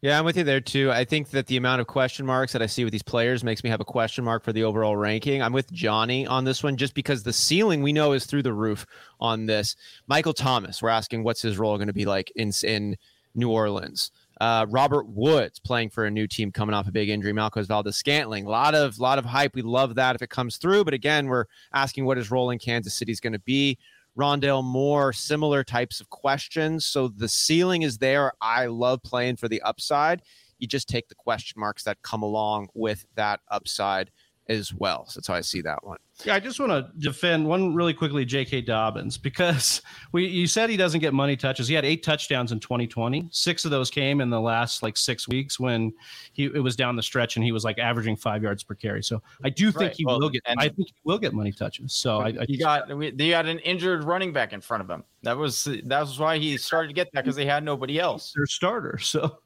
Yeah, 0.01 0.19
I'm 0.19 0.25
with 0.25 0.39
you 0.39 0.45
there 0.45 0.63
too. 0.63 0.91
I 0.91 1.05
think 1.05 1.31
that 1.31 1.47
the 1.47 1.59
amount 1.59 1.83
of 1.83 1.87
question 1.87 2.25
marks 2.25 2.53
that 2.55 2.63
I 2.63 2.67
see 2.67 2.85
with 2.85 2.93
these 2.93 3.03
players 3.03 3.45
makes 3.45 3.63
me 3.63 3.69
have 3.69 3.81
a 3.81 3.85
question 3.85 4.25
mark 4.25 4.45
for 4.45 4.53
the 4.53 4.63
overall 4.63 4.97
ranking. 4.97 5.43
I'm 5.43 5.53
with 5.53 5.71
Johnny 5.71 6.27
on 6.27 6.45
this 6.45 6.63
one 6.63 6.77
just 6.77 6.95
because 6.95 7.23
the 7.23 7.33
ceiling 7.35 7.83
we 7.83 7.93
know 7.93 8.13
is 8.13 8.25
through 8.25 8.45
the 8.45 8.53
roof 8.53 8.87
on 9.21 9.45
this. 9.45 9.77
Michael 10.07 10.33
Thomas, 10.33 10.81
we're 10.81 10.89
asking 10.89 11.23
what's 11.23 11.43
his 11.43 11.59
role 11.59 11.77
going 11.77 11.89
to 11.89 11.93
be 11.93 12.07
like 12.07 12.33
in 12.37 12.51
in 12.65 12.97
New 13.35 13.51
Orleans. 13.51 14.11
Uh, 14.41 14.67
Robert 14.69 15.09
Woods 15.09 15.59
playing 15.59 15.91
for 15.91 16.05
a 16.05 16.11
new 16.11 16.27
team 16.27 16.53
coming 16.53 16.75
off 16.75 16.87
a 16.87 16.93
big 16.93 17.09
injury. 17.09 17.33
Malcolm 17.33 17.65
Valdes-Scantling, 17.65 18.47
a 18.47 18.49
lot 18.49 18.75
of 18.75 18.99
lot 18.99 19.19
of 19.19 19.25
hype. 19.25 19.55
We 19.55 19.63
love 19.63 19.97
that 19.97 20.15
if 20.15 20.23
it 20.23 20.31
comes 20.31 20.59
through. 20.59 20.85
But 20.85 20.95
again, 20.95 21.27
we're 21.27 21.47
asking 21.73 22.05
what 22.05 22.17
his 22.17 22.31
role 22.31 22.51
in 22.51 22.59
Kansas 22.59 22.95
City 22.95 23.13
is 23.13 23.21
going 23.21 23.33
to 23.33 23.41
be. 23.41 23.79
Rondale 24.17 24.65
Moore, 24.65 25.13
similar 25.13 25.63
types 25.63 26.01
of 26.01 26.11
questions. 26.11 26.87
So 26.87 27.09
the 27.09 27.29
ceiling 27.29 27.83
is 27.83 27.99
there. 27.99 28.33
I 28.41 28.67
love 28.67 29.03
playing 29.03 29.37
for 29.37 29.49
the 29.49 29.63
upside. 29.63 30.23
You 30.59 30.67
just 30.67 30.89
take 30.89 31.09
the 31.09 31.15
question 31.15 31.61
marks 31.61 31.85
that 31.85 32.03
come 32.03 32.23
along 32.23 32.69
with 32.75 33.07
that 33.15 33.41
upside 33.49 34.11
as 34.49 34.73
well. 34.73 35.07
So 35.07 35.19
that's 35.19 35.29
how 35.29 35.35
I 35.35 35.41
see 35.41 35.61
that 35.63 35.85
one. 35.85 35.99
Yeah, 36.25 36.35
I 36.35 36.41
just 36.41 36.59
want 36.59 36.73
to 36.73 36.91
defend 36.99 37.47
one 37.47 37.75
really 37.75 37.95
quickly, 37.95 38.25
J.K. 38.25 38.63
Dobbins, 38.63 39.17
because 39.17 39.83
we 40.13 40.27
you 40.27 40.47
said 40.47 40.69
he 40.69 40.77
doesn't 40.77 41.01
get 41.01 41.15
money 41.15 41.37
touches. 41.37 41.69
He 41.69 41.75
had 41.75 41.85
eight 41.85 42.03
touchdowns 42.03 42.51
in 42.51 42.59
2020. 42.59 43.29
Six 43.31 43.65
of 43.65 43.71
those 43.71 43.91
came 43.91 44.21
in 44.21 44.31
the 44.31 44.41
last 44.41 44.83
like 44.83 44.97
six 44.97 45.29
weeks 45.29 45.61
when 45.61 45.93
he 46.33 46.47
it 46.47 46.63
was 46.63 46.75
down 46.75 46.97
the 46.97 47.03
stretch 47.03 47.37
and 47.37 47.45
he 47.45 47.53
was 47.53 47.65
like 47.65 47.79
averaging 47.79 48.17
five 48.17 48.43
yards 48.43 48.65
per 48.65 48.75
carry. 48.75 49.03
So 49.03 49.23
I 49.45 49.51
do 49.51 49.71
think 49.71 49.91
right. 49.91 49.97
he 49.97 50.05
well, 50.05 50.19
will 50.19 50.31
get. 50.31 50.43
I 50.47 50.69
think 50.69 50.89
he 50.89 50.95
will 51.05 51.19
get 51.19 51.33
money 51.35 51.53
touches. 51.53 51.93
So 51.93 52.19
I, 52.19 52.29
I 52.29 52.47
you 52.49 52.59
got 52.59 52.89
you 52.89 53.31
got 53.31 53.47
an 53.47 53.61
injured 53.61 54.03
running 54.05 54.33
back 54.33 54.53
in 54.53 54.61
front 54.61 54.83
of 54.83 54.91
him. 54.91 55.05
That 55.23 55.37
was 55.37 55.65
that 55.65 56.01
was 56.01 56.19
why 56.19 56.39
he 56.39 56.57
started 56.57 56.89
to 56.89 56.95
get 56.95 57.09
that 57.13 57.25
because 57.25 57.37
they 57.37 57.47
had 57.47 57.63
nobody 57.63 58.01
else. 58.01 58.33
Their 58.35 58.47
starter. 58.47 58.99
So 59.09 59.39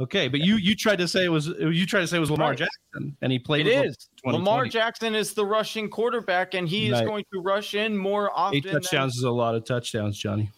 Okay, 0.00 0.28
but 0.28 0.40
you 0.40 0.56
you 0.56 0.76
tried 0.76 0.98
to 0.98 1.08
say 1.08 1.24
it 1.24 1.28
was 1.28 1.48
you 1.48 1.84
tried 1.84 2.02
to 2.02 2.06
say 2.06 2.18
it 2.18 2.20
was 2.20 2.30
Lamar 2.30 2.50
right. 2.50 2.58
Jackson, 2.58 3.16
and 3.20 3.32
he 3.32 3.38
played. 3.38 3.66
It 3.66 3.86
is 3.86 4.08
Lamar 4.24 4.66
Jackson 4.66 5.14
is 5.16 5.34
the 5.34 5.44
rushing 5.44 5.90
quarterback, 5.90 6.54
and 6.54 6.68
he 6.68 6.88
is 6.88 7.00
going 7.00 7.24
to 7.32 7.40
rush 7.40 7.74
in 7.74 7.96
more 7.96 8.30
often. 8.32 8.58
Eight 8.58 8.70
touchdowns 8.70 9.14
than, 9.14 9.20
is 9.20 9.24
a 9.24 9.30
lot 9.30 9.56
of 9.56 9.64
touchdowns, 9.64 10.16
Johnny. 10.16 10.50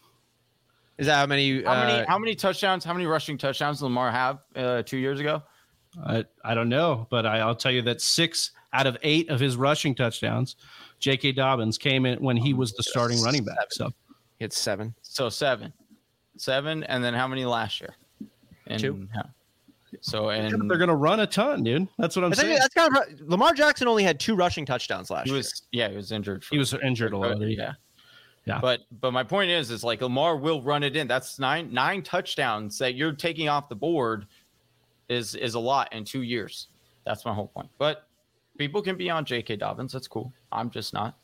Is 0.99 1.07
that 1.07 1.17
how 1.17 1.27
many? 1.27 1.63
How 1.63 1.73
uh, 1.73 1.87
many? 1.87 2.07
How 2.07 2.19
many 2.19 2.35
touchdowns? 2.35 2.85
How 2.85 2.93
many 2.93 3.07
rushing 3.07 3.39
touchdowns 3.39 3.81
Lamar 3.81 4.11
have 4.11 4.41
uh, 4.55 4.83
two 4.83 4.99
years 4.99 5.21
ago? 5.21 5.43
I 6.05 6.27
I 6.45 6.55
don't 6.55 6.69
know, 6.69 7.07
but 7.11 7.25
I, 7.25 7.45
will 7.47 7.55
tell 7.55 7.73
you 7.73 7.81
that 7.83 8.03
six 8.03 8.51
out 8.75 8.87
of 8.87 8.99
eight 9.03 9.31
of 9.31 9.41
his 9.41 9.57
rushing 9.57 9.95
touchdowns, 9.95 10.57
J.K. 10.99 11.33
Dobbins 11.33 11.79
came 11.79 12.05
in 12.05 12.23
when 12.23 12.37
he 12.37 12.53
was 12.53 12.73
the 12.75 12.83
starting 12.83 13.21
running 13.23 13.45
back. 13.45 13.73
So 13.73 13.91
it's 14.39 14.59
seven. 14.59 14.95
So 15.01 15.31
seven, 15.31 15.73
seven, 16.37 16.85
and 16.85 17.03
then 17.03 17.15
how 17.15 17.27
many 17.27 17.47
last 17.47 17.81
year? 17.81 17.95
And 18.71 18.81
Two. 18.81 19.09
How, 19.13 19.29
so 20.01 20.31
and 20.31 20.71
they're 20.71 20.79
going 20.79 20.89
to 20.89 20.95
run 20.95 21.21
a 21.21 21.27
ton, 21.27 21.63
dude. 21.65 21.89
That's 21.99 22.15
what 22.17 22.25
I'm 22.25 22.33
saying. 22.35 22.59
That's 22.59 22.75
kind 22.75 22.97
of 22.97 23.29
Lamar 23.29 23.53
Jackson 23.53 23.89
only 23.89 24.05
had 24.05 24.21
two 24.21 24.37
rushing 24.37 24.65
touchdowns 24.65 25.11
last 25.11 25.27
he 25.27 25.33
was, 25.33 25.65
year. 25.71 25.87
Yeah, 25.87 25.91
he 25.91 25.97
was 25.97 26.13
injured. 26.13 26.45
For, 26.45 26.55
he 26.55 26.59
was 26.59 26.73
injured 26.75 27.13
a 27.13 27.19
lot. 27.19 27.41
Yeah. 27.41 27.73
Yeah. 28.47 28.59
But 28.61 28.81
but 29.01 29.13
my 29.13 29.23
point 29.23 29.51
is 29.51 29.71
is 29.71 29.85
like 29.85 30.01
Lamar 30.01 30.37
will 30.37 30.63
run 30.63 30.83
it 30.83 30.97
in. 30.97 31.07
That's 31.07 31.39
nine 31.39 31.73
nine 31.73 32.03
touchdowns 32.03 32.79
that 32.79 32.95
you're 32.95 33.13
taking 33.13 33.49
off 33.49 33.69
the 33.69 33.77
board 33.77 34.27
is 35.09 35.35
is 35.35 35.55
a 35.55 35.59
lot 35.59 35.93
in 35.93 36.05
2 36.05 36.23
years. 36.23 36.69
That's 37.05 37.25
my 37.25 37.35
whole 37.35 37.49
point. 37.49 37.69
But 37.79 38.07
people 38.57 38.81
can 38.81 38.97
be 38.97 39.11
on 39.11 39.25
J.K. 39.25 39.57
Dobbins. 39.57 39.93
That's 39.93 40.09
cool. 40.09 40.33
I'm 40.53 40.71
just 40.71 40.95
not. 40.95 41.17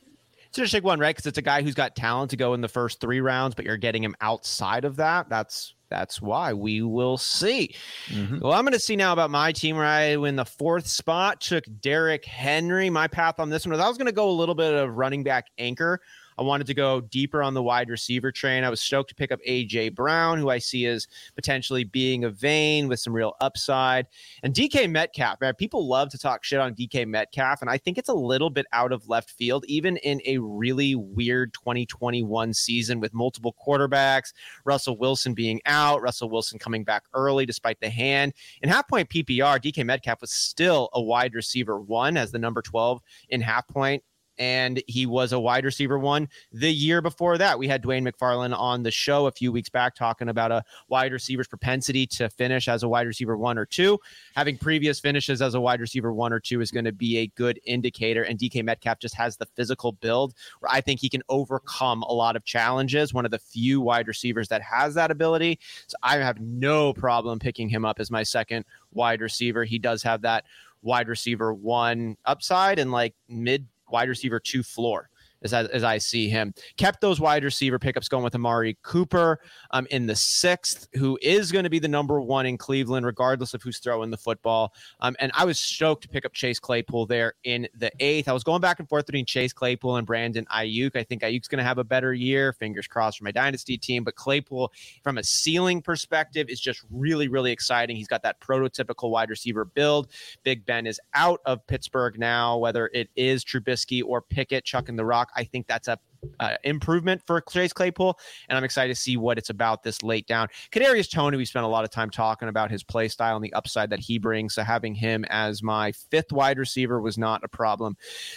It's 0.48 0.58
an 0.58 0.62
interesting 0.62 0.82
one, 0.82 0.98
right? 0.98 1.14
Because 1.14 1.26
it's 1.26 1.38
a 1.38 1.42
guy 1.42 1.62
who's 1.62 1.74
got 1.74 1.96
talent 1.96 2.30
to 2.30 2.36
go 2.36 2.54
in 2.54 2.60
the 2.60 2.68
first 2.68 3.00
three 3.00 3.20
rounds, 3.20 3.54
but 3.54 3.64
you're 3.64 3.76
getting 3.76 4.02
him 4.02 4.16
outside 4.20 4.84
of 4.84 4.96
that. 4.96 5.28
That's 5.28 5.74
that's 5.88 6.20
why 6.20 6.52
we 6.52 6.82
will 6.82 7.18
see. 7.18 7.74
Mm-hmm. 8.08 8.40
Well, 8.40 8.52
I'm 8.52 8.64
going 8.64 8.72
to 8.72 8.80
see 8.80 8.96
now 8.96 9.12
about 9.12 9.30
my 9.30 9.52
team 9.52 9.76
where 9.76 9.84
I 9.84 10.16
win 10.16 10.36
the 10.36 10.44
fourth 10.44 10.86
spot. 10.86 11.40
Took 11.40 11.64
Derrick 11.80 12.24
Henry. 12.24 12.90
My 12.90 13.08
path 13.08 13.38
on 13.38 13.50
this 13.50 13.64
one 13.64 13.72
was 13.72 13.80
I 13.80 13.88
was 13.88 13.98
going 13.98 14.06
to 14.06 14.12
go 14.12 14.28
a 14.28 14.32
little 14.32 14.54
bit 14.54 14.74
of 14.74 14.96
running 14.96 15.22
back 15.22 15.46
anchor. 15.58 16.00
I 16.38 16.42
wanted 16.42 16.66
to 16.66 16.74
go 16.74 17.00
deeper 17.00 17.42
on 17.42 17.54
the 17.54 17.62
wide 17.62 17.88
receiver 17.88 18.30
train. 18.30 18.64
I 18.64 18.70
was 18.70 18.80
stoked 18.80 19.08
to 19.10 19.14
pick 19.14 19.32
up 19.32 19.40
AJ 19.46 19.94
Brown, 19.94 20.38
who 20.38 20.50
I 20.50 20.58
see 20.58 20.86
as 20.86 21.06
potentially 21.34 21.84
being 21.84 22.24
a 22.24 22.30
vein 22.30 22.88
with 22.88 23.00
some 23.00 23.12
real 23.12 23.34
upside. 23.40 24.06
And 24.42 24.54
DK 24.54 24.90
Metcalf, 24.90 25.40
man, 25.40 25.54
people 25.54 25.86
love 25.86 26.10
to 26.10 26.18
talk 26.18 26.44
shit 26.44 26.60
on 26.60 26.74
DK 26.74 27.06
Metcalf, 27.06 27.62
and 27.62 27.70
I 27.70 27.78
think 27.78 27.98
it's 27.98 28.08
a 28.08 28.14
little 28.14 28.50
bit 28.50 28.66
out 28.72 28.92
of 28.92 29.08
left 29.08 29.30
field, 29.30 29.64
even 29.68 29.96
in 29.98 30.20
a 30.26 30.38
really 30.38 30.94
weird 30.94 31.54
2021 31.54 32.52
season 32.52 33.00
with 33.00 33.14
multiple 33.14 33.54
quarterbacks, 33.66 34.32
Russell 34.64 34.96
Wilson 34.98 35.34
being 35.34 35.60
out, 35.66 36.02
Russell 36.02 36.30
Wilson 36.30 36.58
coming 36.58 36.84
back 36.84 37.04
early 37.14 37.46
despite 37.46 37.80
the 37.80 37.90
hand. 37.90 38.32
In 38.62 38.68
half 38.68 38.88
point 38.88 39.08
PPR, 39.08 39.60
DK 39.60 39.84
Metcalf 39.84 40.20
was 40.20 40.30
still 40.32 40.90
a 40.92 41.00
wide 41.00 41.34
receiver 41.34 41.80
one 41.80 42.16
as 42.16 42.30
the 42.30 42.38
number 42.38 42.62
12 42.62 43.00
in 43.30 43.40
half 43.40 43.66
point 43.68 44.02
and 44.38 44.82
he 44.86 45.06
was 45.06 45.32
a 45.32 45.40
wide 45.40 45.64
receiver 45.64 45.98
one 45.98 46.28
the 46.52 46.72
year 46.72 47.00
before 47.00 47.38
that. 47.38 47.58
We 47.58 47.68
had 47.68 47.82
Dwayne 47.82 48.08
McFarland 48.08 48.56
on 48.58 48.82
the 48.82 48.90
show 48.90 49.26
a 49.26 49.32
few 49.32 49.52
weeks 49.52 49.68
back 49.68 49.94
talking 49.94 50.28
about 50.28 50.52
a 50.52 50.62
wide 50.88 51.12
receiver's 51.12 51.48
propensity 51.48 52.06
to 52.08 52.28
finish 52.28 52.68
as 52.68 52.82
a 52.82 52.88
wide 52.88 53.06
receiver 53.06 53.36
one 53.36 53.58
or 53.58 53.66
two. 53.66 53.98
Having 54.34 54.58
previous 54.58 55.00
finishes 55.00 55.40
as 55.42 55.54
a 55.54 55.60
wide 55.60 55.80
receiver 55.80 56.12
one 56.12 56.32
or 56.32 56.40
two 56.40 56.60
is 56.60 56.70
going 56.70 56.84
to 56.84 56.92
be 56.92 57.18
a 57.18 57.26
good 57.28 57.60
indicator. 57.64 58.22
And 58.22 58.38
DK 58.38 58.64
Metcalf 58.64 58.98
just 58.98 59.14
has 59.14 59.36
the 59.36 59.46
physical 59.46 59.92
build 59.92 60.34
where 60.60 60.70
I 60.70 60.80
think 60.80 61.00
he 61.00 61.08
can 61.08 61.22
overcome 61.28 62.02
a 62.02 62.12
lot 62.12 62.36
of 62.36 62.44
challenges. 62.44 63.14
One 63.14 63.24
of 63.24 63.30
the 63.30 63.38
few 63.38 63.80
wide 63.80 64.08
receivers 64.08 64.48
that 64.48 64.62
has 64.62 64.94
that 64.94 65.10
ability. 65.10 65.58
So 65.86 65.96
I 66.02 66.16
have 66.16 66.40
no 66.40 66.92
problem 66.92 67.38
picking 67.38 67.68
him 67.68 67.84
up 67.84 68.00
as 68.00 68.10
my 68.10 68.22
second 68.22 68.64
wide 68.92 69.20
receiver. 69.20 69.64
He 69.64 69.78
does 69.78 70.02
have 70.02 70.22
that 70.22 70.44
wide 70.82 71.08
receiver 71.08 71.52
one 71.52 72.16
upside 72.24 72.78
and 72.78 72.92
like 72.92 73.14
mid 73.28 73.66
wide 73.90 74.08
receiver 74.08 74.40
two 74.40 74.62
floor 74.62 75.10
as 75.42 75.52
I, 75.52 75.64
as 75.64 75.84
I 75.84 75.98
see 75.98 76.28
him. 76.28 76.54
Kept 76.76 77.00
those 77.00 77.20
wide 77.20 77.44
receiver 77.44 77.78
pickups 77.78 78.08
going 78.08 78.24
with 78.24 78.34
Amari 78.34 78.76
Cooper 78.82 79.40
um, 79.70 79.86
in 79.90 80.06
the 80.06 80.16
sixth, 80.16 80.88
who 80.94 81.18
is 81.22 81.52
going 81.52 81.64
to 81.64 81.70
be 81.70 81.78
the 81.78 81.88
number 81.88 82.20
one 82.20 82.46
in 82.46 82.58
Cleveland, 82.58 83.06
regardless 83.06 83.54
of 83.54 83.62
who's 83.62 83.78
throwing 83.78 84.10
the 84.10 84.16
football. 84.16 84.72
Um, 85.00 85.16
and 85.20 85.32
I 85.34 85.44
was 85.44 85.58
stoked 85.58 86.02
to 86.02 86.08
pick 86.08 86.24
up 86.24 86.32
Chase 86.32 86.58
Claypool 86.58 87.06
there 87.06 87.34
in 87.44 87.68
the 87.78 87.90
eighth. 88.00 88.28
I 88.28 88.32
was 88.32 88.44
going 88.44 88.60
back 88.60 88.78
and 88.78 88.88
forth 88.88 89.06
between 89.06 89.26
Chase 89.26 89.52
Claypool 89.52 89.96
and 89.96 90.06
Brandon 90.06 90.46
Aiyuk. 90.46 90.96
I 90.96 91.02
think 91.02 91.22
Aiyuk's 91.22 91.48
going 91.48 91.58
to 91.58 91.64
have 91.64 91.78
a 91.78 91.84
better 91.84 92.14
year. 92.14 92.52
Fingers 92.52 92.86
crossed 92.86 93.18
for 93.18 93.24
my 93.24 93.30
dynasty 93.30 93.76
team. 93.76 94.04
But 94.04 94.16
Claypool, 94.16 94.72
from 95.02 95.18
a 95.18 95.24
ceiling 95.24 95.82
perspective, 95.82 96.48
is 96.48 96.60
just 96.60 96.82
really, 96.90 97.28
really 97.28 97.52
exciting. 97.52 97.96
He's 97.96 98.08
got 98.08 98.22
that 98.22 98.40
prototypical 98.40 99.10
wide 99.10 99.30
receiver 99.30 99.64
build. 99.64 100.08
Big 100.42 100.64
Ben 100.66 100.86
is 100.86 101.00
out 101.14 101.40
of 101.46 101.66
Pittsburgh 101.66 102.18
now, 102.18 102.56
whether 102.56 102.90
it 102.92 103.08
is 103.16 103.44
Trubisky 103.44 104.02
or 104.04 104.20
Pickett 104.20 104.64
chucking 104.64 104.96
the 104.96 105.04
rock. 105.04 105.25
I 105.34 105.44
think 105.44 105.66
that's 105.66 105.88
a 105.88 105.98
uh, 106.40 106.56
improvement 106.64 107.22
for 107.26 107.40
Chase 107.40 107.72
Claypool, 107.72 108.18
and 108.48 108.56
I'm 108.56 108.64
excited 108.64 108.94
to 108.94 109.00
see 109.00 109.16
what 109.16 109.38
it's 109.38 109.50
about 109.50 109.82
this 109.82 110.02
late 110.02 110.26
down. 110.26 110.48
Kadarius 110.72 111.10
Toney, 111.10 111.36
we 111.36 111.44
spent 111.44 111.64
a 111.64 111.68
lot 111.68 111.84
of 111.84 111.90
time 111.90 112.10
talking 112.10 112.48
about 112.48 112.70
his 112.70 112.82
play 112.82 113.08
style 113.08 113.36
and 113.36 113.44
the 113.44 113.52
upside 113.52 113.90
that 113.90 114.00
he 114.00 114.18
brings. 114.18 114.54
So 114.54 114.62
having 114.62 114.94
him 114.94 115.24
as 115.28 115.62
my 115.62 115.92
fifth 115.92 116.32
wide 116.32 116.58
receiver 116.58 117.00
was 117.00 117.18
not 117.18 117.44
a 117.44 117.48
problem. 117.48 117.96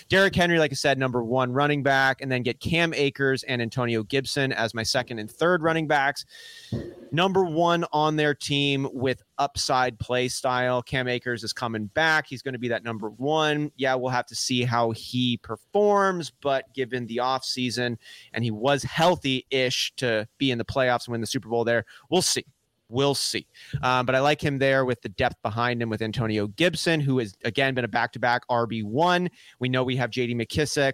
Derrick 0.09 0.35
Henry, 0.35 0.59
like 0.59 0.71
I 0.71 0.75
said, 0.75 0.97
number 0.97 1.23
one 1.23 1.51
running 1.51 1.83
back, 1.83 2.21
and 2.21 2.31
then 2.31 2.43
get 2.43 2.59
Cam 2.59 2.93
Akers 2.93 3.43
and 3.43 3.61
Antonio 3.61 4.03
Gibson 4.03 4.51
as 4.51 4.73
my 4.73 4.83
second 4.83 5.19
and 5.19 5.29
third 5.29 5.63
running 5.63 5.87
backs. 5.87 6.25
Number 7.11 7.43
one 7.43 7.85
on 7.91 8.15
their 8.15 8.35
team 8.35 8.87
with 8.93 9.23
upside 9.39 9.97
play 9.97 10.27
style. 10.27 10.81
Cam 10.81 11.07
Akers 11.07 11.43
is 11.43 11.53
coming 11.53 11.87
back. 11.87 12.27
He's 12.27 12.41
going 12.41 12.53
to 12.53 12.59
be 12.59 12.67
that 12.67 12.83
number 12.83 13.09
one. 13.09 13.71
Yeah, 13.77 13.95
we'll 13.95 14.11
have 14.11 14.27
to 14.27 14.35
see 14.35 14.63
how 14.63 14.91
he 14.91 15.37
performs, 15.37 16.29
but 16.29 16.71
given 16.73 17.07
the 17.07 17.17
offseason 17.17 17.78
and 17.79 18.43
he 18.43 18.51
was 18.51 18.83
healthy 18.83 19.45
ish 19.49 19.93
to 19.97 20.27
be 20.37 20.51
in 20.51 20.57
the 20.57 20.65
playoffs 20.65 21.07
and 21.07 21.13
win 21.13 21.21
the 21.21 21.27
Super 21.27 21.49
Bowl 21.49 21.63
there, 21.63 21.85
we'll 22.09 22.21
see. 22.21 22.45
We'll 22.91 23.15
see. 23.15 23.45
Um, 23.83 24.05
but 24.07 24.15
I 24.15 24.19
like 24.19 24.43
him 24.43 24.57
there 24.57 24.83
with 24.83 25.01
the 25.01 25.09
depth 25.09 25.39
behind 25.43 25.81
him 25.81 25.89
with 25.89 26.01
Antonio 26.01 26.47
Gibson, 26.47 26.99
who 26.99 27.19
has, 27.19 27.35
again, 27.43 27.75
been 27.75 27.85
a 27.85 27.89
back 27.89 28.11
to 28.13 28.19
back 28.19 28.41
RB1. 28.49 29.29
We 29.59 29.69
know 29.69 29.83
we 29.83 29.95
have 29.97 30.09
JD 30.09 30.35
McKissic 30.35 30.93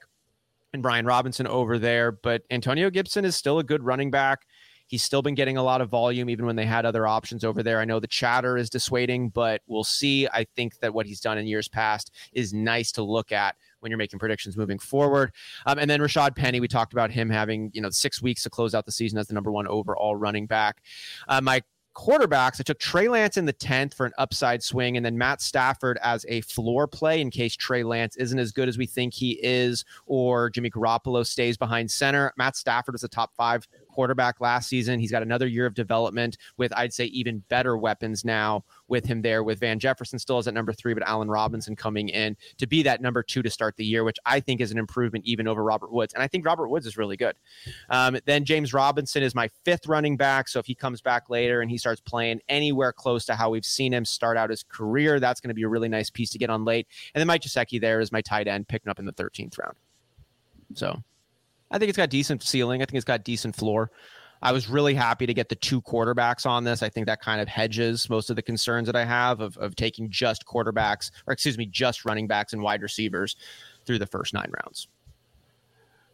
and 0.73 0.83
Brian 0.83 1.05
Robinson 1.05 1.47
over 1.47 1.79
there, 1.79 2.11
but 2.11 2.43
Antonio 2.51 2.89
Gibson 2.89 3.23
is 3.23 3.37
still 3.37 3.59
a 3.59 3.63
good 3.63 3.81
running 3.81 4.11
back 4.11 4.45
He's 4.87 5.03
still 5.03 5.21
been 5.21 5.33
getting 5.33 5.57
a 5.57 5.63
lot 5.63 5.81
of 5.81 5.89
volume, 5.89 6.29
even 6.29 6.45
when 6.45 6.55
they 6.55 6.65
had 6.65 6.85
other 6.85 7.07
options 7.07 7.43
over 7.43 7.63
there. 7.63 7.79
I 7.79 7.85
know 7.85 7.99
the 7.99 8.07
chatter 8.07 8.55
is 8.55 8.69
dissuading, 8.69 9.29
but 9.29 9.61
we'll 9.65 9.83
see. 9.83 10.27
I 10.27 10.45
think 10.55 10.79
that 10.79 10.93
what 10.93 11.07
he's 11.07 11.19
done 11.19 11.37
in 11.37 11.47
years 11.47 11.67
past 11.67 12.11
is 12.33 12.53
nice 12.53 12.91
to 12.93 13.03
look 13.03 13.31
at 13.31 13.55
when 13.85 13.91
you're 13.91 13.99
making 13.99 14.17
predictions 14.17 14.57
moving 14.57 14.79
forward. 14.79 15.31
Um, 15.67 15.77
and 15.77 15.87
then 15.87 15.99
Rashaad 15.99 16.35
Penny, 16.35 16.59
we 16.59 16.67
talked 16.67 16.91
about 16.91 17.11
him 17.11 17.29
having 17.29 17.69
you 17.71 17.81
know 17.81 17.91
six 17.91 18.19
weeks 18.19 18.41
to 18.43 18.49
close 18.49 18.73
out 18.73 18.85
the 18.85 18.91
season 18.91 19.19
as 19.19 19.27
the 19.27 19.35
number 19.35 19.51
one 19.51 19.67
overall 19.67 20.15
running 20.15 20.47
back. 20.47 20.81
Uh, 21.27 21.39
my 21.39 21.61
quarterbacks, 21.95 22.59
I 22.59 22.63
took 22.63 22.79
Trey 22.79 23.07
Lance 23.07 23.37
in 23.37 23.45
the 23.45 23.53
10th 23.53 23.93
for 23.93 24.07
an 24.07 24.11
upside 24.17 24.61
swing, 24.63 24.97
and 24.97 25.05
then 25.05 25.17
Matt 25.17 25.39
Stafford 25.39 25.97
as 26.03 26.25
a 26.27 26.41
floor 26.41 26.87
play 26.87 27.21
in 27.21 27.29
case 27.29 27.55
Trey 27.55 27.83
Lance 27.83 28.17
isn't 28.17 28.37
as 28.37 28.51
good 28.51 28.67
as 28.67 28.77
we 28.77 28.85
think 28.87 29.13
he 29.13 29.39
is, 29.41 29.85
or 30.05 30.49
Jimmy 30.49 30.71
Garoppolo 30.71 31.25
stays 31.25 31.57
behind 31.57 31.89
center. 31.89 32.33
Matt 32.37 32.55
Stafford 32.55 32.93
was 32.93 33.03
a 33.03 33.07
top 33.07 33.33
five 33.35 33.67
quarterback 33.91 34.41
last 34.41 34.67
season. 34.67 34.99
He's 34.99 35.11
got 35.11 35.21
another 35.21 35.47
year 35.47 35.65
of 35.65 35.73
development 35.73 36.37
with, 36.57 36.73
I'd 36.75 36.93
say, 36.93 37.05
even 37.05 37.43
better 37.49 37.77
weapons 37.77 38.25
now 38.25 38.65
with 38.87 39.05
him 39.05 39.21
there. 39.21 39.43
With 39.43 39.59
Van 39.59 39.79
Jefferson 39.79 40.19
still 40.19 40.37
as 40.37 40.47
at 40.47 40.53
number 40.53 40.73
three, 40.73 40.93
but 40.93 41.03
Allen 41.03 41.29
Robinson 41.29 41.75
coming 41.75 42.09
in 42.09 42.35
to 42.57 42.67
be 42.67 42.83
that 42.83 43.01
number 43.01 43.23
two 43.23 43.41
to 43.41 43.49
start 43.49 43.75
the 43.77 43.85
year, 43.85 44.03
which 44.03 44.17
I 44.25 44.39
think 44.39 44.61
is 44.61 44.71
an 44.71 44.77
improvement 44.77 45.25
even 45.25 45.47
over 45.47 45.63
Robert 45.63 45.91
Woods. 45.91 46.13
And 46.13 46.23
I 46.23 46.27
think 46.27 46.45
Robert 46.45 46.69
Woods 46.69 46.85
is 46.85 46.97
really 46.97 47.17
good. 47.17 47.35
Um, 47.89 48.17
then 48.25 48.45
James 48.45 48.73
Robinson 48.73 49.23
is 49.23 49.35
my 49.35 49.49
fifth 49.63 49.87
running 49.87 50.17
back. 50.17 50.47
So 50.47 50.59
if 50.59 50.65
he 50.65 50.75
comes 50.75 51.01
back 51.01 51.29
later 51.29 51.61
and 51.61 51.69
he 51.69 51.77
starts 51.77 52.01
playing 52.01 52.41
anywhere 52.49 52.93
close 52.93 53.25
to 53.25 53.35
how 53.35 53.49
we've 53.49 53.65
seen 53.65 53.93
him 53.93 54.05
start 54.05 54.37
out 54.37 54.49
his 54.49 54.63
career, 54.63 55.19
that's 55.19 55.41
going 55.41 55.49
to 55.49 55.55
be 55.55 55.63
a 55.63 55.69
really 55.69 55.89
nice 55.89 56.09
piece 56.09 56.29
to 56.31 56.37
get 56.37 56.49
on 56.49 56.65
late. 56.65 56.87
And 57.13 57.19
then 57.19 57.27
Mike 57.27 57.41
Gesicki 57.41 57.79
there 57.79 57.99
is 57.99 58.11
my 58.11 58.21
tight 58.21 58.47
end 58.47 58.67
picking 58.67 58.89
up 58.89 58.99
in 58.99 59.05
the 59.05 59.13
13th 59.13 59.57
round. 59.57 59.75
So 60.73 61.01
I 61.71 61.77
think 61.77 61.89
it's 61.89 61.97
got 61.97 62.09
decent 62.09 62.43
ceiling. 62.43 62.81
I 62.81 62.85
think 62.85 62.95
it's 62.95 63.05
got 63.05 63.23
decent 63.23 63.55
floor. 63.55 63.91
I 64.41 64.51
was 64.51 64.69
really 64.69 64.93
happy 64.93 65.25
to 65.25 65.33
get 65.33 65.49
the 65.49 65.55
two 65.55 65.81
quarterbacks 65.81 66.45
on 66.45 66.63
this. 66.63 66.83
I 66.83 66.89
think 66.89 67.07
that 67.07 67.21
kind 67.21 67.41
of 67.41 67.47
hedges 67.47 68.09
most 68.09 68.29
of 68.29 68.35
the 68.35 68.41
concerns 68.41 68.87
that 68.87 68.95
I 68.95 69.05
have 69.05 69.39
of, 69.39 69.57
of 69.57 69.75
taking 69.75 70.09
just 70.09 70.45
quarterbacks, 70.45 71.11
or 71.27 71.33
excuse 71.33 71.57
me, 71.57 71.65
just 71.65 72.05
running 72.05 72.27
backs 72.27 72.53
and 72.53 72.61
wide 72.61 72.81
receivers 72.81 73.35
through 73.85 73.99
the 73.99 74.07
first 74.07 74.33
nine 74.33 74.51
rounds. 74.63 74.87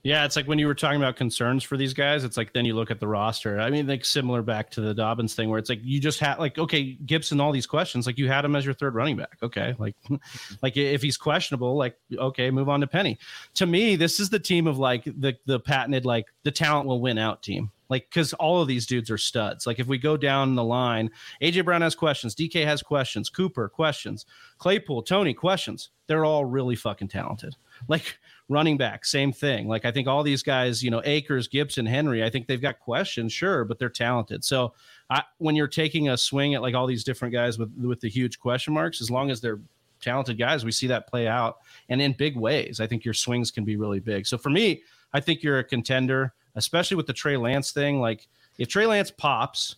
Yeah, 0.03 0.25
it's 0.25 0.35
like 0.35 0.47
when 0.47 0.57
you 0.57 0.65
were 0.65 0.73
talking 0.73 0.99
about 0.99 1.15
concerns 1.15 1.63
for 1.63 1.77
these 1.77 1.93
guys, 1.93 2.23
it's 2.23 2.35
like 2.35 2.53
then 2.53 2.65
you 2.65 2.73
look 2.73 2.89
at 2.89 2.99
the 2.99 3.07
roster. 3.07 3.59
I 3.59 3.69
mean, 3.69 3.85
like 3.85 4.03
similar 4.03 4.41
back 4.41 4.71
to 4.71 4.81
the 4.81 4.95
Dobbins 4.95 5.35
thing 5.35 5.47
where 5.49 5.59
it's 5.59 5.69
like 5.69 5.79
you 5.83 5.99
just 5.99 6.19
had 6.19 6.39
like 6.39 6.57
okay, 6.57 6.93
Gibson 7.05 7.39
all 7.39 7.51
these 7.51 7.67
questions, 7.67 8.07
like 8.07 8.17
you 8.17 8.27
had 8.27 8.43
him 8.43 8.55
as 8.55 8.65
your 8.65 8.73
third 8.73 8.95
running 8.95 9.15
back. 9.15 9.37
Okay. 9.43 9.75
Like 9.77 9.95
like 10.63 10.75
if 10.75 11.03
he's 11.03 11.17
questionable, 11.17 11.75
like 11.75 11.97
okay, 12.17 12.49
move 12.49 12.67
on 12.67 12.81
to 12.81 12.87
Penny. 12.87 13.19
To 13.55 13.67
me, 13.67 13.95
this 13.95 14.19
is 14.19 14.31
the 14.31 14.39
team 14.39 14.65
of 14.65 14.79
like 14.79 15.03
the 15.03 15.37
the 15.45 15.59
patented 15.59 16.03
like 16.03 16.25
the 16.43 16.51
talent 16.51 16.87
will 16.87 16.99
win 16.99 17.19
out 17.19 17.43
team. 17.43 17.69
Like 17.91 18.09
cuz 18.09 18.33
all 18.33 18.61
of 18.61 18.67
these 18.67 18.87
dudes 18.87 19.11
are 19.11 19.17
studs. 19.19 19.67
Like 19.67 19.77
if 19.77 19.85
we 19.85 19.99
go 19.99 20.17
down 20.17 20.55
the 20.55 20.63
line, 20.63 21.11
AJ 21.41 21.65
Brown 21.65 21.81
has 21.81 21.93
questions, 21.93 22.33
DK 22.33 22.65
has 22.65 22.81
questions, 22.81 23.29
Cooper 23.29 23.69
questions, 23.69 24.25
Claypool, 24.57 25.03
Toney 25.03 25.35
questions. 25.35 25.91
They're 26.07 26.25
all 26.25 26.45
really 26.45 26.75
fucking 26.75 27.09
talented. 27.09 27.55
Like 27.87 28.17
running 28.47 28.77
back, 28.77 29.05
same 29.05 29.31
thing. 29.31 29.67
Like 29.67 29.85
I 29.85 29.91
think 29.91 30.07
all 30.07 30.23
these 30.23 30.41
guys, 30.41 30.81
you 30.81 30.89
know, 30.89 31.01
Akers, 31.03 31.47
Gibson, 31.47 31.85
Henry, 31.85 32.23
I 32.23 32.29
think 32.29 32.47
they've 32.47 32.61
got 32.61 32.79
questions, 32.79 33.33
sure, 33.33 33.65
but 33.65 33.77
they're 33.77 33.89
talented. 33.89 34.43
So 34.43 34.73
I, 35.09 35.23
when 35.37 35.55
you're 35.55 35.67
taking 35.67 36.09
a 36.09 36.17
swing 36.17 36.55
at 36.55 36.61
like 36.61 36.75
all 36.75 36.87
these 36.87 37.03
different 37.03 37.33
guys 37.33 37.59
with 37.59 37.71
with 37.77 37.99
the 37.99 38.09
huge 38.09 38.39
question 38.39 38.73
marks, 38.73 39.01
as 39.01 39.11
long 39.11 39.29
as 39.29 39.41
they're 39.41 39.59
talented 40.01 40.37
guys, 40.37 40.65
we 40.65 40.71
see 40.71 40.87
that 40.87 41.07
play 41.07 41.27
out 41.27 41.57
and 41.89 42.01
in 42.01 42.13
big 42.13 42.35
ways. 42.35 42.79
I 42.79 42.87
think 42.87 43.05
your 43.05 43.13
swings 43.13 43.51
can 43.51 43.63
be 43.63 43.75
really 43.75 43.99
big. 43.99 44.25
So 44.25 44.37
for 44.37 44.49
me, 44.49 44.81
I 45.13 45.19
think 45.19 45.43
you're 45.43 45.59
a 45.59 45.63
contender, 45.63 46.33
especially 46.55 46.97
with 46.97 47.07
the 47.07 47.13
Trey 47.13 47.37
Lance 47.37 47.71
thing. 47.71 47.99
Like 47.99 48.27
if 48.57 48.67
Trey 48.67 48.85
Lance 48.85 49.11
pops, 49.11 49.77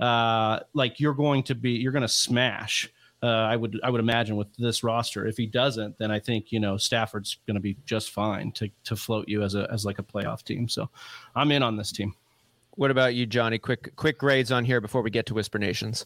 uh, 0.00 0.60
like 0.74 1.00
you're 1.00 1.14
going 1.14 1.42
to 1.44 1.54
be, 1.54 1.72
you're 1.72 1.92
going 1.92 2.02
to 2.02 2.08
smash 2.08 2.90
uh, 3.22 3.26
I 3.26 3.56
would 3.56 3.78
I 3.84 3.90
would 3.90 4.00
imagine 4.00 4.36
with 4.36 4.48
this 4.56 4.82
roster. 4.82 5.26
If 5.26 5.36
he 5.36 5.46
doesn't, 5.46 5.96
then 5.98 6.10
I 6.10 6.18
think 6.18 6.50
you 6.50 6.58
know 6.58 6.76
Stafford's 6.76 7.38
going 7.46 7.54
to 7.54 7.60
be 7.60 7.76
just 7.86 8.10
fine 8.10 8.50
to 8.52 8.68
to 8.84 8.96
float 8.96 9.28
you 9.28 9.42
as 9.42 9.54
a 9.54 9.70
as 9.70 9.84
like 9.84 10.00
a 10.00 10.02
playoff 10.02 10.42
team. 10.42 10.68
So 10.68 10.90
I'm 11.36 11.52
in 11.52 11.62
on 11.62 11.76
this 11.76 11.92
team. 11.92 12.14
What 12.72 12.90
about 12.90 13.14
you, 13.14 13.26
Johnny? 13.26 13.58
Quick 13.58 13.94
quick 13.94 14.18
grades 14.18 14.50
on 14.50 14.64
here 14.64 14.80
before 14.80 15.02
we 15.02 15.10
get 15.10 15.26
to 15.26 15.34
Whisper 15.34 15.58
Nations. 15.58 16.04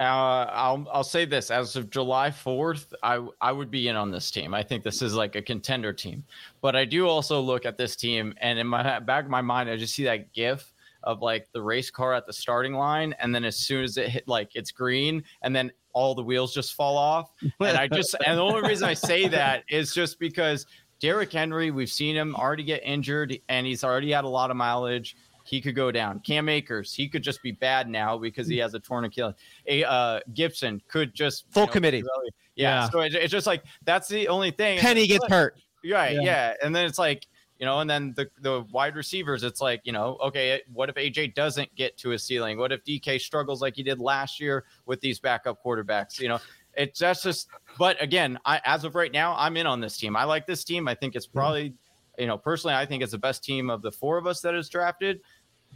Uh, 0.00 0.02
I'll 0.02 0.86
I'll 0.90 1.04
say 1.04 1.24
this: 1.24 1.50
as 1.50 1.76
of 1.76 1.90
July 1.90 2.30
fourth, 2.30 2.94
I 3.02 3.26
I 3.40 3.52
would 3.52 3.70
be 3.70 3.88
in 3.88 3.96
on 3.96 4.10
this 4.10 4.30
team. 4.30 4.54
I 4.54 4.62
think 4.62 4.82
this 4.82 5.02
is 5.02 5.14
like 5.14 5.36
a 5.36 5.42
contender 5.42 5.92
team, 5.92 6.24
but 6.62 6.74
I 6.74 6.84
do 6.84 7.06
also 7.06 7.40
look 7.40 7.66
at 7.66 7.76
this 7.76 7.94
team, 7.94 8.34
and 8.38 8.58
in 8.58 8.66
my 8.66 8.98
back 9.00 9.24
of 9.24 9.30
my 9.30 9.42
mind, 9.42 9.68
I 9.68 9.76
just 9.76 9.94
see 9.94 10.04
that 10.04 10.32
GIF 10.32 10.72
of 11.02 11.20
like 11.20 11.48
the 11.52 11.60
race 11.60 11.90
car 11.90 12.14
at 12.14 12.26
the 12.26 12.32
starting 12.32 12.72
line, 12.72 13.14
and 13.18 13.34
then 13.34 13.44
as 13.44 13.56
soon 13.56 13.84
as 13.84 13.98
it 13.98 14.08
hit 14.08 14.26
like 14.26 14.50
it's 14.54 14.70
green, 14.70 15.22
and 15.42 15.54
then 15.54 15.70
all 15.92 16.14
the 16.14 16.22
wheels 16.22 16.54
just 16.54 16.74
fall 16.74 16.96
off. 16.96 17.30
And 17.60 17.76
I 17.76 17.86
just 17.86 18.16
and 18.26 18.38
the 18.38 18.42
only 18.42 18.66
reason 18.66 18.88
I 18.88 18.94
say 18.94 19.28
that 19.28 19.64
is 19.68 19.94
just 19.94 20.18
because 20.18 20.66
Derrick 20.98 21.32
Henry, 21.32 21.70
we've 21.70 21.90
seen 21.90 22.16
him 22.16 22.34
already 22.34 22.64
get 22.64 22.82
injured, 22.84 23.38
and 23.50 23.66
he's 23.66 23.84
already 23.84 24.12
had 24.12 24.24
a 24.24 24.28
lot 24.28 24.50
of 24.50 24.56
mileage. 24.56 25.16
He 25.44 25.60
could 25.60 25.74
go 25.74 25.92
down. 25.92 26.20
Cam 26.20 26.48
Akers, 26.48 26.92
he 26.92 27.08
could 27.08 27.22
just 27.22 27.42
be 27.42 27.52
bad 27.52 27.88
now 27.88 28.18
because 28.18 28.48
he 28.48 28.56
has 28.58 28.74
a 28.74 28.80
torn 28.80 29.04
Achilles. 29.04 29.34
A 29.66 29.84
uh, 29.84 30.20
Gibson 30.32 30.82
could 30.88 31.14
just 31.14 31.44
full 31.50 31.62
you 31.62 31.66
know, 31.66 31.72
committee. 31.72 32.02
Really, 32.02 32.30
yeah, 32.56 32.82
yeah. 32.82 32.90
So 32.90 33.00
it, 33.00 33.14
it's 33.14 33.32
just 33.32 33.46
like 33.46 33.62
that's 33.84 34.08
the 34.08 34.28
only 34.28 34.50
thing. 34.50 34.78
Penny 34.78 35.06
gets 35.06 35.26
hurt. 35.28 35.56
Right. 35.84 36.14
Yeah. 36.14 36.20
yeah. 36.22 36.54
And 36.62 36.74
then 36.74 36.86
it's 36.86 36.98
like 36.98 37.26
you 37.58 37.66
know, 37.66 37.80
and 37.80 37.88
then 37.88 38.12
the 38.16 38.28
the 38.40 38.62
wide 38.72 38.96
receivers, 38.96 39.42
it's 39.42 39.60
like, 39.60 39.80
you 39.84 39.92
know, 39.92 40.18
okay, 40.22 40.62
what 40.72 40.88
if 40.88 40.96
AJ 40.96 41.34
doesn't 41.34 41.72
get 41.76 41.96
to 41.98 42.10
his 42.10 42.22
ceiling? 42.22 42.58
What 42.58 42.72
if 42.72 42.82
DK 42.84 43.20
struggles 43.20 43.62
like 43.62 43.76
he 43.76 43.82
did 43.82 44.00
last 44.00 44.40
year 44.40 44.64
with 44.86 45.00
these 45.00 45.20
backup 45.20 45.62
quarterbacks? 45.64 46.18
You 46.18 46.28
know, 46.28 46.40
it's 46.76 46.98
that's 46.98 47.22
just. 47.22 47.48
But 47.78 48.00
again, 48.02 48.38
I 48.44 48.60
as 48.64 48.84
of 48.84 48.94
right 48.94 49.12
now, 49.12 49.36
I'm 49.36 49.56
in 49.56 49.66
on 49.66 49.80
this 49.80 49.96
team. 49.96 50.16
I 50.16 50.24
like 50.24 50.46
this 50.46 50.64
team. 50.64 50.88
I 50.88 50.94
think 50.94 51.14
it's 51.14 51.26
probably, 51.26 51.74
you 52.18 52.26
know, 52.26 52.38
personally, 52.38 52.74
I 52.74 52.86
think 52.86 53.02
it's 53.02 53.12
the 53.12 53.18
best 53.18 53.42
team 53.44 53.70
of 53.70 53.82
the 53.82 53.92
four 53.92 54.18
of 54.18 54.26
us 54.26 54.40
that 54.42 54.54
is 54.54 54.68
drafted. 54.68 55.20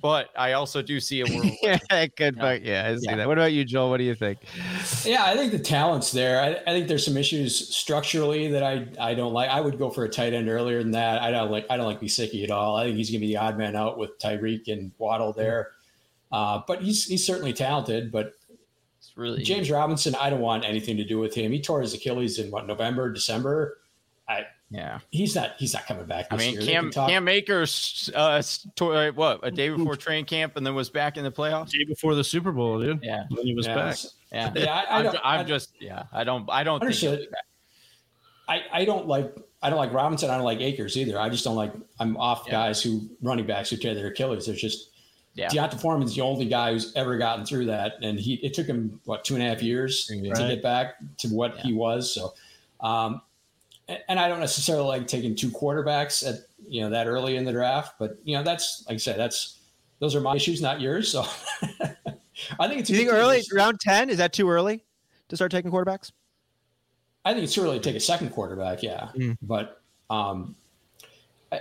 But 0.00 0.30
I 0.36 0.52
also 0.52 0.80
do 0.80 1.00
see 1.00 1.20
a 1.22 1.24
world. 1.24 1.52
yeah, 1.62 2.06
good. 2.16 2.36
Yeah. 2.36 2.42
But 2.42 2.62
yeah, 2.62 2.88
I 2.88 2.96
see 2.96 3.06
yeah. 3.06 3.16
that. 3.16 3.26
What 3.26 3.38
about 3.38 3.52
you, 3.52 3.64
Joel? 3.64 3.90
What 3.90 3.96
do 3.96 4.04
you 4.04 4.14
think? 4.14 4.38
Yeah, 5.04 5.24
I 5.24 5.36
think 5.36 5.52
the 5.52 5.58
talent's 5.58 6.12
there. 6.12 6.40
I, 6.40 6.70
I, 6.70 6.74
think 6.74 6.88
there's 6.88 7.04
some 7.04 7.16
issues 7.16 7.74
structurally 7.74 8.48
that 8.48 8.62
I 8.62 8.86
I 9.00 9.14
don't 9.14 9.32
like. 9.32 9.50
I 9.50 9.60
would 9.60 9.78
go 9.78 9.90
for 9.90 10.04
a 10.04 10.08
tight 10.08 10.34
end 10.34 10.48
earlier 10.48 10.82
than 10.82 10.92
that. 10.92 11.20
I 11.22 11.30
don't 11.30 11.50
like 11.50 11.66
I 11.68 11.76
don't 11.76 11.86
like 11.86 12.00
Gesicki 12.00 12.44
at 12.44 12.50
all. 12.50 12.76
I 12.76 12.84
think 12.84 12.96
he's 12.96 13.10
gonna 13.10 13.20
be 13.20 13.28
the 13.28 13.38
odd 13.38 13.58
man 13.58 13.74
out 13.74 13.98
with 13.98 14.18
Tyreek 14.18 14.68
and 14.68 14.92
Waddle 14.98 15.32
there. 15.32 15.70
Uh, 16.30 16.60
but 16.66 16.82
he's 16.82 17.06
he's 17.06 17.26
certainly 17.26 17.52
talented. 17.52 18.12
But 18.12 18.34
it's 18.98 19.16
really 19.16 19.42
James 19.42 19.70
Robinson. 19.70 20.14
I 20.14 20.30
don't 20.30 20.40
want 20.40 20.64
anything 20.64 20.96
to 20.98 21.04
do 21.04 21.18
with 21.18 21.34
him. 21.34 21.50
He 21.50 21.60
tore 21.60 21.80
his 21.80 21.94
Achilles 21.94 22.38
in 22.38 22.50
what 22.50 22.66
November, 22.66 23.12
December. 23.12 23.77
I 24.70 24.76
yeah, 24.76 24.98
he's 25.10 25.34
not. 25.34 25.52
He's 25.58 25.72
not 25.72 25.86
coming 25.86 26.04
back. 26.04 26.26
I 26.30 26.36
mean, 26.36 26.54
year. 26.54 26.62
Cam 26.62 26.90
Cam 26.90 27.26
Akers, 27.26 28.10
uh, 28.14 28.42
uh, 28.80 29.12
what 29.12 29.40
a 29.42 29.50
day 29.50 29.70
before 29.70 29.96
training 29.96 30.26
camp, 30.26 30.56
and 30.56 30.66
then 30.66 30.74
was 30.74 30.90
back 30.90 31.16
in 31.16 31.24
the 31.24 31.32
playoffs. 31.32 31.70
Day 31.70 31.84
before 31.84 32.14
the 32.14 32.24
Super 32.24 32.52
Bowl, 32.52 32.78
dude. 32.80 33.00
Yeah, 33.02 33.24
when 33.30 33.46
he 33.46 33.54
was 33.54 33.66
yeah. 33.66 33.74
back. 33.74 33.96
Yeah, 34.30 34.52
yeah. 34.54 34.84
I, 34.90 35.00
am 35.00 35.06
I'm, 35.08 35.40
I'm 35.40 35.46
just 35.46 35.72
yeah. 35.80 36.04
I 36.12 36.22
don't. 36.24 36.48
I 36.50 36.64
don't 36.64 36.82
understand. 36.82 37.18
think. 37.18 37.30
I 38.46 38.62
I 38.72 38.84
don't 38.84 39.06
like. 39.06 39.34
I 39.62 39.70
don't 39.70 39.78
like 39.78 39.92
Robinson. 39.92 40.28
I 40.28 40.36
don't 40.36 40.44
like 40.44 40.60
Akers 40.60 40.98
either. 40.98 41.18
I 41.18 41.30
just 41.30 41.44
don't 41.44 41.56
like. 41.56 41.72
I'm 41.98 42.18
off 42.18 42.44
yeah. 42.46 42.52
guys 42.52 42.82
who 42.82 43.08
running 43.22 43.46
backs 43.46 43.70
who 43.70 43.76
tear 43.76 43.94
their 43.94 44.08
Achilles. 44.08 44.46
There's 44.46 44.60
just. 44.60 44.90
Yeah. 45.34 45.48
D'Onta 45.50 45.80
Foreman's 45.80 46.16
the 46.16 46.22
only 46.22 46.46
guy 46.46 46.72
who's 46.72 46.92
ever 46.96 47.16
gotten 47.16 47.46
through 47.46 47.66
that, 47.66 47.94
and 48.02 48.18
he 48.18 48.34
it 48.42 48.54
took 48.54 48.66
him 48.66 49.00
what 49.04 49.24
two 49.24 49.34
and 49.34 49.42
a 49.42 49.48
half 49.48 49.62
years 49.62 50.10
right. 50.10 50.34
to 50.34 50.48
get 50.48 50.62
back 50.64 50.96
to 51.18 51.28
what 51.28 51.54
yeah. 51.56 51.62
he 51.62 51.72
was. 51.74 52.12
So, 52.12 52.34
um, 52.80 53.22
and 54.08 54.20
I 54.20 54.28
don't 54.28 54.40
necessarily 54.40 54.86
like 54.86 55.06
taking 55.06 55.34
two 55.34 55.50
quarterbacks 55.50 56.26
at 56.26 56.40
you 56.66 56.82
know 56.82 56.90
that 56.90 57.06
early 57.06 57.36
in 57.36 57.44
the 57.44 57.52
draft, 57.52 57.94
but 57.98 58.18
you 58.24 58.36
know 58.36 58.42
that's 58.42 58.84
like 58.86 58.94
I 58.94 58.98
said, 58.98 59.18
that's 59.18 59.58
those 60.00 60.14
are 60.14 60.20
my 60.20 60.36
issues, 60.36 60.60
not 60.60 60.80
yours. 60.80 61.10
So 61.10 61.24
I 62.60 62.68
think 62.68 62.80
it's. 62.80 62.88
Do 62.88 62.94
you 62.94 62.98
think 62.98 63.12
early 63.12 63.42
round 63.52 63.80
ten 63.80 64.10
is 64.10 64.18
that 64.18 64.32
too 64.32 64.48
early 64.48 64.84
to 65.28 65.36
start 65.36 65.50
taking 65.50 65.70
quarterbacks? 65.70 66.12
I 67.24 67.32
think 67.32 67.44
it's 67.44 67.54
too 67.54 67.62
early 67.62 67.78
to 67.78 67.84
take 67.84 67.96
a 67.96 68.00
second 68.00 68.30
quarterback. 68.30 68.82
Yeah, 68.82 69.08
mm. 69.16 69.36
but 69.42 69.80
um, 70.10 70.54
I, 71.50 71.60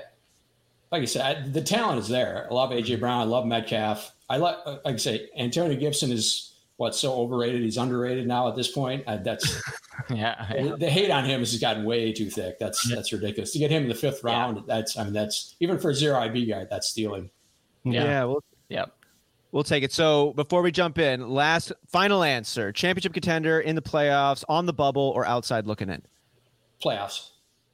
like 0.92 1.02
I 1.02 1.06
said, 1.06 1.38
I, 1.38 1.48
the 1.48 1.62
talent 1.62 2.00
is 2.00 2.08
there. 2.08 2.48
I 2.50 2.54
love 2.54 2.72
AJ 2.72 3.00
Brown. 3.00 3.22
I 3.22 3.26
love 3.26 3.46
Metcalf. 3.46 4.14
I 4.30 4.38
like 4.38 4.58
like 4.66 4.96
I 4.96 4.96
say, 4.98 5.30
Antonio 5.38 5.78
Gibson 5.78 6.12
is 6.12 6.54
what 6.78 6.96
so 6.96 7.14
overrated. 7.14 7.62
He's 7.62 7.78
underrated 7.78 8.28
now 8.28 8.48
at 8.48 8.56
this 8.56 8.72
point. 8.72 9.04
Uh, 9.08 9.18
that's 9.18 9.62
yeah, 10.10 10.48
yeah. 10.54 10.64
The, 10.64 10.78
the, 10.78 10.90
hate 10.90 11.12
on 11.12 11.26
him 11.26 11.40
has 11.42 11.58
gotten 11.60 11.84
way 11.84 12.14
too 12.14 12.30
thick. 12.30 12.58
That's 12.60 12.88
that's 12.90 13.12
ridiculous. 13.12 13.52
To 13.52 13.60
get 13.60 13.70
him 13.70 13.84
in 13.84 13.90
the 13.90 13.96
fifth 13.96 14.24
round, 14.24 14.58
yeah. 14.58 14.64
that's 14.68 14.98
I 14.98 15.04
mean 15.04 15.14
that's 15.14 15.56
even 15.60 15.78
for 15.80 15.90
a 15.90 15.96
zero 15.96 16.20
RB 16.20 16.48
guy, 16.48 16.66
that's 16.70 16.88
stealing. 16.88 17.30
Yeah. 17.84 18.04
yeah 18.04 18.24
well, 18.24 18.44
yeah. 18.70 18.86
We'll 19.52 19.64
take 19.64 19.84
it. 19.84 19.92
So 19.92 20.34
before 20.34 20.62
we 20.62 20.72
jump 20.72 21.00
in, 21.00 21.30
last 21.30 21.72
final 21.88 22.24
answer: 22.24 22.72
championship 22.72 23.14
contender 23.14 23.60
in 23.60 23.76
the 23.76 23.82
playoffs, 23.82 24.44
on 24.48 24.66
the 24.66 24.74
bubble, 24.74 25.14
or 25.16 25.26
outside 25.26 25.66
looking 25.66 25.90
in? 25.90 26.02
Playoffs. 26.84 27.32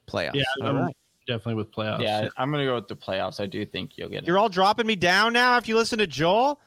Playoffs. 0.07 0.35
Yeah, 0.35 0.43
I'm, 0.61 0.77
right. 0.77 0.95
definitely 1.27 1.55
with 1.55 1.71
playoffs. 1.71 2.01
Yeah, 2.01 2.29
I'm 2.37 2.51
gonna 2.51 2.65
go 2.65 2.75
with 2.75 2.87
the 2.87 2.95
playoffs. 2.95 3.41
I 3.41 3.47
do 3.47 3.65
think 3.65 3.97
you'll 3.97 4.09
get 4.09 4.23
it. 4.23 4.27
You're 4.27 4.37
all 4.37 4.49
dropping 4.49 4.85
me 4.85 4.95
down 4.95 5.33
now 5.33 5.53
after 5.53 5.71
you 5.71 5.75
listen 5.75 5.99
to 5.99 6.07
Joel. 6.07 6.61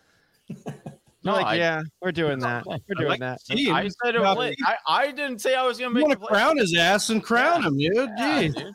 No, 1.27 1.33
like, 1.35 1.47
I- 1.47 1.55
yeah, 1.57 1.83
we're 2.01 2.13
doing 2.13 2.39
that. 2.39 2.65
We're 2.67 2.79
doing 2.97 3.09
like 3.09 3.21
that. 3.21 3.41
to. 3.47 3.71
I 3.71 3.89
said 3.89 4.15
it 4.15 4.21
I, 4.21 4.77
I 4.89 5.11
didn't 5.11 5.41
say 5.41 5.55
I 5.55 5.65
was 5.67 5.79
gonna 5.79 5.91
You 5.91 6.07
make 6.07 6.19
want 6.19 6.21
to 6.21 6.27
crown 6.27 6.57
his 6.57 6.77
ass 6.77 7.11
and 7.11 7.23
crown 7.23 7.65
him, 7.65 7.77
dude. 7.77 7.93
Yeah, 7.95 8.09
Jeez. 8.43 8.55
dude. 8.55 8.75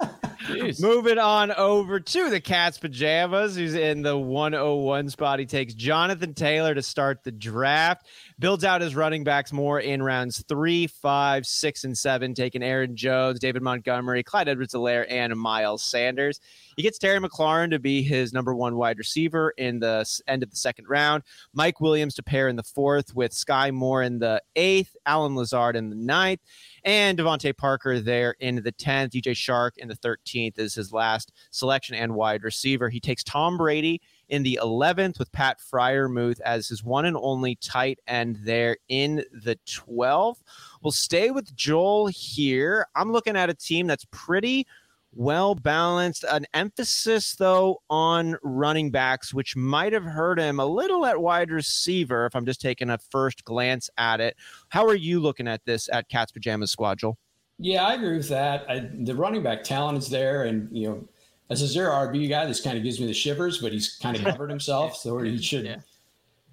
Moving 0.79 1.19
on 1.19 1.51
over 1.51 1.99
to 1.99 2.29
the 2.29 2.41
Cats 2.41 2.77
pajamas, 2.77 3.55
who's 3.55 3.75
in 3.75 4.01
the 4.01 4.17
101 4.17 5.09
spot. 5.09 5.39
He 5.39 5.45
takes 5.45 5.73
Jonathan 5.73 6.33
Taylor 6.33 6.73
to 6.73 6.81
start 6.81 7.23
the 7.23 7.31
draft, 7.31 8.07
builds 8.39 8.63
out 8.63 8.81
his 8.81 8.95
running 8.95 9.23
backs 9.23 9.53
more 9.53 9.79
in 9.79 10.01
rounds 10.01 10.43
three, 10.47 10.87
five, 10.87 11.45
six, 11.45 11.83
and 11.83 11.97
seven, 11.97 12.33
taking 12.33 12.63
Aaron 12.63 12.95
Jones, 12.95 13.39
David 13.39 13.61
Montgomery, 13.61 14.23
Clyde 14.23 14.49
Edwards-Helaire, 14.49 15.05
and 15.09 15.35
Miles 15.37 15.83
Sanders. 15.83 16.39
He 16.75 16.83
gets 16.83 16.97
Terry 16.97 17.19
McLaurin 17.19 17.69
to 17.71 17.79
be 17.79 18.01
his 18.01 18.33
number 18.33 18.55
one 18.55 18.75
wide 18.75 18.97
receiver 18.97 19.53
in 19.57 19.79
the 19.79 20.05
end 20.27 20.43
of 20.43 20.49
the 20.49 20.55
second 20.55 20.87
round, 20.89 21.23
Mike 21.53 21.79
Williams 21.79 22.15
to 22.15 22.23
pair 22.23 22.47
in 22.47 22.55
the 22.55 22.63
fourth, 22.63 23.13
with 23.13 23.31
Skyy 23.33 23.71
Moore 23.71 24.01
in 24.01 24.19
the 24.19 24.41
eighth, 24.55 24.95
Allen 25.05 25.35
Lazard 25.35 25.75
in 25.75 25.89
the 25.89 25.95
ninth 25.95 26.39
and 26.83 27.17
DeVante 27.17 27.55
Parker 27.55 27.99
there 27.99 28.35
in 28.39 28.55
the 28.55 28.71
10th. 28.71 29.11
DJ 29.11 29.31
Chark 29.31 29.71
in 29.77 29.87
the 29.87 29.97
13th 29.97 30.59
is 30.59 30.73
his 30.73 30.91
last 30.93 31.31
selection 31.51 31.95
and 31.95 32.15
wide 32.15 32.43
receiver. 32.43 32.89
He 32.89 32.99
takes 32.99 33.23
Tom 33.23 33.57
Brady 33.57 34.01
in 34.29 34.43
the 34.43 34.59
11th 34.61 35.19
with 35.19 35.31
Pat 35.31 35.59
Freiermuth 35.59 36.39
as 36.41 36.67
his 36.67 36.83
one 36.83 37.05
and 37.05 37.17
only 37.17 37.55
tight 37.55 37.99
end 38.07 38.39
there 38.43 38.77
in 38.87 39.23
the 39.43 39.59
12th. 39.67 40.41
We'll 40.81 40.91
stay 40.91 41.31
with 41.31 41.55
Joel 41.55 42.07
here. 42.07 42.87
I'm 42.95 43.11
looking 43.11 43.35
at 43.35 43.49
a 43.49 43.53
team 43.53 43.87
that's 43.87 44.05
pretty 44.11 44.65
well 45.13 45.55
balanced. 45.55 46.23
An 46.29 46.45
emphasis, 46.53 47.35
though, 47.35 47.81
on 47.89 48.37
running 48.43 48.91
backs, 48.91 49.33
which 49.33 49.55
might 49.55 49.93
have 49.93 50.03
hurt 50.03 50.39
him 50.39 50.59
a 50.59 50.65
little 50.65 51.05
at 51.05 51.19
wide 51.19 51.51
receiver 51.51 52.25
if 52.25 52.35
I'm 52.35 52.45
just 52.45 52.61
taking 52.61 52.89
a 52.89 52.97
first 53.09 53.43
glance 53.43 53.89
at 53.97 54.21
it. 54.21 54.35
How 54.69 54.85
are 54.87 54.95
you 54.95 55.19
looking 55.19 55.47
at 55.47 55.63
this 55.65 55.89
at 55.91 56.09
Cat's 56.09 56.31
Pajamas 56.31 56.71
Squad, 56.71 56.99
Joel? 56.99 57.17
Yeah, 57.59 57.83
I 57.85 57.93
agree 57.93 58.17
with 58.17 58.29
that. 58.29 58.65
I, 58.69 58.89
the 59.01 59.13
running 59.13 59.43
back 59.43 59.63
talent 59.63 59.97
is 59.97 60.09
there, 60.09 60.45
and 60.45 60.67
you 60.75 60.89
know, 60.89 61.07
as 61.49 61.61
a 61.61 61.67
zero 61.67 61.91
RB 61.91 62.27
guy, 62.29 62.45
this 62.45 62.61
kind 62.61 62.77
of 62.77 62.83
gives 62.83 62.99
me 62.99 63.05
the 63.05 63.13
shivers. 63.13 63.59
But 63.59 63.71
he's 63.71 63.97
kind 63.97 64.15
of 64.17 64.23
covered 64.31 64.49
himself, 64.49 64.95
so 64.95 65.19
he 65.19 65.37
should 65.41 65.65
Yeah. 65.65 65.77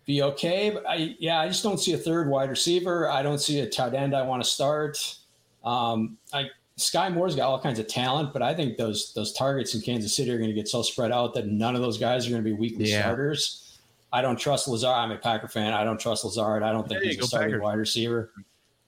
be 0.04 0.22
okay. 0.22 0.70
But 0.70 0.86
I, 0.86 1.16
yeah, 1.18 1.40
I 1.40 1.48
just 1.48 1.62
don't 1.62 1.78
see 1.78 1.92
a 1.94 1.98
third 1.98 2.28
wide 2.28 2.50
receiver. 2.50 3.08
I 3.10 3.22
don't 3.22 3.38
see 3.38 3.60
a 3.60 3.68
tight 3.68 3.94
end 3.94 4.14
I 4.14 4.22
want 4.22 4.42
to 4.42 4.48
start. 4.48 4.98
Um, 5.64 6.18
I 6.32 6.50
Skyy 6.78 7.12
Moore's 7.12 7.34
got 7.36 7.48
all 7.48 7.60
kinds 7.60 7.78
of 7.78 7.86
talent, 7.88 8.32
but 8.32 8.40
I 8.40 8.54
think 8.54 8.76
those 8.78 9.12
those 9.14 9.32
targets 9.32 9.74
in 9.74 9.80
Kansas 9.82 10.14
City 10.14 10.30
are 10.30 10.38
going 10.38 10.48
to 10.48 10.54
get 10.54 10.68
so 10.68 10.80
spread 10.82 11.12
out 11.12 11.34
that 11.34 11.46
none 11.46 11.74
of 11.74 11.82
those 11.82 11.98
guys 11.98 12.26
are 12.26 12.30
going 12.30 12.42
to 12.42 12.48
be 12.48 12.54
weekly 12.54 12.86
Yeah. 12.90 13.02
starters. 13.02 13.78
I 14.12 14.22
don't 14.22 14.38
trust 14.38 14.68
Lazard. 14.68 14.94
I'm 14.96 15.10
a 15.10 15.18
Packer 15.18 15.48
fan. 15.48 15.74
I 15.74 15.84
don't 15.84 15.98
trust 16.00 16.24
Lazard. 16.24 16.62
I 16.62 16.72
don't 16.72 16.88
think 16.88 17.02
There 17.02 17.10
he's 17.10 17.18
a 17.22 17.26
starting 17.26 17.50
Packers. 17.50 17.62
wide 17.62 17.78
receiver. 17.78 18.30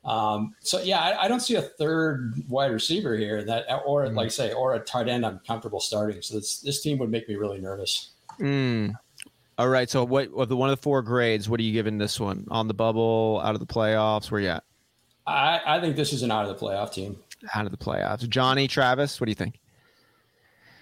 Um, 0.03 0.55
so 0.61 0.80
yeah, 0.80 0.99
I, 1.01 1.24
I 1.24 1.28
don't 1.28 1.41
see 1.41 1.57
a 1.57 1.62
third 1.62 2.32
wide 2.49 2.72
receiver 2.72 3.16
here 3.18 3.45
that, 3.45 3.66
or 3.84 4.05
Mm-hmm. 4.07 4.16
like 4.16 4.30
say, 4.30 4.53
or 4.53 4.74
a 4.74 4.80
tight 4.80 5.09
end 5.09 5.26
I'm 5.26 5.41
comfortable 5.47 5.80
starting. 5.80 6.22
So 6.22 6.36
this 6.36 6.61
this 6.61 6.80
team 6.80 6.97
would 6.99 7.11
make 7.11 7.28
me 7.28 7.34
really 7.34 7.61
nervous. 7.61 8.11
Mm. 8.38 8.95
All 9.59 9.68
right. 9.68 9.91
So, 9.91 10.05
what 10.05 10.30
of 10.34 10.49
the 10.49 10.57
one 10.57 10.70
of 10.70 10.78
the 10.78 10.82
four 10.82 11.03
grades? 11.03 11.51
What 11.51 11.61
are 11.61 11.64
you 11.64 11.72
giving 11.74 11.99
this 11.99 12.18
one? 12.18 12.47
On 12.51 12.66
the 12.66 12.72
bubble, 12.72 13.43
out 13.45 13.55
of 13.55 13.61
the 13.61 13.66
playoffs? 13.66 14.30
Where 14.30 14.41
you 14.41 14.49
at? 14.49 14.64
I, 15.26 15.61
I 15.66 15.80
think 15.82 15.97
this 15.97 16.14
is 16.14 16.22
an 16.22 16.30
out 16.30 16.49
of 16.49 16.59
the 16.59 16.66
playoff 16.66 16.95
team. 16.95 17.18
Out 17.55 17.64
of 17.64 17.72
the 17.72 17.78
playoffs. 17.78 18.28
Johnny 18.28 18.68
Travis, 18.68 19.20
what 19.20 19.26
do 19.26 19.30
you 19.30 19.36
think? 19.36 19.61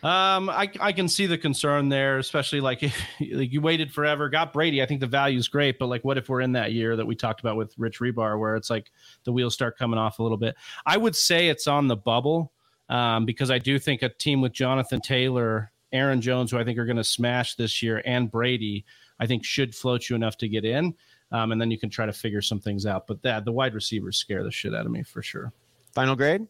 Um, 0.00 0.48
I 0.48 0.70
I 0.80 0.92
can 0.92 1.08
see 1.08 1.26
the 1.26 1.36
concern 1.36 1.88
there, 1.88 2.18
especially 2.18 2.60
like 2.60 2.82
like 3.32 3.52
you 3.52 3.60
waited 3.60 3.92
forever, 3.92 4.28
got 4.28 4.52
Brady. 4.52 4.80
I 4.80 4.86
think 4.86 5.00
the 5.00 5.08
value 5.08 5.38
is 5.38 5.48
great, 5.48 5.76
but 5.78 5.86
like, 5.86 6.04
what 6.04 6.16
if 6.16 6.28
we're 6.28 6.40
in 6.40 6.52
that 6.52 6.72
year 6.72 6.94
that 6.94 7.06
we 7.06 7.16
talked 7.16 7.40
about 7.40 7.56
with 7.56 7.74
Rich 7.78 7.98
Rebar, 7.98 8.38
where 8.38 8.54
it's 8.54 8.70
like 8.70 8.92
the 9.24 9.32
wheels 9.32 9.54
start 9.54 9.76
coming 9.76 9.98
off 9.98 10.20
a 10.20 10.22
little 10.22 10.38
bit? 10.38 10.54
I 10.86 10.96
would 10.96 11.16
say 11.16 11.48
it's 11.48 11.66
on 11.66 11.88
the 11.88 11.96
bubble, 11.96 12.52
um, 12.88 13.24
because 13.24 13.50
I 13.50 13.58
do 13.58 13.76
think 13.80 14.02
a 14.02 14.08
team 14.08 14.40
with 14.40 14.52
Jonathan 14.52 15.00
Taylor, 15.00 15.72
Aaron 15.92 16.20
Jones, 16.20 16.52
who 16.52 16.58
I 16.58 16.64
think 16.64 16.78
are 16.78 16.86
going 16.86 16.96
to 16.96 17.04
smash 17.04 17.56
this 17.56 17.82
year, 17.82 18.00
and 18.04 18.30
Brady, 18.30 18.84
I 19.18 19.26
think 19.26 19.44
should 19.44 19.74
float 19.74 20.08
you 20.08 20.14
enough 20.14 20.36
to 20.38 20.48
get 20.48 20.64
in, 20.64 20.94
um, 21.32 21.50
and 21.50 21.60
then 21.60 21.72
you 21.72 21.78
can 21.78 21.90
try 21.90 22.06
to 22.06 22.12
figure 22.12 22.42
some 22.42 22.60
things 22.60 22.86
out. 22.86 23.08
But 23.08 23.20
that 23.22 23.44
the 23.44 23.52
wide 23.52 23.74
receivers 23.74 24.16
scare 24.16 24.44
the 24.44 24.52
shit 24.52 24.76
out 24.76 24.86
of 24.86 24.92
me 24.92 25.02
for 25.02 25.22
sure 25.22 25.52
Final 25.98 26.14
grade? 26.14 26.46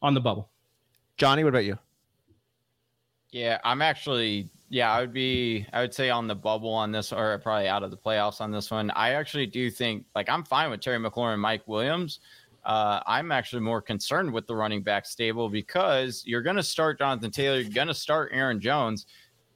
on 0.00 0.14
the 0.14 0.20
bubble. 0.22 0.48
Johnny, 1.18 1.44
what 1.44 1.50
about 1.50 1.66
you? 1.66 1.78
Yeah, 3.30 3.58
I'm 3.62 3.82
actually 3.82 4.48
yeah, 4.70 4.90
I 4.90 5.00
would 5.00 5.12
be 5.12 5.66
I 5.74 5.82
would 5.82 5.92
say 5.92 6.08
on 6.08 6.26
the 6.26 6.34
bubble 6.34 6.72
on 6.72 6.90
this 6.90 7.12
or 7.12 7.38
probably 7.40 7.68
out 7.68 7.82
of 7.82 7.90
the 7.90 7.98
playoffs 7.98 8.40
on 8.40 8.50
this 8.50 8.70
one. 8.70 8.90
I 8.92 9.10
actually 9.10 9.44
do 9.44 9.70
think 9.70 10.06
like 10.14 10.30
I'm 10.30 10.44
fine 10.44 10.70
with 10.70 10.80
Terry 10.80 10.98
McLaurin 10.98 11.34
and 11.34 11.42
Mike 11.42 11.68
Williams. 11.68 12.20
Uh, 12.64 13.00
I'm 13.06 13.32
actually 13.32 13.60
more 13.60 13.82
concerned 13.82 14.32
with 14.32 14.46
the 14.46 14.56
running 14.56 14.82
back 14.82 15.04
stable 15.04 15.50
because 15.50 16.22
you're 16.24 16.40
going 16.40 16.56
to 16.56 16.62
start 16.62 16.98
Jonathan 16.98 17.30
Taylor, 17.30 17.60
you're 17.60 17.70
going 17.70 17.88
to 17.88 17.94
start 17.94 18.30
Aaron 18.32 18.60
Jones, 18.62 19.04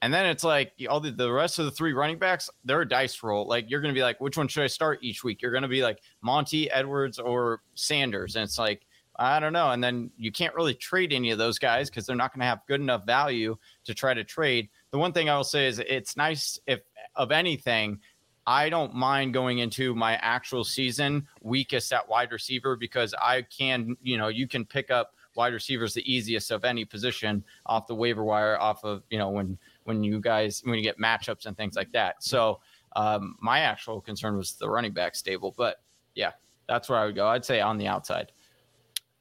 and 0.03 0.13
then 0.13 0.25
it's 0.25 0.43
like 0.43 0.73
all 0.89 0.99
the, 0.99 1.11
the 1.11 1.31
rest 1.31 1.59
of 1.59 1.65
the 1.65 1.71
three 1.71 1.93
running 1.93 2.19
backs, 2.19 2.49
they're 2.65 2.81
a 2.81 2.87
dice 2.87 3.23
roll. 3.23 3.47
Like 3.47 3.71
you're 3.71 3.79
going 3.79 3.93
to 3.93 3.97
be 3.97 4.03
like, 4.03 4.19
which 4.19 4.37
one 4.37 4.49
should 4.49 4.63
I 4.63 4.67
start 4.67 4.99
each 5.01 5.23
week? 5.23 5.41
You're 5.41 5.51
going 5.51 5.63
to 5.63 5.69
be 5.69 5.81
like 5.81 5.99
Monty, 6.21 6.69
Edwards, 6.69 7.19
or 7.19 7.61
Sanders, 7.75 8.35
and 8.35 8.43
it's 8.43 8.59
like 8.59 8.85
I 9.15 9.39
don't 9.39 9.53
know. 9.53 9.71
And 9.71 9.81
then 9.81 10.11
you 10.17 10.29
can't 10.29 10.53
really 10.55 10.73
trade 10.73 11.13
any 11.13 11.31
of 11.31 11.37
those 11.37 11.57
guys 11.57 11.89
because 11.89 12.05
they're 12.05 12.17
not 12.17 12.33
going 12.33 12.41
to 12.41 12.47
have 12.47 12.59
good 12.67 12.81
enough 12.81 13.05
value 13.05 13.55
to 13.85 13.93
try 13.93 14.13
to 14.13 14.25
trade. 14.25 14.67
The 14.91 14.97
one 14.97 15.13
thing 15.13 15.29
I 15.29 15.37
will 15.37 15.45
say 15.45 15.67
is 15.67 15.79
it's 15.79 16.17
nice 16.17 16.59
if, 16.67 16.81
of 17.15 17.31
anything, 17.31 17.99
I 18.45 18.67
don't 18.67 18.93
mind 18.93 19.33
going 19.33 19.59
into 19.59 19.95
my 19.95 20.15
actual 20.15 20.65
season 20.65 21.27
weakest 21.41 21.93
at 21.93 22.09
wide 22.09 22.31
receiver 22.33 22.75
because 22.75 23.13
I 23.13 23.43
can, 23.43 23.95
you 24.01 24.17
know, 24.17 24.27
you 24.27 24.47
can 24.47 24.65
pick 24.65 24.91
up 24.91 25.13
wide 25.35 25.53
receivers 25.53 25.93
the 25.93 26.11
easiest 26.11 26.51
of 26.51 26.65
any 26.65 26.85
position 26.85 27.43
off 27.65 27.87
the 27.87 27.95
waiver 27.95 28.23
wire, 28.23 28.59
off 28.59 28.83
of, 28.83 29.03
you 29.09 29.17
know, 29.17 29.29
when 29.29 29.57
when 29.85 30.03
you 30.03 30.19
guys 30.19 30.61
when 30.65 30.77
you 30.77 30.83
get 30.83 30.99
matchups 30.99 31.45
and 31.45 31.55
things 31.57 31.75
like 31.75 31.91
that. 31.91 32.23
So 32.23 32.59
um, 32.95 33.35
my 33.39 33.59
actual 33.59 34.01
concern 34.01 34.37
was 34.37 34.53
the 34.53 34.69
running 34.69 34.93
back 34.93 35.15
stable, 35.15 35.53
but 35.57 35.81
yeah, 36.15 36.31
that's 36.67 36.89
where 36.89 36.99
I 36.99 37.05
would 37.05 37.15
go. 37.15 37.27
I'd 37.27 37.45
say 37.45 37.61
on 37.61 37.77
the 37.77 37.87
outside. 37.87 38.31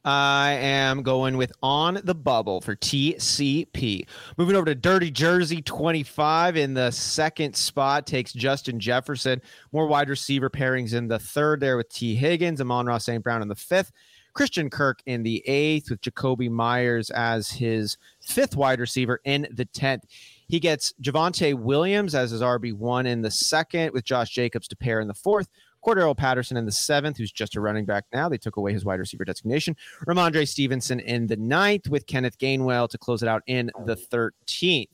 I 0.04 0.54
am 0.60 1.04
going 1.04 1.36
with 1.36 1.52
on 1.62 2.00
the 2.02 2.14
bubble 2.14 2.60
for 2.60 2.74
TCP. 2.74 4.06
Moving 4.36 4.56
over 4.56 4.64
to 4.64 4.74
Dirty 4.74 5.12
Jersey 5.12 5.62
25 5.62 6.56
in 6.56 6.74
the 6.74 6.90
second 6.90 7.54
spot 7.54 8.04
takes 8.04 8.32
Justin 8.32 8.80
Jefferson. 8.80 9.40
More 9.70 9.86
wide 9.86 10.08
receiver 10.08 10.50
pairings 10.50 10.92
in 10.92 11.06
the 11.06 11.20
third 11.20 11.60
there 11.60 11.76
with 11.76 11.88
Tee 11.88 12.16
Higgins, 12.16 12.60
Amon-Ra 12.60 12.98
St. 12.98 13.22
Brown 13.22 13.42
in 13.42 13.48
the 13.48 13.54
fifth. 13.54 13.92
Christian 14.34 14.70
Kirk 14.70 15.02
in 15.06 15.22
the 15.22 15.46
eighth 15.46 15.90
with 15.90 16.00
Jakobi 16.00 16.50
Meyers 16.50 17.10
as 17.10 17.50
his 17.50 17.96
fifth 18.20 18.56
wide 18.56 18.80
receiver 18.80 19.20
in 19.24 19.46
the 19.52 19.66
10th. 19.66 20.02
He 20.52 20.60
gets 20.60 20.92
Javonte 21.00 21.54
Williams 21.54 22.14
as 22.14 22.30
his 22.30 22.42
RB1 22.42 23.06
in 23.06 23.22
the 23.22 23.30
second 23.30 23.94
with 23.94 24.04
Josh 24.04 24.28
Jacobs 24.28 24.68
to 24.68 24.76
pair 24.76 25.00
in 25.00 25.08
the 25.08 25.14
fourth. 25.14 25.48
Cordarrelle 25.82 26.14
Patterson 26.14 26.58
in 26.58 26.66
the 26.66 26.72
seventh, 26.72 27.16
who's 27.16 27.32
just 27.32 27.56
a 27.56 27.60
running 27.62 27.86
back 27.86 28.04
now. 28.12 28.28
They 28.28 28.36
took 28.36 28.58
away 28.58 28.74
his 28.74 28.84
wide 28.84 28.98
receiver 28.98 29.24
designation. 29.24 29.74
Rhamondre 30.06 30.46
Stevenson 30.46 31.00
in 31.00 31.26
the 31.26 31.38
ninth 31.38 31.88
with 31.88 32.06
Kenneth 32.06 32.36
Gainwell 32.36 32.86
to 32.90 32.98
close 32.98 33.22
it 33.22 33.30
out 33.30 33.42
in 33.46 33.70
the 33.86 33.96
13th. 33.96 34.90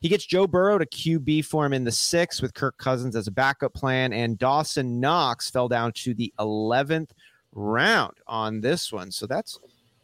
He 0.00 0.08
gets 0.08 0.24
Joe 0.24 0.46
Burrow 0.46 0.78
to 0.78 0.86
QB 0.86 1.44
for 1.44 1.66
him 1.66 1.72
in 1.72 1.82
the 1.82 1.90
sixth 1.90 2.40
with 2.40 2.54
Kirk 2.54 2.78
Cousins 2.78 3.16
as 3.16 3.26
a 3.26 3.32
backup 3.32 3.74
plan, 3.74 4.12
and 4.12 4.38
Dawson 4.38 5.00
Knox 5.00 5.50
fell 5.50 5.66
down 5.66 5.90
to 5.94 6.14
the 6.14 6.32
11th 6.38 7.10
round 7.50 8.14
on 8.28 8.60
this 8.60 8.92
one. 8.92 9.10
So 9.10 9.26
that's 9.26 9.58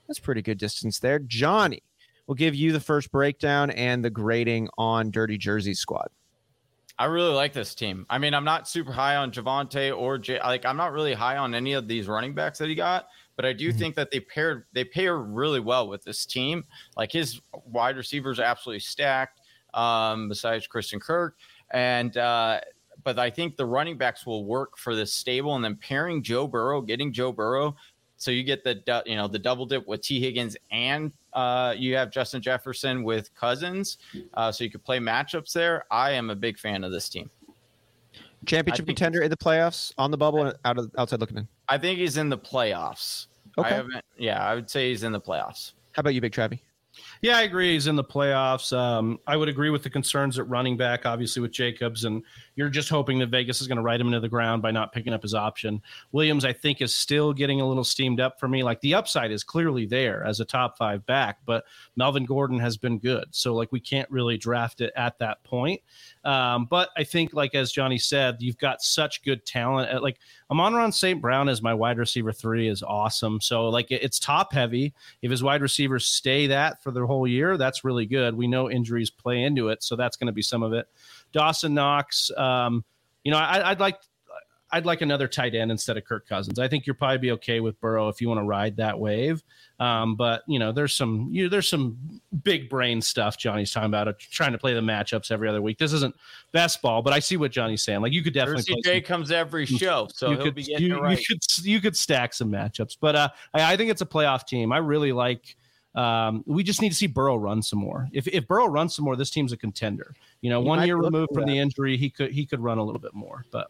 that's 0.08 0.18
pretty 0.18 0.42
good 0.42 0.58
distance 0.58 0.98
there. 0.98 1.20
Johnny, 1.20 1.84
we'll 2.26 2.34
give 2.34 2.54
you 2.54 2.72
the 2.72 2.80
first 2.80 3.10
breakdown 3.10 3.70
and 3.70 4.04
the 4.04 4.10
grading 4.10 4.68
on 4.78 5.10
Dirty 5.10 5.38
Jersey 5.38 5.74
squad. 5.74 6.08
I 6.98 7.04
really 7.04 7.34
like 7.34 7.52
this 7.52 7.74
team. 7.74 8.06
I 8.08 8.16
mean, 8.18 8.32
I'm 8.32 8.44
not 8.44 8.66
super 8.68 8.90
high 8.92 9.16
on 9.16 9.30
Javonte 9.30 9.96
or 9.96 10.16
J. 10.16 10.38
Like, 10.40 10.64
I'm 10.64 10.78
not 10.78 10.92
really 10.92 11.12
high 11.12 11.36
on 11.36 11.54
any 11.54 11.74
of 11.74 11.88
these 11.88 12.08
running 12.08 12.34
backs 12.34 12.58
that 12.58 12.68
he 12.70 12.74
got, 12.74 13.08
but 13.36 13.44
I 13.44 13.52
do 13.52 13.70
Mhm. 13.70 13.78
think 13.78 13.94
that 13.96 14.10
they 14.10 14.20
paired 14.20 14.64
they 14.72 14.84
pair 14.84 15.18
really 15.18 15.60
well 15.60 15.88
with 15.88 16.04
this 16.04 16.24
team. 16.24 16.64
Like 16.96 17.12
his 17.12 17.40
wide 17.66 17.96
receivers 17.98 18.38
are 18.40 18.44
absolutely 18.44 18.80
stacked. 18.80 19.40
Um, 19.74 20.30
besides 20.30 20.66
Christian 20.66 20.98
Kirk, 21.00 21.36
and 21.70 22.16
uh, 22.16 22.60
but 23.04 23.18
I 23.18 23.28
think 23.28 23.56
the 23.58 23.66
running 23.66 23.98
backs 23.98 24.24
will 24.24 24.46
work 24.46 24.78
for 24.78 24.94
this 24.94 25.12
stable, 25.12 25.54
and 25.54 25.62
then 25.62 25.76
pairing 25.76 26.22
Joe 26.22 26.46
Burrow, 26.46 26.80
getting 26.80 27.12
Joe 27.12 27.30
Burrow, 27.30 27.76
so 28.16 28.30
you 28.30 28.42
get 28.42 28.64
the 28.64 28.82
you 29.04 29.16
know 29.16 29.28
the 29.28 29.38
double 29.38 29.66
dip 29.66 29.86
with 29.86 30.00
Tee 30.00 30.18
Higgins 30.18 30.56
and 30.70 31.12
uh, 31.36 31.74
you 31.76 31.94
have 31.94 32.10
Justin 32.10 32.40
Jefferson 32.42 33.04
with 33.04 33.32
Cousins, 33.34 33.98
uh, 34.34 34.50
so 34.50 34.64
you 34.64 34.70
could 34.70 34.82
play 34.82 34.98
matchups 34.98 35.52
there. 35.52 35.84
I 35.90 36.10
am 36.12 36.30
a 36.30 36.34
big 36.34 36.58
fan 36.58 36.82
of 36.82 36.90
this 36.90 37.08
team. 37.08 37.30
Championship 38.46 38.86
think- 38.86 38.98
contender 38.98 39.22
in 39.22 39.30
the 39.30 39.36
playoffs, 39.36 39.92
on 39.98 40.10
the 40.10 40.16
bubble, 40.16 40.52
out 40.64 40.78
of 40.78 40.90
outside 40.98 41.20
looking 41.20 41.36
in. 41.38 41.48
I 41.68 41.78
think 41.78 41.98
he's 41.98 42.16
in 42.16 42.28
the 42.28 42.38
playoffs. 42.38 43.26
I 43.58 43.60
Okay. 43.60 43.74
haven't. 43.74 44.04
Yeah, 44.18 44.44
I 44.44 44.54
would 44.54 44.68
say 44.70 44.90
he's 44.90 45.02
in 45.02 45.12
the 45.12 45.20
playoffs. 45.20 45.72
How 45.92 46.00
about 46.00 46.14
you, 46.14 46.20
Big 46.20 46.32
Travie? 46.32 46.60
Yeah, 47.22 47.38
I 47.38 47.42
agree. 47.42 47.72
He's 47.72 47.86
in 47.86 47.96
the 47.96 48.04
playoffs. 48.04 48.76
Um, 48.76 49.18
I 49.26 49.36
would 49.36 49.48
agree 49.48 49.70
with 49.70 49.82
the 49.82 49.90
concerns 49.90 50.38
at 50.38 50.48
running 50.48 50.76
back, 50.76 51.06
obviously 51.06 51.42
with 51.42 51.50
Jacobs, 51.50 52.04
and 52.04 52.22
you're 52.54 52.68
just 52.68 52.88
hoping 52.88 53.18
that 53.18 53.28
Vegas 53.28 53.60
is 53.60 53.66
going 53.66 53.76
to 53.76 53.82
ride 53.82 54.00
him 54.00 54.08
into 54.08 54.20
the 54.20 54.28
ground 54.28 54.62
by 54.62 54.70
not 54.70 54.92
picking 54.92 55.12
up 55.12 55.22
his 55.22 55.34
option. 55.34 55.82
Williams, 56.12 56.44
I 56.44 56.52
think, 56.52 56.80
is 56.80 56.94
still 56.94 57.32
getting 57.32 57.60
a 57.60 57.66
little 57.66 57.84
steamed 57.84 58.20
up 58.20 58.38
for 58.38 58.48
me. 58.48 58.62
Like 58.62 58.80
the 58.80 58.94
upside 58.94 59.30
is 59.30 59.44
clearly 59.44 59.86
there 59.86 60.24
as 60.24 60.40
a 60.40 60.44
top 60.44 60.76
five 60.76 61.04
back, 61.06 61.38
but 61.44 61.64
Melvin 61.96 62.24
Gordon 62.24 62.58
has 62.58 62.76
been 62.76 62.98
good, 62.98 63.26
so 63.30 63.54
like 63.54 63.72
we 63.72 63.80
can't 63.80 64.10
really 64.10 64.36
draft 64.36 64.80
it 64.80 64.92
at 64.96 65.18
that 65.18 65.42
point. 65.44 65.80
Um, 66.24 66.66
but 66.66 66.90
I 66.96 67.04
think, 67.04 67.34
like 67.34 67.54
as 67.54 67.72
Johnny 67.72 67.98
said, 67.98 68.36
you've 68.40 68.58
got 68.58 68.82
such 68.82 69.22
good 69.22 69.46
talent. 69.46 69.90
At, 69.90 70.02
like 70.02 70.18
Amon-Ra 70.50 70.90
St. 70.90 71.20
Brown 71.20 71.48
as 71.48 71.62
my 71.62 71.72
wide 71.72 71.98
receiver 71.98 72.32
three 72.32 72.68
is 72.68 72.82
awesome. 72.82 73.40
So 73.40 73.68
like 73.68 73.90
it's 73.90 74.18
top 74.18 74.52
heavy. 74.52 74.92
If 75.22 75.30
his 75.30 75.42
wide 75.42 75.62
receivers 75.62 76.06
stay 76.06 76.46
that 76.48 76.82
for 76.82 76.90
the 76.90 77.05
whole 77.06 77.26
year, 77.26 77.56
that's 77.56 77.84
really 77.84 78.06
good. 78.06 78.34
We 78.34 78.46
know 78.46 78.70
injuries 78.70 79.10
play 79.10 79.42
into 79.42 79.68
it, 79.68 79.82
so 79.82 79.96
that's 79.96 80.16
going 80.16 80.26
to 80.26 80.32
be 80.32 80.42
some 80.42 80.62
of 80.62 80.72
it. 80.72 80.86
Dawson 81.32 81.74
Knox, 81.74 82.30
um, 82.36 82.84
you 83.24 83.32
know, 83.32 83.38
I, 83.38 83.70
I'd 83.70 83.80
like 83.80 83.96
I'd 84.72 84.84
like 84.84 85.00
another 85.00 85.28
tight 85.28 85.54
end 85.54 85.70
instead 85.70 85.96
of 85.96 86.04
Kirk 86.04 86.28
Cousins. 86.28 86.58
I 86.58 86.66
think 86.66 86.86
you'll 86.86 86.96
probably 86.96 87.18
be 87.18 87.30
okay 87.32 87.60
with 87.60 87.80
Burrow 87.80 88.08
if 88.08 88.20
you 88.20 88.28
want 88.28 88.40
to 88.40 88.44
ride 88.44 88.76
that 88.76 88.98
wave. 88.98 89.42
Um, 89.78 90.16
but 90.16 90.42
you 90.48 90.58
know, 90.58 90.72
there's 90.72 90.94
some 90.94 91.28
you 91.30 91.44
know, 91.44 91.48
there's 91.48 91.68
some 91.68 91.96
big 92.42 92.68
brain 92.68 93.00
stuff 93.00 93.38
Johnny's 93.38 93.72
talking 93.72 93.86
about, 93.86 94.08
uh, 94.08 94.12
trying 94.18 94.52
to 94.52 94.58
play 94.58 94.74
the 94.74 94.80
matchups 94.80 95.30
every 95.30 95.48
other 95.48 95.62
week. 95.62 95.78
This 95.78 95.92
isn't 95.92 96.14
best 96.52 96.82
ball, 96.82 97.00
but 97.00 97.12
I 97.12 97.20
see 97.20 97.36
what 97.36 97.52
Johnny's 97.52 97.84
saying. 97.84 98.00
Like 98.00 98.12
you 98.12 98.22
could 98.22 98.34
definitely. 98.34 98.64
Jersey 98.82 99.00
comes 99.00 99.30
every 99.30 99.66
show, 99.66 100.08
so 100.12 100.30
you 100.30 100.36
could, 100.38 100.66
you, 100.66 101.00
right. 101.00 101.18
you, 101.18 101.24
could 101.24 101.64
you 101.64 101.80
could 101.80 101.96
stack 101.96 102.34
some 102.34 102.50
matchups, 102.50 102.96
but 103.00 103.14
uh, 103.14 103.28
I, 103.54 103.74
I 103.74 103.76
think 103.76 103.90
it's 103.90 104.02
a 104.02 104.06
playoff 104.06 104.46
team. 104.46 104.72
I 104.72 104.78
really 104.78 105.12
like. 105.12 105.56
Um, 105.96 106.44
we 106.46 106.62
just 106.62 106.82
need 106.82 106.90
to 106.90 106.94
see 106.94 107.06
Burrow 107.06 107.36
run 107.36 107.62
some 107.62 107.78
more. 107.78 108.08
If 108.12 108.28
if 108.28 108.46
Burrow 108.46 108.66
runs 108.66 108.94
some 108.94 109.04
more, 109.04 109.16
this 109.16 109.30
team's 109.30 109.52
a 109.52 109.56
contender. 109.56 110.14
You 110.42 110.50
know, 110.50 110.60
he 110.60 110.68
one 110.68 110.86
year 110.86 110.96
removed 110.96 111.32
from 111.32 111.44
that. 111.44 111.48
the 111.48 111.58
injury, 111.58 111.96
he 111.96 112.10
could 112.10 112.30
he 112.32 112.44
could 112.44 112.60
run 112.60 112.78
a 112.78 112.84
little 112.84 113.00
bit 113.00 113.14
more. 113.14 113.44
But 113.50 113.68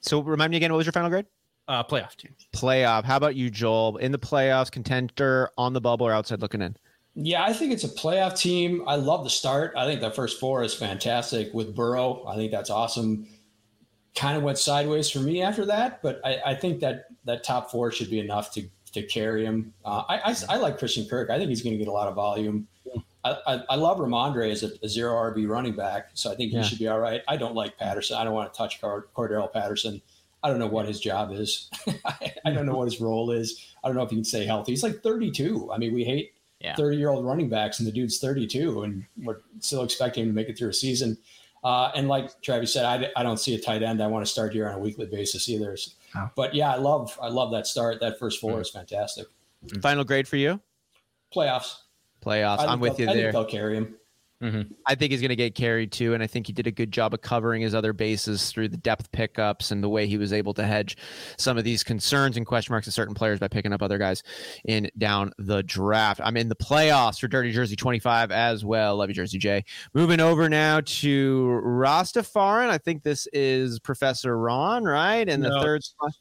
so 0.00 0.20
remind 0.20 0.50
me 0.50 0.56
again, 0.56 0.72
what 0.72 0.78
was 0.78 0.86
your 0.86 0.92
final 0.92 1.10
grade? 1.10 1.26
Uh, 1.68 1.82
playoff 1.82 2.16
team. 2.16 2.34
Playoff. 2.52 3.04
How 3.04 3.16
about 3.16 3.36
you, 3.36 3.50
Joel? 3.50 3.98
In 3.98 4.12
the 4.12 4.18
playoffs, 4.18 4.70
contender 4.70 5.50
on 5.56 5.72
the 5.72 5.80
bubble 5.80 6.06
or 6.06 6.12
outside 6.12 6.40
looking 6.40 6.62
in? 6.62 6.76
Yeah, 7.14 7.44
I 7.44 7.52
think 7.52 7.72
it's 7.72 7.84
a 7.84 7.88
playoff 7.88 8.38
team. 8.38 8.82
I 8.86 8.96
love 8.96 9.24
the 9.24 9.30
start. 9.30 9.72
I 9.76 9.86
think 9.86 10.00
the 10.00 10.10
first 10.10 10.40
four 10.40 10.62
is 10.62 10.74
fantastic 10.74 11.54
with 11.54 11.74
Burrow. 11.74 12.24
I 12.26 12.34
think 12.36 12.50
that's 12.50 12.70
awesome. 12.70 13.26
Kind 14.14 14.36
of 14.36 14.42
went 14.42 14.58
sideways 14.58 15.10
for 15.10 15.20
me 15.20 15.40
after 15.40 15.64
that, 15.66 16.02
but 16.02 16.20
I, 16.24 16.40
I 16.46 16.54
think 16.54 16.80
that 16.80 17.06
that 17.24 17.44
top 17.44 17.70
four 17.70 17.92
should 17.92 18.10
be 18.10 18.18
enough 18.18 18.52
to 18.54 18.68
to 18.94 19.02
carry 19.02 19.44
him. 19.44 19.72
Uh, 19.84 20.02
I, 20.08 20.30
I, 20.30 20.36
I 20.50 20.56
like 20.56 20.78
Christian 20.78 21.06
Kirk. 21.06 21.30
I 21.30 21.38
think 21.38 21.50
he's 21.50 21.62
going 21.62 21.74
to 21.74 21.78
get 21.78 21.88
a 21.88 21.92
lot 21.92 22.08
of 22.08 22.14
volume. 22.14 22.66
I, 23.24 23.36
I, 23.46 23.62
I 23.70 23.76
love 23.76 23.98
Rhamondre 23.98 24.50
as 24.50 24.62
a, 24.62 24.70
a, 24.82 24.88
zero 24.88 25.14
RB 25.14 25.48
running 25.48 25.74
back, 25.74 26.10
so 26.14 26.30
I 26.30 26.36
think 26.36 26.50
he 26.50 26.56
yeah. 26.56 26.62
should 26.62 26.78
be 26.78 26.88
all 26.88 27.00
right. 27.00 27.22
I 27.26 27.36
don't 27.36 27.54
like 27.54 27.78
Patterson. 27.78 28.16
I 28.16 28.24
don't 28.24 28.34
want 28.34 28.52
to 28.52 28.56
touch 28.56 28.80
Cord- 28.80 29.08
Cordarrelle 29.16 29.52
Patterson. 29.52 30.02
I 30.42 30.50
don't 30.50 30.58
know 30.58 30.66
what 30.66 30.86
his 30.86 31.00
job 31.00 31.32
is. 31.32 31.70
I, 32.04 32.34
I, 32.44 32.50
don't 32.50 32.66
know 32.66 32.76
what 32.76 32.84
his 32.84 33.00
role 33.00 33.30
is. 33.30 33.66
I 33.82 33.88
don't 33.88 33.96
know 33.96 34.02
if 34.02 34.10
he 34.10 34.16
can 34.16 34.24
stay 34.24 34.44
healthy. 34.44 34.72
He's 34.72 34.82
like 34.82 35.02
32. 35.02 35.70
I 35.72 35.78
mean, 35.78 35.94
we 35.94 36.04
hate 36.04 36.34
30 36.76 36.96
year 36.96 37.08
old 37.08 37.24
running 37.24 37.48
backs, 37.48 37.78
and 37.78 37.88
the 37.88 37.92
dude's 37.92 38.18
32, 38.18 38.82
and 38.82 39.04
we're 39.22 39.40
still 39.60 39.82
expecting 39.82 40.24
him 40.24 40.30
to 40.30 40.34
make 40.34 40.48
it 40.48 40.58
through 40.58 40.68
a 40.68 40.74
season. 40.74 41.16
Uh, 41.62 41.90
and 41.94 42.08
like 42.08 42.40
Travis 42.42 42.74
said, 42.74 42.84
I, 42.84 43.10
I 43.18 43.22
don't 43.22 43.38
see 43.38 43.54
a 43.54 43.58
tight 43.58 43.82
end. 43.82 44.02
I 44.02 44.06
want 44.06 44.24
to 44.24 44.30
start 44.30 44.52
here 44.52 44.68
on 44.68 44.74
a 44.74 44.78
weekly 44.78 45.06
basis 45.06 45.48
either. 45.48 45.76
But 46.36 46.54
yeah, 46.54 46.72
I 46.72 46.76
love 46.76 47.18
I 47.20 47.28
love 47.28 47.50
that 47.52 47.66
start. 47.66 48.00
That 48.00 48.18
first 48.18 48.40
four 48.40 48.58
mm. 48.58 48.60
is 48.60 48.70
fantastic. 48.70 49.26
Final 49.82 50.04
grade 50.04 50.28
for 50.28 50.36
you? 50.36 50.60
Playoffs. 51.34 51.76
Playoffs. 52.24 52.66
I'm 52.66 52.80
with 52.80 52.98
you 52.98 53.06
there. 53.06 53.14
I 53.14 53.16
there. 53.16 53.32
Think 53.32 53.48
they'll 53.48 53.60
carry 53.60 53.76
him. 53.76 53.96
Mm-hmm. 54.42 54.72
I 54.86 54.94
think 54.94 55.12
he's 55.12 55.20
going 55.20 55.30
to 55.30 55.36
get 55.36 55.54
carried 55.54 55.92
too, 55.92 56.12
and 56.12 56.22
I 56.22 56.26
think 56.26 56.46
he 56.46 56.52
did 56.52 56.66
a 56.66 56.70
good 56.70 56.92
job 56.92 57.14
of 57.14 57.22
covering 57.22 57.62
his 57.62 57.74
other 57.74 57.92
bases 57.92 58.50
through 58.50 58.68
the 58.68 58.76
depth 58.76 59.10
pickups 59.12 59.70
and 59.70 59.82
the 59.82 59.88
way 59.88 60.06
he 60.06 60.18
was 60.18 60.32
able 60.32 60.52
to 60.54 60.64
hedge 60.64 60.96
some 61.38 61.56
of 61.56 61.64
these 61.64 61.82
concerns 61.82 62.36
and 62.36 62.44
question 62.44 62.72
marks 62.72 62.86
of 62.86 62.92
certain 62.92 63.14
players 63.14 63.38
by 63.38 63.48
picking 63.48 63.72
up 63.72 63.82
other 63.82 63.96
guys 63.96 64.22
in 64.64 64.90
down 64.98 65.32
the 65.38 65.62
draft. 65.62 66.20
I'm 66.22 66.36
in 66.36 66.48
the 66.48 66.56
playoffs 66.56 67.20
for 67.20 67.28
Dirty 67.28 67.52
Jersey 67.52 67.76
25 67.76 68.32
as 68.32 68.64
well. 68.64 68.96
Love 68.96 69.08
you, 69.08 69.14
Jersey 69.14 69.38
J. 69.38 69.64
Moving 69.94 70.20
over 70.20 70.48
now 70.48 70.80
to 70.80 71.60
Rastafarian. 71.64 72.68
I 72.68 72.78
think 72.78 73.02
this 73.02 73.26
is 73.32 73.78
Professor 73.78 74.36
Ron, 74.36 74.84
right? 74.84 75.28
And 75.28 75.42
no, 75.42 75.54
the 75.54 75.60
third 75.60 75.84
spot. 75.84 76.12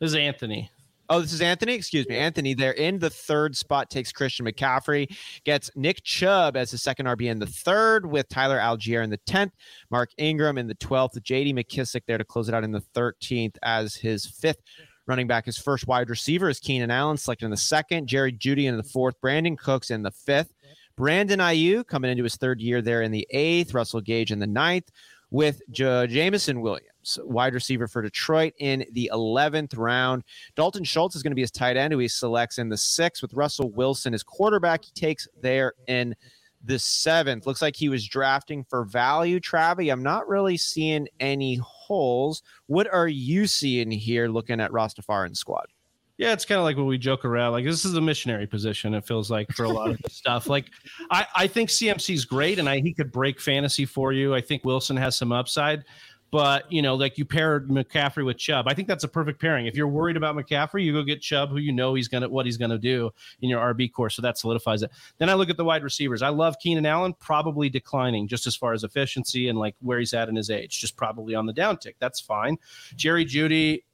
This 0.00 0.10
is 0.10 0.16
Anthony. 0.16 0.70
Oh, 1.12 1.20
this 1.20 1.32
is 1.32 1.40
Anthony. 1.40 1.74
Excuse 1.74 2.08
me, 2.08 2.16
Anthony. 2.16 2.54
There. 2.54 2.70
In 2.70 3.00
the 3.00 3.10
third 3.10 3.56
spot 3.56 3.90
takes 3.90 4.12
Christian 4.12 4.46
McCaffrey, 4.46 5.12
gets 5.44 5.68
Nick 5.74 6.04
Chubb 6.04 6.56
as 6.56 6.70
his 6.70 6.82
second 6.82 7.06
RB 7.06 7.22
in 7.22 7.40
the 7.40 7.46
third, 7.46 8.06
with 8.06 8.28
Tyler 8.28 8.58
Allgeier 8.58 9.02
in 9.02 9.10
the 9.10 9.16
tenth, 9.26 9.52
Mark 9.90 10.10
Ingram 10.18 10.56
in 10.56 10.68
the 10.68 10.74
twelfth, 10.76 11.20
J.D. 11.20 11.52
McKissic 11.52 12.02
there 12.06 12.16
to 12.16 12.24
close 12.24 12.48
it 12.48 12.54
out 12.54 12.62
in 12.62 12.70
the 12.70 12.80
thirteenth 12.80 13.58
as 13.64 13.96
his 13.96 14.24
fifth. 14.24 14.60
Running 15.08 15.26
back. 15.26 15.46
His 15.46 15.58
first 15.58 15.88
wide 15.88 16.08
receiver 16.08 16.48
is 16.48 16.60
Keenan 16.60 16.92
Allen, 16.92 17.16
selected 17.16 17.46
in 17.46 17.50
the 17.50 17.56
second, 17.56 18.06
Jerry 18.06 18.32
Jeudy 18.32 18.66
in 18.66 18.76
the 18.76 18.84
fourth, 18.84 19.20
Brandin 19.20 19.58
Cooks 19.58 19.90
in 19.90 20.04
the 20.04 20.12
fifth, 20.12 20.52
Brandon 20.96 21.40
Aiyuk 21.40 21.88
coming 21.88 22.12
into 22.12 22.22
his 22.22 22.36
third 22.36 22.60
year 22.60 22.80
there 22.80 23.02
in 23.02 23.10
the 23.10 23.26
eighth, 23.30 23.74
Russell 23.74 24.00
Gage 24.00 24.30
in 24.30 24.38
the 24.38 24.46
ninth, 24.46 24.88
with 25.30 25.60
J- 25.70 26.06
Jameson 26.06 26.60
Williams 26.60 27.18
wide 27.24 27.54
receiver 27.54 27.88
for 27.88 28.02
Detroit 28.02 28.52
in 28.58 28.84
the 28.92 29.10
11th 29.12 29.76
round. 29.76 30.22
Dalton 30.54 30.84
Schultz 30.84 31.16
is 31.16 31.22
going 31.22 31.30
to 31.30 31.36
be 31.36 31.40
his 31.40 31.50
tight 31.50 31.76
end, 31.76 31.92
who 31.92 31.98
he 31.98 32.08
selects 32.08 32.58
in 32.58 32.68
the 32.68 32.76
sixth, 32.76 33.22
with 33.22 33.34
Russell 33.34 33.70
Wilson 33.70 34.14
as 34.14 34.22
quarterback. 34.22 34.84
He 34.84 34.92
takes 34.92 35.26
there 35.40 35.72
in 35.86 36.14
the 36.64 36.78
seventh. 36.78 37.46
Looks 37.46 37.62
like 37.62 37.76
he 37.76 37.88
was 37.88 38.06
drafting 38.06 38.64
for 38.64 38.84
value, 38.84 39.40
Travie. 39.40 39.92
I'm 39.92 40.02
not 40.02 40.28
really 40.28 40.56
seeing 40.56 41.08
any 41.18 41.56
holes. 41.56 42.42
What 42.66 42.92
are 42.92 43.08
you 43.08 43.46
seeing 43.46 43.90
here 43.90 44.28
looking 44.28 44.60
at 44.60 44.70
Rastafarian 44.70 45.36
squad? 45.36 45.66
Yeah, 46.20 46.34
it's 46.34 46.44
kind 46.44 46.58
of 46.58 46.64
like 46.64 46.76
when 46.76 46.84
we 46.84 46.98
joke 46.98 47.24
around. 47.24 47.52
Like 47.52 47.64
this 47.64 47.86
is 47.86 47.94
a 47.94 48.00
missionary 48.00 48.46
position. 48.46 48.92
It 48.92 49.06
feels 49.06 49.30
like 49.30 49.50
for 49.52 49.64
a 49.64 49.70
lot 49.70 49.88
of 49.88 49.98
stuff. 50.10 50.50
Like 50.50 50.66
I, 51.10 51.26
I 51.34 51.46
think 51.46 51.70
CMC's 51.70 52.26
great, 52.26 52.58
and 52.58 52.68
I 52.68 52.80
he 52.80 52.92
could 52.92 53.10
break 53.10 53.40
fantasy 53.40 53.86
for 53.86 54.12
you. 54.12 54.34
I 54.34 54.42
think 54.42 54.62
Wilson 54.62 54.98
has 54.98 55.16
some 55.16 55.32
upside. 55.32 55.82
But 56.30 56.70
you 56.70 56.82
know, 56.82 56.94
like 56.94 57.16
you 57.16 57.24
paired 57.24 57.70
McCaffrey 57.70 58.22
with 58.22 58.36
Chubb. 58.36 58.68
I 58.68 58.74
think 58.74 58.86
that's 58.86 59.02
a 59.02 59.08
perfect 59.08 59.40
pairing. 59.40 59.64
If 59.64 59.74
you're 59.74 59.88
worried 59.88 60.18
about 60.18 60.36
McCaffrey, 60.36 60.84
you 60.84 60.92
go 60.92 61.02
get 61.02 61.22
Chubb, 61.22 61.48
who 61.48 61.56
you 61.56 61.72
know 61.72 61.94
he's 61.94 62.06
gonna 62.06 62.28
what 62.28 62.44
he's 62.44 62.58
gonna 62.58 62.76
do 62.76 63.10
in 63.40 63.48
your 63.48 63.72
RB 63.72 63.90
course. 63.90 64.14
So 64.14 64.20
that 64.20 64.36
solidifies 64.36 64.82
it. 64.82 64.90
Then 65.16 65.30
I 65.30 65.34
look 65.34 65.48
at 65.48 65.56
the 65.56 65.64
wide 65.64 65.82
receivers. 65.82 66.20
I 66.20 66.28
love 66.28 66.58
Keenan 66.60 66.84
Allen, 66.84 67.14
probably 67.18 67.70
declining 67.70 68.28
just 68.28 68.46
as 68.46 68.54
far 68.54 68.74
as 68.74 68.84
efficiency 68.84 69.48
and 69.48 69.58
like 69.58 69.74
where 69.80 69.98
he's 69.98 70.12
at 70.12 70.28
in 70.28 70.36
his 70.36 70.50
age, 70.50 70.78
just 70.78 70.98
probably 70.98 71.34
on 71.34 71.46
the 71.46 71.54
downtick. 71.54 71.94
That's 71.98 72.20
fine. 72.20 72.58
Jerry 72.94 73.24
Jeudy, 73.24 73.84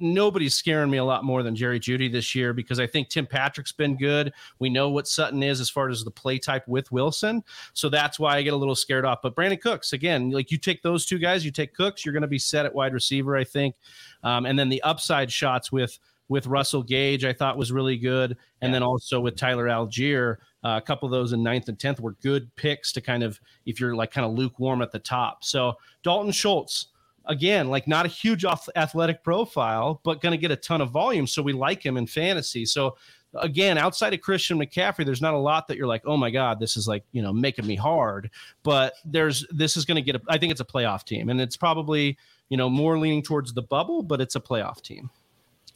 nobody's 0.00 0.54
scaring 0.54 0.90
me 0.90 0.98
a 0.98 1.04
lot 1.04 1.24
more 1.24 1.42
than 1.42 1.54
Jerry 1.54 1.78
Jeudy 1.78 2.10
this 2.10 2.34
year 2.34 2.52
because 2.52 2.80
I 2.80 2.86
think 2.86 3.08
Tim 3.08 3.26
Patrick's 3.26 3.72
been 3.72 3.96
good. 3.96 4.32
We 4.58 4.70
know 4.70 4.90
what 4.90 5.06
Sutton 5.06 5.42
is 5.42 5.60
as 5.60 5.70
far 5.70 5.88
as 5.88 6.04
the 6.04 6.10
play 6.10 6.38
type 6.38 6.66
with 6.66 6.90
Wilson. 6.90 7.44
So 7.72 7.88
that's 7.88 8.18
why 8.18 8.36
I 8.36 8.42
get 8.42 8.54
a 8.54 8.56
little 8.56 8.74
scared 8.74 9.04
off. 9.04 9.20
But 9.22 9.34
Brandin 9.34 9.60
Cooks, 9.60 9.92
again, 9.92 10.30
like 10.30 10.50
you 10.50 10.58
take 10.58 10.82
those 10.82 11.06
two 11.06 11.18
guys, 11.18 11.44
you 11.44 11.50
take 11.50 11.74
Cooks, 11.74 12.04
you're 12.04 12.12
going 12.12 12.22
to 12.22 12.28
be 12.28 12.38
set 12.38 12.66
at 12.66 12.74
wide 12.74 12.94
receiver, 12.94 13.36
I 13.36 13.44
think. 13.44 13.76
Um, 14.22 14.46
and 14.46 14.58
then 14.58 14.68
the 14.68 14.82
upside 14.82 15.30
shots 15.30 15.70
with 15.70 15.98
with 16.30 16.46
Russell 16.46 16.84
Gage, 16.84 17.24
I 17.24 17.32
thought 17.32 17.58
was 17.58 17.72
really 17.72 17.96
good. 17.98 18.36
And 18.62 18.70
yeah. 18.70 18.76
then 18.76 18.82
also 18.84 19.18
with 19.18 19.34
Tyler 19.34 19.66
Allgeier, 19.66 20.36
uh, 20.64 20.78
a 20.80 20.80
couple 20.80 21.06
of 21.06 21.10
those 21.10 21.32
in 21.32 21.42
ninth 21.42 21.68
and 21.68 21.76
10th 21.76 21.98
were 21.98 22.12
good 22.22 22.54
picks 22.54 22.92
to 22.92 23.00
kind 23.00 23.24
of, 23.24 23.40
if 23.66 23.80
you're 23.80 23.96
like 23.96 24.12
kind 24.12 24.24
of 24.24 24.32
lukewarm 24.32 24.80
at 24.80 24.92
the 24.92 25.00
top. 25.00 25.42
So 25.42 25.74
Dalton 26.04 26.30
Schultz, 26.30 26.86
again, 27.26 27.68
like 27.68 27.86
not 27.86 28.06
a 28.06 28.08
huge 28.08 28.44
athletic 28.44 29.22
profile, 29.22 30.00
but 30.04 30.20
going 30.20 30.32
to 30.32 30.38
get 30.38 30.50
a 30.50 30.56
ton 30.56 30.80
of 30.80 30.90
volume. 30.90 31.26
So 31.26 31.42
we 31.42 31.52
like 31.52 31.84
him 31.84 31.96
in 31.96 32.06
fantasy. 32.06 32.64
So 32.66 32.96
again, 33.34 33.78
outside 33.78 34.12
of 34.12 34.20
Christian 34.20 34.58
McCaffrey, 34.58 35.04
there's 35.04 35.22
not 35.22 35.34
a 35.34 35.38
lot 35.38 35.68
that 35.68 35.76
you're 35.76 35.86
like, 35.86 36.02
oh 36.04 36.16
my 36.16 36.30
God, 36.30 36.58
this 36.58 36.76
is 36.76 36.88
like, 36.88 37.04
you 37.12 37.22
know, 37.22 37.32
making 37.32 37.66
me 37.66 37.76
hard. 37.76 38.30
But 38.62 38.94
there's, 39.04 39.46
this 39.50 39.76
is 39.76 39.84
going 39.84 39.96
to 39.96 40.02
get, 40.02 40.16
a, 40.16 40.20
I 40.28 40.38
think 40.38 40.50
it's 40.50 40.60
a 40.60 40.64
playoff 40.64 41.04
team. 41.04 41.28
And 41.28 41.40
it's 41.40 41.56
probably, 41.56 42.18
you 42.48 42.56
know, 42.56 42.68
more 42.68 42.98
leaning 42.98 43.22
towards 43.22 43.52
the 43.52 43.62
bubble, 43.62 44.02
but 44.02 44.20
it's 44.20 44.34
a 44.34 44.40
playoff 44.40 44.82
team. 44.82 45.10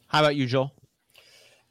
How 0.07 0.19
about 0.19 0.35
you, 0.35 0.45
Joel? 0.45 0.73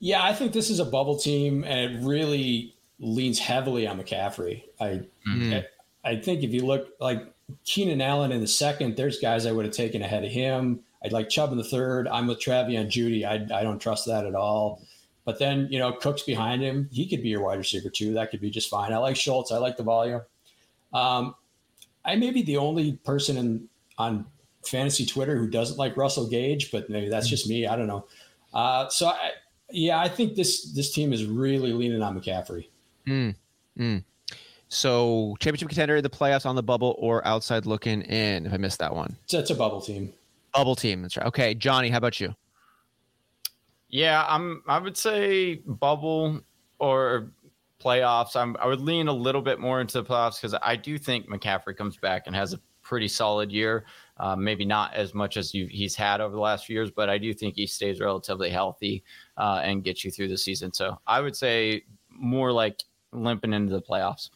Yeah, 0.01 0.23
I 0.23 0.33
think 0.33 0.53
this 0.53 0.71
is 0.71 0.81
a 0.81 0.85
bubble 0.85 1.19
team 1.19 1.65
and 1.65 1.93
it 1.93 2.05
really 2.05 2.75
leans 2.99 3.39
heavily 3.39 3.87
on 3.87 4.01
McCaffrey. 4.01 4.63
I, 4.81 4.87
mm-hmm. 5.29 5.53
I, 5.53 5.67
I 6.05 6.17
think 6.17 6.43
if 6.43 6.53
you 6.53 6.65
look 6.65 6.89
like 7.01 7.34
Keenan 7.65 8.01
Allen 8.01 8.33
in 8.33 8.41
the 8.41 8.47
second, 8.47 8.97
there's 8.97 9.19
guys 9.19 9.47
I 9.47 9.53
would 9.53 9.65
have 9.65 9.75
taken 9.75 10.03
ahead 10.03 10.25
of 10.25 10.31
him. 10.31 10.81
I'd 11.05 11.13
like 11.13 11.29
Chubb 11.29 11.53
in 11.53 11.59
the 11.59 11.65
third. 11.65 12.09
I'm 12.09 12.27
with 12.27 12.41
Travion 12.41 12.87
Jeudy. 12.87 13.25
I, 13.25 13.35
I 13.59 13.63
don't 13.63 13.79
trust 13.79 14.07
that 14.07 14.27
at 14.27 14.35
all. 14.35 14.83
But 15.25 15.39
then, 15.39 15.69
you 15.71 15.79
know, 15.79 15.93
Cook's 15.93 16.23
behind 16.23 16.63
him. 16.63 16.89
He 16.93 17.07
could 17.07 17.23
be 17.23 17.29
your 17.29 17.43
wide 17.43 17.59
receiver 17.59 17.91
too. 17.91 18.15
That 18.15 18.31
could 18.31 18.41
be 18.41 18.51
just 18.51 18.69
fine. 18.69 18.93
I 18.93 18.99
like 18.99 19.17
Schultz. 19.17 19.53
I 19.53 19.59
like 19.59 19.77
the 19.77 19.83
volume. 19.83 20.23
Um, 20.93 21.35
I 22.05 22.17
may 22.17 22.31
be 22.31 22.43
the 22.43 22.59
only 22.59 22.93
person 23.05 23.37
in 23.37 23.69
on 23.97 24.27
fantasy 24.67 25.07
Twitter 25.07 25.37
who 25.37 25.49
doesn't 25.49 25.79
like 25.79 25.97
Russell 25.97 26.29
Gage, 26.29 26.71
but 26.71 26.91
maybe 26.91 27.09
that's 27.09 27.29
just 27.29 27.49
me. 27.49 27.67
I 27.67 27.77
don't 27.77 27.87
know. 27.87 28.07
Uh, 28.53 28.89
so 28.89 29.09
I, 29.09 29.33
yeah, 29.71 29.99
I 29.99 30.09
think 30.09 30.37
this 30.37 30.73
this 30.73 30.93
team 30.93 31.13
is 31.13 31.25
really 31.25 31.73
leaning 31.73 32.03
on 32.03 32.19
McCaffrey. 32.19 32.69
Mm. 33.07 33.35
Mm. 33.79 34.05
So 34.75 35.37
championship 35.39 35.69
contender 35.69 36.03
the 36.03 36.11
playoffs 36.11 36.47
on 36.47 36.57
the 36.57 36.63
bubble 36.63 36.97
or 36.99 37.27
outside 37.27 37.65
looking 37.65 38.03
in. 38.03 38.47
If 38.47 38.53
I 38.53 38.57
missed 38.57 38.81
that 38.81 38.95
one, 38.95 39.17
it's 39.31 39.51
a 39.51 39.55
bubble 39.55 39.81
team. 39.81 40.13
Bubble 40.53 40.77
team. 40.77 41.03
That's 41.03 41.17
right. 41.17 41.27
Okay, 41.27 41.55
Johnny, 41.55 41.91
how 41.91 41.99
about 41.99 42.21
you? 42.21 42.35
Yeah, 43.89 44.27
I'm. 44.29 44.63
I 44.67 44.79
would 44.79 44.97
say 44.97 45.57
bubble 45.67 46.41
or 46.79 47.31
playoffs. 47.81 48.35
I'm. 48.35 48.57
I 48.59 48.67
would 48.67 48.81
lean 48.81 49.09
a 49.09 49.13
little 49.13 49.43
bit 49.43 49.61
more 49.61 49.81
into 49.81 50.03
the 50.03 50.05
playoffs 50.05 50.41
because 50.41 50.59
I 50.63 50.77
do 50.77 50.99
think 50.99 51.29
McCaffrey 51.29 51.77
comes 51.77 51.97
back 51.97 52.25
and 52.27 52.35
has 52.35 52.53
a 52.53 52.61
pretty 52.83 53.09
solid 53.09 53.53
year. 53.53 53.85
Uh, 54.19 54.37
maybe 54.37 54.65
not 54.65 54.95
as 54.95 55.15
much 55.15 55.37
as 55.37 55.53
you, 55.53 55.67
he's 55.67 55.97
had 55.97 56.21
over 56.21 56.35
the 56.35 56.41
last 56.41 56.67
few 56.67 56.75
years, 56.75 56.91
but 56.91 57.11
I 57.11 57.19
do 57.19 57.35
think 57.35 57.57
he 57.57 57.67
stays 57.67 57.99
relatively 57.99 58.49
healthy 58.49 59.03
uh, 59.37 59.61
and 59.65 59.83
gets 59.83 60.05
you 60.05 60.11
through 60.13 60.29
the 60.29 60.39
season. 60.39 60.73
So 60.73 61.01
I 61.07 61.21
would 61.21 61.35
say 61.35 61.83
more 62.11 62.53
like 62.53 62.81
limping 63.13 63.53
into 63.53 63.73
the 63.73 63.83
playoffs. 63.83 64.31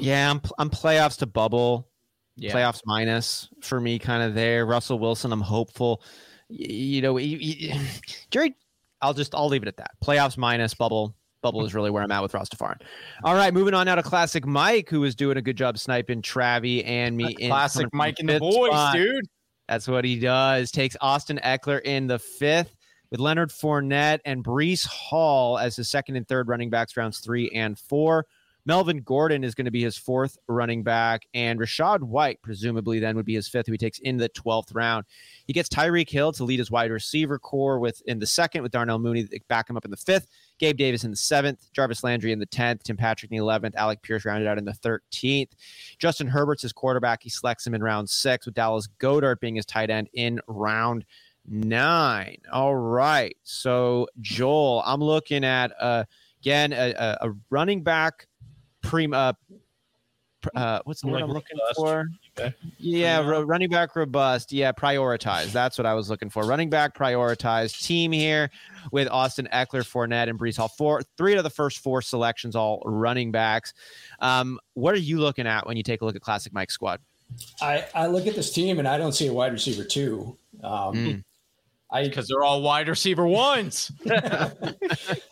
Yeah, 0.00 0.30
I'm, 0.30 0.40
I'm 0.58 0.70
playoffs 0.70 1.18
to 1.18 1.26
bubble. 1.26 1.88
Yeah. 2.36 2.52
Playoffs 2.52 2.80
minus 2.86 3.48
for 3.60 3.80
me, 3.80 3.98
kind 3.98 4.22
of 4.22 4.34
there. 4.34 4.64
Russell 4.64 4.98
Wilson, 4.98 5.32
I'm 5.32 5.40
hopeful. 5.40 6.02
You, 6.48 7.00
you 7.00 7.02
know, 7.02 7.18
Jerry, 8.30 8.54
I'll 9.02 9.14
just 9.14 9.34
I'll 9.34 9.48
leave 9.48 9.62
it 9.62 9.68
at 9.68 9.76
that. 9.76 9.90
Playoffs 10.02 10.36
minus 10.36 10.74
bubble. 10.74 11.14
Bubble 11.42 11.64
is 11.64 11.74
really 11.74 11.90
where 11.90 12.02
I'm 12.02 12.12
at 12.12 12.22
with 12.22 12.32
Rastafarian. 12.32 12.82
All 13.24 13.34
right, 13.34 13.52
moving 13.54 13.72
on 13.72 13.86
now 13.86 13.94
to 13.94 14.02
Classic 14.02 14.46
Mike, 14.46 14.90
who 14.90 15.04
is 15.04 15.14
doing 15.14 15.38
a 15.38 15.42
good 15.42 15.56
job 15.56 15.78
sniping 15.78 16.20
Travie 16.20 16.86
and 16.86 17.16
me. 17.16 17.34
In 17.38 17.48
Classic 17.48 17.88
Mike 17.94 18.16
and 18.18 18.28
the 18.28 18.38
boys, 18.38 18.68
spot. 18.68 18.94
dude. 18.94 19.26
That's 19.66 19.88
what 19.88 20.04
he 20.04 20.18
does. 20.18 20.70
Takes 20.70 20.96
Austin 21.00 21.40
Ekeler 21.42 21.80
in 21.82 22.08
the 22.08 22.18
fifth 22.18 22.76
with 23.10 23.20
Leonard 23.20 23.50
Fournette 23.50 24.18
and 24.24 24.44
Breece 24.44 24.86
Hall 24.86 25.58
as 25.58 25.76
his 25.76 25.88
second 25.88 26.16
and 26.16 26.28
third 26.28 26.48
running 26.48 26.70
backs, 26.70 26.96
rounds 26.96 27.20
three 27.20 27.50
and 27.54 27.78
four. 27.78 28.26
Melvin 28.66 28.98
Gordon 29.02 29.44
is 29.44 29.54
going 29.54 29.64
to 29.64 29.70
be 29.70 29.82
his 29.82 29.96
fourth 29.96 30.36
running 30.48 30.82
back, 30.82 31.26
and 31.34 31.58
Rachaad 31.58 32.02
White, 32.02 32.40
presumably, 32.42 32.98
then 32.98 33.16
would 33.16 33.26
be 33.26 33.34
his 33.34 33.48
fifth, 33.48 33.66
who 33.66 33.72
he 33.72 33.78
takes 33.78 33.98
in 34.00 34.16
the 34.16 34.28
12th 34.28 34.74
round. 34.74 35.06
He 35.46 35.52
gets 35.52 35.68
Tyreek 35.68 36.08
Hill 36.08 36.32
to 36.32 36.44
lead 36.44 36.58
his 36.58 36.70
wide 36.70 36.90
receiver 36.90 37.38
corps 37.38 37.78
with 37.78 38.02
in 38.06 38.18
the 38.18 38.26
second, 38.26 38.62
with 38.62 38.72
Darnell 38.72 38.98
Mooney 38.98 39.28
back 39.48 39.68
him 39.68 39.76
up 39.76 39.84
in 39.84 39.90
the 39.90 39.96
fifth, 39.96 40.28
Gabe 40.58 40.76
Davis 40.76 41.04
in 41.04 41.10
the 41.10 41.16
seventh, 41.16 41.72
Jarvis 41.72 42.04
Landry 42.04 42.32
in 42.32 42.38
the 42.38 42.46
10th, 42.46 42.82
Tim 42.82 42.96
Patrick 42.96 43.30
in 43.32 43.38
the 43.38 43.44
11th, 43.44 43.74
Alec 43.74 44.02
Pierce 44.02 44.24
rounded 44.24 44.46
out 44.46 44.58
in 44.58 44.64
the 44.64 44.72
13th. 44.72 45.52
Justin 45.98 46.26
Herbert's 46.26 46.62
his 46.62 46.72
quarterback. 46.72 47.22
He 47.22 47.30
selects 47.30 47.66
him 47.66 47.74
in 47.74 47.82
round 47.82 48.08
six, 48.08 48.46
with 48.46 48.54
Dallas 48.54 48.88
Goedert 48.98 49.40
being 49.40 49.56
his 49.56 49.66
tight 49.66 49.90
end 49.90 50.08
in 50.12 50.40
round 50.46 51.04
nine. 51.46 52.38
All 52.52 52.76
right. 52.76 53.36
So, 53.42 54.06
Joel, 54.20 54.82
I'm 54.84 55.00
looking 55.00 55.44
at, 55.44 55.72
uh, 55.80 56.04
again, 56.40 56.72
a, 56.72 57.16
a 57.20 57.32
running 57.50 57.82
back 57.82 58.26
prima. 58.90 59.16
Uh, 59.16 59.32
uh, 60.54 60.80
what's 60.84 61.02
the 61.02 61.08
word 61.08 61.22
I'm 61.22 61.30
looking 61.30 61.58
robust. 61.58 61.76
for? 61.76 62.10
Okay. 62.38 62.54
Yeah, 62.78 63.20
ro- 63.26 63.42
running 63.42 63.68
back 63.68 63.94
robust. 63.94 64.52
Yeah, 64.52 64.72
prioritize. 64.72 65.52
That's 65.52 65.76
what 65.76 65.86
I 65.86 65.94
was 65.94 66.08
looking 66.08 66.30
for. 66.30 66.44
Running 66.44 66.70
back 66.70 66.96
prioritized 66.96 67.82
team 67.82 68.10
here 68.10 68.50
with 68.90 69.06
Austin 69.08 69.48
Ekeler, 69.52 69.84
Fournette, 69.84 70.28
and 70.28 70.38
Breece 70.38 70.56
Hall. 70.56 70.68
Four, 70.68 71.02
three 71.18 71.34
of 71.34 71.44
the 71.44 71.50
first 71.50 71.80
four 71.80 72.00
selections, 72.00 72.56
all 72.56 72.82
running 72.86 73.30
backs. 73.30 73.74
Um, 74.20 74.58
what 74.74 74.94
are 74.94 74.98
you 74.98 75.20
looking 75.20 75.46
at 75.46 75.66
when 75.66 75.76
you 75.76 75.82
take 75.82 76.00
a 76.00 76.04
look 76.04 76.16
at 76.16 76.22
Classic 76.22 76.52
Mike 76.52 76.70
squad? 76.70 77.00
I, 77.60 77.86
I 77.94 78.06
look 78.06 78.26
at 78.26 78.34
this 78.34 78.52
team 78.52 78.78
and 78.78 78.88
I 78.88 78.98
don't 78.98 79.12
see 79.12 79.26
a 79.26 79.32
wide 79.32 79.52
receiver 79.52 79.84
two. 79.84 80.36
Um, 80.64 80.94
mm. 80.94 81.24
I 81.92 82.04
because 82.04 82.28
they're 82.28 82.44
all 82.44 82.62
wide 82.62 82.88
receiver 82.88 83.26
ones. 83.26 83.90
I 84.10 84.74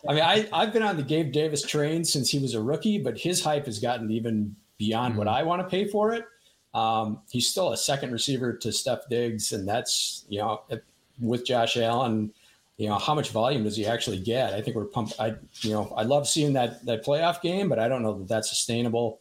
mean, 0.07 0.21
I 0.21 0.47
I've 0.51 0.73
been 0.73 0.83
on 0.83 0.97
the 0.97 1.03
Gabe 1.03 1.31
Davis 1.31 1.61
train 1.61 2.03
since 2.03 2.29
he 2.29 2.39
was 2.39 2.53
a 2.53 2.61
rookie, 2.61 2.97
but 2.97 3.17
his 3.17 3.43
hype 3.43 3.65
has 3.65 3.79
gotten 3.79 4.11
even 4.11 4.55
beyond 4.77 5.11
mm-hmm. 5.11 5.19
what 5.19 5.27
I 5.27 5.43
want 5.43 5.61
to 5.61 5.67
pay 5.67 5.87
for 5.87 6.13
it. 6.13 6.25
Um, 6.73 7.21
he's 7.29 7.47
still 7.47 7.71
a 7.71 7.77
second 7.77 8.11
receiver 8.11 8.53
to 8.53 8.69
Stef 8.69 9.01
Diggs, 9.09 9.53
and 9.53 9.67
that's 9.67 10.25
you 10.29 10.39
know 10.39 10.61
with 11.19 11.45
Josh 11.45 11.77
Allen. 11.77 12.31
You 12.77 12.87
know 12.87 12.97
how 12.97 13.13
much 13.13 13.31
volume 13.31 13.63
does 13.63 13.75
he 13.75 13.85
actually 13.85 14.19
get? 14.19 14.53
I 14.53 14.61
think 14.61 14.75
we're 14.75 14.85
pumped. 14.85 15.13
I 15.19 15.35
you 15.61 15.71
know 15.71 15.93
I 15.95 16.03
love 16.03 16.27
seeing 16.27 16.53
that 16.53 16.85
that 16.85 17.05
playoff 17.05 17.41
game, 17.41 17.69
but 17.69 17.79
I 17.79 17.87
don't 17.87 18.03
know 18.03 18.17
that 18.19 18.27
that's 18.27 18.49
sustainable. 18.49 19.19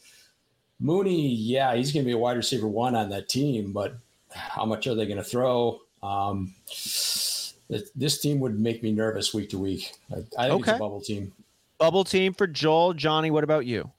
Mooney, 0.81 1.29
yeah, 1.29 1.75
he's 1.75 1.93
going 1.93 2.05
to 2.05 2.07
be 2.07 2.13
a 2.13 2.19
wide 2.19 2.37
receiver 2.37 2.69
one 2.69 2.95
on 2.95 3.09
that 3.11 3.29
team, 3.29 3.73
but 3.73 3.99
how 4.31 4.65
much 4.65 4.87
are 4.87 4.95
they 4.95 5.07
going 5.07 5.19
to 5.19 5.25
throw? 5.25 5.81
Um, 6.03 6.55
this 7.95 8.21
team 8.21 8.41
would 8.41 8.59
make 8.59 8.83
me 8.83 8.93
nervous 8.93 9.35
week 9.35 9.51
to 9.51 9.59
week. 9.59 9.93
I, 10.11 10.17
I 10.39 10.49
think 10.49 10.63
okay. 10.63 10.71
it's 10.73 10.77
a 10.77 10.79
bubble 10.79 11.01
team. 11.01 11.33
Bubble 11.79 12.05
team 12.05 12.33
for 12.35 12.47
Joel. 12.47 12.95
Johnny, 12.95 13.31
what 13.31 13.45
about 13.45 13.67
you? 13.67 13.91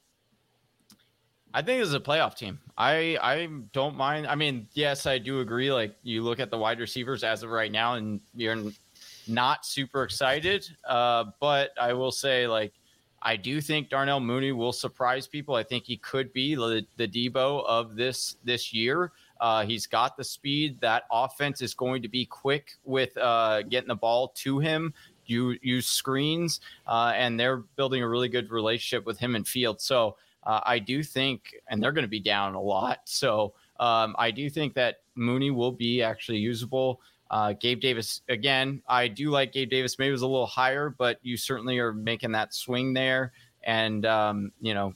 I 1.53 1.61
think 1.61 1.79
this 1.79 1.87
is 1.87 1.93
a 1.95 1.99
playoff 1.99 2.35
team. 2.35 2.59
I 2.77 3.17
I 3.21 3.47
don't 3.73 3.95
mind. 3.95 4.27
I 4.27 4.35
mean, 4.35 4.67
yes, 4.73 5.05
I 5.05 5.17
do 5.17 5.39
agree. 5.39 5.71
Like 5.71 5.95
you 6.03 6.21
look 6.21 6.39
at 6.39 6.51
the 6.51 6.57
wide 6.57 6.79
receivers 6.79 7.23
as 7.23 7.43
of 7.43 7.49
right 7.49 7.71
now, 7.71 7.95
and 7.95 8.21
you're 8.35 8.71
not 9.27 9.65
super 9.65 10.03
excited. 10.03 10.67
Uh, 10.87 11.25
but 11.39 11.71
I 11.79 11.93
will 11.93 12.11
say, 12.11 12.47
like, 12.47 12.73
I 13.21 13.35
do 13.35 13.61
think 13.61 13.89
Darnell 13.89 14.19
Mooney 14.19 14.51
will 14.51 14.71
surprise 14.73 15.27
people. 15.27 15.55
I 15.55 15.63
think 15.63 15.85
he 15.85 15.97
could 15.97 16.31
be 16.33 16.55
the, 16.55 16.85
the 16.97 17.07
Deebo 17.07 17.65
of 17.65 17.95
this 17.95 18.35
this 18.43 18.73
year. 18.73 19.11
Uh, 19.39 19.65
he's 19.65 19.87
got 19.87 20.17
the 20.17 20.23
speed. 20.23 20.79
That 20.81 21.03
offense 21.11 21.61
is 21.61 21.73
going 21.73 22.01
to 22.01 22.09
be 22.09 22.25
quick 22.25 22.77
with 22.83 23.17
uh, 23.17 23.61
getting 23.63 23.87
the 23.87 23.95
ball 23.95 24.29
to 24.37 24.59
him. 24.59 24.93
You 25.25 25.57
use 25.61 25.87
screens, 25.87 26.59
uh, 26.87 27.13
and 27.15 27.39
they're 27.39 27.57
building 27.57 28.01
a 28.01 28.07
really 28.07 28.29
good 28.29 28.49
relationship 28.51 29.05
with 29.05 29.19
him 29.19 29.35
and 29.35 29.47
Field. 29.47 29.79
So 29.79 30.17
uh, 30.43 30.61
I 30.63 30.79
do 30.79 31.03
think, 31.03 31.55
and 31.69 31.81
they're 31.81 31.91
going 31.91 32.03
to 32.03 32.09
be 32.09 32.19
down 32.19 32.55
a 32.55 32.61
lot. 32.61 33.01
So 33.05 33.53
um, 33.79 34.15
I 34.17 34.31
do 34.31 34.49
think 34.49 34.73
that 34.73 35.01
Mooney 35.15 35.51
will 35.51 35.71
be 35.71 36.01
actually 36.01 36.39
usable. 36.39 37.01
Uh, 37.29 37.53
Gabe 37.53 37.79
Davis, 37.79 38.21
again, 38.27 38.81
I 38.87 39.07
do 39.07 39.29
like 39.29 39.53
Gabe 39.53 39.69
Davis. 39.69 39.99
Maybe 39.99 40.09
it 40.09 40.13
was 40.13 40.23
a 40.23 40.27
little 40.27 40.47
higher, 40.47 40.89
but 40.89 41.19
you 41.21 41.37
certainly 41.37 41.77
are 41.77 41.93
making 41.93 42.31
that 42.31 42.53
swing 42.53 42.93
there. 42.93 43.31
And, 43.63 44.05
um, 44.05 44.51
you 44.61 44.73
know, 44.73 44.95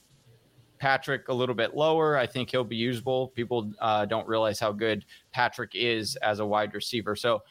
Patrick 0.83 1.29
a 1.29 1.33
little 1.33 1.55
bit 1.55 1.77
lower. 1.77 2.17
I 2.17 2.27
think 2.27 2.51
he'll 2.51 2.65
be 2.65 2.75
usable. 2.75 3.29
People 3.29 3.71
uh, 3.79 4.03
don't 4.03 4.27
realize 4.27 4.59
how 4.59 4.73
good 4.73 5.05
Patrick 5.31 5.71
is 5.75 6.17
as 6.17 6.39
a 6.39 6.45
wide 6.45 6.73
receiver. 6.73 7.15
So 7.15 7.41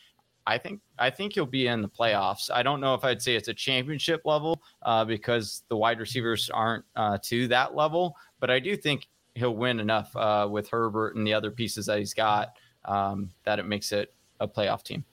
I 0.46 0.58
think 0.58 0.82
I 0.98 1.08
think 1.08 1.32
he'll 1.32 1.46
be 1.46 1.66
in 1.66 1.80
the 1.80 1.88
playoffs. 1.88 2.50
I 2.52 2.62
don't 2.62 2.78
know 2.78 2.92
if 2.92 3.04
I'd 3.04 3.22
say 3.22 3.34
it's 3.34 3.48
a 3.48 3.54
championship 3.54 4.20
level 4.26 4.60
uh, 4.82 5.06
because 5.06 5.62
the 5.70 5.76
wide 5.78 5.98
receivers 5.98 6.50
aren't 6.50 6.84
uh, 6.94 7.16
to 7.22 7.48
that 7.48 7.74
level, 7.74 8.14
but 8.38 8.50
I 8.50 8.58
do 8.58 8.76
think 8.76 9.08
he'll 9.34 9.56
win 9.56 9.80
enough 9.80 10.14
uh, 10.14 10.46
with 10.50 10.68
Herbert 10.68 11.16
and 11.16 11.26
the 11.26 11.32
other 11.32 11.50
pieces 11.50 11.86
that 11.86 11.98
he's 11.98 12.12
got 12.12 12.58
um, 12.84 13.30
that 13.44 13.58
it 13.58 13.64
makes 13.64 13.92
it 13.92 14.12
a 14.40 14.46
playoff 14.46 14.82
team. 14.82 15.06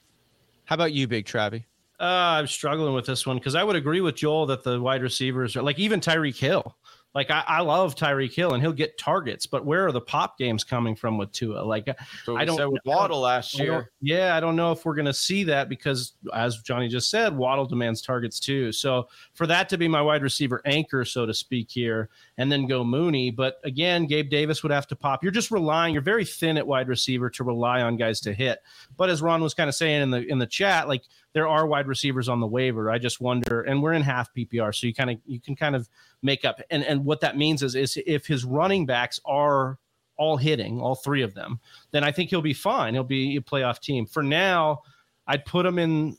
How 0.65 0.75
about 0.75 0.91
you, 0.91 1.07
Big 1.07 1.25
Travie? 1.25 1.63
Uh, 2.01 2.39
I'm 2.39 2.47
struggling 2.47 2.93
with 2.93 3.05
this 3.05 3.25
one 3.25 3.37
because 3.37 3.55
I 3.55 3.63
would 3.63 3.77
agree 3.77 4.01
with 4.01 4.15
Joel 4.15 4.45
that 4.47 4.63
the 4.63 4.81
wide 4.81 5.03
receivers 5.03 5.55
are 5.55 5.61
like 5.61 5.79
even 5.79 6.01
Tyreek 6.01 6.37
Hill. 6.37 6.75
Like 7.15 7.31
I, 7.31 7.43
I 7.47 7.61
love 7.61 7.95
Tyreek 7.95 8.33
Hill 8.33 8.53
and 8.53 8.61
he'll 8.61 8.71
get 8.71 8.97
targets, 8.99 9.47
but 9.47 9.65
where 9.65 9.87
are 9.87 9.91
the 9.91 10.01
pop 10.01 10.37
games 10.37 10.63
coming 10.63 10.95
from 10.95 11.17
with 11.17 11.31
Tua? 11.31 11.61
Like 11.63 11.87
uh, 11.87 11.95
I 12.35 12.45
don't 12.45 12.55
said 12.55 12.65
with 12.65 12.83
Waddle 12.85 13.21
last 13.21 13.57
year. 13.57 13.91
yeah, 13.99 14.35
I 14.35 14.39
don't 14.39 14.55
know 14.55 14.71
if 14.71 14.85
we're 14.85 14.93
going 14.93 15.05
to 15.05 15.13
see 15.13 15.43
that 15.45 15.69
because, 15.69 16.13
as 16.35 16.59
Johnny 16.59 16.87
just 16.87 17.09
said, 17.09 17.35
Waddle 17.35 17.65
demands 17.65 18.03
targets 18.03 18.39
too. 18.39 18.71
So 18.71 19.07
for 19.33 19.47
that 19.47 19.69
to 19.69 19.77
be 19.77 19.87
my 19.87 20.03
wide 20.03 20.21
receiver 20.21 20.61
anchor, 20.65 21.03
so 21.03 21.25
to 21.25 21.33
speak, 21.33 21.71
here, 21.71 22.09
and 22.37 22.51
then 22.51 22.67
go 22.67 22.83
Mooney. 22.83 23.31
But 23.31 23.59
again, 23.63 24.05
Gabe 24.05 24.29
Davis 24.29 24.61
would 24.61 24.71
have 24.71 24.85
to 24.87 24.95
pop. 24.95 25.23
You're 25.23 25.31
just 25.31 25.49
relying. 25.49 25.93
You're 25.93 26.03
very 26.03 26.25
thin 26.25 26.57
at 26.57 26.67
wide 26.67 26.87
receiver 26.87 27.31
to 27.31 27.43
rely 27.43 27.81
on 27.81 27.97
guys 27.97 28.19
to 28.21 28.33
hit. 28.33 28.59
But 28.97 29.09
as 29.09 29.23
Ron 29.23 29.41
was 29.41 29.55
kind 29.55 29.67
of 29.67 29.73
saying 29.73 30.03
in 30.03 30.11
the 30.11 30.23
in 30.27 30.37
the 30.37 30.47
chat, 30.47 30.87
like 30.87 31.01
there 31.33 31.47
are 31.47 31.65
wide 31.65 31.87
receivers 31.87 32.29
on 32.29 32.39
the 32.39 32.47
waiver. 32.47 32.91
I 32.91 32.97
just 32.97 33.19
wonder, 33.21 33.61
and 33.61 33.81
we're 33.81 33.93
in 33.93 34.01
half 34.01 34.33
PPR, 34.33 34.75
so 34.75 34.87
you 34.87 34.93
kind 34.93 35.09
of 35.09 35.17
you 35.25 35.39
can 35.39 35.55
kind 35.55 35.75
of 35.75 35.89
make 36.21 36.45
up. 36.45 36.61
And 36.69 36.83
and 36.83 37.05
what 37.05 37.21
that 37.21 37.37
means 37.37 37.63
is 37.63 37.75
is 37.75 37.97
if 38.05 38.25
his 38.27 38.45
running 38.45 38.85
backs 38.85 39.19
are 39.25 39.77
all 40.17 40.37
hitting, 40.37 40.81
all 40.81 40.95
three 40.95 41.21
of 41.21 41.33
them, 41.33 41.59
then 41.91 42.03
I 42.03 42.11
think 42.11 42.29
he'll 42.29 42.41
be 42.41 42.53
fine. 42.53 42.93
He'll 42.93 43.03
be 43.03 43.37
a 43.37 43.41
playoff 43.41 43.79
team. 43.79 44.05
For 44.05 44.21
now, 44.21 44.81
I'd 45.27 45.45
put 45.45 45.65
him 45.65 45.79
in. 45.79 46.17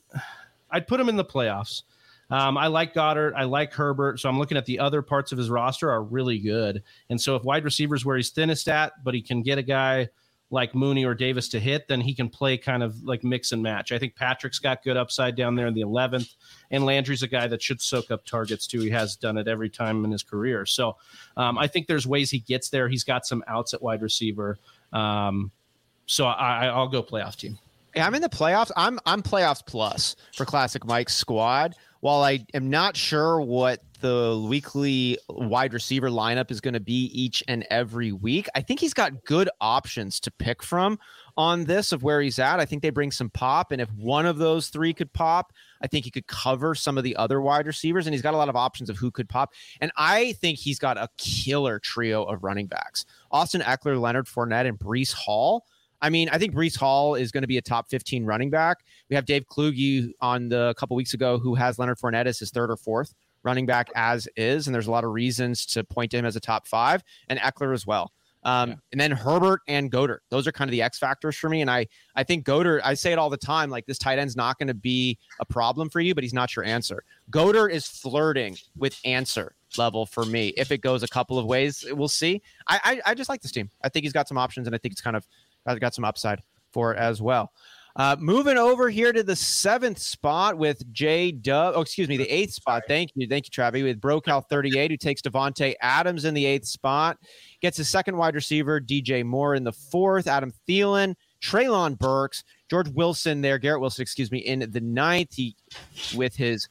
I'd 0.69 0.87
put 0.87 0.99
him 0.99 1.09
in 1.09 1.17
the 1.17 1.25
playoffs. 1.25 1.83
Um, 2.31 2.57
I 2.57 2.67
like 2.67 2.93
Goedert. 2.93 3.33
I 3.35 3.43
like 3.43 3.73
Herbert. 3.73 4.19
So 4.19 4.29
I'm 4.29 4.39
looking 4.39 4.57
at 4.57 4.65
the 4.65 4.79
other 4.79 5.01
parts 5.01 5.33
of 5.33 5.37
his 5.37 5.49
roster 5.49 5.91
are 5.91 6.01
really 6.01 6.39
good. 6.39 6.81
And 7.09 7.19
so 7.19 7.35
if 7.35 7.43
wide 7.43 7.65
receivers 7.65 8.05
where 8.05 8.15
he's 8.15 8.29
thinnest 8.29 8.69
at, 8.69 8.93
but 9.03 9.13
he 9.13 9.21
can 9.21 9.41
get 9.41 9.57
a 9.57 9.63
guy 9.63 10.07
like 10.51 10.75
Mooney 10.75 11.05
or 11.05 11.15
Davis 11.15 11.47
to 11.49 11.59
hit, 11.59 11.87
then 11.87 12.01
he 12.01 12.13
can 12.13 12.29
play 12.29 12.57
kind 12.57 12.83
of 12.83 13.01
like 13.03 13.23
mix 13.23 13.53
and 13.53 13.63
match. 13.63 13.93
I 13.93 13.97
think 13.97 14.15
Patrick's 14.15 14.59
got 14.59 14.83
good 14.83 14.97
upside 14.97 15.35
down 15.35 15.55
there 15.55 15.65
in 15.65 15.73
the 15.73 15.81
11th, 15.81 16.35
and 16.69 16.85
Landry's 16.85 17.23
a 17.23 17.27
guy 17.27 17.47
that 17.47 17.61
should 17.61 17.81
soak 17.81 18.11
up 18.11 18.25
targets 18.25 18.67
too. 18.67 18.81
He 18.81 18.89
has 18.89 19.15
done 19.15 19.37
it 19.37 19.47
every 19.47 19.69
time 19.69 20.03
in 20.03 20.11
his 20.11 20.23
career. 20.23 20.65
So 20.65 20.97
um, 21.37 21.57
I 21.57 21.67
think 21.67 21.87
there's 21.87 22.05
ways 22.05 22.29
he 22.29 22.39
gets 22.39 22.69
there. 22.69 22.89
He's 22.89 23.05
got 23.05 23.25
some 23.25 23.43
outs 23.47 23.73
at 23.73 23.81
wide 23.81 24.01
receiver. 24.01 24.59
Um, 24.91 25.51
so 26.05 26.25
I, 26.25 26.65
I'll 26.65 26.89
go 26.89 27.01
playoff 27.01 27.37
team. 27.37 27.57
Yeah, 27.95 28.05
I'm 28.05 28.13
in 28.15 28.21
the 28.21 28.29
playoffs. 28.29 28.71
I'm 28.75 28.99
I'm 29.05 29.21
playoffs 29.21 29.65
plus 29.65 30.15
for 30.35 30.45
Classic 30.45 30.85
Mike's 30.85 31.15
squad. 31.15 31.75
While 31.99 32.23
I 32.23 32.45
am 32.53 32.69
not 32.69 32.97
sure 32.97 33.39
what 33.41 33.81
the 34.01 34.43
weekly 34.47 35.17
wide 35.29 35.73
receiver 35.73 36.09
lineup 36.09 36.51
is 36.51 36.59
going 36.59 36.73
to 36.73 36.79
be 36.79 37.05
each 37.13 37.43
and 37.47 37.65
every 37.69 38.11
week. 38.11 38.47
I 38.55 38.61
think 38.61 38.79
he's 38.79 38.93
got 38.93 39.23
good 39.23 39.49
options 39.61 40.19
to 40.21 40.31
pick 40.31 40.61
from 40.61 40.99
on 41.37 41.65
this 41.65 41.91
of 41.91 42.03
where 42.03 42.21
he's 42.21 42.39
at. 42.39 42.59
I 42.59 42.65
think 42.65 42.81
they 42.81 42.89
bring 42.89 43.11
some 43.11 43.29
pop. 43.29 43.71
And 43.71 43.81
if 43.81 43.91
one 43.93 44.25
of 44.25 44.37
those 44.37 44.69
three 44.69 44.93
could 44.93 45.13
pop, 45.13 45.53
I 45.81 45.87
think 45.87 46.05
he 46.05 46.11
could 46.11 46.27
cover 46.27 46.75
some 46.75 46.97
of 46.97 47.03
the 47.03 47.15
other 47.15 47.39
wide 47.39 47.67
receivers. 47.67 48.05
And 48.07 48.13
he's 48.13 48.21
got 48.21 48.33
a 48.33 48.37
lot 48.37 48.49
of 48.49 48.55
options 48.55 48.89
of 48.89 48.97
who 48.97 49.11
could 49.11 49.29
pop. 49.29 49.53
And 49.79 49.91
I 49.95 50.33
think 50.33 50.59
he's 50.59 50.79
got 50.79 50.97
a 50.97 51.07
killer 51.17 51.79
trio 51.79 52.23
of 52.23 52.43
running 52.43 52.67
backs 52.67 53.05
Austin 53.31 53.61
Ekeler, 53.61 53.99
Leonard 53.99 54.25
Fournette, 54.25 54.67
and 54.67 54.77
Breece 54.77 55.13
Hall. 55.13 55.65
I 56.01 56.09
mean, 56.09 56.29
I 56.29 56.39
think 56.39 56.55
Breece 56.55 56.77
Hall 56.77 57.15
is 57.15 57.31
going 57.31 57.43
to 57.43 57.47
be 57.47 57.57
a 57.57 57.61
top 57.61 57.89
15 57.89 58.25
running 58.25 58.49
back. 58.49 58.79
We 59.09 59.15
have 59.15 59.25
Dave 59.25 59.45
Kluge 59.47 60.11
on 60.19 60.49
the 60.49 60.73
couple 60.77 60.95
weeks 60.95 61.13
ago 61.13 61.37
who 61.37 61.53
has 61.55 61.77
Leonard 61.77 61.99
Fournette 61.99 62.25
as 62.25 62.39
his 62.39 62.49
third 62.49 62.71
or 62.71 62.77
fourth 62.77 63.13
running 63.43 63.65
back 63.65 63.89
as 63.95 64.27
is. 64.35 64.67
And 64.67 64.73
there's 64.73 64.87
a 64.87 64.91
lot 64.91 65.03
of 65.03 65.11
reasons 65.11 65.65
to 65.67 65.83
point 65.83 66.11
to 66.11 66.17
him 66.17 66.25
as 66.25 66.35
a 66.35 66.39
top 66.39 66.67
five 66.67 67.03
and 67.27 67.39
Ekeler 67.39 67.73
as 67.73 67.85
well. 67.85 68.11
Um, 68.43 68.69
yeah. 68.69 68.75
And 68.91 69.01
then 69.01 69.11
Herbert 69.11 69.61
and 69.67 69.91
Goedert. 69.91 70.19
Those 70.29 70.47
are 70.47 70.51
kind 70.51 70.67
of 70.67 70.71
the 70.71 70.81
X 70.81 70.97
factors 70.97 71.35
for 71.35 71.47
me. 71.47 71.61
And 71.61 71.69
I, 71.69 71.87
I 72.15 72.23
think 72.23 72.45
Goedert, 72.45 72.81
I 72.83 72.95
say 72.95 73.11
it 73.11 73.19
all 73.19 73.29
the 73.29 73.37
time, 73.37 73.69
like 73.69 73.85
this 73.85 73.99
tight 73.99 74.17
end's 74.17 74.35
not 74.35 74.57
going 74.57 74.67
to 74.67 74.73
be 74.73 75.17
a 75.39 75.45
problem 75.45 75.89
for 75.89 75.99
you, 75.99 76.15
but 76.15 76.23
he's 76.23 76.33
not 76.33 76.55
your 76.55 76.65
answer. 76.65 77.03
Goedert 77.29 77.71
is 77.71 77.87
flirting 77.87 78.57
with 78.75 78.99
answer 79.05 79.55
level 79.77 80.05
for 80.05 80.25
me. 80.25 80.49
If 80.57 80.71
it 80.71 80.81
goes 80.81 81.03
a 81.03 81.07
couple 81.07 81.37
of 81.37 81.45
ways, 81.45 81.85
we'll 81.91 82.07
see. 82.07 82.41
I, 82.67 82.79
I, 82.83 83.11
I 83.11 83.13
just 83.13 83.29
like 83.29 83.41
this 83.41 83.51
team. 83.51 83.69
I 83.83 83.89
think 83.89 84.03
he's 84.03 84.13
got 84.13 84.27
some 84.27 84.37
options 84.37 84.67
and 84.67 84.75
I 84.75 84.79
think 84.79 84.91
it's 84.91 85.01
kind 85.01 85.15
of 85.15 85.27
got 85.79 85.93
some 85.93 86.03
upside 86.03 86.41
for 86.71 86.93
it 86.93 86.97
as 86.97 87.21
well. 87.21 87.51
Uh, 87.95 88.15
moving 88.19 88.57
over 88.57 88.89
here 88.89 89.11
to 89.11 89.23
the 89.23 89.35
seventh 89.35 89.99
spot 89.99 90.57
with 90.57 90.89
J 90.93 91.31
Dub. 91.31 91.73
Oh, 91.75 91.81
excuse 91.81 92.07
me, 92.07 92.17
the 92.17 92.29
eighth 92.29 92.53
spot. 92.53 92.83
Thank 92.87 93.11
you. 93.15 93.27
Thank 93.27 93.45
you, 93.45 93.51
Travie. 93.51 93.83
With 93.83 93.99
Brocal 93.99 94.47
38, 94.47 94.91
who 94.91 94.97
takes 94.97 95.21
Davante 95.21 95.75
Adams 95.81 96.25
in 96.25 96.33
the 96.33 96.45
eighth 96.45 96.67
spot. 96.67 97.17
Gets 97.61 97.77
his 97.77 97.89
second 97.89 98.17
wide 98.17 98.35
receiver, 98.35 98.79
DJ 98.79 99.25
Moore, 99.25 99.55
in 99.55 99.63
the 99.63 99.73
fourth. 99.73 100.27
Adam 100.27 100.53
Thielen, 100.67 101.15
Treylon 101.43 101.97
Burks, 101.97 102.43
George 102.69 102.89
Wilson 102.89 103.41
there, 103.41 103.57
Garrett 103.57 103.81
Wilson, 103.81 104.01
excuse 104.01 104.31
me, 104.31 104.39
in 104.39 104.69
the 104.71 104.81
ninth. 104.81 105.33
He 105.33 105.55
with 106.15 106.35
his 106.35 106.69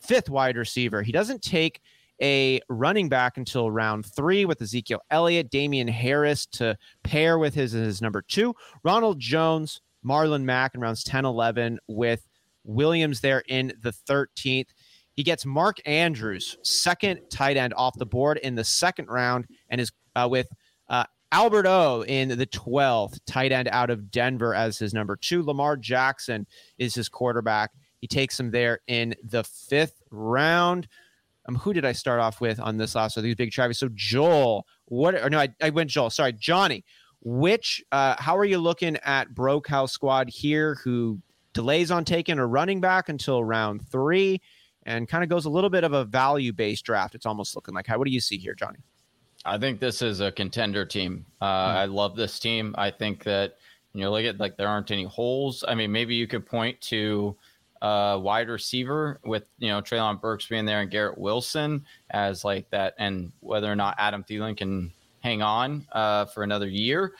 fifth 0.00 0.30
wide 0.30 0.56
receiver. 0.56 1.02
He 1.02 1.12
doesn't 1.12 1.42
take 1.42 1.80
a 2.22 2.60
running 2.68 3.08
back 3.08 3.36
until 3.36 3.70
round 3.70 4.06
three 4.06 4.44
with 4.44 4.62
Ezekiel 4.62 5.00
Elliott, 5.10 5.50
Damien 5.50 5.88
Harris 5.88 6.46
to 6.46 6.76
pair 7.02 7.38
with 7.38 7.52
his, 7.54 7.72
his 7.72 8.00
number 8.00 8.22
two, 8.22 8.54
Ronald 8.84 9.18
Jones, 9.18 9.80
Marlon 10.04 10.42
Mack 10.42 10.74
in 10.74 10.80
rounds 10.80 11.04
10, 11.04 11.24
11 11.24 11.78
with 11.88 12.26
Williams 12.64 13.20
there 13.20 13.42
in 13.48 13.72
the 13.82 13.92
13th. 13.92 14.68
He 15.14 15.22
gets 15.22 15.44
Mark 15.44 15.76
Andrews, 15.84 16.56
second 16.62 17.20
tight 17.30 17.56
end 17.56 17.74
off 17.76 17.98
the 17.98 18.06
board 18.06 18.38
in 18.38 18.54
the 18.54 18.64
second 18.64 19.08
round, 19.08 19.46
and 19.68 19.80
is 19.80 19.92
uh, 20.16 20.26
with 20.30 20.48
uh, 20.88 21.04
Albert 21.32 21.66
O 21.66 22.04
in 22.06 22.28
the 22.30 22.46
12th, 22.46 23.18
tight 23.26 23.52
end 23.52 23.68
out 23.68 23.90
of 23.90 24.10
Denver 24.10 24.54
as 24.54 24.78
his 24.78 24.94
number 24.94 25.16
two. 25.16 25.42
Lamar 25.42 25.76
Jackson 25.76 26.46
is 26.78 26.94
his 26.94 27.08
quarterback. 27.08 27.70
He 28.00 28.06
takes 28.06 28.38
him 28.38 28.50
there 28.50 28.80
in 28.86 29.14
the 29.22 29.44
fifth 29.44 30.02
round. 30.10 30.88
Um, 31.48 31.56
who 31.56 31.72
did 31.72 31.84
I 31.84 31.92
start 31.92 32.20
off 32.20 32.40
with 32.40 32.60
on 32.60 32.76
this 32.76 32.94
last 32.94 33.16
of 33.16 33.22
these 33.22 33.34
big 33.34 33.50
Travis? 33.50 33.78
So 33.78 33.88
Joel, 33.94 34.66
what? 34.86 35.14
Or 35.14 35.28
no, 35.28 35.38
I, 35.38 35.48
I 35.60 35.70
went 35.70 35.90
Joel. 35.90 36.10
Sorry, 36.10 36.32
Johnny. 36.32 36.84
Which, 37.24 37.82
uh, 37.92 38.16
how 38.18 38.36
are 38.36 38.44
you 38.44 38.58
looking 38.58 38.96
at 39.04 39.32
Brokehouse 39.32 39.90
squad 39.90 40.28
here, 40.28 40.76
who 40.82 41.20
delays 41.52 41.90
on 41.90 42.04
taking 42.04 42.38
a 42.38 42.46
running 42.46 42.80
back 42.80 43.08
until 43.08 43.44
round 43.44 43.86
three, 43.88 44.40
and 44.84 45.08
kind 45.08 45.22
of 45.22 45.30
goes 45.30 45.44
a 45.44 45.50
little 45.50 45.70
bit 45.70 45.84
of 45.84 45.92
a 45.92 46.04
value 46.04 46.52
based 46.52 46.84
draft? 46.84 47.14
It's 47.14 47.26
almost 47.26 47.54
looking 47.54 47.74
like. 47.74 47.86
How? 47.86 47.98
What 47.98 48.06
do 48.06 48.12
you 48.12 48.20
see 48.20 48.38
here, 48.38 48.54
Johnny? 48.54 48.78
I 49.44 49.58
think 49.58 49.80
this 49.80 50.02
is 50.02 50.20
a 50.20 50.30
contender 50.32 50.84
team. 50.84 51.26
Uh, 51.40 51.44
mm-hmm. 51.44 51.78
I 51.78 51.84
love 51.86 52.16
this 52.16 52.38
team. 52.38 52.74
I 52.78 52.90
think 52.90 53.24
that 53.24 53.56
you 53.94 54.00
know, 54.00 54.10
look 54.10 54.24
at 54.24 54.40
like 54.40 54.56
there 54.56 54.68
aren't 54.68 54.90
any 54.90 55.04
holes. 55.04 55.64
I 55.66 55.74
mean, 55.74 55.92
maybe 55.92 56.14
you 56.14 56.26
could 56.26 56.46
point 56.46 56.80
to 56.82 57.36
uh, 57.82 58.18
wide 58.22 58.48
receiver 58.48 59.20
with 59.24 59.44
you 59.58 59.68
know 59.68 59.80
Treylon 59.80 60.20
Burks 60.20 60.46
being 60.46 60.64
there 60.64 60.80
and 60.80 60.90
Garrett 60.90 61.18
Wilson 61.18 61.84
as 62.10 62.44
like 62.44 62.70
that, 62.70 62.94
and 62.98 63.32
whether 63.40 63.70
or 63.70 63.76
not 63.76 63.96
Adam 63.98 64.24
Thielen 64.24 64.56
can 64.56 64.92
hang 65.22 65.42
on 65.42 65.86
uh, 65.92 66.26
for 66.26 66.42
another 66.42 66.68
year. 66.68 67.14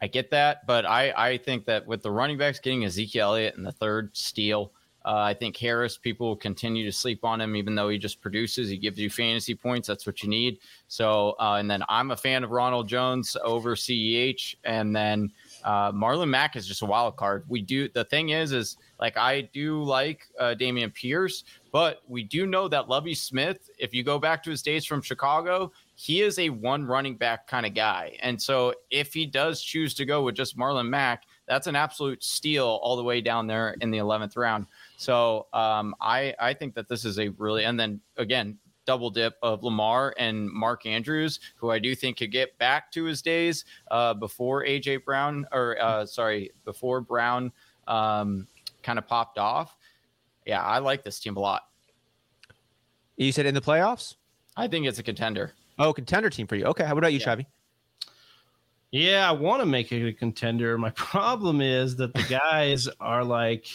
I 0.00 0.06
get 0.06 0.30
that, 0.30 0.66
but 0.66 0.84
I, 0.84 1.12
I 1.16 1.38
think 1.38 1.64
that 1.66 1.86
with 1.86 2.02
the 2.02 2.10
running 2.10 2.38
backs 2.38 2.58
getting 2.58 2.84
Ezekiel 2.84 3.28
Elliott 3.28 3.56
in 3.56 3.62
the 3.62 3.72
third 3.72 4.16
steal, 4.16 4.72
uh, 5.04 5.16
I 5.16 5.34
think 5.34 5.56
Harris, 5.56 5.98
people 5.98 6.28
will 6.28 6.36
continue 6.36 6.84
to 6.86 6.92
sleep 6.92 7.24
on 7.24 7.40
him, 7.40 7.56
even 7.56 7.74
though 7.74 7.90
he 7.90 7.98
just 7.98 8.22
produces. 8.22 8.70
He 8.70 8.78
gives 8.78 8.98
you 8.98 9.10
fantasy 9.10 9.54
points. 9.54 9.86
That's 9.86 10.06
what 10.06 10.22
you 10.22 10.30
need. 10.30 10.60
So, 10.88 11.36
uh, 11.38 11.56
and 11.58 11.70
then 11.70 11.84
I'm 11.90 12.10
a 12.10 12.16
fan 12.16 12.42
of 12.42 12.50
Ronald 12.52 12.88
Jones 12.88 13.36
over 13.44 13.76
CEH. 13.76 14.54
And 14.64 14.96
then 14.96 15.30
uh, 15.62 15.92
Marlon 15.92 16.30
Mack 16.30 16.56
is 16.56 16.66
just 16.66 16.80
a 16.80 16.86
wild 16.86 17.16
card. 17.16 17.44
We 17.48 17.60
do, 17.60 17.88
the 17.90 18.04
thing 18.04 18.30
is, 18.30 18.52
is 18.52 18.78
like 18.98 19.18
I 19.18 19.42
do 19.52 19.82
like 19.82 20.26
uh, 20.40 20.54
Dameon 20.58 20.94
Pierce, 20.94 21.44
but 21.70 22.00
we 22.08 22.22
do 22.22 22.46
know 22.46 22.66
that 22.68 22.88
Lovie 22.88 23.14
Smith, 23.14 23.68
if 23.78 23.92
you 23.92 24.04
go 24.04 24.18
back 24.18 24.42
to 24.44 24.50
his 24.50 24.62
days 24.62 24.86
from 24.86 25.02
Chicago, 25.02 25.70
he 25.96 26.22
is 26.22 26.38
a 26.38 26.50
one 26.50 26.84
running 26.84 27.16
back 27.16 27.46
kind 27.46 27.64
of 27.66 27.74
guy. 27.74 28.16
And 28.20 28.40
so 28.40 28.74
if 28.90 29.14
he 29.14 29.26
does 29.26 29.62
choose 29.62 29.94
to 29.94 30.04
go 30.04 30.22
with 30.22 30.34
just 30.34 30.56
Marlon 30.56 30.88
Mack, 30.88 31.24
that's 31.46 31.66
an 31.66 31.76
absolute 31.76 32.22
steal 32.24 32.80
all 32.82 32.96
the 32.96 33.04
way 33.04 33.20
down 33.20 33.46
there 33.46 33.76
in 33.80 33.90
the 33.90 33.98
11th 33.98 34.36
round. 34.36 34.66
So 34.96 35.46
um, 35.52 35.94
I, 36.00 36.34
I 36.40 36.54
think 36.54 36.74
that 36.74 36.88
this 36.88 37.04
is 37.04 37.18
a 37.18 37.28
really, 37.30 37.64
and 37.64 37.78
then 37.78 38.00
again, 38.16 38.58
double 38.86 39.10
dip 39.10 39.34
of 39.42 39.62
Lamar 39.62 40.14
and 40.18 40.50
Mark 40.50 40.86
Andrews, 40.86 41.40
who 41.56 41.70
I 41.70 41.78
do 41.78 41.94
think 41.94 42.18
could 42.18 42.32
get 42.32 42.56
back 42.58 42.90
to 42.92 43.04
his 43.04 43.22
days 43.22 43.64
uh, 43.90 44.14
before 44.14 44.64
AJ 44.64 45.04
Brown, 45.04 45.46
or 45.52 45.80
uh, 45.80 46.04
sorry, 46.06 46.50
before 46.64 47.00
Brown 47.00 47.52
um, 47.88 48.46
kind 48.82 48.98
of 48.98 49.06
popped 49.06 49.38
off. 49.38 49.76
Yeah, 50.46 50.62
I 50.62 50.78
like 50.78 51.02
this 51.02 51.18
team 51.18 51.36
a 51.36 51.40
lot. 51.40 51.62
You 53.16 53.32
said 53.32 53.46
in 53.46 53.54
the 53.54 53.60
playoffs? 53.60 54.16
I 54.56 54.68
think 54.68 54.86
it's 54.86 54.98
a 54.98 55.02
contender. 55.02 55.52
Oh, 55.78 55.92
contender 55.92 56.30
team 56.30 56.46
for 56.46 56.56
you. 56.56 56.64
Okay. 56.66 56.84
How 56.84 56.96
about 56.96 57.12
you, 57.12 57.18
yeah. 57.18 57.36
Yeah, 58.94 59.28
I 59.28 59.32
want 59.32 59.60
to 59.60 59.66
make 59.66 59.90
it 59.90 60.06
a 60.06 60.12
contender. 60.12 60.78
My 60.78 60.90
problem 60.94 61.60
is 61.60 61.96
that 61.96 62.14
the 62.14 62.22
guys 62.22 62.88
are 63.00 63.24
like 63.24 63.66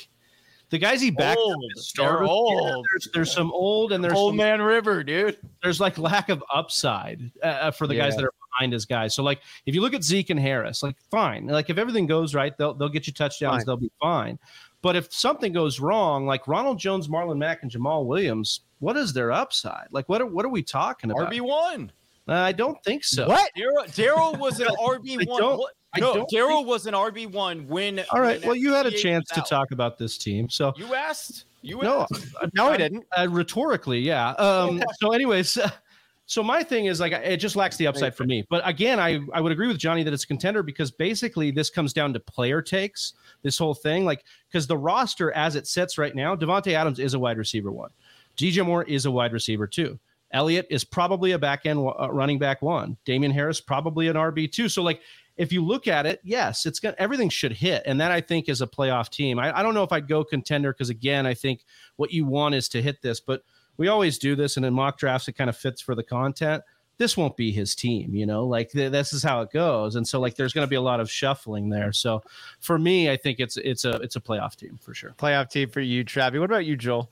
the 0.69 0.77
guys 0.77 1.01
he 1.01 1.11
backed 1.11 1.37
old. 1.37 1.73
They're 1.97 2.23
old. 2.23 2.85
There's, 2.91 3.09
there's, 3.13 3.33
some 3.33 3.51
old 3.51 3.91
and 3.91 4.01
there's 4.01 4.13
old 4.13 4.31
some, 4.31 4.37
man 4.37 4.61
river, 4.61 5.03
dude. 5.03 5.37
There's 5.61 5.81
like 5.81 5.97
lack 5.97 6.29
of 6.29 6.41
upside 6.53 7.31
uh, 7.43 7.47
uh, 7.47 7.71
for 7.71 7.85
the 7.85 7.95
yeah. 7.95 8.03
guys 8.03 8.15
that 8.15 8.23
are 8.23 8.33
behind 8.57 8.71
his 8.71 8.85
guys. 8.85 9.13
So 9.13 9.21
like 9.23 9.41
if 9.65 9.75
you 9.75 9.81
look 9.81 9.93
at 9.93 10.03
Zeke 10.03 10.29
and 10.29 10.39
Harris, 10.39 10.83
like 10.83 10.95
fine. 11.11 11.47
Like 11.47 11.69
if 11.69 11.77
everything 11.77 12.05
goes 12.05 12.33
right, 12.33 12.57
they'll 12.57 12.73
they'll 12.73 12.87
get 12.87 13.05
you 13.05 13.11
touchdowns. 13.11 13.57
Fine. 13.57 13.65
They'll 13.65 13.77
be 13.77 13.91
fine. 13.99 14.39
But 14.81 14.95
if 14.95 15.11
something 15.13 15.51
goes 15.51 15.81
wrong, 15.81 16.25
like 16.25 16.47
Ronald 16.47 16.79
Jones, 16.79 17.09
Marlon 17.09 17.37
Mack, 17.37 17.63
and 17.63 17.71
Jamaal 17.71 18.05
Williams, 18.05 18.61
what 18.79 18.97
is 18.97 19.13
their 19.13 19.31
upside? 19.31 19.87
Like 19.91 20.09
what 20.09 20.21
are, 20.21 20.25
what 20.25 20.45
are 20.45 20.49
we 20.49 20.63
talking 20.63 21.11
about? 21.11 21.31
RB 21.31 21.41
one. 21.41 21.91
Uh, 22.27 22.33
I 22.33 22.51
don't 22.51 22.81
think 22.83 23.03
so. 23.03 23.27
What? 23.27 23.49
Daryl 23.55 24.37
was 24.37 24.59
an 24.59 24.67
RB 24.67 25.27
one. 25.27 25.59
No, 25.97 26.25
Daryl 26.31 26.65
was 26.65 26.85
an 26.85 26.93
RB 26.93 27.31
one 27.31 27.67
when. 27.67 28.03
All 28.11 28.21
right. 28.21 28.39
When 28.39 28.49
well, 28.49 28.55
you 28.55 28.73
had 28.73 28.85
a 28.85 28.91
chance 28.91 29.27
to 29.29 29.41
talk 29.41 29.71
about 29.71 29.97
this 29.97 30.17
team, 30.17 30.49
so 30.49 30.73
you 30.77 30.93
asked. 30.93 31.45
You 31.61 31.81
no, 31.81 32.07
no, 32.53 32.69
I 32.69 32.77
didn't. 32.77 33.05
Uh, 33.17 33.27
rhetorically, 33.29 33.99
yeah. 33.99 34.29
Um, 34.31 34.81
so, 35.01 35.11
anyways, 35.11 35.57
uh, 35.57 35.69
so 36.25 36.41
my 36.41 36.63
thing 36.63 36.85
is 36.85 37.01
like 37.01 37.11
it 37.11 37.37
just 37.37 37.57
lacks 37.57 37.75
the 37.75 37.87
upside 37.87 38.15
for 38.15 38.23
me. 38.23 38.45
But 38.49 38.65
again, 38.65 38.97
I 38.97 39.19
I 39.33 39.41
would 39.41 39.51
agree 39.51 39.67
with 39.67 39.77
Johnny 39.77 40.03
that 40.03 40.13
it's 40.13 40.23
a 40.23 40.27
contender 40.27 40.63
because 40.63 40.89
basically 40.89 41.51
this 41.51 41.69
comes 41.69 41.91
down 41.91 42.13
to 42.13 42.19
player 42.19 42.61
takes. 42.61 43.13
This 43.41 43.57
whole 43.57 43.73
thing, 43.73 44.05
like, 44.05 44.23
because 44.49 44.67
the 44.67 44.77
roster 44.77 45.31
as 45.31 45.55
it 45.55 45.67
sits 45.67 45.97
right 45.97 46.15
now, 46.15 46.35
Davante 46.35 46.73
Adams 46.73 46.99
is 46.99 47.13
a 47.13 47.19
wide 47.19 47.37
receiver 47.37 47.71
one, 47.71 47.89
DJ 48.37 48.65
Moore 48.65 48.83
is 48.83 49.05
a 49.05 49.11
wide 49.11 49.33
receiver 49.33 49.67
too. 49.67 49.99
Elliott 50.31 50.67
is 50.69 50.83
probably 50.83 51.31
a 51.31 51.39
back 51.39 51.65
end 51.65 51.79
uh, 51.79 52.11
running 52.11 52.37
back 52.37 52.61
one. 52.61 52.97
Damien 53.05 53.31
Harris 53.31 53.59
probably 53.59 54.07
an 54.07 54.15
RB 54.15 54.51
two. 54.51 54.69
So 54.69 54.83
like 54.83 55.01
if 55.37 55.53
you 55.53 55.63
look 55.63 55.87
at 55.87 56.05
it, 56.05 56.19
yes, 56.23 56.65
it's 56.65 56.81
got 56.81 56.95
everything 56.97 57.29
should 57.29 57.53
hit, 57.53 57.83
and 57.85 57.99
that 58.01 58.11
I 58.11 58.19
think 58.19 58.49
is 58.49 58.61
a 58.61 58.67
playoff 58.67 59.09
team. 59.09 59.39
I, 59.39 59.57
I 59.57 59.63
don't 59.63 59.73
know 59.73 59.83
if 59.83 59.93
I'd 59.93 60.07
go 60.07 60.23
contender 60.23 60.73
because 60.73 60.89
again, 60.89 61.25
I 61.25 61.33
think 61.33 61.63
what 61.95 62.11
you 62.11 62.25
want 62.25 62.55
is 62.55 62.67
to 62.69 62.81
hit 62.81 63.01
this, 63.01 63.21
but 63.21 63.43
we 63.77 63.87
always 63.87 64.17
do 64.17 64.35
this, 64.35 64.57
and 64.57 64.65
in 64.65 64.73
mock 64.73 64.97
drafts, 64.97 65.29
it 65.29 65.33
kind 65.33 65.49
of 65.49 65.55
fits 65.55 65.81
for 65.81 65.95
the 65.95 66.03
content. 66.03 66.61
This 66.97 67.15
won't 67.15 67.37
be 67.37 67.53
his 67.53 67.73
team, 67.73 68.13
you 68.13 68.25
know. 68.25 68.45
Like 68.45 68.71
th- 68.71 68.91
this 68.91 69.13
is 69.13 69.23
how 69.23 69.39
it 69.41 69.51
goes, 69.51 69.95
and 69.95 70.05
so 70.05 70.19
like 70.19 70.35
there's 70.35 70.51
going 70.51 70.67
to 70.67 70.69
be 70.69 70.75
a 70.75 70.81
lot 70.81 70.99
of 70.99 71.09
shuffling 71.09 71.69
there. 71.69 71.93
So 71.93 72.21
for 72.59 72.77
me, 72.77 73.09
I 73.09 73.15
think 73.15 73.39
it's 73.39 73.55
it's 73.55 73.85
a 73.85 73.93
it's 74.01 74.17
a 74.17 74.19
playoff 74.19 74.57
team 74.57 74.77
for 74.81 74.93
sure. 74.93 75.15
Playoff 75.17 75.49
team 75.49 75.69
for 75.69 75.79
you, 75.79 76.03
Travie. 76.03 76.41
What 76.41 76.51
about 76.51 76.65
you, 76.65 76.75
Joel? 76.75 77.09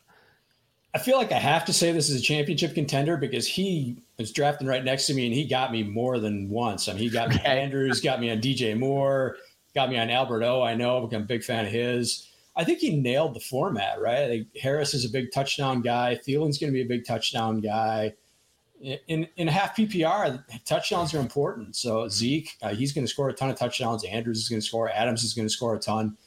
I 0.93 0.99
feel 0.99 1.17
like 1.17 1.31
I 1.31 1.39
have 1.39 1.65
to 1.65 1.73
say 1.73 1.91
this 1.91 2.09
is 2.09 2.19
a 2.19 2.23
championship 2.23 2.73
contender 2.73 3.17
because 3.17 3.45
he 3.45 3.97
was 4.17 4.31
drafting 4.31 4.67
right 4.67 4.83
next 4.83 5.05
to 5.07 5.13
me 5.13 5.25
and 5.25 5.35
he 5.35 5.45
got 5.45 5.71
me 5.71 5.83
more 5.83 6.17
than 6.17 6.49
once. 6.49 6.87
I 6.87 6.93
mean, 6.93 7.03
he 7.03 7.09
got 7.09 7.29
me 7.29 7.39
Andrews, 7.45 8.01
got 8.01 8.19
me 8.19 8.31
on 8.31 8.39
DJ 8.39 8.77
Moore, 8.77 9.37
got 9.75 9.89
me 9.89 9.97
on 9.97 10.09
Albert 10.09 10.43
O. 10.43 10.63
I 10.63 10.75
know 10.75 10.97
I'm 10.97 11.13
a 11.13 11.19
big 11.25 11.43
fan 11.43 11.65
of 11.65 11.71
his. 11.71 12.29
I 12.55 12.63
think 12.63 12.79
he 12.79 12.99
nailed 12.99 13.35
the 13.35 13.39
format, 13.39 14.01
right? 14.01 14.23
I 14.23 14.27
think 14.27 14.57
Harris 14.57 14.95
is 14.95 15.05
a 15.05 15.09
big 15.09 15.31
touchdown 15.31 15.81
guy. 15.81 16.19
Thielen's 16.27 16.57
going 16.57 16.71
to 16.71 16.73
be 16.73 16.81
a 16.81 16.87
big 16.87 17.05
touchdown 17.05 17.59
guy. 17.61 18.13
In 19.07 19.27
in 19.37 19.47
half 19.47 19.75
PPR, 19.75 20.43
touchdowns 20.65 21.13
are 21.13 21.19
important. 21.19 21.75
So 21.75 22.07
Zeke, 22.07 22.57
uh, 22.61 22.73
he's 22.73 22.93
going 22.93 23.05
to 23.05 23.11
score 23.11 23.29
a 23.29 23.33
ton 23.33 23.49
of 23.49 23.57
touchdowns. 23.57 24.03
Andrews 24.05 24.39
is 24.39 24.49
going 24.49 24.61
to 24.61 24.65
score. 24.65 24.89
Adams 24.89 25.23
is 25.23 25.33
going 25.33 25.47
to 25.47 25.53
score 25.53 25.75
a 25.75 25.79
ton. 25.79 26.17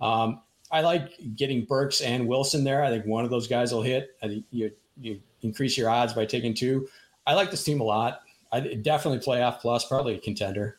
Um, 0.00 0.40
I 0.70 0.82
like 0.82 1.18
getting 1.36 1.64
Burks 1.64 2.00
and 2.00 2.26
Wilson 2.28 2.64
there. 2.64 2.84
I 2.84 2.90
think 2.90 3.06
one 3.06 3.24
of 3.24 3.30
those 3.30 3.48
guys 3.48 3.72
will 3.72 3.82
hit. 3.82 4.16
I 4.22 4.28
think 4.28 4.44
you 4.50 4.70
you 5.00 5.20
increase 5.42 5.76
your 5.76 5.88
odds 5.88 6.12
by 6.12 6.26
taking 6.26 6.54
two. 6.54 6.88
I 7.26 7.34
like 7.34 7.50
this 7.50 7.64
team 7.64 7.80
a 7.80 7.84
lot. 7.84 8.20
I 8.52 8.60
definitely 8.60 9.20
playoff 9.20 9.60
plus, 9.60 9.86
probably 9.86 10.14
a 10.14 10.18
contender. 10.18 10.78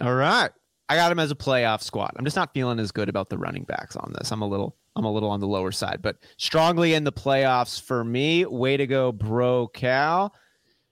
All 0.00 0.14
right. 0.14 0.50
I 0.88 0.96
got 0.96 1.10
him 1.10 1.18
as 1.18 1.30
a 1.30 1.36
playoff 1.36 1.82
squad. 1.82 2.12
I'm 2.16 2.24
just 2.24 2.36
not 2.36 2.52
feeling 2.52 2.78
as 2.78 2.92
good 2.92 3.08
about 3.08 3.30
the 3.30 3.38
running 3.38 3.64
backs 3.64 3.96
on 3.96 4.12
this. 4.18 4.30
I'm 4.30 4.42
a 4.42 4.48
little 4.48 4.76
I'm 4.96 5.04
a 5.04 5.12
little 5.12 5.30
on 5.30 5.40
the 5.40 5.46
lower 5.46 5.72
side, 5.72 6.00
but 6.02 6.16
strongly 6.36 6.94
in 6.94 7.04
the 7.04 7.12
playoffs 7.12 7.80
for 7.80 8.04
me. 8.04 8.44
Way 8.44 8.76
to 8.76 8.86
go, 8.86 9.12
bro 9.12 9.68
Cal. 9.68 10.34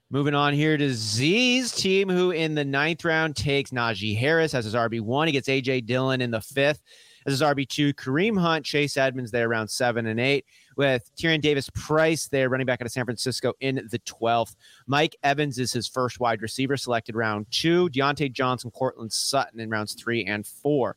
Moving 0.09 0.35
on 0.35 0.53
here 0.53 0.77
to 0.77 0.93
Z's 0.93 1.71
team, 1.71 2.07
who 2.07 2.31
in 2.31 2.53
the 2.53 2.65
ninth 2.65 3.03
round 3.03 3.35
takes 3.35 3.71
Najee 3.71 4.17
Harris 4.17 4.53
as 4.53 4.65
his 4.65 4.75
RB1. 4.75 5.25
He 5.25 5.31
gets 5.31 5.47
AJ 5.47 5.85
Dillon 5.85 6.21
in 6.21 6.29
the 6.29 6.41
fifth 6.41 6.81
as 7.25 7.33
his 7.33 7.41
RB2. 7.41 7.93
Kareem 7.93 8.39
Hunt, 8.39 8.65
Chase 8.65 8.97
Edmonds 8.97 9.31
there 9.31 9.49
around 9.49 9.67
seven 9.67 10.07
and 10.07 10.19
eight 10.19 10.45
with 10.77 11.09
Tyrion 11.15 11.41
Davis 11.41 11.69
Price 11.73 12.27
there, 12.27 12.49
running 12.49 12.65
back 12.65 12.81
out 12.81 12.85
of 12.85 12.91
San 12.91 13.05
Francisco 13.05 13.53
in 13.59 13.75
the 13.89 13.99
12th. 13.99 14.55
Mike 14.87 15.15
Evans 15.23 15.59
is 15.59 15.71
his 15.71 15.87
first 15.87 16.19
wide 16.19 16.41
receiver 16.41 16.77
selected 16.77 17.15
round 17.15 17.45
two. 17.51 17.89
Diontae 17.89 18.31
Johnson, 18.31 18.71
Courtland 18.71 19.11
Sutton 19.11 19.59
in 19.59 19.69
rounds 19.69 19.93
three 19.93 20.25
and 20.25 20.45
four. 20.45 20.95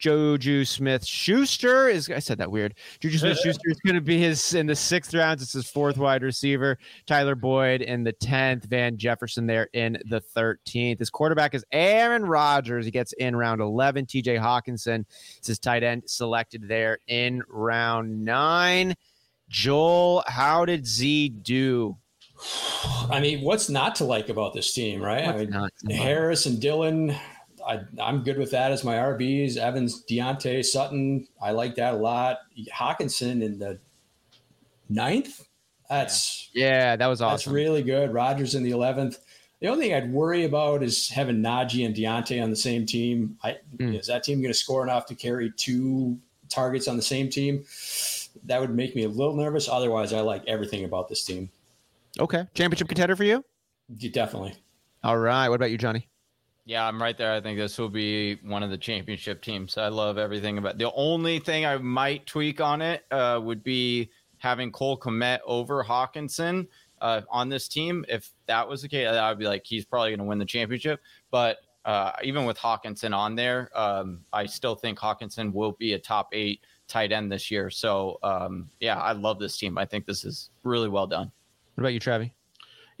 Juju 0.00 0.64
Smith 0.64 1.06
Schuster 1.06 1.88
is 1.88 2.10
I 2.10 2.18
said 2.18 2.38
that 2.38 2.50
weird. 2.50 2.74
Juju 3.00 3.18
Smith 3.18 3.38
Schuster 3.44 3.70
is 3.70 3.78
going 3.84 3.94
to 3.94 4.00
be 4.00 4.18
his 4.18 4.54
in 4.54 4.66
the 4.66 4.74
sixth 4.74 5.14
round. 5.14 5.40
It's 5.40 5.52
his 5.52 5.70
fourth 5.70 5.98
wide 5.98 6.22
receiver. 6.22 6.78
Tyler 7.06 7.34
Boyd 7.34 7.82
in 7.82 8.02
the 8.02 8.12
tenth. 8.12 8.64
Van 8.64 8.96
Jefferson 8.96 9.46
there 9.46 9.68
in 9.74 9.98
the 10.06 10.20
thirteenth. 10.20 10.98
His 10.98 11.10
quarterback 11.10 11.54
is 11.54 11.64
Aaron 11.70 12.24
Rodgers. 12.24 12.86
He 12.86 12.90
gets 12.90 13.12
in 13.12 13.36
round 13.36 13.60
eleven. 13.60 14.06
T.J. 14.06 14.36
Hockenson 14.36 15.04
is 15.40 15.46
his 15.46 15.58
tight 15.58 15.82
end 15.82 16.04
selected 16.06 16.66
there 16.66 16.98
in 17.06 17.42
round 17.48 18.24
nine. 18.24 18.94
Joel, 19.50 20.24
how 20.26 20.64
did 20.64 20.86
Z 20.86 21.28
do? 21.28 21.96
I 23.10 23.20
mean, 23.20 23.42
what's 23.42 23.68
not 23.68 23.96
to 23.96 24.04
like 24.04 24.30
about 24.30 24.54
this 24.54 24.72
team, 24.72 25.02
right? 25.02 25.26
What's 25.26 25.54
I 25.54 25.68
mean, 25.84 25.96
Harris 25.96 26.46
and 26.46 26.58
Dillon 26.58 27.14
I, 27.66 27.80
am 27.98 28.22
good 28.22 28.38
with 28.38 28.50
that 28.52 28.72
as 28.72 28.84
my 28.84 28.96
RBs. 28.96 29.56
Evans, 29.56 30.04
Diontae, 30.04 30.64
Sutton. 30.64 31.26
I 31.42 31.52
like 31.52 31.74
that 31.76 31.94
a 31.94 31.96
lot. 31.96 32.38
Hockenson 32.74 33.42
in 33.42 33.58
the 33.58 33.78
ninth. 34.88 35.46
That's 35.88 36.48
yeah, 36.52 36.68
yeah 36.68 36.96
that 36.96 37.06
was 37.06 37.20
awesome. 37.20 37.34
That's 37.34 37.46
really 37.46 37.82
good. 37.82 38.12
Rodgers 38.12 38.54
in 38.54 38.62
the 38.62 38.70
eleventh. 38.70 39.18
The 39.60 39.68
only 39.68 39.86
thing 39.86 39.94
I'd 39.94 40.10
worry 40.10 40.44
about 40.44 40.82
is 40.82 41.08
having 41.10 41.42
Najee 41.42 41.84
and 41.84 41.94
Diontae 41.94 42.42
on 42.42 42.48
the 42.48 42.56
same 42.56 42.86
team. 42.86 43.36
I, 43.42 43.58
mm. 43.76 43.98
Is 43.98 44.06
that 44.06 44.24
team 44.24 44.40
going 44.40 44.52
to 44.52 44.58
score 44.58 44.82
enough 44.82 45.04
to 45.06 45.14
carry 45.14 45.52
two 45.54 46.18
targets 46.48 46.88
on 46.88 46.96
the 46.96 47.02
same 47.02 47.28
team? 47.28 47.64
That 48.44 48.60
would 48.60 48.74
make 48.74 48.96
me 48.96 49.04
a 49.04 49.08
little 49.08 49.36
nervous. 49.36 49.68
Otherwise, 49.68 50.14
I 50.14 50.20
like 50.20 50.44
everything 50.46 50.84
about 50.84 51.08
this 51.08 51.24
team. 51.24 51.50
Okay, 52.18 52.46
championship 52.54 52.88
contender 52.88 53.16
for 53.16 53.24
you? 53.24 53.44
Yeah, 53.98 54.10
definitely. 54.12 54.54
All 55.02 55.18
right. 55.18 55.48
What 55.48 55.56
about 55.56 55.70
you, 55.70 55.78
Johnny? 55.78 56.08
Yeah, 56.70 56.86
I'm 56.86 57.02
right 57.02 57.18
there. 57.18 57.32
I 57.32 57.40
think 57.40 57.58
this 57.58 57.76
will 57.78 57.88
be 57.88 58.36
one 58.44 58.62
of 58.62 58.70
the 58.70 58.78
championship 58.78 59.42
teams. 59.42 59.76
I 59.76 59.88
love 59.88 60.18
everything 60.18 60.56
about. 60.56 60.78
The 60.78 60.92
only 60.92 61.40
thing 61.40 61.66
I 61.66 61.76
might 61.78 62.26
tweak 62.26 62.60
on 62.60 62.80
it 62.80 63.04
uh, 63.10 63.40
would 63.42 63.64
be 63.64 64.08
having 64.38 64.70
Cole 64.70 64.96
Kmet 64.96 65.40
over 65.44 65.82
Hockenson 65.82 66.68
uh, 67.00 67.22
on 67.28 67.48
this 67.48 67.66
team. 67.66 68.04
If 68.08 68.30
that 68.46 68.68
was 68.68 68.82
the 68.82 68.88
case, 68.88 69.08
I 69.08 69.28
would 69.28 69.38
be 69.40 69.48
like, 69.48 69.66
he's 69.66 69.84
probably 69.84 70.10
going 70.10 70.20
to 70.20 70.24
win 70.24 70.38
the 70.38 70.44
championship. 70.44 71.00
But 71.32 71.56
uh, 71.84 72.12
even 72.22 72.44
with 72.44 72.56
Hockenson 72.56 73.12
on 73.16 73.34
there, 73.34 73.68
um, 73.76 74.20
I 74.32 74.46
still 74.46 74.76
think 74.76 74.96
Hockenson 74.96 75.52
will 75.52 75.72
be 75.72 75.94
a 75.94 75.98
top 75.98 76.28
eight 76.30 76.60
tight 76.86 77.10
end 77.10 77.32
this 77.32 77.50
year. 77.50 77.68
So 77.70 78.20
um, 78.22 78.70
yeah, 78.78 79.00
I 79.00 79.10
love 79.10 79.40
this 79.40 79.58
team. 79.58 79.76
I 79.76 79.86
think 79.86 80.06
this 80.06 80.24
is 80.24 80.50
really 80.62 80.88
well 80.88 81.08
done. 81.08 81.32
What 81.74 81.82
about 81.82 81.94
you, 81.94 82.00
Travie? 82.00 82.30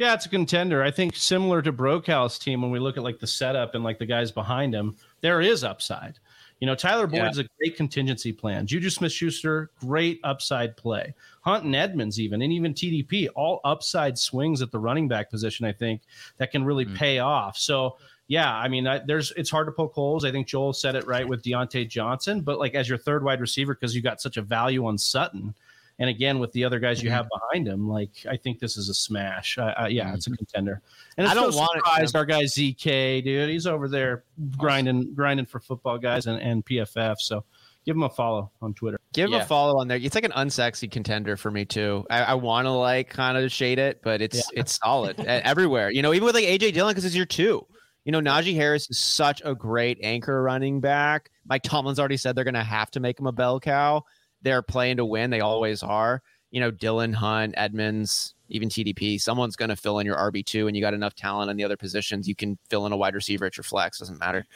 Yeah, 0.00 0.14
it's 0.14 0.24
a 0.24 0.30
contender. 0.30 0.82
I 0.82 0.90
think 0.90 1.14
similar 1.14 1.60
to 1.60 1.74
Brocal's 1.74 2.38
team, 2.38 2.62
when 2.62 2.70
we 2.70 2.78
look 2.78 2.96
at 2.96 3.02
like 3.02 3.18
the 3.18 3.26
setup 3.26 3.74
and 3.74 3.84
like 3.84 3.98
the 3.98 4.06
guys 4.06 4.32
behind 4.32 4.74
him, 4.74 4.96
there 5.20 5.42
is 5.42 5.62
upside. 5.62 6.18
You 6.58 6.66
know, 6.66 6.74
Tyler 6.74 7.06
Boyd's 7.06 7.36
yeah. 7.36 7.44
a 7.44 7.48
great 7.58 7.76
contingency 7.76 8.32
plan. 8.32 8.66
Juju 8.66 8.88
Smith 8.88 9.12
Schuster, 9.12 9.70
great 9.78 10.18
upside 10.24 10.74
play. 10.74 11.14
Hunt 11.42 11.64
and 11.64 11.76
Edmonds, 11.76 12.18
even, 12.18 12.40
and 12.40 12.50
even 12.50 12.72
TDP, 12.72 13.28
all 13.36 13.60
upside 13.62 14.18
swings 14.18 14.62
at 14.62 14.70
the 14.70 14.78
running 14.78 15.06
back 15.06 15.28
position, 15.28 15.66
I 15.66 15.72
think, 15.72 16.00
that 16.38 16.50
can 16.50 16.64
really 16.64 16.86
mm-hmm. 16.86 16.96
pay 16.96 17.18
off. 17.18 17.58
So, 17.58 17.98
yeah, 18.26 18.56
I 18.56 18.68
mean, 18.68 18.86
I, 18.86 19.00
there's 19.06 19.32
it's 19.32 19.50
hard 19.50 19.66
to 19.66 19.72
poke 19.72 19.92
holes. 19.92 20.24
I 20.24 20.32
think 20.32 20.46
Joel 20.46 20.72
said 20.72 20.94
it 20.94 21.06
right 21.06 21.28
with 21.28 21.42
Diontae 21.42 21.86
Johnson, 21.86 22.40
but 22.40 22.58
like 22.58 22.74
as 22.74 22.88
your 22.88 22.96
third 22.96 23.22
wide 23.22 23.42
receiver, 23.42 23.74
because 23.74 23.94
you 23.94 24.00
got 24.00 24.22
such 24.22 24.38
a 24.38 24.42
value 24.42 24.86
on 24.86 24.96
Sutton, 24.96 25.54
and 26.00 26.08
again, 26.08 26.38
with 26.38 26.50
the 26.52 26.64
other 26.64 26.80
guys 26.80 27.02
you 27.02 27.10
mm-hmm. 27.10 27.16
have 27.16 27.28
behind 27.28 27.68
him, 27.68 27.86
like 27.86 28.10
I 28.28 28.38
think 28.38 28.58
this 28.58 28.78
is 28.78 28.88
a 28.88 28.94
smash. 28.94 29.58
Uh, 29.58 29.74
uh, 29.82 29.86
yeah, 29.86 30.14
it's 30.14 30.26
a 30.26 30.30
mm-hmm. 30.30 30.36
contender. 30.36 30.80
And 31.18 31.28
I 31.28 31.34
don't 31.34 31.50
no 31.50 31.58
want 31.58 31.72
surprised 31.72 32.16
our 32.16 32.24
guy 32.24 32.44
ZK, 32.44 33.22
dude. 33.22 33.50
He's 33.50 33.66
over 33.66 33.86
there 33.86 34.24
grinding, 34.56 35.12
grinding 35.14 35.44
for 35.44 35.60
football 35.60 35.98
guys 35.98 36.26
and, 36.26 36.40
and 36.40 36.64
PFF. 36.64 37.16
So 37.18 37.44
give 37.84 37.96
him 37.96 38.02
a 38.04 38.08
follow 38.08 38.50
on 38.62 38.72
Twitter. 38.72 38.98
Give 39.12 39.28
him 39.28 39.34
a 39.34 39.44
follow 39.44 39.78
on 39.78 39.88
there. 39.88 39.98
It's 39.98 40.14
like 40.14 40.24
an 40.24 40.32
unsexy 40.32 40.90
contender 40.90 41.36
for 41.36 41.50
me 41.50 41.66
too. 41.66 42.06
I, 42.08 42.22
I 42.22 42.34
want 42.34 42.64
to 42.64 42.70
like 42.70 43.10
kind 43.10 43.36
of 43.36 43.52
shade 43.52 43.78
it, 43.78 44.00
but 44.02 44.22
it's 44.22 44.36
yeah. 44.36 44.60
it's 44.60 44.78
solid 44.82 45.20
everywhere. 45.20 45.90
You 45.90 46.00
know, 46.00 46.14
even 46.14 46.24
with 46.24 46.34
like 46.34 46.46
AJ 46.46 46.72
Dillon 46.72 46.92
because 46.92 47.04
it's 47.04 47.14
your 47.14 47.26
two. 47.26 47.66
You 48.06 48.12
know, 48.12 48.22
Najee 48.22 48.54
Harris 48.54 48.88
is 48.88 48.98
such 48.98 49.42
a 49.44 49.54
great 49.54 49.98
anchor 50.02 50.42
running 50.42 50.80
back. 50.80 51.30
Mike 51.46 51.62
Tomlin's 51.62 51.98
already 51.98 52.16
said 52.16 52.34
they're 52.34 52.44
going 52.44 52.54
to 52.54 52.64
have 52.64 52.90
to 52.92 53.00
make 53.00 53.20
him 53.20 53.26
a 53.26 53.32
bell 53.32 53.60
cow 53.60 54.02
they're 54.42 54.62
playing 54.62 54.96
to 54.98 55.04
win. 55.04 55.30
They 55.30 55.40
always 55.40 55.82
are. 55.82 56.22
You 56.50 56.60
know, 56.60 56.70
Dillon 56.70 57.12
Hunt, 57.12 57.54
Edmonds, 57.56 58.34
even 58.48 58.68
TDP. 58.68 59.20
Someone's 59.20 59.56
going 59.56 59.68
to 59.68 59.76
fill 59.76 60.00
in 60.00 60.06
your 60.06 60.16
RB2, 60.16 60.66
and 60.66 60.76
you 60.76 60.82
got 60.82 60.94
enough 60.94 61.14
talent 61.14 61.50
in 61.50 61.56
the 61.56 61.64
other 61.64 61.76
positions. 61.76 62.26
You 62.26 62.34
can 62.34 62.58
fill 62.68 62.86
in 62.86 62.92
a 62.92 62.96
wide 62.96 63.14
receiver 63.14 63.46
at 63.46 63.56
your 63.56 63.64
flex. 63.64 63.98
Doesn't 63.98 64.18
matter. 64.18 64.46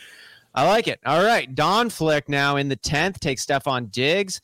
I 0.55 0.67
like 0.67 0.89
it. 0.89 1.01
All 1.05 1.23
right. 1.25 1.53
Don 1.55 1.91
Flick 1.91 2.29
now 2.29 2.57
in 2.57 2.69
the 2.69 2.77
10th 2.77 3.21
takes 3.21 3.45
Stefon 3.45 3.91
Diggs 3.91 4.41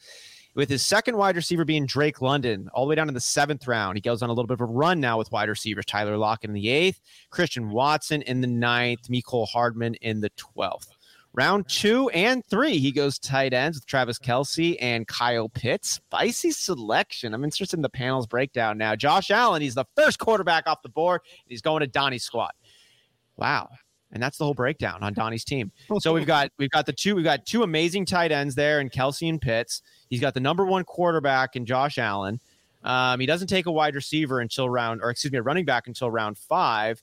with 0.54 0.68
his 0.68 0.84
second 0.84 1.16
wide 1.16 1.36
receiver 1.36 1.64
being 1.64 1.86
Drake 1.86 2.20
London, 2.20 2.68
all 2.74 2.84
the 2.84 2.90
way 2.90 2.94
down 2.96 3.06
to 3.06 3.12
the 3.12 3.20
seventh 3.20 3.66
round. 3.68 3.96
He 3.96 4.00
goes 4.00 4.22
on 4.22 4.28
a 4.28 4.32
little 4.32 4.48
bit 4.48 4.54
of 4.54 4.60
a 4.60 4.64
run 4.66 5.00
now 5.00 5.18
with 5.18 5.30
wide 5.30 5.48
receivers. 5.48 5.84
Tyler 5.84 6.16
Lockett 6.16 6.50
in 6.50 6.54
the 6.54 6.68
eighth, 6.68 7.00
Christian 7.30 7.70
Watson 7.70 8.22
in 8.22 8.40
the 8.40 8.46
ninth, 8.46 9.08
Mecole 9.08 9.48
Hardman 9.48 9.94
in 9.96 10.20
the 10.20 10.30
12th. 10.30 10.88
Round 11.32 11.68
two 11.68 12.08
and 12.10 12.44
three, 12.46 12.78
he 12.78 12.90
goes 12.90 13.18
tight 13.18 13.54
ends 13.54 13.76
with 13.76 13.86
Travis 13.86 14.18
Kelce 14.18 14.76
and 14.80 15.06
Kyle 15.06 15.48
Pitts. 15.48 15.90
Spicy 15.90 16.50
selection. 16.50 17.34
I'm 17.34 17.44
interested 17.44 17.78
in 17.78 17.82
the 17.82 17.88
panel's 17.88 18.26
breakdown 18.26 18.78
now. 18.78 18.96
Josh 18.96 19.30
Allen, 19.30 19.62
he's 19.62 19.76
the 19.76 19.84
first 19.96 20.18
quarterback 20.18 20.66
off 20.66 20.82
the 20.82 20.88
board. 20.88 21.20
He's 21.46 21.62
going 21.62 21.80
to 21.80 21.86
Donnie's 21.86 22.24
squad. 22.24 22.50
Wow. 23.36 23.68
And 24.12 24.20
that's 24.20 24.38
the 24.38 24.44
whole 24.44 24.54
breakdown 24.54 25.04
on 25.04 25.12
Donnie's 25.12 25.44
team. 25.44 25.70
So 26.00 26.12
we've 26.12 26.26
got 26.26 26.50
we've 26.58 26.70
got 26.70 26.86
the 26.86 26.92
two 26.92 27.14
we've 27.14 27.24
got 27.24 27.46
two 27.46 27.62
amazing 27.62 28.06
tight 28.06 28.32
ends 28.32 28.56
there 28.56 28.80
in 28.80 28.90
Kelce 28.90 29.28
and 29.28 29.40
Pitts. 29.40 29.82
He's 30.08 30.20
got 30.20 30.34
the 30.34 30.40
number 30.40 30.66
one 30.66 30.82
quarterback 30.82 31.54
in 31.54 31.64
Josh 31.64 31.96
Allen. 31.96 32.40
Um, 32.82 33.20
he 33.20 33.26
doesn't 33.26 33.46
take 33.46 33.66
a 33.66 33.72
wide 33.72 33.94
receiver 33.94 34.40
until 34.40 34.68
round, 34.68 35.00
or 35.00 35.10
excuse 35.10 35.30
me, 35.30 35.38
a 35.38 35.42
running 35.42 35.64
back 35.64 35.86
until 35.86 36.10
round 36.10 36.38
five 36.38 37.02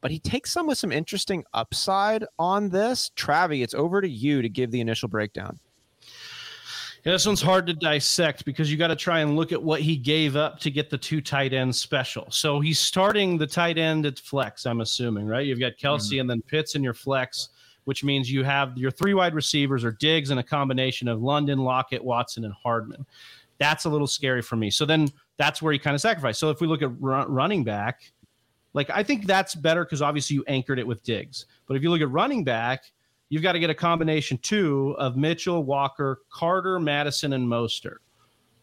but 0.00 0.10
he 0.10 0.18
takes 0.18 0.52
some 0.52 0.66
with 0.66 0.78
some 0.78 0.92
interesting 0.92 1.44
upside 1.52 2.24
on 2.38 2.68
this. 2.68 3.10
Travie, 3.16 3.62
it's 3.62 3.74
over 3.74 4.00
to 4.00 4.08
you 4.08 4.42
to 4.42 4.48
give 4.48 4.70
the 4.70 4.80
initial 4.80 5.08
breakdown. 5.08 5.58
Yeah, 7.04 7.12
this 7.12 7.24
one's 7.24 7.40
hard 7.40 7.68
to 7.68 7.72
dissect 7.72 8.44
because 8.44 8.70
you 8.70 8.76
got 8.76 8.88
to 8.88 8.96
try 8.96 9.20
and 9.20 9.36
look 9.36 9.52
at 9.52 9.62
what 9.62 9.80
he 9.80 9.96
gave 9.96 10.34
up 10.34 10.58
to 10.58 10.72
get 10.72 10.90
the 10.90 10.98
two 10.98 11.20
tight 11.20 11.52
ends 11.52 11.80
special. 11.80 12.26
So 12.30 12.58
he's 12.58 12.80
starting 12.80 13.38
the 13.38 13.46
tight 13.46 13.78
end 13.78 14.06
at 14.06 14.18
flex, 14.18 14.66
I'm 14.66 14.80
assuming, 14.80 15.28
right? 15.28 15.46
You've 15.46 15.60
got 15.60 15.76
Kelce 15.76 16.10
mm-hmm. 16.10 16.22
and 16.22 16.30
then 16.30 16.42
Pitts 16.42 16.74
in 16.74 16.82
your 16.82 16.94
flex, 16.94 17.50
which 17.84 18.02
means 18.02 18.28
you 18.28 18.42
have 18.42 18.76
your 18.76 18.90
three 18.90 19.14
wide 19.14 19.36
receivers 19.36 19.84
or 19.84 19.92
Diggs 19.92 20.30
and 20.30 20.40
a 20.40 20.42
combination 20.42 21.06
of 21.06 21.22
London, 21.22 21.60
Lockett, 21.60 22.02
Watson, 22.02 22.44
and 22.44 22.54
Hardman. 22.54 23.06
That's 23.58 23.84
a 23.84 23.88
little 23.88 24.08
scary 24.08 24.42
for 24.42 24.56
me. 24.56 24.68
So 24.68 24.84
then 24.84 25.08
that's 25.36 25.62
where 25.62 25.72
he 25.72 25.78
kind 25.78 25.94
of 25.94 26.00
sacrificed. 26.00 26.40
So 26.40 26.50
if 26.50 26.60
we 26.60 26.66
look 26.66 26.82
at 26.82 26.90
running 26.98 27.62
back, 27.62 28.12
like 28.76 28.90
I 28.90 29.02
think 29.02 29.26
that's 29.26 29.54
better 29.54 29.84
because 29.84 30.02
obviously 30.02 30.34
you 30.34 30.44
anchored 30.46 30.78
it 30.78 30.86
with 30.86 31.02
Diggs. 31.02 31.46
But 31.66 31.76
if 31.76 31.82
you 31.82 31.90
look 31.90 32.02
at 32.02 32.10
running 32.10 32.44
back, 32.44 32.84
you've 33.30 33.42
got 33.42 33.52
to 33.52 33.58
get 33.58 33.70
a 33.70 33.74
combination 33.74 34.38
too 34.38 34.94
of 34.98 35.16
Mitchell, 35.16 35.64
Walker, 35.64 36.20
Carter, 36.30 36.78
Mattison, 36.78 37.32
and 37.32 37.48
Mostert. 37.48 37.96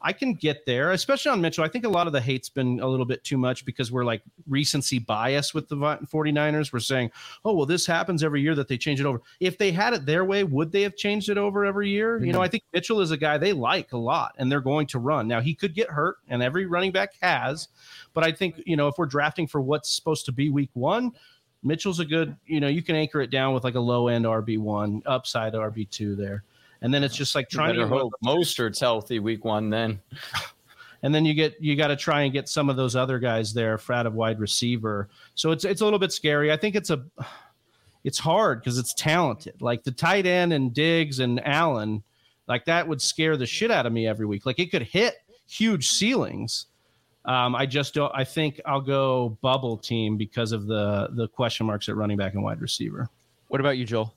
I 0.03 0.11
can 0.13 0.33
get 0.33 0.65
there, 0.65 0.91
especially 0.91 1.31
on 1.31 1.41
Mitchell. 1.41 1.63
I 1.63 1.69
think 1.69 1.85
a 1.85 1.89
lot 1.89 2.07
of 2.07 2.13
the 2.13 2.19
hate's 2.19 2.49
been 2.49 2.81
a 2.81 2.87
little 2.87 3.05
bit 3.05 3.23
too 3.23 3.37
much 3.37 3.65
because 3.65 3.91
we're 3.91 4.03
like 4.03 4.21
recency 4.47 4.99
bias 4.99 5.53
with 5.53 5.69
the 5.69 5.75
49ers. 5.75 6.73
We're 6.73 6.79
saying, 6.79 7.11
oh, 7.45 7.53
well, 7.53 7.65
this 7.65 7.85
happens 7.85 8.23
every 8.23 8.41
year 8.41 8.53
that 8.55 8.67
they 8.67 8.77
change 8.77 8.99
it 8.99 9.05
over. 9.05 9.21
If 9.39 9.57
they 9.57 9.71
had 9.71 9.93
it 9.93 10.05
their 10.05 10.25
way, 10.25 10.43
would 10.43 10.71
they 10.71 10.81
have 10.81 10.97
changed 10.97 11.29
it 11.29 11.37
over 11.37 11.63
every 11.63 11.89
year? 11.89 12.17
Mm-hmm. 12.17 12.25
You 12.25 12.33
know. 12.33 12.41
I 12.41 12.49
think 12.49 12.63
Mitchell 12.73 12.99
is 12.99 13.11
a 13.11 13.17
guy 13.17 13.37
they 13.37 13.53
like 13.53 13.93
a 13.93 13.97
lot 13.97 14.35
and 14.37 14.51
they're 14.51 14.59
going 14.59 14.87
to 14.87 14.99
run. 14.99 15.27
Now, 15.27 15.39
he 15.39 15.55
could 15.55 15.73
get 15.73 15.89
hurt, 15.89 16.17
and 16.27 16.43
every 16.43 16.65
running 16.65 16.91
back 16.91 17.13
has. 17.21 17.69
But 18.13 18.25
I 18.25 18.31
think, 18.33 18.61
you 18.65 18.75
know, 18.75 18.89
if 18.89 18.97
we're 18.97 19.05
drafting 19.05 19.47
for 19.47 19.61
what's 19.61 19.89
supposed 19.89 20.25
to 20.25 20.33
be 20.33 20.49
week 20.49 20.71
one, 20.73 21.13
Mitchell's 21.63 22.01
a 22.01 22.05
good, 22.05 22.35
you 22.45 22.59
know, 22.59 22.67
you 22.67 22.81
can 22.81 22.97
anchor 22.97 23.21
it 23.21 23.29
down 23.29 23.53
with 23.53 23.63
like 23.63 23.75
a 23.75 23.79
low 23.79 24.09
end 24.09 24.25
RB1, 24.25 25.03
upside 25.05 25.53
RB2 25.53 26.17
there. 26.17 26.43
And 26.83 26.93
then 26.93 27.03
it's 27.03 27.15
just 27.15 27.33
like 27.33 27.49
trying 27.49 27.75
to 27.75 27.87
hope 27.87 28.11
Mostert's 28.23 28.79
healthy 28.79 29.19
week 29.19 29.45
one 29.45 29.69
then. 29.69 29.99
and 31.01 31.15
then 31.15 31.25
you 31.25 31.33
get 31.33 31.55
you 31.61 31.75
got 31.75 31.87
to 31.87 31.95
try 31.95 32.21
and 32.21 32.33
get 32.33 32.49
some 32.49 32.69
of 32.69 32.75
those 32.75 32.95
other 32.95 33.19
guys 33.19 33.53
there 33.53 33.77
frat 33.77 34.05
of 34.05 34.13
wide 34.13 34.39
receiver. 34.39 35.09
So 35.33 35.51
it's 35.51 35.63
it's 35.63 35.81
a 35.81 35.83
little 35.85 35.97
bit 35.97 36.11
scary. 36.11 36.51
I 36.51 36.57
think 36.57 36.75
it's 36.75 36.89
a 36.89 37.05
it's 38.03 38.19
hard 38.19 38.59
because 38.59 38.77
it's 38.77 38.93
talented. 38.93 39.61
Like 39.61 39.83
the 39.83 39.91
tight 39.91 40.25
end 40.25 40.51
and 40.51 40.73
Diggs 40.73 41.19
and 41.19 41.45
Allen, 41.47 42.03
like 42.47 42.65
that 42.65 42.85
would 42.85 43.01
scare 43.01 43.37
the 43.37 43.45
shit 43.45 43.71
out 43.71 43.85
of 43.85 43.93
me 43.93 44.05
every 44.05 44.25
week. 44.25 44.45
Like 44.45 44.59
it 44.59 44.69
could 44.69 44.83
hit 44.83 45.15
huge 45.47 45.87
ceilings. 45.89 46.65
Um, 47.25 47.55
I 47.55 47.65
just 47.65 47.93
don't. 47.93 48.11
I 48.13 48.25
think 48.25 48.59
I'll 48.65 48.81
go 48.81 49.37
bubble 49.41 49.77
team 49.77 50.17
because 50.17 50.51
of 50.51 50.67
the 50.67 51.09
the 51.13 51.29
question 51.29 51.65
marks 51.65 51.87
at 51.87 51.95
running 51.95 52.17
back 52.17 52.33
and 52.33 52.43
wide 52.43 52.59
receiver. 52.59 53.09
What 53.47 53.61
about 53.61 53.77
you, 53.77 53.85
Joel? 53.85 54.13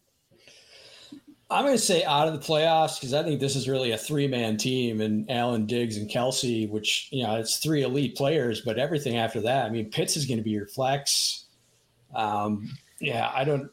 I'm 1.49 1.65
going 1.65 1.77
to 1.77 1.83
say 1.83 2.03
out 2.05 2.27
of 2.27 2.35
the 2.35 2.41
playoffs 2.41 2.99
because 2.99 3.15
I 3.15 3.23
think 3.23 3.39
this 3.39 3.55
is 3.55 3.69
really 3.69 3.93
a 3.93 3.99
three 3.99 4.27
man 4.27 4.57
team 4.57 5.01
and 5.01 5.31
Allen 5.31 5.67
Diggs 5.67 5.97
and 5.97 6.11
Kelce, 6.11 6.69
which, 6.69 7.09
you 7.13 7.23
know, 7.23 7.37
it's 7.37 7.59
three 7.59 7.83
elite 7.83 8.17
players, 8.17 8.63
but 8.63 8.79
everything 8.79 9.17
after 9.17 9.41
that, 9.43 9.67
I 9.67 9.71
mean, 9.71 9.91
Pitts 9.91 10.17
is 10.17 10.27
going 10.27 10.39
to 10.39 10.43
be 10.43 10.51
your 10.51 10.67
flex. 10.67 11.45
Um, 12.15 12.77
yeah, 13.01 13.31
I 13.33 13.45
don't, 13.45 13.71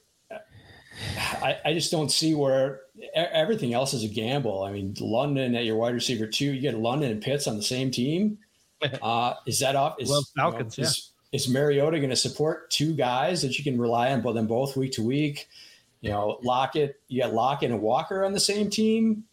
I, 1.18 1.58
I 1.66 1.74
just 1.74 1.92
don't 1.92 2.12
see 2.12 2.36
where 2.36 2.82
everything 3.16 3.74
else 3.74 3.96
is 3.96 4.04
a 4.04 4.08
gamble. 4.08 4.64
I 4.64 4.72
mean, 4.72 4.96
London 5.00 5.56
at 5.56 5.66
your 5.66 5.76
wide 5.76 5.96
receiver 5.96 6.28
too, 6.28 6.54
you 6.54 6.62
get 6.62 6.78
London 6.78 7.12
and 7.12 7.24
Pitts 7.24 7.48
on 7.48 7.58
the 7.58 7.64
same 7.64 7.92
team. 7.92 8.38
Uh, 9.02 9.36
is 9.48 9.60
that 9.62 9.78
off? 9.78 9.96
Is, 9.98 10.10
well, 10.10 10.26
Falcons, 10.36 10.78
you 10.78 10.84
know, 10.84 10.90
is, 10.90 11.12
yeah. 11.32 11.38
is 11.38 11.48
Mariota 11.48 12.00
going 12.00 12.10
to 12.10 12.18
support 12.18 12.70
two 12.70 12.94
guys 12.94 13.42
that 13.42 13.58
you 13.58 13.64
can 13.64 13.80
rely 13.80 14.12
on 14.12 14.22
them 14.22 14.46
both 14.46 14.76
week 14.76 14.92
to 14.92 15.02
week? 15.02 15.48
You 16.04 16.10
know, 16.10 16.38
Lockett, 16.44 17.00
you 17.08 17.22
got 17.22 17.34
Lockett 17.34 17.72
and 17.72 17.82
Walker 17.82 18.26
on 18.26 18.34
the 18.34 18.40
same 18.40 18.70
team. 18.70 19.24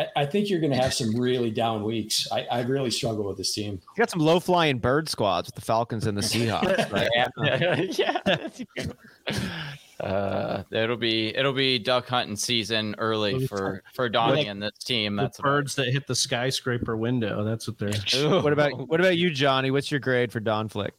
I, 0.00 0.06
I 0.16 0.26
think 0.26 0.48
you're 0.48 0.58
going 0.58 0.72
to 0.72 0.78
have 0.78 0.94
some 0.94 1.14
really 1.14 1.50
down 1.50 1.84
weeks. 1.84 2.26
I, 2.32 2.46
I 2.50 2.62
really 2.62 2.90
struggle 2.90 3.24
with 3.24 3.36
this 3.36 3.52
team. 3.52 3.74
You 3.74 3.98
got 3.98 4.08
some 4.08 4.20
low 4.20 4.40
flying 4.40 4.78
bird 4.78 5.10
squads 5.10 5.48
with 5.48 5.56
the 5.56 5.60
Falcons 5.60 6.06
and 6.06 6.16
the 6.16 6.22
Seahawks. 6.22 6.90
Right? 6.90 7.98
yeah. 7.98 8.86
Uh, 10.00 10.62
it'll 10.70 10.96
be 10.96 11.28
it'll 11.36 11.52
be 11.52 11.78
duck 11.78 12.08
hunting 12.08 12.34
season 12.34 12.94
early 12.96 13.46
for 13.46 13.82
for 13.92 14.08
Donnie 14.08 14.46
and 14.46 14.62
this 14.62 14.78
team. 14.82 15.14
That's 15.14 15.38
birds 15.38 15.74
that 15.74 15.88
hit 15.88 16.06
the 16.06 16.14
skyscraper 16.14 16.96
window. 16.96 17.44
That's 17.44 17.68
what 17.68 17.76
they're. 17.76 18.40
what 18.40 18.54
about 18.54 18.88
what 18.88 18.98
about 18.98 19.18
you, 19.18 19.28
Johnny? 19.28 19.70
What's 19.70 19.90
your 19.90 20.00
grade 20.00 20.32
for 20.32 20.40
Donflick? 20.40 20.92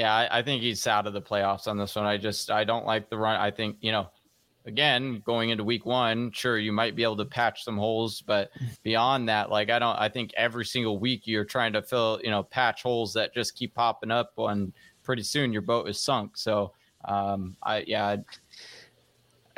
Yeah, 0.00 0.14
I, 0.14 0.38
I, 0.38 0.42
think 0.42 0.62
he's 0.62 0.86
out 0.86 1.06
of 1.06 1.12
the 1.12 1.20
playoffs 1.20 1.68
on 1.68 1.76
this 1.76 1.94
one. 1.94 2.06
I 2.06 2.16
just 2.16 2.50
I 2.50 2.64
don't 2.64 2.86
like 2.86 3.10
the 3.10 3.18
run. 3.18 3.38
I 3.38 3.50
think 3.50 3.76
you 3.82 3.92
know, 3.92 4.08
again, 4.64 5.22
going 5.26 5.50
into 5.50 5.62
week 5.62 5.84
one, 5.84 6.32
sure 6.32 6.56
you 6.56 6.72
might 6.72 6.96
be 6.96 7.02
able 7.02 7.18
to 7.18 7.26
patch 7.26 7.64
some 7.64 7.76
holes, 7.76 8.22
but 8.22 8.50
beyond 8.82 9.28
that, 9.28 9.50
like 9.50 9.68
I 9.68 9.78
don't. 9.78 9.96
I 9.96 10.08
think 10.08 10.32
every 10.38 10.64
single 10.64 10.98
week 10.98 11.26
you're 11.26 11.44
trying 11.44 11.74
to 11.74 11.82
fill, 11.82 12.18
you 12.24 12.30
know, 12.30 12.42
patch 12.42 12.82
holes 12.82 13.12
that 13.12 13.34
just 13.34 13.54
keep 13.54 13.74
popping 13.74 14.10
up, 14.10 14.32
and 14.38 14.72
pretty 15.02 15.22
soon 15.22 15.52
your 15.52 15.60
boat 15.60 15.86
is 15.86 16.00
sunk. 16.00 16.38
So, 16.38 16.72
um, 17.04 17.54
I 17.62 17.84
yeah, 17.86 18.16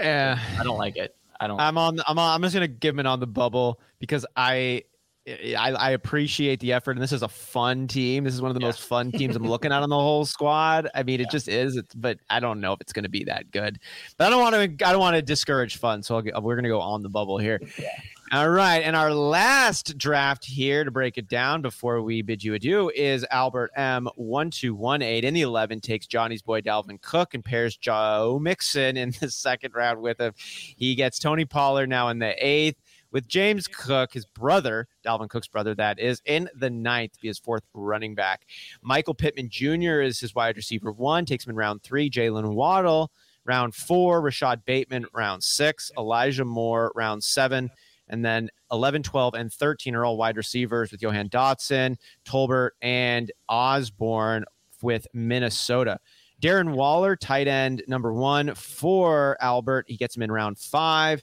yeah, 0.00 0.40
I 0.58 0.64
don't 0.64 0.78
like 0.78 0.96
it. 0.96 1.14
I 1.38 1.46
don't. 1.46 1.60
I'm 1.60 1.78
on. 1.78 2.00
I'm 2.08 2.18
on. 2.18 2.34
I'm 2.34 2.42
just 2.42 2.54
gonna 2.54 2.66
give 2.66 2.96
him 2.96 2.98
it 2.98 3.06
on 3.06 3.20
the 3.20 3.28
bubble 3.28 3.80
because 4.00 4.26
I 4.34 4.82
I, 5.26 5.72
I, 5.78 5.90
appreciate 5.90 6.58
the 6.58 6.72
effort, 6.72 6.92
and 6.92 7.02
this 7.02 7.12
is 7.12 7.22
a 7.22 7.28
fun 7.28 7.86
team. 7.86 8.24
This 8.24 8.34
is 8.34 8.42
one 8.42 8.50
of 8.50 8.56
the 8.56 8.60
yeah. 8.60 8.68
most 8.68 8.80
fun 8.80 9.12
teams 9.12 9.36
I'm 9.36 9.46
looking 9.46 9.70
at 9.72 9.82
on 9.82 9.88
the 9.88 9.94
whole 9.94 10.24
squad. 10.24 10.88
I 10.96 11.04
mean, 11.04 11.20
it 11.20 11.24
yeah. 11.24 11.30
just 11.30 11.48
is. 11.48 11.76
It's, 11.76 11.94
but 11.94 12.18
I 12.28 12.40
don't 12.40 12.60
know 12.60 12.72
if 12.72 12.80
it's 12.80 12.92
going 12.92 13.04
to 13.04 13.08
be 13.08 13.22
that 13.24 13.52
good. 13.52 13.78
But 14.16 14.26
I 14.26 14.30
don't 14.30 14.40
want 14.40 14.54
to. 14.54 14.86
I 14.86 14.90
don't 14.90 15.00
want 15.00 15.14
to 15.14 15.22
discourage 15.22 15.76
fun. 15.76 16.02
So 16.02 16.16
I'll, 16.16 16.42
we're 16.42 16.56
going 16.56 16.64
to 16.64 16.70
go 16.70 16.80
on 16.80 17.02
the 17.02 17.08
bubble 17.08 17.38
here. 17.38 17.60
Yeah. 17.78 17.88
All 18.32 18.48
right, 18.48 18.78
and 18.78 18.96
our 18.96 19.12
last 19.12 19.98
draft 19.98 20.42
here 20.46 20.84
to 20.84 20.90
break 20.90 21.18
it 21.18 21.28
down 21.28 21.60
before 21.60 22.00
we 22.00 22.22
bid 22.22 22.42
you 22.42 22.54
adieu 22.54 22.90
is 22.94 23.26
Albert 23.30 23.72
M 23.76 24.08
one 24.14 24.50
two 24.50 24.74
one 24.74 25.02
eight 25.02 25.22
in 25.22 25.34
the 25.34 25.42
eleven 25.42 25.80
takes 25.80 26.06
Johnny's 26.06 26.40
boy 26.40 26.62
Dalvin 26.62 26.98
Cook 27.02 27.34
and 27.34 27.44
pairs 27.44 27.76
Joe 27.76 28.38
Mixon 28.40 28.96
in 28.96 29.12
the 29.20 29.30
second 29.30 29.74
round 29.74 30.00
with 30.00 30.18
him. 30.18 30.32
He 30.38 30.94
gets 30.94 31.18
Tony 31.18 31.44
Pollard 31.44 31.90
now 31.90 32.08
in 32.08 32.20
the 32.20 32.34
eighth 32.42 32.81
with 33.12 33.28
James 33.28 33.68
Cook, 33.68 34.12
his 34.12 34.26
brother, 34.26 34.88
Dalvin 35.06 35.28
Cook's 35.28 35.48
brother, 35.48 35.74
that 35.74 36.00
is, 36.00 36.20
in 36.24 36.48
the 36.56 36.70
ninth, 36.70 37.20
be 37.20 37.28
his 37.28 37.38
fourth 37.38 37.62
running 37.74 38.14
back. 38.14 38.46
Michael 38.82 39.14
Pittman 39.14 39.50
Jr. 39.50 40.00
is 40.00 40.18
his 40.18 40.34
wide 40.34 40.56
receiver 40.56 40.90
one, 40.90 41.24
takes 41.24 41.46
him 41.46 41.50
in 41.50 41.56
round 41.56 41.82
three. 41.82 42.10
Jaylen 42.10 42.54
Waddle, 42.54 43.12
round 43.44 43.74
four. 43.74 44.20
Rashod 44.20 44.64
Bateman, 44.64 45.06
round 45.12 45.44
six. 45.44 45.90
Elijah 45.96 46.44
Moore, 46.44 46.90
round 46.94 47.22
seven. 47.22 47.70
And 48.08 48.24
then 48.24 48.50
11, 48.70 49.04
12, 49.04 49.34
and 49.34 49.52
13 49.52 49.94
are 49.94 50.04
all 50.04 50.16
wide 50.16 50.36
receivers 50.36 50.90
with 50.90 51.00
Jahan 51.00 51.28
Dotson, 51.28 51.96
Tolbert, 52.26 52.70
and 52.82 53.30
Osborn 53.48 54.44
with 54.82 55.06
Minnesota. 55.14 55.98
Darren 56.42 56.74
Waller, 56.74 57.14
tight 57.14 57.46
end 57.46 57.84
number 57.86 58.12
one 58.12 58.54
for 58.54 59.36
Albert. 59.40 59.86
He 59.88 59.96
gets 59.96 60.16
him 60.16 60.22
in 60.22 60.32
round 60.32 60.58
five. 60.58 61.22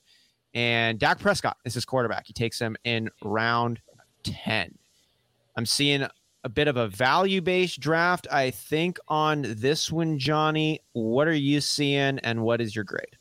And 0.54 1.00
Dak 1.00 1.20
Prescott 1.20 1.58
is 1.66 1.74
his 1.74 1.86
quarterback. 1.86 2.26
He 2.26 2.34
takes 2.34 2.60
him 2.60 2.76
in 2.84 3.10
round 3.24 3.82
10. 4.24 4.78
I'm 5.56 5.66
seeing 5.66 6.08
a 6.44 6.50
bit 6.50 6.68
of 6.68 6.78
a 6.78 6.88
value 6.88 7.42
based 7.42 7.80
draft, 7.80 8.28
I 8.32 8.52
think, 8.52 8.98
on 9.08 9.46
this 9.48 9.92
one, 9.92 10.18
Johnny. 10.18 10.80
What 10.94 11.28
are 11.28 11.34
you 11.34 11.62
seeing 11.62 12.20
and 12.20 12.42
what 12.42 12.62
is 12.62 12.76
your 12.76 12.86
grade? 12.86 13.18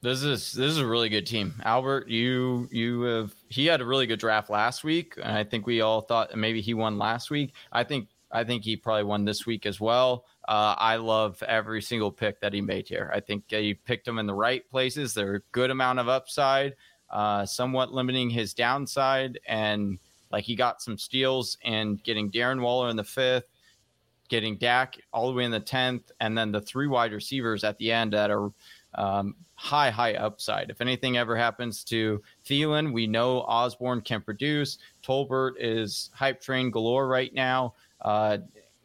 This 0.00 0.22
is 0.22 0.52
this 0.52 0.70
is 0.70 0.78
a 0.78 0.86
really 0.86 1.08
good 1.08 1.26
team. 1.26 1.54
Albert, 1.64 2.08
you 2.08 2.68
you 2.70 3.02
have 3.02 3.34
he 3.48 3.64
had 3.64 3.80
a 3.80 3.86
really 3.86 4.06
good 4.06 4.18
draft 4.18 4.50
last 4.50 4.84
week, 4.84 5.14
and 5.16 5.36
I 5.36 5.44
think 5.44 5.66
we 5.66 5.80
all 5.80 6.02
thought 6.02 6.36
maybe 6.36 6.60
he 6.60 6.74
won 6.74 6.98
last 6.98 7.30
week. 7.30 7.54
I 7.72 7.84
think 7.84 8.08
I 8.30 8.44
think 8.44 8.64
he 8.64 8.76
probably 8.76 9.04
won 9.04 9.24
this 9.24 9.46
week 9.46 9.64
as 9.64 9.80
well. 9.80 10.26
Uh, 10.46 10.74
I 10.76 10.96
love 10.96 11.42
every 11.42 11.80
single 11.80 12.10
pick 12.10 12.40
that 12.40 12.52
he 12.52 12.60
made 12.60 12.86
here. 12.86 13.10
I 13.14 13.20
think 13.20 13.44
he 13.48 13.74
picked 13.74 14.04
them 14.04 14.18
in 14.18 14.26
the 14.26 14.34
right 14.34 14.68
places. 14.68 15.14
They're 15.14 15.36
a 15.36 15.40
good 15.52 15.70
amount 15.70 16.00
of 16.00 16.08
upside, 16.08 16.74
uh, 17.10 17.46
somewhat 17.46 17.92
limiting 17.92 18.28
his 18.28 18.52
downside. 18.52 19.40
And 19.46 19.98
like 20.30 20.44
he 20.44 20.54
got 20.54 20.82
some 20.82 20.98
steals 20.98 21.56
and 21.64 22.02
getting 22.02 22.30
Darren 22.30 22.60
Waller 22.60 22.90
in 22.90 22.96
the 22.96 23.04
fifth, 23.04 23.46
getting 24.28 24.58
Dak 24.58 24.98
all 25.12 25.28
the 25.28 25.34
way 25.34 25.44
in 25.44 25.50
the 25.50 25.60
10th, 25.60 26.10
and 26.20 26.36
then 26.36 26.52
the 26.52 26.60
three 26.60 26.88
wide 26.88 27.12
receivers 27.12 27.64
at 27.64 27.78
the 27.78 27.90
end 27.90 28.12
that 28.12 28.30
are 28.30 28.50
um, 28.96 29.34
high, 29.54 29.90
high 29.90 30.14
upside. 30.14 30.70
If 30.70 30.80
anything 30.80 31.16
ever 31.16 31.36
happens 31.36 31.84
to 31.84 32.22
Thielen, 32.46 32.92
we 32.92 33.06
know 33.06 33.40
Osborn 33.40 34.02
can 34.02 34.20
produce. 34.20 34.78
Tolbert 35.02 35.52
is 35.58 36.10
hype 36.12 36.40
train 36.40 36.70
galore 36.70 37.08
right 37.08 37.32
now. 37.32 37.74
Uh, 38.00 38.38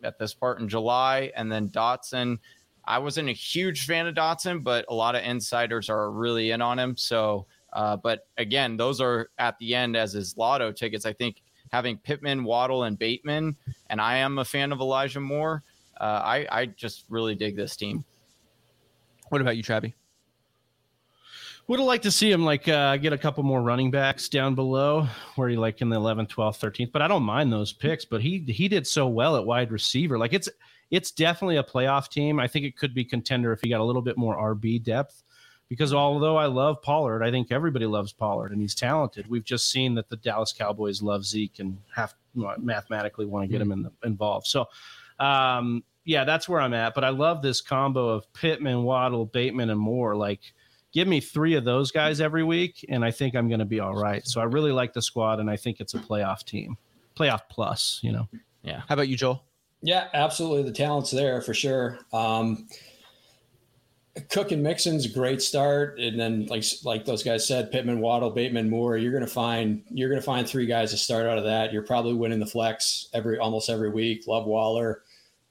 at 0.03 0.17
this 0.17 0.33
part 0.33 0.59
in 0.59 0.69
July. 0.69 1.31
And 1.35 1.51
then 1.51 1.69
Dotson, 1.69 2.39
I 2.85 2.97
wasn't 2.97 3.29
a 3.29 3.33
huge 3.33 3.85
fan 3.85 4.07
of 4.07 4.15
Dotson, 4.15 4.63
but 4.63 4.85
a 4.89 4.93
lot 4.93 5.15
of 5.15 5.23
insiders 5.23 5.89
are 5.89 6.11
really 6.11 6.51
in 6.51 6.61
on 6.61 6.79
him. 6.79 6.97
So, 6.97 7.45
uh, 7.73 7.97
but 7.97 8.27
again, 8.37 8.77
those 8.77 8.99
are 9.01 9.29
at 9.37 9.57
the 9.59 9.75
end 9.75 9.95
as 9.95 10.13
his 10.13 10.37
lotto 10.37 10.71
tickets. 10.71 11.05
I 11.05 11.13
think 11.13 11.41
having 11.71 11.97
Pittman, 11.97 12.43
Waddle, 12.43 12.83
and 12.83 12.97
Bateman, 12.97 13.55
and 13.89 14.01
I 14.01 14.17
am 14.17 14.39
a 14.39 14.45
fan 14.45 14.71
of 14.71 14.79
Elijah 14.79 15.19
Moore. 15.19 15.63
Uh, 15.99 16.21
I, 16.23 16.47
I 16.51 16.65
just 16.65 17.05
really 17.09 17.35
dig 17.35 17.55
this 17.55 17.75
team. 17.75 18.03
What 19.29 19.41
about 19.41 19.57
you, 19.57 19.63
Travie? 19.63 19.93
Would 21.69 21.77
have 21.77 21.85
liked 21.85 22.01
to 22.05 22.11
see 22.11 22.31
him 22.31 22.43
like 22.43 22.67
uh, 22.67 22.97
get 22.97 23.13
a 23.13 23.17
couple 23.17 23.43
more 23.43 23.61
running 23.61 23.91
backs 23.91 24.27
down 24.27 24.55
below 24.55 25.07
where 25.35 25.49
he 25.49 25.55
like 25.55 25.81
in 25.81 25.89
the 25.89 25.99
11th, 25.99 26.29
12th, 26.29 26.59
13th. 26.59 26.91
But 26.91 27.03
I 27.03 27.07
don't 27.07 27.21
mind 27.21 27.53
those 27.53 27.71
picks. 27.71 28.05
But 28.05 28.23
he 28.23 28.39
he 28.39 28.67
did 28.67 28.87
so 28.87 29.07
well 29.07 29.35
at 29.35 29.45
wide 29.45 29.71
receiver. 29.71 30.17
Like 30.17 30.33
it's 30.33 30.49
it's 30.89 31.11
definitely 31.11 31.57
a 31.57 31.63
playoff 31.63 32.09
team. 32.09 32.39
I 32.39 32.47
think 32.47 32.65
it 32.65 32.75
could 32.75 32.95
be 32.95 33.05
contender 33.05 33.53
if 33.53 33.61
he 33.61 33.69
got 33.69 33.81
a 33.81 33.83
little 33.83 34.01
bit 34.01 34.17
more 34.17 34.55
RB 34.55 34.81
depth. 34.83 35.21
Because 35.69 35.93
although 35.93 36.37
I 36.37 36.47
love 36.47 36.81
Pollard, 36.81 37.21
I 37.21 37.29
think 37.29 37.51
everybody 37.51 37.85
loves 37.85 38.13
Pollard 38.13 38.51
and 38.51 38.59
he's 38.59 38.73
talented. 38.73 39.27
We've 39.27 39.45
just 39.45 39.69
seen 39.69 39.93
that 39.93 40.09
the 40.09 40.17
Dallas 40.17 40.51
Cowboys 40.51 41.03
love 41.03 41.23
Zeke 41.23 41.59
and 41.59 41.77
have 41.95 42.15
mathematically 42.33 43.27
want 43.27 43.43
to 43.43 43.47
get 43.47 43.61
him 43.61 43.71
in 43.71 43.83
the, 43.83 43.91
involved. 44.03 44.47
So, 44.47 44.65
um, 45.19 45.83
yeah, 46.03 46.23
that's 46.23 46.49
where 46.49 46.61
I'm 46.61 46.73
at. 46.73 46.95
But 46.95 47.03
I 47.03 47.09
love 47.09 47.43
this 47.43 47.61
combo 47.61 48.09
of 48.09 48.33
Pittman, 48.33 48.81
Waddle, 48.81 49.27
Bateman, 49.27 49.69
and 49.69 49.79
Moore. 49.79 50.15
Like 50.15 50.41
give 50.93 51.07
me 51.07 51.19
three 51.19 51.55
of 51.55 51.63
those 51.63 51.91
guys 51.91 52.21
every 52.21 52.43
week, 52.43 52.85
and 52.89 53.03
I 53.03 53.11
think 53.11 53.35
I'm 53.35 53.47
going 53.47 53.59
to 53.59 53.65
be 53.65 53.79
all 53.79 53.95
right. 53.95 54.25
So 54.25 54.41
I 54.41 54.45
really 54.45 54.71
like 54.71 54.93
the 54.93 55.01
squad, 55.01 55.39
and 55.39 55.49
I 55.49 55.55
think 55.55 55.79
it's 55.79 55.93
a 55.93 55.99
playoff 55.99 56.43
team, 56.43 56.77
playoff 57.17 57.41
plus. 57.49 57.99
You 58.03 58.11
know. 58.11 58.27
Yeah. 58.61 58.81
How 58.87 58.93
about 58.93 59.07
you, 59.07 59.17
Joel? 59.17 59.43
Yeah, 59.81 60.07
absolutely. 60.13 60.63
The 60.63 60.75
talent's 60.75 61.11
there 61.11 61.41
for 61.41 61.53
sure. 61.53 61.99
Um, 62.11 62.67
Cook 64.29 64.51
and 64.51 64.61
Mixon's 64.61 65.05
a 65.05 65.09
great 65.09 65.41
start, 65.41 65.99
and 65.99 66.19
then 66.19 66.47
like 66.47 66.65
like 66.83 67.05
those 67.05 67.23
guys 67.23 67.47
said, 67.47 67.71
Pittman, 67.71 68.01
Waddle, 68.01 68.31
Bateman, 68.31 68.69
Moore. 68.69 68.97
You're 68.97 69.13
gonna 69.13 69.27
find 69.27 69.83
you're 69.89 70.09
gonna 70.09 70.21
find 70.21 70.47
three 70.47 70.65
guys 70.65 70.91
to 70.91 70.97
start 70.97 71.25
out 71.25 71.37
of 71.37 71.45
that. 71.45 71.71
You're 71.71 71.83
probably 71.83 72.13
winning 72.13 72.39
the 72.39 72.45
flex 72.45 73.07
every 73.13 73.37
almost 73.37 73.69
every 73.69 73.89
week. 73.89 74.27
Love 74.27 74.45
Waller. 74.45 75.03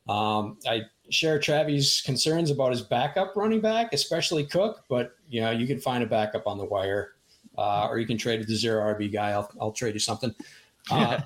Um, 0.09 0.59
I 0.67 0.83
share 1.11 1.39
Travis' 1.39 2.01
concerns 2.01 2.51
about 2.51 2.71
his 2.71 2.83
backup 2.83 3.37
running 3.37 3.61
back, 3.61 3.93
especially 3.93 4.45
Cook, 4.45 4.85
but 4.89 5.17
you 5.29 5.41
know 5.41 5.51
you 5.51 5.67
can 5.67 5.81
find 5.81 6.03
a 6.03 6.07
backup 6.07 6.47
on 6.47 6.59
the 6.59 6.65
wire, 6.65 7.15
uh, 7.57 7.89
or 7.89 7.99
you 7.99 8.07
can 8.07 8.19
trade 8.19 8.47
the 8.47 8.55
zero 8.55 8.95
RB 8.95 9.13
guy. 9.13 9.31
I'll 9.31 9.51
I'll 9.61 9.73
trade 9.73 9.95
you 9.95 10.01
something. 10.01 10.35
Uh, 10.91 11.21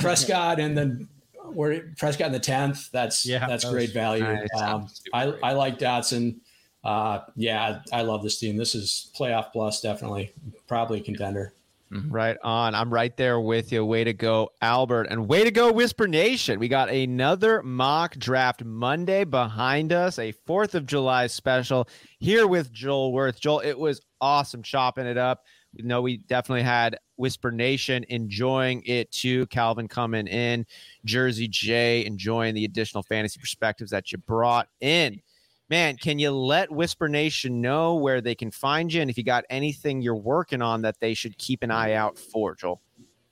Prescott 0.00 0.58
and 0.58 0.76
then 0.76 1.08
where 1.52 1.92
Prescott 1.96 2.28
in 2.28 2.32
the 2.32 2.40
tenth. 2.40 2.90
That's 2.90 3.24
yeah, 3.24 3.46
that's 3.46 3.64
that 3.64 3.70
great 3.70 3.92
value. 3.92 4.24
Nice. 4.24 4.48
Um, 4.56 4.88
I 5.12 5.24
I 5.42 5.52
like 5.52 5.78
Dotson. 5.78 6.36
Uh, 6.82 7.20
yeah, 7.36 7.80
I 7.92 8.02
love 8.02 8.22
this 8.22 8.38
team. 8.38 8.56
This 8.56 8.74
is 8.74 9.12
playoff 9.16 9.52
plus, 9.52 9.80
definitely, 9.80 10.32
probably 10.66 11.00
a 11.00 11.02
contender. 11.02 11.52
Mm-hmm. 11.94 12.10
Right 12.10 12.36
on. 12.42 12.74
I'm 12.74 12.92
right 12.92 13.16
there 13.16 13.38
with 13.38 13.70
you. 13.70 13.84
Way 13.84 14.02
to 14.02 14.12
go, 14.12 14.50
Albert. 14.60 15.06
And 15.10 15.28
way 15.28 15.44
to 15.44 15.52
go, 15.52 15.70
Whisper 15.70 16.08
Nation. 16.08 16.58
We 16.58 16.66
got 16.66 16.88
another 16.88 17.62
mock 17.62 18.16
draft 18.16 18.64
Monday 18.64 19.22
behind 19.22 19.92
us, 19.92 20.18
a 20.18 20.32
4th 20.32 20.74
of 20.74 20.86
July 20.86 21.28
special 21.28 21.88
here 22.18 22.48
with 22.48 22.72
Joel 22.72 23.12
Worth. 23.12 23.38
Joel, 23.38 23.60
it 23.60 23.78
was 23.78 24.00
awesome 24.20 24.62
chopping 24.62 25.06
it 25.06 25.16
up. 25.16 25.44
You 25.72 25.84
know, 25.84 26.02
we 26.02 26.16
definitely 26.16 26.62
had 26.62 26.98
Whisper 27.14 27.52
Nation 27.52 28.04
enjoying 28.08 28.82
it 28.86 29.12
too. 29.12 29.46
Calvin 29.46 29.86
coming 29.86 30.26
in, 30.26 30.66
Jersey 31.04 31.46
J 31.46 32.04
enjoying 32.06 32.54
the 32.54 32.64
additional 32.64 33.04
fantasy 33.04 33.38
perspectives 33.38 33.92
that 33.92 34.10
you 34.10 34.18
brought 34.18 34.68
in 34.80 35.20
man, 35.70 35.96
can 35.96 36.18
you 36.18 36.30
let 36.30 36.70
Whisper 36.70 37.08
Nation 37.08 37.60
know 37.60 37.94
where 37.94 38.20
they 38.20 38.34
can 38.34 38.50
find 38.50 38.92
you 38.92 39.00
and 39.00 39.10
if 39.10 39.16
you 39.16 39.24
got 39.24 39.44
anything 39.50 40.00
you're 40.00 40.14
working 40.14 40.62
on 40.62 40.82
that 40.82 41.00
they 41.00 41.14
should 41.14 41.36
keep 41.38 41.62
an 41.62 41.70
eye 41.70 41.94
out 41.94 42.18
for, 42.18 42.54
Joel? 42.54 42.80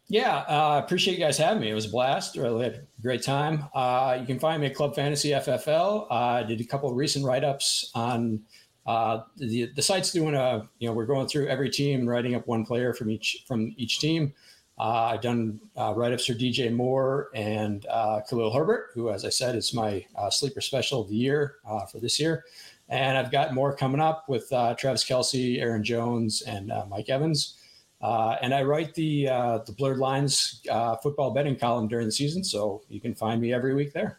Yeah, 0.09 0.45
I 0.47 0.77
uh, 0.77 0.79
appreciate 0.81 1.15
you 1.15 1.25
guys 1.25 1.39
having 1.39 1.63
me. 1.63 1.71
It 1.71 1.75
was 1.75 1.87
a 1.87 1.91
blast. 1.91 2.37
Really 2.37 2.65
had 2.65 2.75
a 2.75 3.03
great 3.03 3.23
time. 3.23 3.65
Uh, 3.75 4.19
you 4.21 4.27
can 4.27 4.39
find 4.39 4.61
me 4.61 4.67
at 4.67 4.75
Club 4.75 4.95
Fantasy 4.95 5.31
FFL. 5.31 6.07
Uh, 6.11 6.15
I 6.15 6.43
did 6.43 6.61
a 6.61 6.65
couple 6.65 6.91
of 6.91 6.97
recent 6.97 7.25
write 7.25 7.45
ups 7.45 7.91
on 7.95 8.43
uh, 8.85 9.21
the 9.37 9.71
the 9.75 9.81
site's 9.81 10.13
doing 10.13 10.35
a 10.35 10.69
you 10.81 10.89
know 10.89 10.93
we're 10.93 11.07
going 11.07 11.29
through 11.29 11.47
every 11.47 11.71
team, 11.71 12.07
writing 12.07 12.35
up 12.35 12.47
one 12.47 12.67
player 12.67 12.93
from 12.93 13.11
each 13.11 13.45
from 13.47 13.73
each 13.79 14.01
team. 14.01 14.35
Uh, 14.79 15.11
I've 15.13 15.21
done 15.21 15.61
uh, 15.77 15.93
write 15.95 16.13
ups 16.13 16.27
for 16.27 16.33
DJ 16.33 16.73
Moore 16.73 17.31
and 17.35 17.87
uh, 17.91 18.21
Khalil 18.29 18.53
Herbert, 18.53 18.91
who, 18.95 19.11
as 19.11 19.25
I 19.25 19.29
said, 19.29 19.55
is 19.55 19.75
my 19.75 20.05
uh, 20.17 20.31
sleeper 20.31 20.61
special 20.61 21.03
of 21.03 21.09
the 21.09 21.17
year 21.17 21.57
uh, 21.67 21.87
for 21.87 22.01
this 22.01 22.19
year. 22.19 22.45
And 22.89 23.17
I've 23.17 23.31
got 23.31 23.55
more 23.55 23.75
coming 23.77 24.01
up 24.01 24.29
with 24.29 24.53
uh, 24.53 24.75
Travis 24.75 25.05
Kelce, 25.05 25.61
Aaron 25.61 25.85
Jones, 25.85 26.43
and 26.43 26.73
Mike 26.89 27.09
Evans. 27.09 27.59
and 28.01 28.53
I 28.53 28.63
write 28.63 28.95
the 28.95 29.27
the 29.67 29.75
Blurred 29.79 29.99
Lines 29.99 30.61
football 31.03 31.31
betting 31.31 31.57
column 31.57 31.89
during 31.89 32.07
the 32.07 32.13
season, 32.13 32.43
so 32.45 32.83
you 32.89 33.01
can 33.01 33.15
find 33.15 33.41
me 33.41 33.53
every 33.53 33.75
week 33.75 33.93
there. 33.93 34.19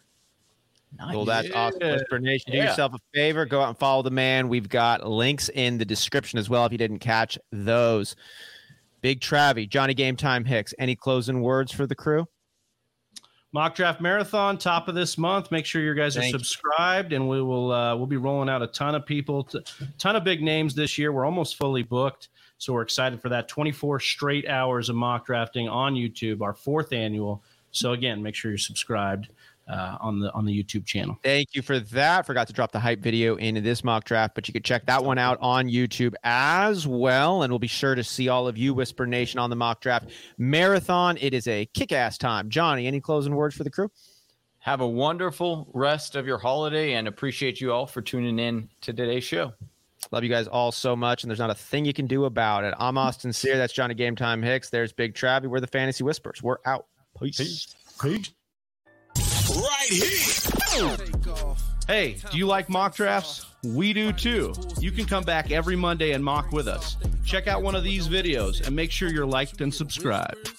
Nice. 0.98 1.14
Well, 1.14 1.24
that's 1.24 1.50
awesome. 1.52 1.80
Whisper 1.80 2.18
Nation, 2.18 2.52
do 2.52 2.58
yeah. 2.58 2.68
yourself 2.70 2.94
a 2.94 2.98
favor. 3.12 3.44
Go 3.44 3.60
out 3.60 3.68
and 3.68 3.78
follow 3.78 4.02
the 4.02 4.10
man. 4.10 4.48
We've 4.48 4.68
got 4.68 5.06
links 5.06 5.48
in 5.50 5.78
the 5.78 5.84
description 5.84 6.38
as 6.38 6.48
well 6.48 6.64
if 6.66 6.72
you 6.72 6.78
didn't 6.78 7.00
catch 7.00 7.38
those. 7.50 8.14
Big 9.04 9.20
Travie, 9.20 9.68
Johnny 9.68 9.92
Game 9.92 10.16
Time 10.16 10.46
Hicks. 10.46 10.72
Any 10.78 10.96
closing 10.96 11.42
words 11.42 11.70
for 11.70 11.86
the 11.86 11.94
crew? 11.94 12.26
Mock 13.52 13.74
draft 13.74 14.00
marathon, 14.00 14.56
top 14.56 14.88
of 14.88 14.94
this 14.94 15.18
month. 15.18 15.50
Make 15.50 15.66
sure 15.66 15.82
you 15.82 15.92
guys 15.92 16.16
are 16.16 16.20
Thank 16.20 16.32
subscribed, 16.32 17.12
you. 17.12 17.16
and 17.16 17.28
we 17.28 17.42
will 17.42 17.70
uh, 17.70 17.94
we'll 17.94 18.06
be 18.06 18.16
rolling 18.16 18.48
out 18.48 18.62
a 18.62 18.66
ton 18.66 18.94
of 18.94 19.04
people, 19.04 19.44
t- 19.44 19.60
ton 19.98 20.16
of 20.16 20.24
big 20.24 20.40
names 20.40 20.74
this 20.74 20.96
year. 20.96 21.12
We're 21.12 21.26
almost 21.26 21.56
fully 21.56 21.82
booked, 21.82 22.30
so 22.56 22.72
we're 22.72 22.80
excited 22.80 23.20
for 23.20 23.28
that. 23.28 23.46
Twenty 23.46 23.72
four 23.72 24.00
straight 24.00 24.48
hours 24.48 24.88
of 24.88 24.96
mock 24.96 25.26
drafting 25.26 25.68
on 25.68 25.92
YouTube, 25.92 26.40
our 26.40 26.54
fourth 26.54 26.94
annual. 26.94 27.42
So 27.72 27.92
again, 27.92 28.22
make 28.22 28.34
sure 28.34 28.52
you're 28.52 28.56
subscribed 28.56 29.28
uh, 29.68 29.96
on 30.00 30.20
the 30.20 30.32
on 30.32 30.44
the 30.44 30.62
YouTube 30.62 30.84
channel. 30.84 31.18
Thank 31.22 31.54
you 31.54 31.62
for 31.62 31.78
that. 31.80 32.26
Forgot 32.26 32.46
to 32.48 32.52
drop 32.52 32.72
the 32.72 32.80
hype 32.80 33.00
video 33.00 33.36
into 33.36 33.60
this 33.60 33.82
mock 33.82 34.04
draft, 34.04 34.34
but 34.34 34.46
you 34.48 34.52
can 34.52 34.62
check 34.62 34.86
that 34.86 35.04
one 35.04 35.18
out 35.18 35.38
on 35.40 35.68
YouTube 35.68 36.14
as 36.22 36.86
well. 36.86 37.42
And 37.42 37.52
we'll 37.52 37.58
be 37.58 37.66
sure 37.66 37.94
to 37.94 38.04
see 38.04 38.28
all 38.28 38.46
of 38.46 38.58
you, 38.58 38.74
Whisper 38.74 39.06
Nation, 39.06 39.40
on 39.40 39.50
the 39.50 39.56
mock 39.56 39.80
draft 39.80 40.10
marathon. 40.38 41.16
It 41.20 41.34
is 41.34 41.46
a 41.48 41.66
kick-ass 41.66 42.18
time. 42.18 42.50
Johnny, 42.50 42.86
any 42.86 43.00
closing 43.00 43.34
words 43.34 43.54
for 43.54 43.64
the 43.64 43.70
crew? 43.70 43.90
Have 44.58 44.80
a 44.80 44.88
wonderful 44.88 45.68
rest 45.74 46.16
of 46.16 46.26
your 46.26 46.38
holiday 46.38 46.94
and 46.94 47.06
appreciate 47.06 47.60
you 47.60 47.72
all 47.72 47.86
for 47.86 48.00
tuning 48.00 48.38
in 48.38 48.68
to 48.82 48.92
today's 48.92 49.24
show. 49.24 49.52
Love 50.10 50.22
you 50.22 50.30
guys 50.30 50.46
all 50.46 50.72
so 50.72 50.94
much, 50.94 51.22
and 51.22 51.30
there's 51.30 51.38
not 51.38 51.50
a 51.50 51.54
thing 51.54 51.84
you 51.84 51.94
can 51.94 52.06
do 52.06 52.26
about 52.26 52.64
it. 52.64 52.74
I'm 52.78 52.96
Austin 52.98 53.32
Sear. 53.32 53.56
That's 53.56 53.72
Johnny 53.72 53.94
Game 53.94 54.16
Time 54.16 54.42
Hicks. 54.42 54.68
There's 54.68 54.92
Big 54.92 55.14
Travie. 55.14 55.46
We're 55.46 55.60
the 55.60 55.66
Fantasy 55.66 56.04
Whispers. 56.04 56.42
We're 56.42 56.58
out. 56.66 56.86
Peace. 57.18 57.38
Peace. 57.38 57.74
Peace 58.00 58.30
right 59.54 59.88
here. 59.88 60.96
Hey, 61.86 62.16
do 62.30 62.38
you 62.38 62.46
like 62.46 62.68
mock 62.68 62.94
drafts? 62.94 63.46
We 63.62 63.92
do 63.92 64.12
too. 64.12 64.52
You 64.80 64.90
can 64.90 65.06
come 65.06 65.24
back 65.24 65.50
every 65.50 65.76
Monday 65.76 66.12
and 66.12 66.24
mock 66.24 66.52
with 66.52 66.68
us. 66.68 66.96
Check 67.24 67.46
out 67.46 67.62
one 67.62 67.74
of 67.74 67.84
these 67.84 68.08
videos 68.08 68.66
and 68.66 68.74
make 68.74 68.90
sure 68.90 69.10
you're 69.10 69.26
liked 69.26 69.60
and 69.60 69.72
subscribed. 69.72 70.52